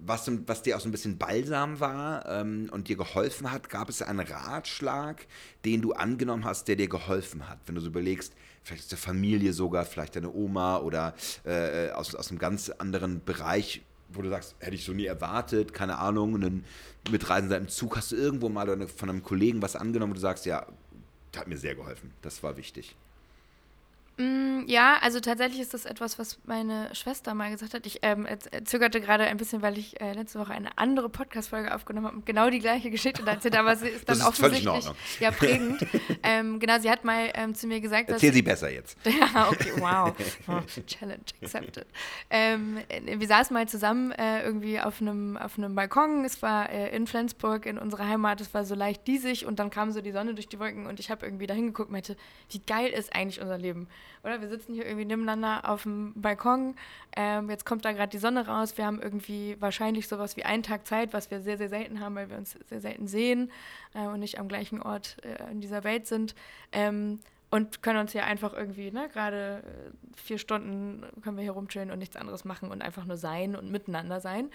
was, 0.00 0.30
was 0.46 0.62
dir 0.62 0.76
auch 0.76 0.80
so 0.80 0.88
ein 0.88 0.92
bisschen 0.92 1.18
balsam 1.18 1.80
war 1.80 2.26
ähm, 2.28 2.68
und 2.70 2.88
dir 2.88 2.96
geholfen 2.96 3.50
hat, 3.50 3.68
gab 3.68 3.88
es 3.88 4.02
einen 4.02 4.20
Ratschlag, 4.20 5.26
den 5.64 5.82
du 5.82 5.92
angenommen 5.92 6.44
hast, 6.44 6.68
der 6.68 6.76
dir 6.76 6.88
geholfen 6.88 7.48
hat? 7.48 7.58
Wenn 7.66 7.74
du 7.74 7.80
so 7.80 7.88
überlegst, 7.88 8.32
vielleicht 8.62 8.84
aus 8.84 8.88
der 8.88 8.98
Familie 8.98 9.52
sogar, 9.52 9.84
vielleicht 9.84 10.16
deine 10.16 10.32
Oma 10.32 10.78
oder 10.78 11.14
äh, 11.44 11.90
aus, 11.90 12.14
aus 12.14 12.30
einem 12.30 12.38
ganz 12.38 12.70
anderen 12.70 13.24
Bereich, 13.24 13.82
wo 14.08 14.22
du 14.22 14.28
sagst, 14.28 14.54
hätte 14.58 14.74
ich 14.74 14.84
so 14.84 14.92
nie 14.92 15.06
erwartet, 15.06 15.72
keine 15.72 15.98
Ahnung, 15.98 16.34
und 16.34 16.40
dann 16.42 16.64
Mitreisender 17.10 17.56
im 17.56 17.68
Zug, 17.68 17.96
hast 17.96 18.12
du 18.12 18.16
irgendwo 18.16 18.48
mal 18.48 18.86
von 18.88 19.10
einem 19.10 19.22
Kollegen 19.22 19.62
was 19.62 19.76
angenommen, 19.76 20.12
wo 20.12 20.14
du 20.14 20.20
sagst, 20.20 20.46
ja, 20.46 20.66
das 21.32 21.40
hat 21.40 21.48
mir 21.48 21.58
sehr 21.58 21.74
geholfen, 21.74 22.12
das 22.22 22.42
war 22.42 22.56
wichtig. 22.56 22.96
Mm, 24.18 24.62
ja, 24.66 24.96
also 25.02 25.20
tatsächlich 25.20 25.60
ist 25.60 25.74
das 25.74 25.84
etwas, 25.84 26.18
was 26.18 26.38
meine 26.46 26.94
Schwester 26.94 27.34
mal 27.34 27.50
gesagt 27.50 27.74
hat. 27.74 27.84
Ich 27.84 27.98
ähm, 28.00 28.26
zögerte 28.64 29.02
gerade 29.02 29.24
ein 29.24 29.36
bisschen, 29.36 29.60
weil 29.60 29.76
ich 29.76 30.00
äh, 30.00 30.14
letzte 30.14 30.38
Woche 30.38 30.54
eine 30.54 30.78
andere 30.78 31.10
Podcast-Folge 31.10 31.74
aufgenommen 31.74 32.06
habe 32.06 32.16
und 32.16 32.26
genau 32.26 32.48
die 32.48 32.60
gleiche 32.60 32.90
Geschichte 32.90 33.26
erzählt, 33.26 33.56
aber 33.56 33.76
sie 33.76 33.88
ist 33.88 34.08
dann 34.08 34.18
das 34.18 34.26
ist 34.26 34.26
offensichtlich 34.26 34.86
ja, 35.20 35.30
prägend. 35.30 35.86
ähm, 36.22 36.58
genau, 36.58 36.78
sie 36.78 36.90
hat 36.90 37.04
mal 37.04 37.30
ähm, 37.34 37.54
zu 37.54 37.66
mir 37.66 37.82
gesagt, 37.82 38.08
Erzähl 38.08 38.32
sie 38.32 38.40
besser 38.40 38.72
jetzt. 38.72 38.96
ja, 39.04 39.48
okay, 39.50 39.72
wow. 39.76 40.14
Oh, 40.48 40.60
Challenge 40.86 41.20
accepted. 41.42 41.86
Ähm, 42.30 42.78
wir 43.04 43.26
saßen 43.26 43.52
mal 43.52 43.68
zusammen 43.68 44.12
äh, 44.12 44.42
irgendwie 44.42 44.80
auf 44.80 45.02
einem 45.02 45.36
auf 45.36 45.56
Balkon. 45.56 46.24
Es 46.24 46.40
war 46.40 46.70
äh, 46.70 46.94
in 46.96 47.06
Flensburg, 47.06 47.66
in 47.66 47.78
unserer 47.78 48.08
Heimat. 48.08 48.40
Es 48.40 48.54
war 48.54 48.64
so 48.64 48.74
leicht 48.74 49.06
diesig 49.06 49.44
und 49.44 49.58
dann 49.58 49.68
kam 49.68 49.92
so 49.92 50.00
die 50.00 50.12
Sonne 50.12 50.34
durch 50.34 50.48
die 50.48 50.58
Wolken 50.58 50.86
und 50.86 51.00
ich 51.00 51.10
habe 51.10 51.26
irgendwie 51.26 51.46
da 51.46 51.52
hingeguckt 51.52 51.88
und 51.88 51.92
meinte, 51.92 52.16
wie 52.50 52.60
geil 52.60 52.90
ist 52.90 53.14
eigentlich 53.14 53.40
unser 53.42 53.58
Leben? 53.58 53.88
Oder? 54.22 54.40
Wir 54.40 54.48
sitzen 54.48 54.74
hier 54.74 54.86
irgendwie 54.86 55.04
nebeneinander 55.04 55.68
auf 55.68 55.84
dem 55.84 56.12
Balkon. 56.14 56.74
Ähm, 57.16 57.50
jetzt 57.50 57.64
kommt 57.64 57.84
da 57.84 57.92
gerade 57.92 58.10
die 58.10 58.18
Sonne 58.18 58.46
raus. 58.46 58.76
Wir 58.76 58.86
haben 58.86 59.00
irgendwie 59.00 59.56
wahrscheinlich 59.60 60.08
sowas 60.08 60.36
wie 60.36 60.44
einen 60.44 60.62
Tag 60.62 60.86
Zeit, 60.86 61.12
was 61.12 61.30
wir 61.30 61.40
sehr, 61.40 61.58
sehr 61.58 61.68
selten 61.68 62.00
haben, 62.00 62.14
weil 62.14 62.30
wir 62.30 62.36
uns 62.36 62.56
sehr 62.68 62.80
selten 62.80 63.06
sehen 63.06 63.50
äh, 63.94 64.06
und 64.06 64.20
nicht 64.20 64.38
am 64.38 64.48
gleichen 64.48 64.82
Ort 64.82 65.16
äh, 65.24 65.50
in 65.50 65.60
dieser 65.60 65.84
Welt 65.84 66.06
sind. 66.06 66.34
Ähm, 66.72 67.20
und 67.48 67.82
können 67.82 68.00
uns 68.00 68.12
hier 68.12 68.24
einfach 68.24 68.52
irgendwie, 68.52 68.90
ne, 68.90 69.08
gerade 69.12 69.62
äh, 69.64 70.16
vier 70.16 70.38
Stunden 70.38 71.04
können 71.22 71.36
wir 71.36 71.42
hier 71.42 71.52
rumchillen 71.52 71.90
und 71.90 71.98
nichts 71.98 72.16
anderes 72.16 72.44
machen 72.44 72.70
und 72.70 72.82
einfach 72.82 73.04
nur 73.04 73.16
sein 73.16 73.54
und 73.54 73.70
miteinander 73.70 74.20
sein. 74.20 74.50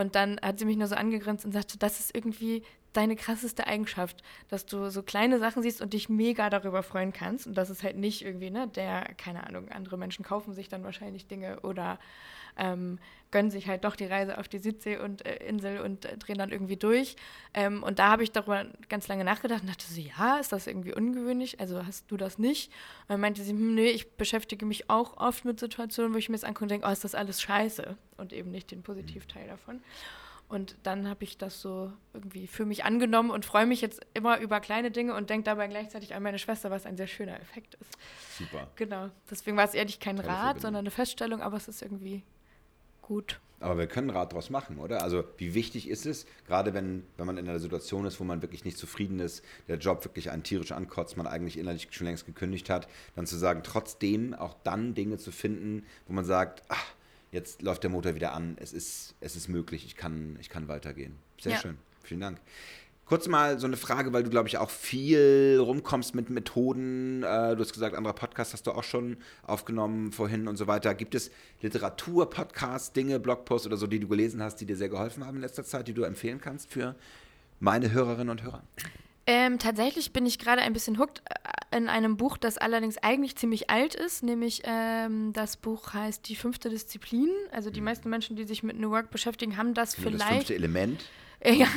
Und 0.00 0.14
dann 0.14 0.40
hat 0.40 0.58
sie 0.58 0.64
mich 0.64 0.78
nur 0.78 0.86
so 0.86 0.94
angegrinst 0.94 1.44
und 1.44 1.52
sagte, 1.52 1.76
das 1.76 2.00
ist 2.00 2.14
irgendwie 2.14 2.62
deine 2.94 3.16
krasseste 3.16 3.66
Eigenschaft, 3.66 4.22
dass 4.48 4.64
du 4.64 4.90
so 4.90 5.02
kleine 5.02 5.38
Sachen 5.38 5.62
siehst 5.62 5.82
und 5.82 5.92
dich 5.92 6.08
mega 6.08 6.48
darüber 6.48 6.82
freuen 6.82 7.12
kannst. 7.12 7.46
Und 7.46 7.54
das 7.54 7.68
ist 7.68 7.82
halt 7.82 7.96
nicht 7.96 8.24
irgendwie, 8.24 8.50
ne, 8.50 8.66
der, 8.66 9.12
keine 9.18 9.46
Ahnung, 9.46 9.68
andere 9.68 9.98
Menschen 9.98 10.24
kaufen 10.24 10.54
sich 10.54 10.68
dann 10.68 10.84
wahrscheinlich 10.84 11.26
Dinge 11.26 11.60
oder 11.60 11.98
ähm, 12.56 12.98
gönnen 13.30 13.50
sich 13.50 13.68
halt 13.68 13.84
doch 13.84 13.94
die 13.94 14.06
Reise 14.06 14.38
auf 14.38 14.48
die 14.48 14.58
Südsee 14.58 14.96
und 14.96 15.24
äh, 15.24 15.36
Insel 15.46 15.80
und 15.80 16.06
äh, 16.06 16.16
drehen 16.16 16.38
dann 16.38 16.50
irgendwie 16.50 16.76
durch. 16.76 17.14
Ähm, 17.52 17.82
und 17.82 17.98
da 17.98 18.08
habe 18.08 18.22
ich 18.24 18.32
darüber 18.32 18.66
ganz 18.88 19.06
lange 19.06 19.24
nachgedacht 19.24 19.60
und 19.60 19.68
dachte 19.68 19.84
so, 19.84 20.00
ja, 20.00 20.38
ist 20.38 20.50
das 20.50 20.66
irgendwie 20.66 20.94
ungewöhnlich? 20.94 21.60
Also 21.60 21.86
hast 21.86 22.10
du 22.10 22.16
das 22.16 22.38
nicht? 22.38 22.72
Und 23.02 23.10
dann 23.10 23.20
meinte 23.20 23.42
sie, 23.42 23.52
hm, 23.52 23.74
nee, 23.74 23.90
ich 23.90 24.16
beschäftige 24.16 24.64
mich 24.64 24.88
auch 24.88 25.18
oft 25.18 25.44
mit 25.44 25.60
Situationen, 25.60 26.14
wo 26.14 26.18
ich 26.18 26.30
mir 26.30 26.36
das 26.36 26.44
angucke 26.44 26.64
und 26.64 26.70
denke, 26.70 26.88
oh, 26.88 26.90
ist 26.90 27.04
das 27.04 27.14
alles 27.14 27.40
scheiße? 27.40 27.96
Und 28.20 28.32
eben 28.32 28.50
nicht 28.50 28.70
den 28.70 28.82
Positivteil 28.82 29.46
davon. 29.48 29.80
Und 30.50 30.74
dann 30.82 31.08
habe 31.08 31.22
ich 31.22 31.38
das 31.38 31.60
so 31.60 31.92
irgendwie 32.12 32.48
für 32.48 32.66
mich 32.66 32.84
angenommen 32.84 33.30
und 33.30 33.44
freue 33.44 33.66
mich 33.66 33.80
jetzt 33.80 34.04
immer 34.14 34.40
über 34.40 34.58
kleine 34.58 34.90
Dinge 34.90 35.14
und 35.14 35.30
denke 35.30 35.44
dabei 35.44 35.68
gleichzeitig 35.68 36.12
an 36.14 36.24
meine 36.24 36.40
Schwester, 36.40 36.72
was 36.72 36.86
ein 36.86 36.96
sehr 36.96 37.06
schöner 37.06 37.40
Effekt 37.40 37.76
ist. 37.76 37.96
Super. 38.36 38.66
Genau. 38.74 39.10
Deswegen 39.30 39.56
war 39.56 39.64
es 39.64 39.74
ehrlich 39.74 40.00
kein 40.00 40.16
Tolle 40.16 40.28
Rat, 40.28 40.38
Verbindung. 40.38 40.62
sondern 40.62 40.80
eine 40.80 40.90
Feststellung, 40.90 41.40
aber 41.40 41.56
es 41.56 41.68
ist 41.68 41.82
irgendwie 41.82 42.24
gut. 43.00 43.38
Aber 43.60 43.78
wir 43.78 43.86
können 43.86 44.10
Rat 44.10 44.32
daraus 44.32 44.50
machen, 44.50 44.78
oder? 44.78 45.04
Also 45.04 45.22
wie 45.36 45.54
wichtig 45.54 45.88
ist 45.88 46.06
es, 46.06 46.26
gerade 46.46 46.74
wenn, 46.74 47.04
wenn 47.16 47.26
man 47.26 47.36
in 47.36 47.48
einer 47.48 47.60
Situation 47.60 48.04
ist, 48.06 48.18
wo 48.18 48.24
man 48.24 48.42
wirklich 48.42 48.64
nicht 48.64 48.78
zufrieden 48.78 49.20
ist, 49.20 49.44
der 49.68 49.76
Job 49.76 50.04
wirklich 50.04 50.30
einen 50.30 50.42
tierisch 50.42 50.72
ankotzt, 50.72 51.16
man 51.16 51.28
eigentlich 51.28 51.58
innerlich 51.58 51.86
schon 51.90 52.06
längst 52.06 52.26
gekündigt 52.26 52.70
hat, 52.70 52.88
dann 53.14 53.26
zu 53.26 53.36
sagen, 53.36 53.60
trotzdem 53.62 54.34
auch 54.34 54.56
dann 54.64 54.94
Dinge 54.94 55.18
zu 55.18 55.30
finden, 55.30 55.84
wo 56.08 56.14
man 56.14 56.24
sagt, 56.24 56.62
ach, 56.68 56.86
jetzt 57.32 57.62
läuft 57.62 57.82
der 57.82 57.90
Motor 57.90 58.14
wieder 58.14 58.32
an, 58.32 58.56
es 58.60 58.72
ist, 58.72 59.14
es 59.20 59.36
ist 59.36 59.48
möglich, 59.48 59.84
ich 59.86 59.96
kann, 59.96 60.36
ich 60.40 60.48
kann 60.48 60.68
weitergehen. 60.68 61.16
Sehr 61.40 61.52
ja. 61.52 61.58
schön, 61.58 61.78
vielen 62.02 62.20
Dank. 62.20 62.40
Kurz 63.10 63.26
mal 63.26 63.58
so 63.58 63.66
eine 63.66 63.76
Frage, 63.76 64.12
weil 64.12 64.22
du, 64.22 64.30
glaube 64.30 64.46
ich, 64.46 64.58
auch 64.58 64.70
viel 64.70 65.58
rumkommst 65.60 66.14
mit 66.14 66.30
Methoden. 66.30 67.24
Äh, 67.24 67.56
du 67.56 67.58
hast 67.58 67.72
gesagt, 67.72 67.96
anderer 67.96 68.14
Podcast 68.14 68.52
hast 68.52 68.68
du 68.68 68.70
auch 68.70 68.84
schon 68.84 69.16
aufgenommen 69.42 70.12
vorhin 70.12 70.46
und 70.46 70.54
so 70.54 70.68
weiter. 70.68 70.94
Gibt 70.94 71.16
es 71.16 71.32
Literatur, 71.60 72.30
Podcasts, 72.30 72.92
Dinge, 72.92 73.18
Blogposts 73.18 73.66
oder 73.66 73.76
so, 73.76 73.88
die 73.88 73.98
du 73.98 74.06
gelesen 74.06 74.40
hast, 74.40 74.60
die 74.60 74.64
dir 74.64 74.76
sehr 74.76 74.88
geholfen 74.88 75.26
haben 75.26 75.38
in 75.38 75.40
letzter 75.40 75.64
Zeit, 75.64 75.88
die 75.88 75.92
du 75.92 76.04
empfehlen 76.04 76.40
kannst 76.40 76.70
für 76.70 76.94
meine 77.58 77.90
Hörerinnen 77.90 78.30
und 78.30 78.44
Hörer? 78.44 78.62
Ähm, 79.32 79.60
tatsächlich 79.60 80.12
bin 80.12 80.26
ich 80.26 80.40
gerade 80.40 80.60
ein 80.60 80.72
bisschen 80.72 80.98
hooked 80.98 81.22
äh, 81.24 81.76
in 81.76 81.88
einem 81.88 82.16
Buch, 82.16 82.36
das 82.36 82.58
allerdings 82.58 82.98
eigentlich 82.98 83.36
ziemlich 83.36 83.70
alt 83.70 83.94
ist, 83.94 84.24
nämlich 84.24 84.62
ähm, 84.64 85.32
das 85.32 85.56
Buch 85.56 85.94
heißt 85.94 86.28
Die 86.28 86.34
fünfte 86.34 86.68
Disziplin. 86.68 87.30
Also 87.52 87.70
die 87.70 87.80
mhm. 87.80 87.84
meisten 87.84 88.10
Menschen, 88.10 88.34
die 88.34 88.42
sich 88.42 88.64
mit 88.64 88.76
New 88.76 88.90
Work 88.90 89.12
beschäftigen, 89.12 89.56
haben 89.56 89.72
das 89.72 89.94
genau, 89.94 90.08
vielleicht. 90.08 90.30
Das 90.30 90.36
fünfte 90.36 90.54
Element. 90.56 91.04
Ja. 91.42 91.52
ja. 91.54 91.68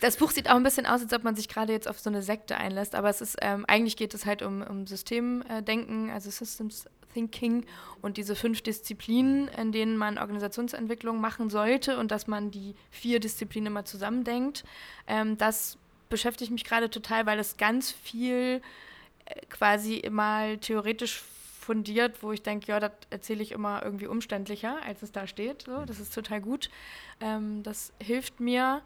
das 0.00 0.16
Buch 0.16 0.30
sieht 0.30 0.48
auch 0.48 0.54
ein 0.54 0.62
bisschen 0.62 0.86
aus, 0.86 1.02
als 1.02 1.12
ob 1.12 1.22
man 1.22 1.36
sich 1.36 1.50
gerade 1.50 1.74
jetzt 1.74 1.86
auf 1.86 1.98
so 1.98 2.08
eine 2.08 2.22
Sekte 2.22 2.56
einlässt, 2.56 2.94
aber 2.94 3.10
es 3.10 3.20
ist, 3.20 3.36
ähm, 3.42 3.66
eigentlich 3.68 3.98
geht 3.98 4.14
es 4.14 4.24
halt 4.24 4.40
um, 4.40 4.62
um 4.62 4.86
Systemdenken, 4.86 6.08
also 6.08 6.30
Systems 6.30 6.86
Thinking 7.12 7.66
und 8.00 8.16
diese 8.16 8.34
fünf 8.34 8.62
Disziplinen, 8.62 9.48
in 9.48 9.70
denen 9.70 9.98
man 9.98 10.16
Organisationsentwicklung 10.16 11.20
machen 11.20 11.50
sollte 11.50 11.98
und 11.98 12.10
dass 12.10 12.26
man 12.26 12.50
die 12.50 12.74
vier 12.90 13.20
Disziplinen 13.20 13.66
immer 13.66 13.84
zusammendenkt. 13.84 14.64
Ähm, 15.06 15.36
das 15.36 15.76
beschäftigt 16.12 16.52
mich 16.52 16.64
gerade 16.64 16.90
total, 16.90 17.24
weil 17.24 17.38
es 17.38 17.56
ganz 17.56 17.90
viel 17.90 18.60
äh, 19.24 19.46
quasi 19.48 20.06
mal 20.10 20.58
theoretisch 20.58 21.22
fundiert, 21.58 22.22
wo 22.22 22.32
ich 22.32 22.42
denke, 22.42 22.66
ja, 22.70 22.80
das 22.80 22.92
erzähle 23.08 23.42
ich 23.42 23.52
immer 23.52 23.82
irgendwie 23.82 24.06
umständlicher, 24.06 24.76
als 24.84 25.02
es 25.02 25.10
da 25.10 25.26
steht. 25.26 25.62
So, 25.62 25.86
das 25.86 26.00
ist 26.00 26.14
total 26.14 26.42
gut. 26.42 26.68
Ähm, 27.20 27.62
das 27.62 27.94
hilft 27.98 28.40
mir. 28.40 28.82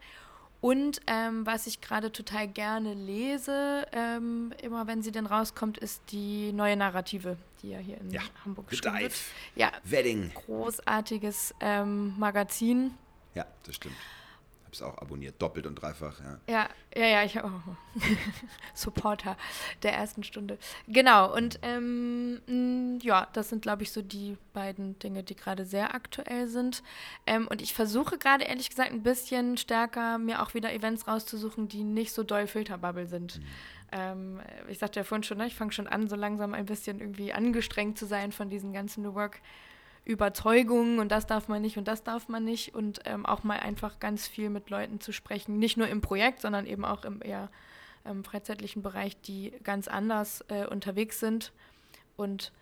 Und 0.60 1.00
ähm, 1.08 1.44
was 1.44 1.66
ich 1.66 1.80
gerade 1.80 2.12
total 2.12 2.46
gerne 2.46 2.94
lese, 2.94 3.86
ähm, 3.92 4.52
immer 4.62 4.86
wenn 4.86 5.02
sie 5.02 5.10
denn 5.10 5.26
rauskommt, 5.26 5.78
ist 5.78 6.02
die 6.12 6.52
neue 6.52 6.76
Narrative, 6.76 7.36
die 7.60 7.70
ja 7.70 7.78
hier 7.78 7.98
in 7.98 8.10
ja, 8.10 8.22
Hamburg 8.44 8.68
geschrieben 8.68 9.00
wird. 9.00 9.14
Ja, 9.56 9.72
Wedding. 9.82 10.30
Großartiges 10.32 11.54
ähm, 11.60 12.14
Magazin. 12.18 12.94
Ja, 13.34 13.46
das 13.64 13.74
stimmt 13.74 13.96
es 14.76 14.82
auch 14.82 14.98
abonniert, 14.98 15.40
doppelt 15.40 15.66
und 15.66 15.76
dreifach. 15.76 16.20
Ja, 16.20 16.38
ja, 16.48 16.68
ja, 16.96 17.06
ja 17.06 17.24
ich 17.24 17.38
oh. 17.38 17.50
Supporter 18.74 19.36
der 19.82 19.92
ersten 19.92 20.22
Stunde. 20.22 20.58
Genau, 20.86 21.34
und 21.34 21.58
ähm, 21.62 22.98
ja, 23.02 23.28
das 23.32 23.48
sind, 23.48 23.62
glaube 23.62 23.82
ich, 23.82 23.92
so 23.92 24.02
die 24.02 24.36
beiden 24.52 24.98
Dinge, 24.98 25.22
die 25.22 25.36
gerade 25.36 25.64
sehr 25.64 25.94
aktuell 25.94 26.48
sind. 26.48 26.82
Ähm, 27.26 27.48
und 27.48 27.62
ich 27.62 27.74
versuche 27.74 28.18
gerade, 28.18 28.44
ehrlich 28.44 28.70
gesagt, 28.70 28.92
ein 28.92 29.02
bisschen 29.02 29.56
stärker 29.56 30.18
mir 30.18 30.42
auch 30.42 30.54
wieder 30.54 30.72
Events 30.72 31.08
rauszusuchen, 31.08 31.68
die 31.68 31.84
nicht 31.84 32.12
so 32.12 32.22
doll 32.22 32.46
Filterbubble 32.46 33.06
sind. 33.06 33.38
Mhm. 33.38 33.44
Ähm, 33.92 34.40
ich 34.68 34.78
sagte 34.78 35.00
ja 35.00 35.04
vorhin 35.04 35.22
schon, 35.22 35.38
ne, 35.38 35.46
ich 35.46 35.54
fange 35.54 35.72
schon 35.72 35.86
an, 35.86 36.08
so 36.08 36.16
langsam 36.16 36.54
ein 36.54 36.66
bisschen 36.66 37.00
irgendwie 37.00 37.32
angestrengt 37.32 37.98
zu 37.98 38.06
sein 38.06 38.32
von 38.32 38.50
diesen 38.50 38.72
ganzen 38.72 39.02
New 39.02 39.14
Work- 39.14 39.40
Überzeugungen 40.06 40.98
und 40.98 41.10
das 41.10 41.26
darf 41.26 41.48
man 41.48 41.60
nicht 41.60 41.76
und 41.76 41.88
das 41.88 42.04
darf 42.04 42.28
man 42.28 42.44
nicht 42.44 42.74
und 42.74 43.00
ähm, 43.04 43.26
auch 43.26 43.42
mal 43.42 43.58
einfach 43.58 43.98
ganz 43.98 44.28
viel 44.28 44.50
mit 44.50 44.70
Leuten 44.70 45.00
zu 45.00 45.12
sprechen, 45.12 45.58
nicht 45.58 45.76
nur 45.76 45.88
im 45.88 46.00
Projekt, 46.00 46.40
sondern 46.40 46.64
eben 46.64 46.84
auch 46.84 47.04
im 47.04 47.20
eher 47.22 47.50
ähm, 48.04 48.22
freizeitlichen 48.22 48.82
Bereich, 48.82 49.20
die 49.20 49.52
ganz 49.64 49.88
anders 49.88 50.44
äh, 50.48 50.66
unterwegs 50.66 51.18
sind 51.18 51.52
und 52.16 52.52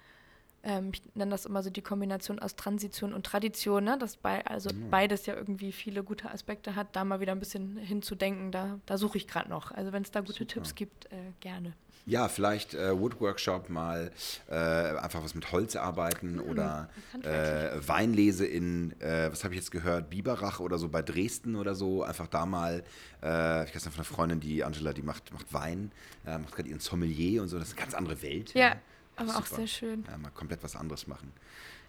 ähm, 0.62 0.92
ich 0.94 1.02
nenne 1.14 1.30
das 1.30 1.44
immer 1.44 1.62
so 1.62 1.68
die 1.68 1.82
Kombination 1.82 2.38
aus 2.38 2.56
Transition 2.56 3.12
und 3.12 3.26
Tradition, 3.26 3.84
ne? 3.84 3.98
dass 3.98 4.16
bei, 4.16 4.44
also 4.46 4.70
mhm. 4.74 4.88
beides 4.88 5.26
ja 5.26 5.34
irgendwie 5.34 5.72
viele 5.72 6.02
gute 6.02 6.30
Aspekte 6.30 6.74
hat, 6.74 6.96
da 6.96 7.04
mal 7.04 7.20
wieder 7.20 7.32
ein 7.32 7.40
bisschen 7.40 7.76
hinzudenken, 7.76 8.50
da, 8.50 8.80
da 8.86 8.96
suche 8.96 9.18
ich 9.18 9.28
gerade 9.28 9.50
noch. 9.50 9.70
Also 9.70 9.92
wenn 9.92 10.02
es 10.02 10.10
da 10.10 10.20
gute 10.20 10.32
Super. 10.32 10.46
Tipps 10.54 10.74
gibt, 10.74 11.12
äh, 11.12 11.32
gerne. 11.40 11.74
Ja, 12.06 12.28
vielleicht 12.28 12.74
äh, 12.74 12.98
Woodworkshop 12.98 13.70
mal 13.70 14.10
äh, 14.50 14.54
einfach 14.54 15.24
was 15.24 15.34
mit 15.34 15.50
Holz 15.52 15.74
arbeiten 15.74 16.38
hm, 16.38 16.50
oder 16.50 16.90
äh, 17.22 17.70
Weinlese 17.86 18.46
in, 18.46 18.92
äh, 19.00 19.32
was 19.32 19.42
habe 19.42 19.54
ich 19.54 19.60
jetzt 19.60 19.70
gehört, 19.70 20.10
Biberach 20.10 20.60
oder 20.60 20.76
so 20.76 20.88
bei 20.90 21.00
Dresden 21.00 21.56
oder 21.56 21.74
so. 21.74 22.02
Einfach 22.02 22.26
da 22.26 22.44
mal, 22.44 22.84
äh, 23.22 23.64
ich 23.64 23.74
weiß 23.74 23.86
noch 23.86 23.92
von 23.92 24.00
einer 24.00 24.04
Freundin, 24.04 24.40
die 24.40 24.64
Angela, 24.64 24.92
die 24.92 25.02
macht, 25.02 25.32
macht 25.32 25.52
Wein, 25.54 25.92
äh, 26.26 26.36
macht 26.36 26.54
gerade 26.54 26.68
ihren 26.68 26.80
Sommelier 26.80 27.40
und 27.40 27.48
so. 27.48 27.58
Das 27.58 27.68
ist 27.68 27.74
eine 27.74 27.82
ganz 27.82 27.94
andere 27.94 28.20
Welt. 28.20 28.52
Ja, 28.52 28.60
ja. 28.60 28.76
aber 29.16 29.28
Super. 29.28 29.38
auch 29.38 29.46
sehr 29.46 29.66
schön. 29.66 30.04
Ja, 30.06 30.18
mal 30.18 30.30
komplett 30.30 30.62
was 30.62 30.76
anderes 30.76 31.06
machen. 31.06 31.32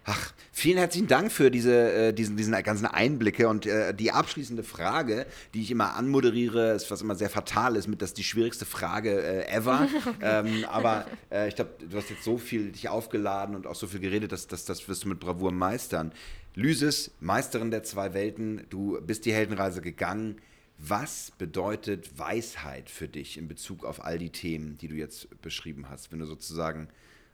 Ach, 0.08 0.32
vielen 0.52 0.78
herzlichen 0.78 1.08
Dank 1.08 1.32
für 1.32 1.50
diese, 1.50 1.92
äh, 1.92 2.12
diesen, 2.12 2.36
diesen 2.36 2.52
ganzen 2.62 2.86
Einblicke 2.86 3.48
und 3.48 3.66
äh, 3.66 3.92
die 3.92 4.12
abschließende 4.12 4.62
Frage, 4.62 5.26
die 5.52 5.62
ich 5.62 5.72
immer 5.72 5.96
anmoderiere, 5.96 6.74
ist 6.74 6.92
was 6.92 7.02
immer 7.02 7.16
sehr 7.16 7.28
fatal 7.28 7.74
ist, 7.74 7.88
mit 7.88 8.00
das 8.00 8.10
ist 8.10 8.18
die 8.18 8.22
schwierigste 8.22 8.66
Frage 8.66 9.20
äh, 9.20 9.52
ever. 9.52 9.88
ähm, 10.22 10.64
aber 10.70 11.06
äh, 11.28 11.48
ich 11.48 11.56
glaube, 11.56 11.72
du 11.90 11.96
hast 11.96 12.08
jetzt 12.08 12.22
so 12.22 12.38
viel 12.38 12.70
dich 12.70 12.88
aufgeladen 12.88 13.56
und 13.56 13.66
auch 13.66 13.74
so 13.74 13.88
viel 13.88 13.98
geredet, 13.98 14.30
dass, 14.30 14.46
dass 14.46 14.64
das 14.64 14.88
wirst 14.88 15.02
du 15.02 15.08
mit 15.08 15.18
Bravour 15.18 15.50
meistern. 15.50 16.12
Lysis, 16.54 17.10
Meisterin 17.18 17.72
der 17.72 17.82
zwei 17.82 18.14
Welten, 18.14 18.64
du 18.70 19.00
bist 19.04 19.24
die 19.24 19.32
Heldenreise 19.32 19.80
gegangen. 19.80 20.36
Was 20.78 21.32
bedeutet 21.36 22.16
Weisheit 22.16 22.90
für 22.90 23.08
dich 23.08 23.38
in 23.38 23.48
Bezug 23.48 23.84
auf 23.84 24.04
all 24.04 24.18
die 24.18 24.30
Themen, 24.30 24.78
die 24.78 24.86
du 24.86 24.94
jetzt 24.94 25.42
beschrieben 25.42 25.88
hast? 25.88 26.12
Wenn 26.12 26.20
du 26.20 26.26
sozusagen 26.26 26.86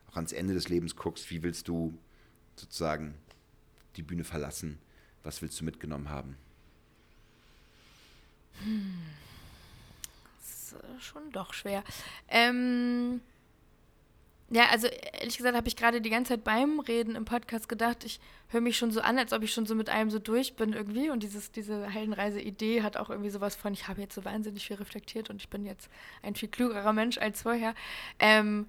auch 0.09 0.15
ans 0.15 0.33
Ende 0.33 0.55
des 0.55 0.69
Lebens 0.69 0.95
guckst, 0.95 1.29
wie 1.29 1.43
willst 1.43 1.67
du 1.67 1.93
sozusagen 2.55 3.15
die 3.95 4.03
Bühne 4.03 4.23
verlassen? 4.23 4.79
Was 5.23 5.41
willst 5.41 5.59
du 5.59 5.65
mitgenommen 5.65 6.09
haben? 6.09 6.37
Hm. 8.63 9.01
Das 10.39 10.73
ist 10.97 11.03
schon 11.03 11.31
doch 11.31 11.53
schwer. 11.53 11.83
Ähm, 12.27 13.21
Ja, 14.49 14.67
also 14.69 14.87
ehrlich 14.87 15.37
gesagt 15.37 15.55
habe 15.55 15.67
ich 15.67 15.75
gerade 15.75 15.99
die 15.99 16.11
ganze 16.11 16.33
Zeit 16.33 16.43
beim 16.43 16.79
Reden 16.79 17.15
im 17.15 17.25
Podcast 17.25 17.67
gedacht, 17.67 18.03
ich 18.03 18.19
höre 18.49 18.61
mich 18.61 18.77
schon 18.77 18.91
so 18.91 19.01
an, 19.01 19.17
als 19.17 19.33
ob 19.33 19.41
ich 19.41 19.51
schon 19.51 19.65
so 19.65 19.73
mit 19.73 19.89
einem 19.89 20.11
so 20.11 20.19
durch 20.19 20.55
bin 20.55 20.73
irgendwie. 20.73 21.09
Und 21.09 21.23
dieses, 21.23 21.51
diese 21.51 21.87
Heldenreise-Idee 21.89 22.83
hat 22.83 22.97
auch 22.97 23.09
irgendwie 23.09 23.31
sowas 23.31 23.55
von, 23.55 23.73
ich 23.73 23.87
habe 23.87 24.01
jetzt 24.01 24.13
so 24.13 24.25
wahnsinnig 24.25 24.67
viel 24.67 24.75
reflektiert 24.75 25.31
und 25.31 25.37
ich 25.37 25.49
bin 25.49 25.65
jetzt 25.65 25.89
ein 26.21 26.35
viel 26.35 26.49
klügerer 26.49 26.93
Mensch 26.93 27.17
als 27.17 27.41
vorher. 27.41 27.73
Ähm, 28.19 28.67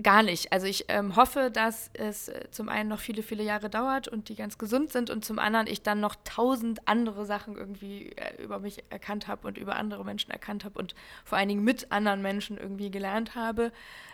gar 0.00 0.22
nicht. 0.22 0.52
Also 0.52 0.66
ich 0.66 0.86
ähm, 0.88 1.16
hoffe, 1.16 1.50
dass 1.52 1.90
es 1.92 2.28
äh, 2.28 2.50
zum 2.50 2.68
einen 2.68 2.88
noch 2.88 2.98
viele, 2.98 3.22
viele 3.22 3.42
Jahre 3.42 3.68
dauert 3.68 4.08
und 4.08 4.28
die 4.28 4.34
ganz 4.34 4.56
gesund 4.56 4.90
sind 4.90 5.10
und 5.10 5.24
zum 5.24 5.38
anderen 5.38 5.66
ich 5.66 5.82
dann 5.82 6.00
noch 6.00 6.16
tausend 6.24 6.86
andere 6.88 7.26
Sachen 7.26 7.56
irgendwie 7.56 8.10
äh, 8.12 8.42
über 8.42 8.58
mich 8.58 8.82
erkannt 8.90 9.28
habe 9.28 9.46
und 9.46 9.58
über 9.58 9.76
andere 9.76 10.04
Menschen 10.04 10.30
erkannt 10.30 10.64
habe 10.64 10.78
und 10.78 10.94
vor 11.24 11.36
allen 11.36 11.48
Dingen 11.48 11.64
mit 11.64 11.92
anderen 11.92 12.22
Menschen 12.22 12.56
irgendwie 12.56 12.90
gelernt 12.90 13.34
habe 13.34 13.70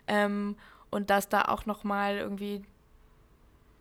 ähm, 0.08 0.56
und 0.90 1.10
dass 1.10 1.28
da 1.28 1.42
auch 1.42 1.64
noch 1.64 1.84
mal 1.84 2.16
irgendwie 2.16 2.62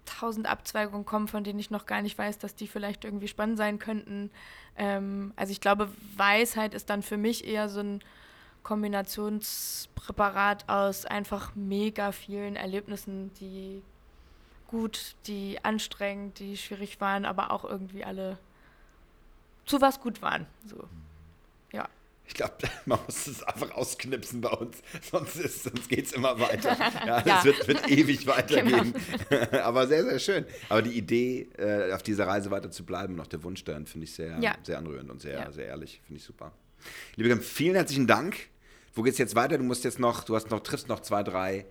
tausend 0.06 0.48
Abzweigungen 0.48 1.06
kommen, 1.06 1.28
von 1.28 1.43
denen 1.43 1.60
ich 1.60 1.72
noch 1.72 1.86
gar 1.86 2.02
nicht 2.02 2.18
weiß, 2.18 2.38
dass 2.38 2.56
die 2.56 2.68
vielleicht 2.68 3.06
irgendwie 3.06 3.28
spannend 3.28 3.58
sein 3.58 3.80
könnten. 3.80 4.32
Ähm, 4.78 5.34
also 5.36 5.52
ich 5.52 5.62
glaube, 5.62 5.89
Weisheit 6.16 6.74
ist 6.74 6.89
dann 6.89 7.02
für 7.02 7.18
mich 7.18 7.45
eher 7.45 7.70
so 7.70 7.82
ein 7.82 8.00
Kombinationspräparat 8.68 10.68
aus 10.68 11.05
einfach 11.05 11.55
mega 11.55 12.11
vielen 12.11 12.57
Erlebnissen, 12.57 13.32
die 13.39 13.82
gut, 14.68 15.15
die 15.26 15.63
anstrengend, 15.63 16.39
die 16.39 16.57
schwierig 16.57 16.99
waren, 16.99 17.24
aber 17.24 17.51
auch 17.51 17.63
irgendwie 17.63 18.03
alle 18.03 18.38
zu 19.65 19.80
was 19.80 20.01
gut 20.01 20.22
waren. 20.22 20.47
So. 20.65 20.84
Ja. 21.72 21.88
Ich 22.26 22.34
glaube, 22.34 22.55
man 22.86 22.99
muss 23.05 23.28
es 23.28 23.41
einfach 23.41 23.72
ausknipsen 23.72 24.41
bei 24.41 24.49
uns, 24.49 24.84
sonst, 25.01 25.63
sonst 25.63 25.88
geht 25.88 26.07
es 26.07 26.11
immer 26.11 26.38
weiter. 26.38 26.76
Ja, 27.05 27.26
ja. 27.26 27.39
Es 27.39 27.45
wird, 27.45 27.65
wird 27.70 27.89
ewig 27.89 28.28
weitergehen. 28.28 28.93
Genau. 29.30 29.63
Aber 29.63 29.88
sehr, 29.88 30.03
sehr 30.03 30.20
schön. 30.20 30.45
Aber 30.68 30.82
die 30.82 30.97
Idee, 30.97 31.47
äh, 31.57 31.93
auf 31.93 32.03
dieser 32.03 32.28
Reise 32.28 32.51
weiter 32.51 32.70
zu 32.70 32.86
bleiben, 32.86 33.15
noch 33.15 33.28
der 33.28 33.41
Wunsch 33.43 33.63
dahin, 33.63 33.86
finde 33.86 34.03
ich 34.03 34.13
sehr, 34.13 34.38
ja. 34.39 34.57
sehr 34.61 34.78
anrührend 34.78 35.09
und 35.09 35.22
sehr, 35.22 35.53
sehr 35.53 35.68
ehrlich. 35.68 36.01
Finde 36.05 36.20
ich 36.20 36.26
super. 36.26 36.51
Liebe 37.15 37.30
Gem, 37.30 37.39
vielen 37.39 37.76
herzlichen 37.76 38.07
Dank. 38.07 38.49
Wo 38.98 39.04
geht 39.04 39.14
es 39.14 39.20
jetzt 39.20 39.36
weiter? 39.36 39.60
Du 39.60 39.64
musst 39.64 39.84
jetzt 39.84 40.00
noch, 40.00 40.24
du 40.24 40.36
hast 40.36 40.50
noch, 40.50 40.60
triffst 40.62 40.88
noch 40.88 41.02
zwei, 41.02 41.22
drei 41.22 41.68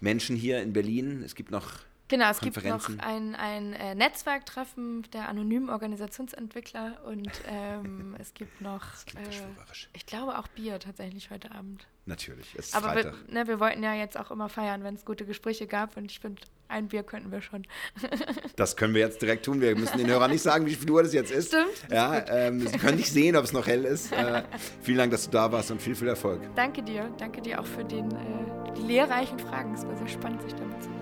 Menschen 0.00 0.34
hier 0.34 0.62
in 0.62 0.72
Berlin. 0.72 1.22
Es 1.22 1.34
gibt 1.34 1.50
noch 1.50 1.72
Genau, 2.10 2.28
es 2.28 2.40
gibt 2.40 2.62
noch 2.64 2.90
ein, 2.98 3.36
ein 3.36 3.72
äh, 3.72 3.94
Netzwerktreffen 3.94 5.06
der 5.12 5.28
anonymen 5.28 5.70
Organisationsentwickler 5.70 6.98
und 7.06 7.30
ähm, 7.46 8.16
es 8.18 8.34
gibt 8.34 8.60
noch, 8.60 8.82
äh, 9.14 9.46
ich 9.92 10.06
glaube 10.06 10.36
auch 10.36 10.48
Bier 10.48 10.80
tatsächlich 10.80 11.30
heute 11.30 11.52
Abend. 11.52 11.86
Natürlich, 12.06 12.56
es 12.58 12.66
ist 12.66 12.74
Aber 12.74 12.96
wir, 12.96 13.14
ne, 13.28 13.46
wir, 13.46 13.60
wollten 13.60 13.84
ja 13.84 13.94
jetzt 13.94 14.18
auch 14.18 14.32
immer 14.32 14.48
feiern, 14.48 14.82
wenn 14.82 14.96
es 14.96 15.04
gute 15.04 15.24
Gespräche 15.24 15.68
gab 15.68 15.96
und 15.96 16.10
ich 16.10 16.18
finde, 16.18 16.42
ein 16.66 16.88
Bier 16.88 17.04
könnten 17.04 17.30
wir 17.30 17.42
schon. 17.42 17.64
das 18.56 18.76
können 18.76 18.92
wir 18.94 19.02
jetzt 19.02 19.22
direkt 19.22 19.44
tun. 19.44 19.60
Wir 19.60 19.76
müssen 19.76 19.98
den 19.98 20.08
Hörern 20.08 20.32
nicht 20.32 20.42
sagen, 20.42 20.66
wie 20.66 20.74
viel 20.74 20.90
Uhr 20.90 21.04
das 21.04 21.12
jetzt 21.12 21.30
ist. 21.30 21.48
Stimmt. 21.48 21.92
Ja, 21.92 22.26
ähm, 22.28 22.66
sie 22.66 22.78
können 22.78 22.96
nicht 22.96 23.12
sehen, 23.12 23.36
ob 23.36 23.44
es 23.44 23.52
noch 23.52 23.68
hell 23.68 23.84
ist. 23.84 24.10
Äh, 24.12 24.42
vielen 24.82 24.98
Dank, 24.98 25.12
dass 25.12 25.26
du 25.26 25.30
da 25.30 25.52
warst 25.52 25.70
und 25.70 25.80
viel, 25.80 25.94
viel 25.94 26.08
Erfolg. 26.08 26.42
Danke 26.56 26.82
dir. 26.82 27.08
Danke 27.18 27.40
dir 27.40 27.60
auch 27.60 27.66
für 27.66 27.84
den, 27.84 28.10
äh, 28.10 28.72
die 28.76 28.82
lehrreichen 28.82 29.38
Fragen. 29.38 29.74
Es 29.74 29.86
war 29.86 29.96
sehr 29.96 30.08
spannend, 30.08 30.42
sich 30.42 30.54
damit 30.54 30.82
zu. 30.82 30.99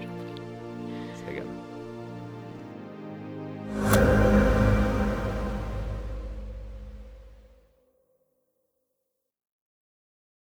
you 3.74 4.17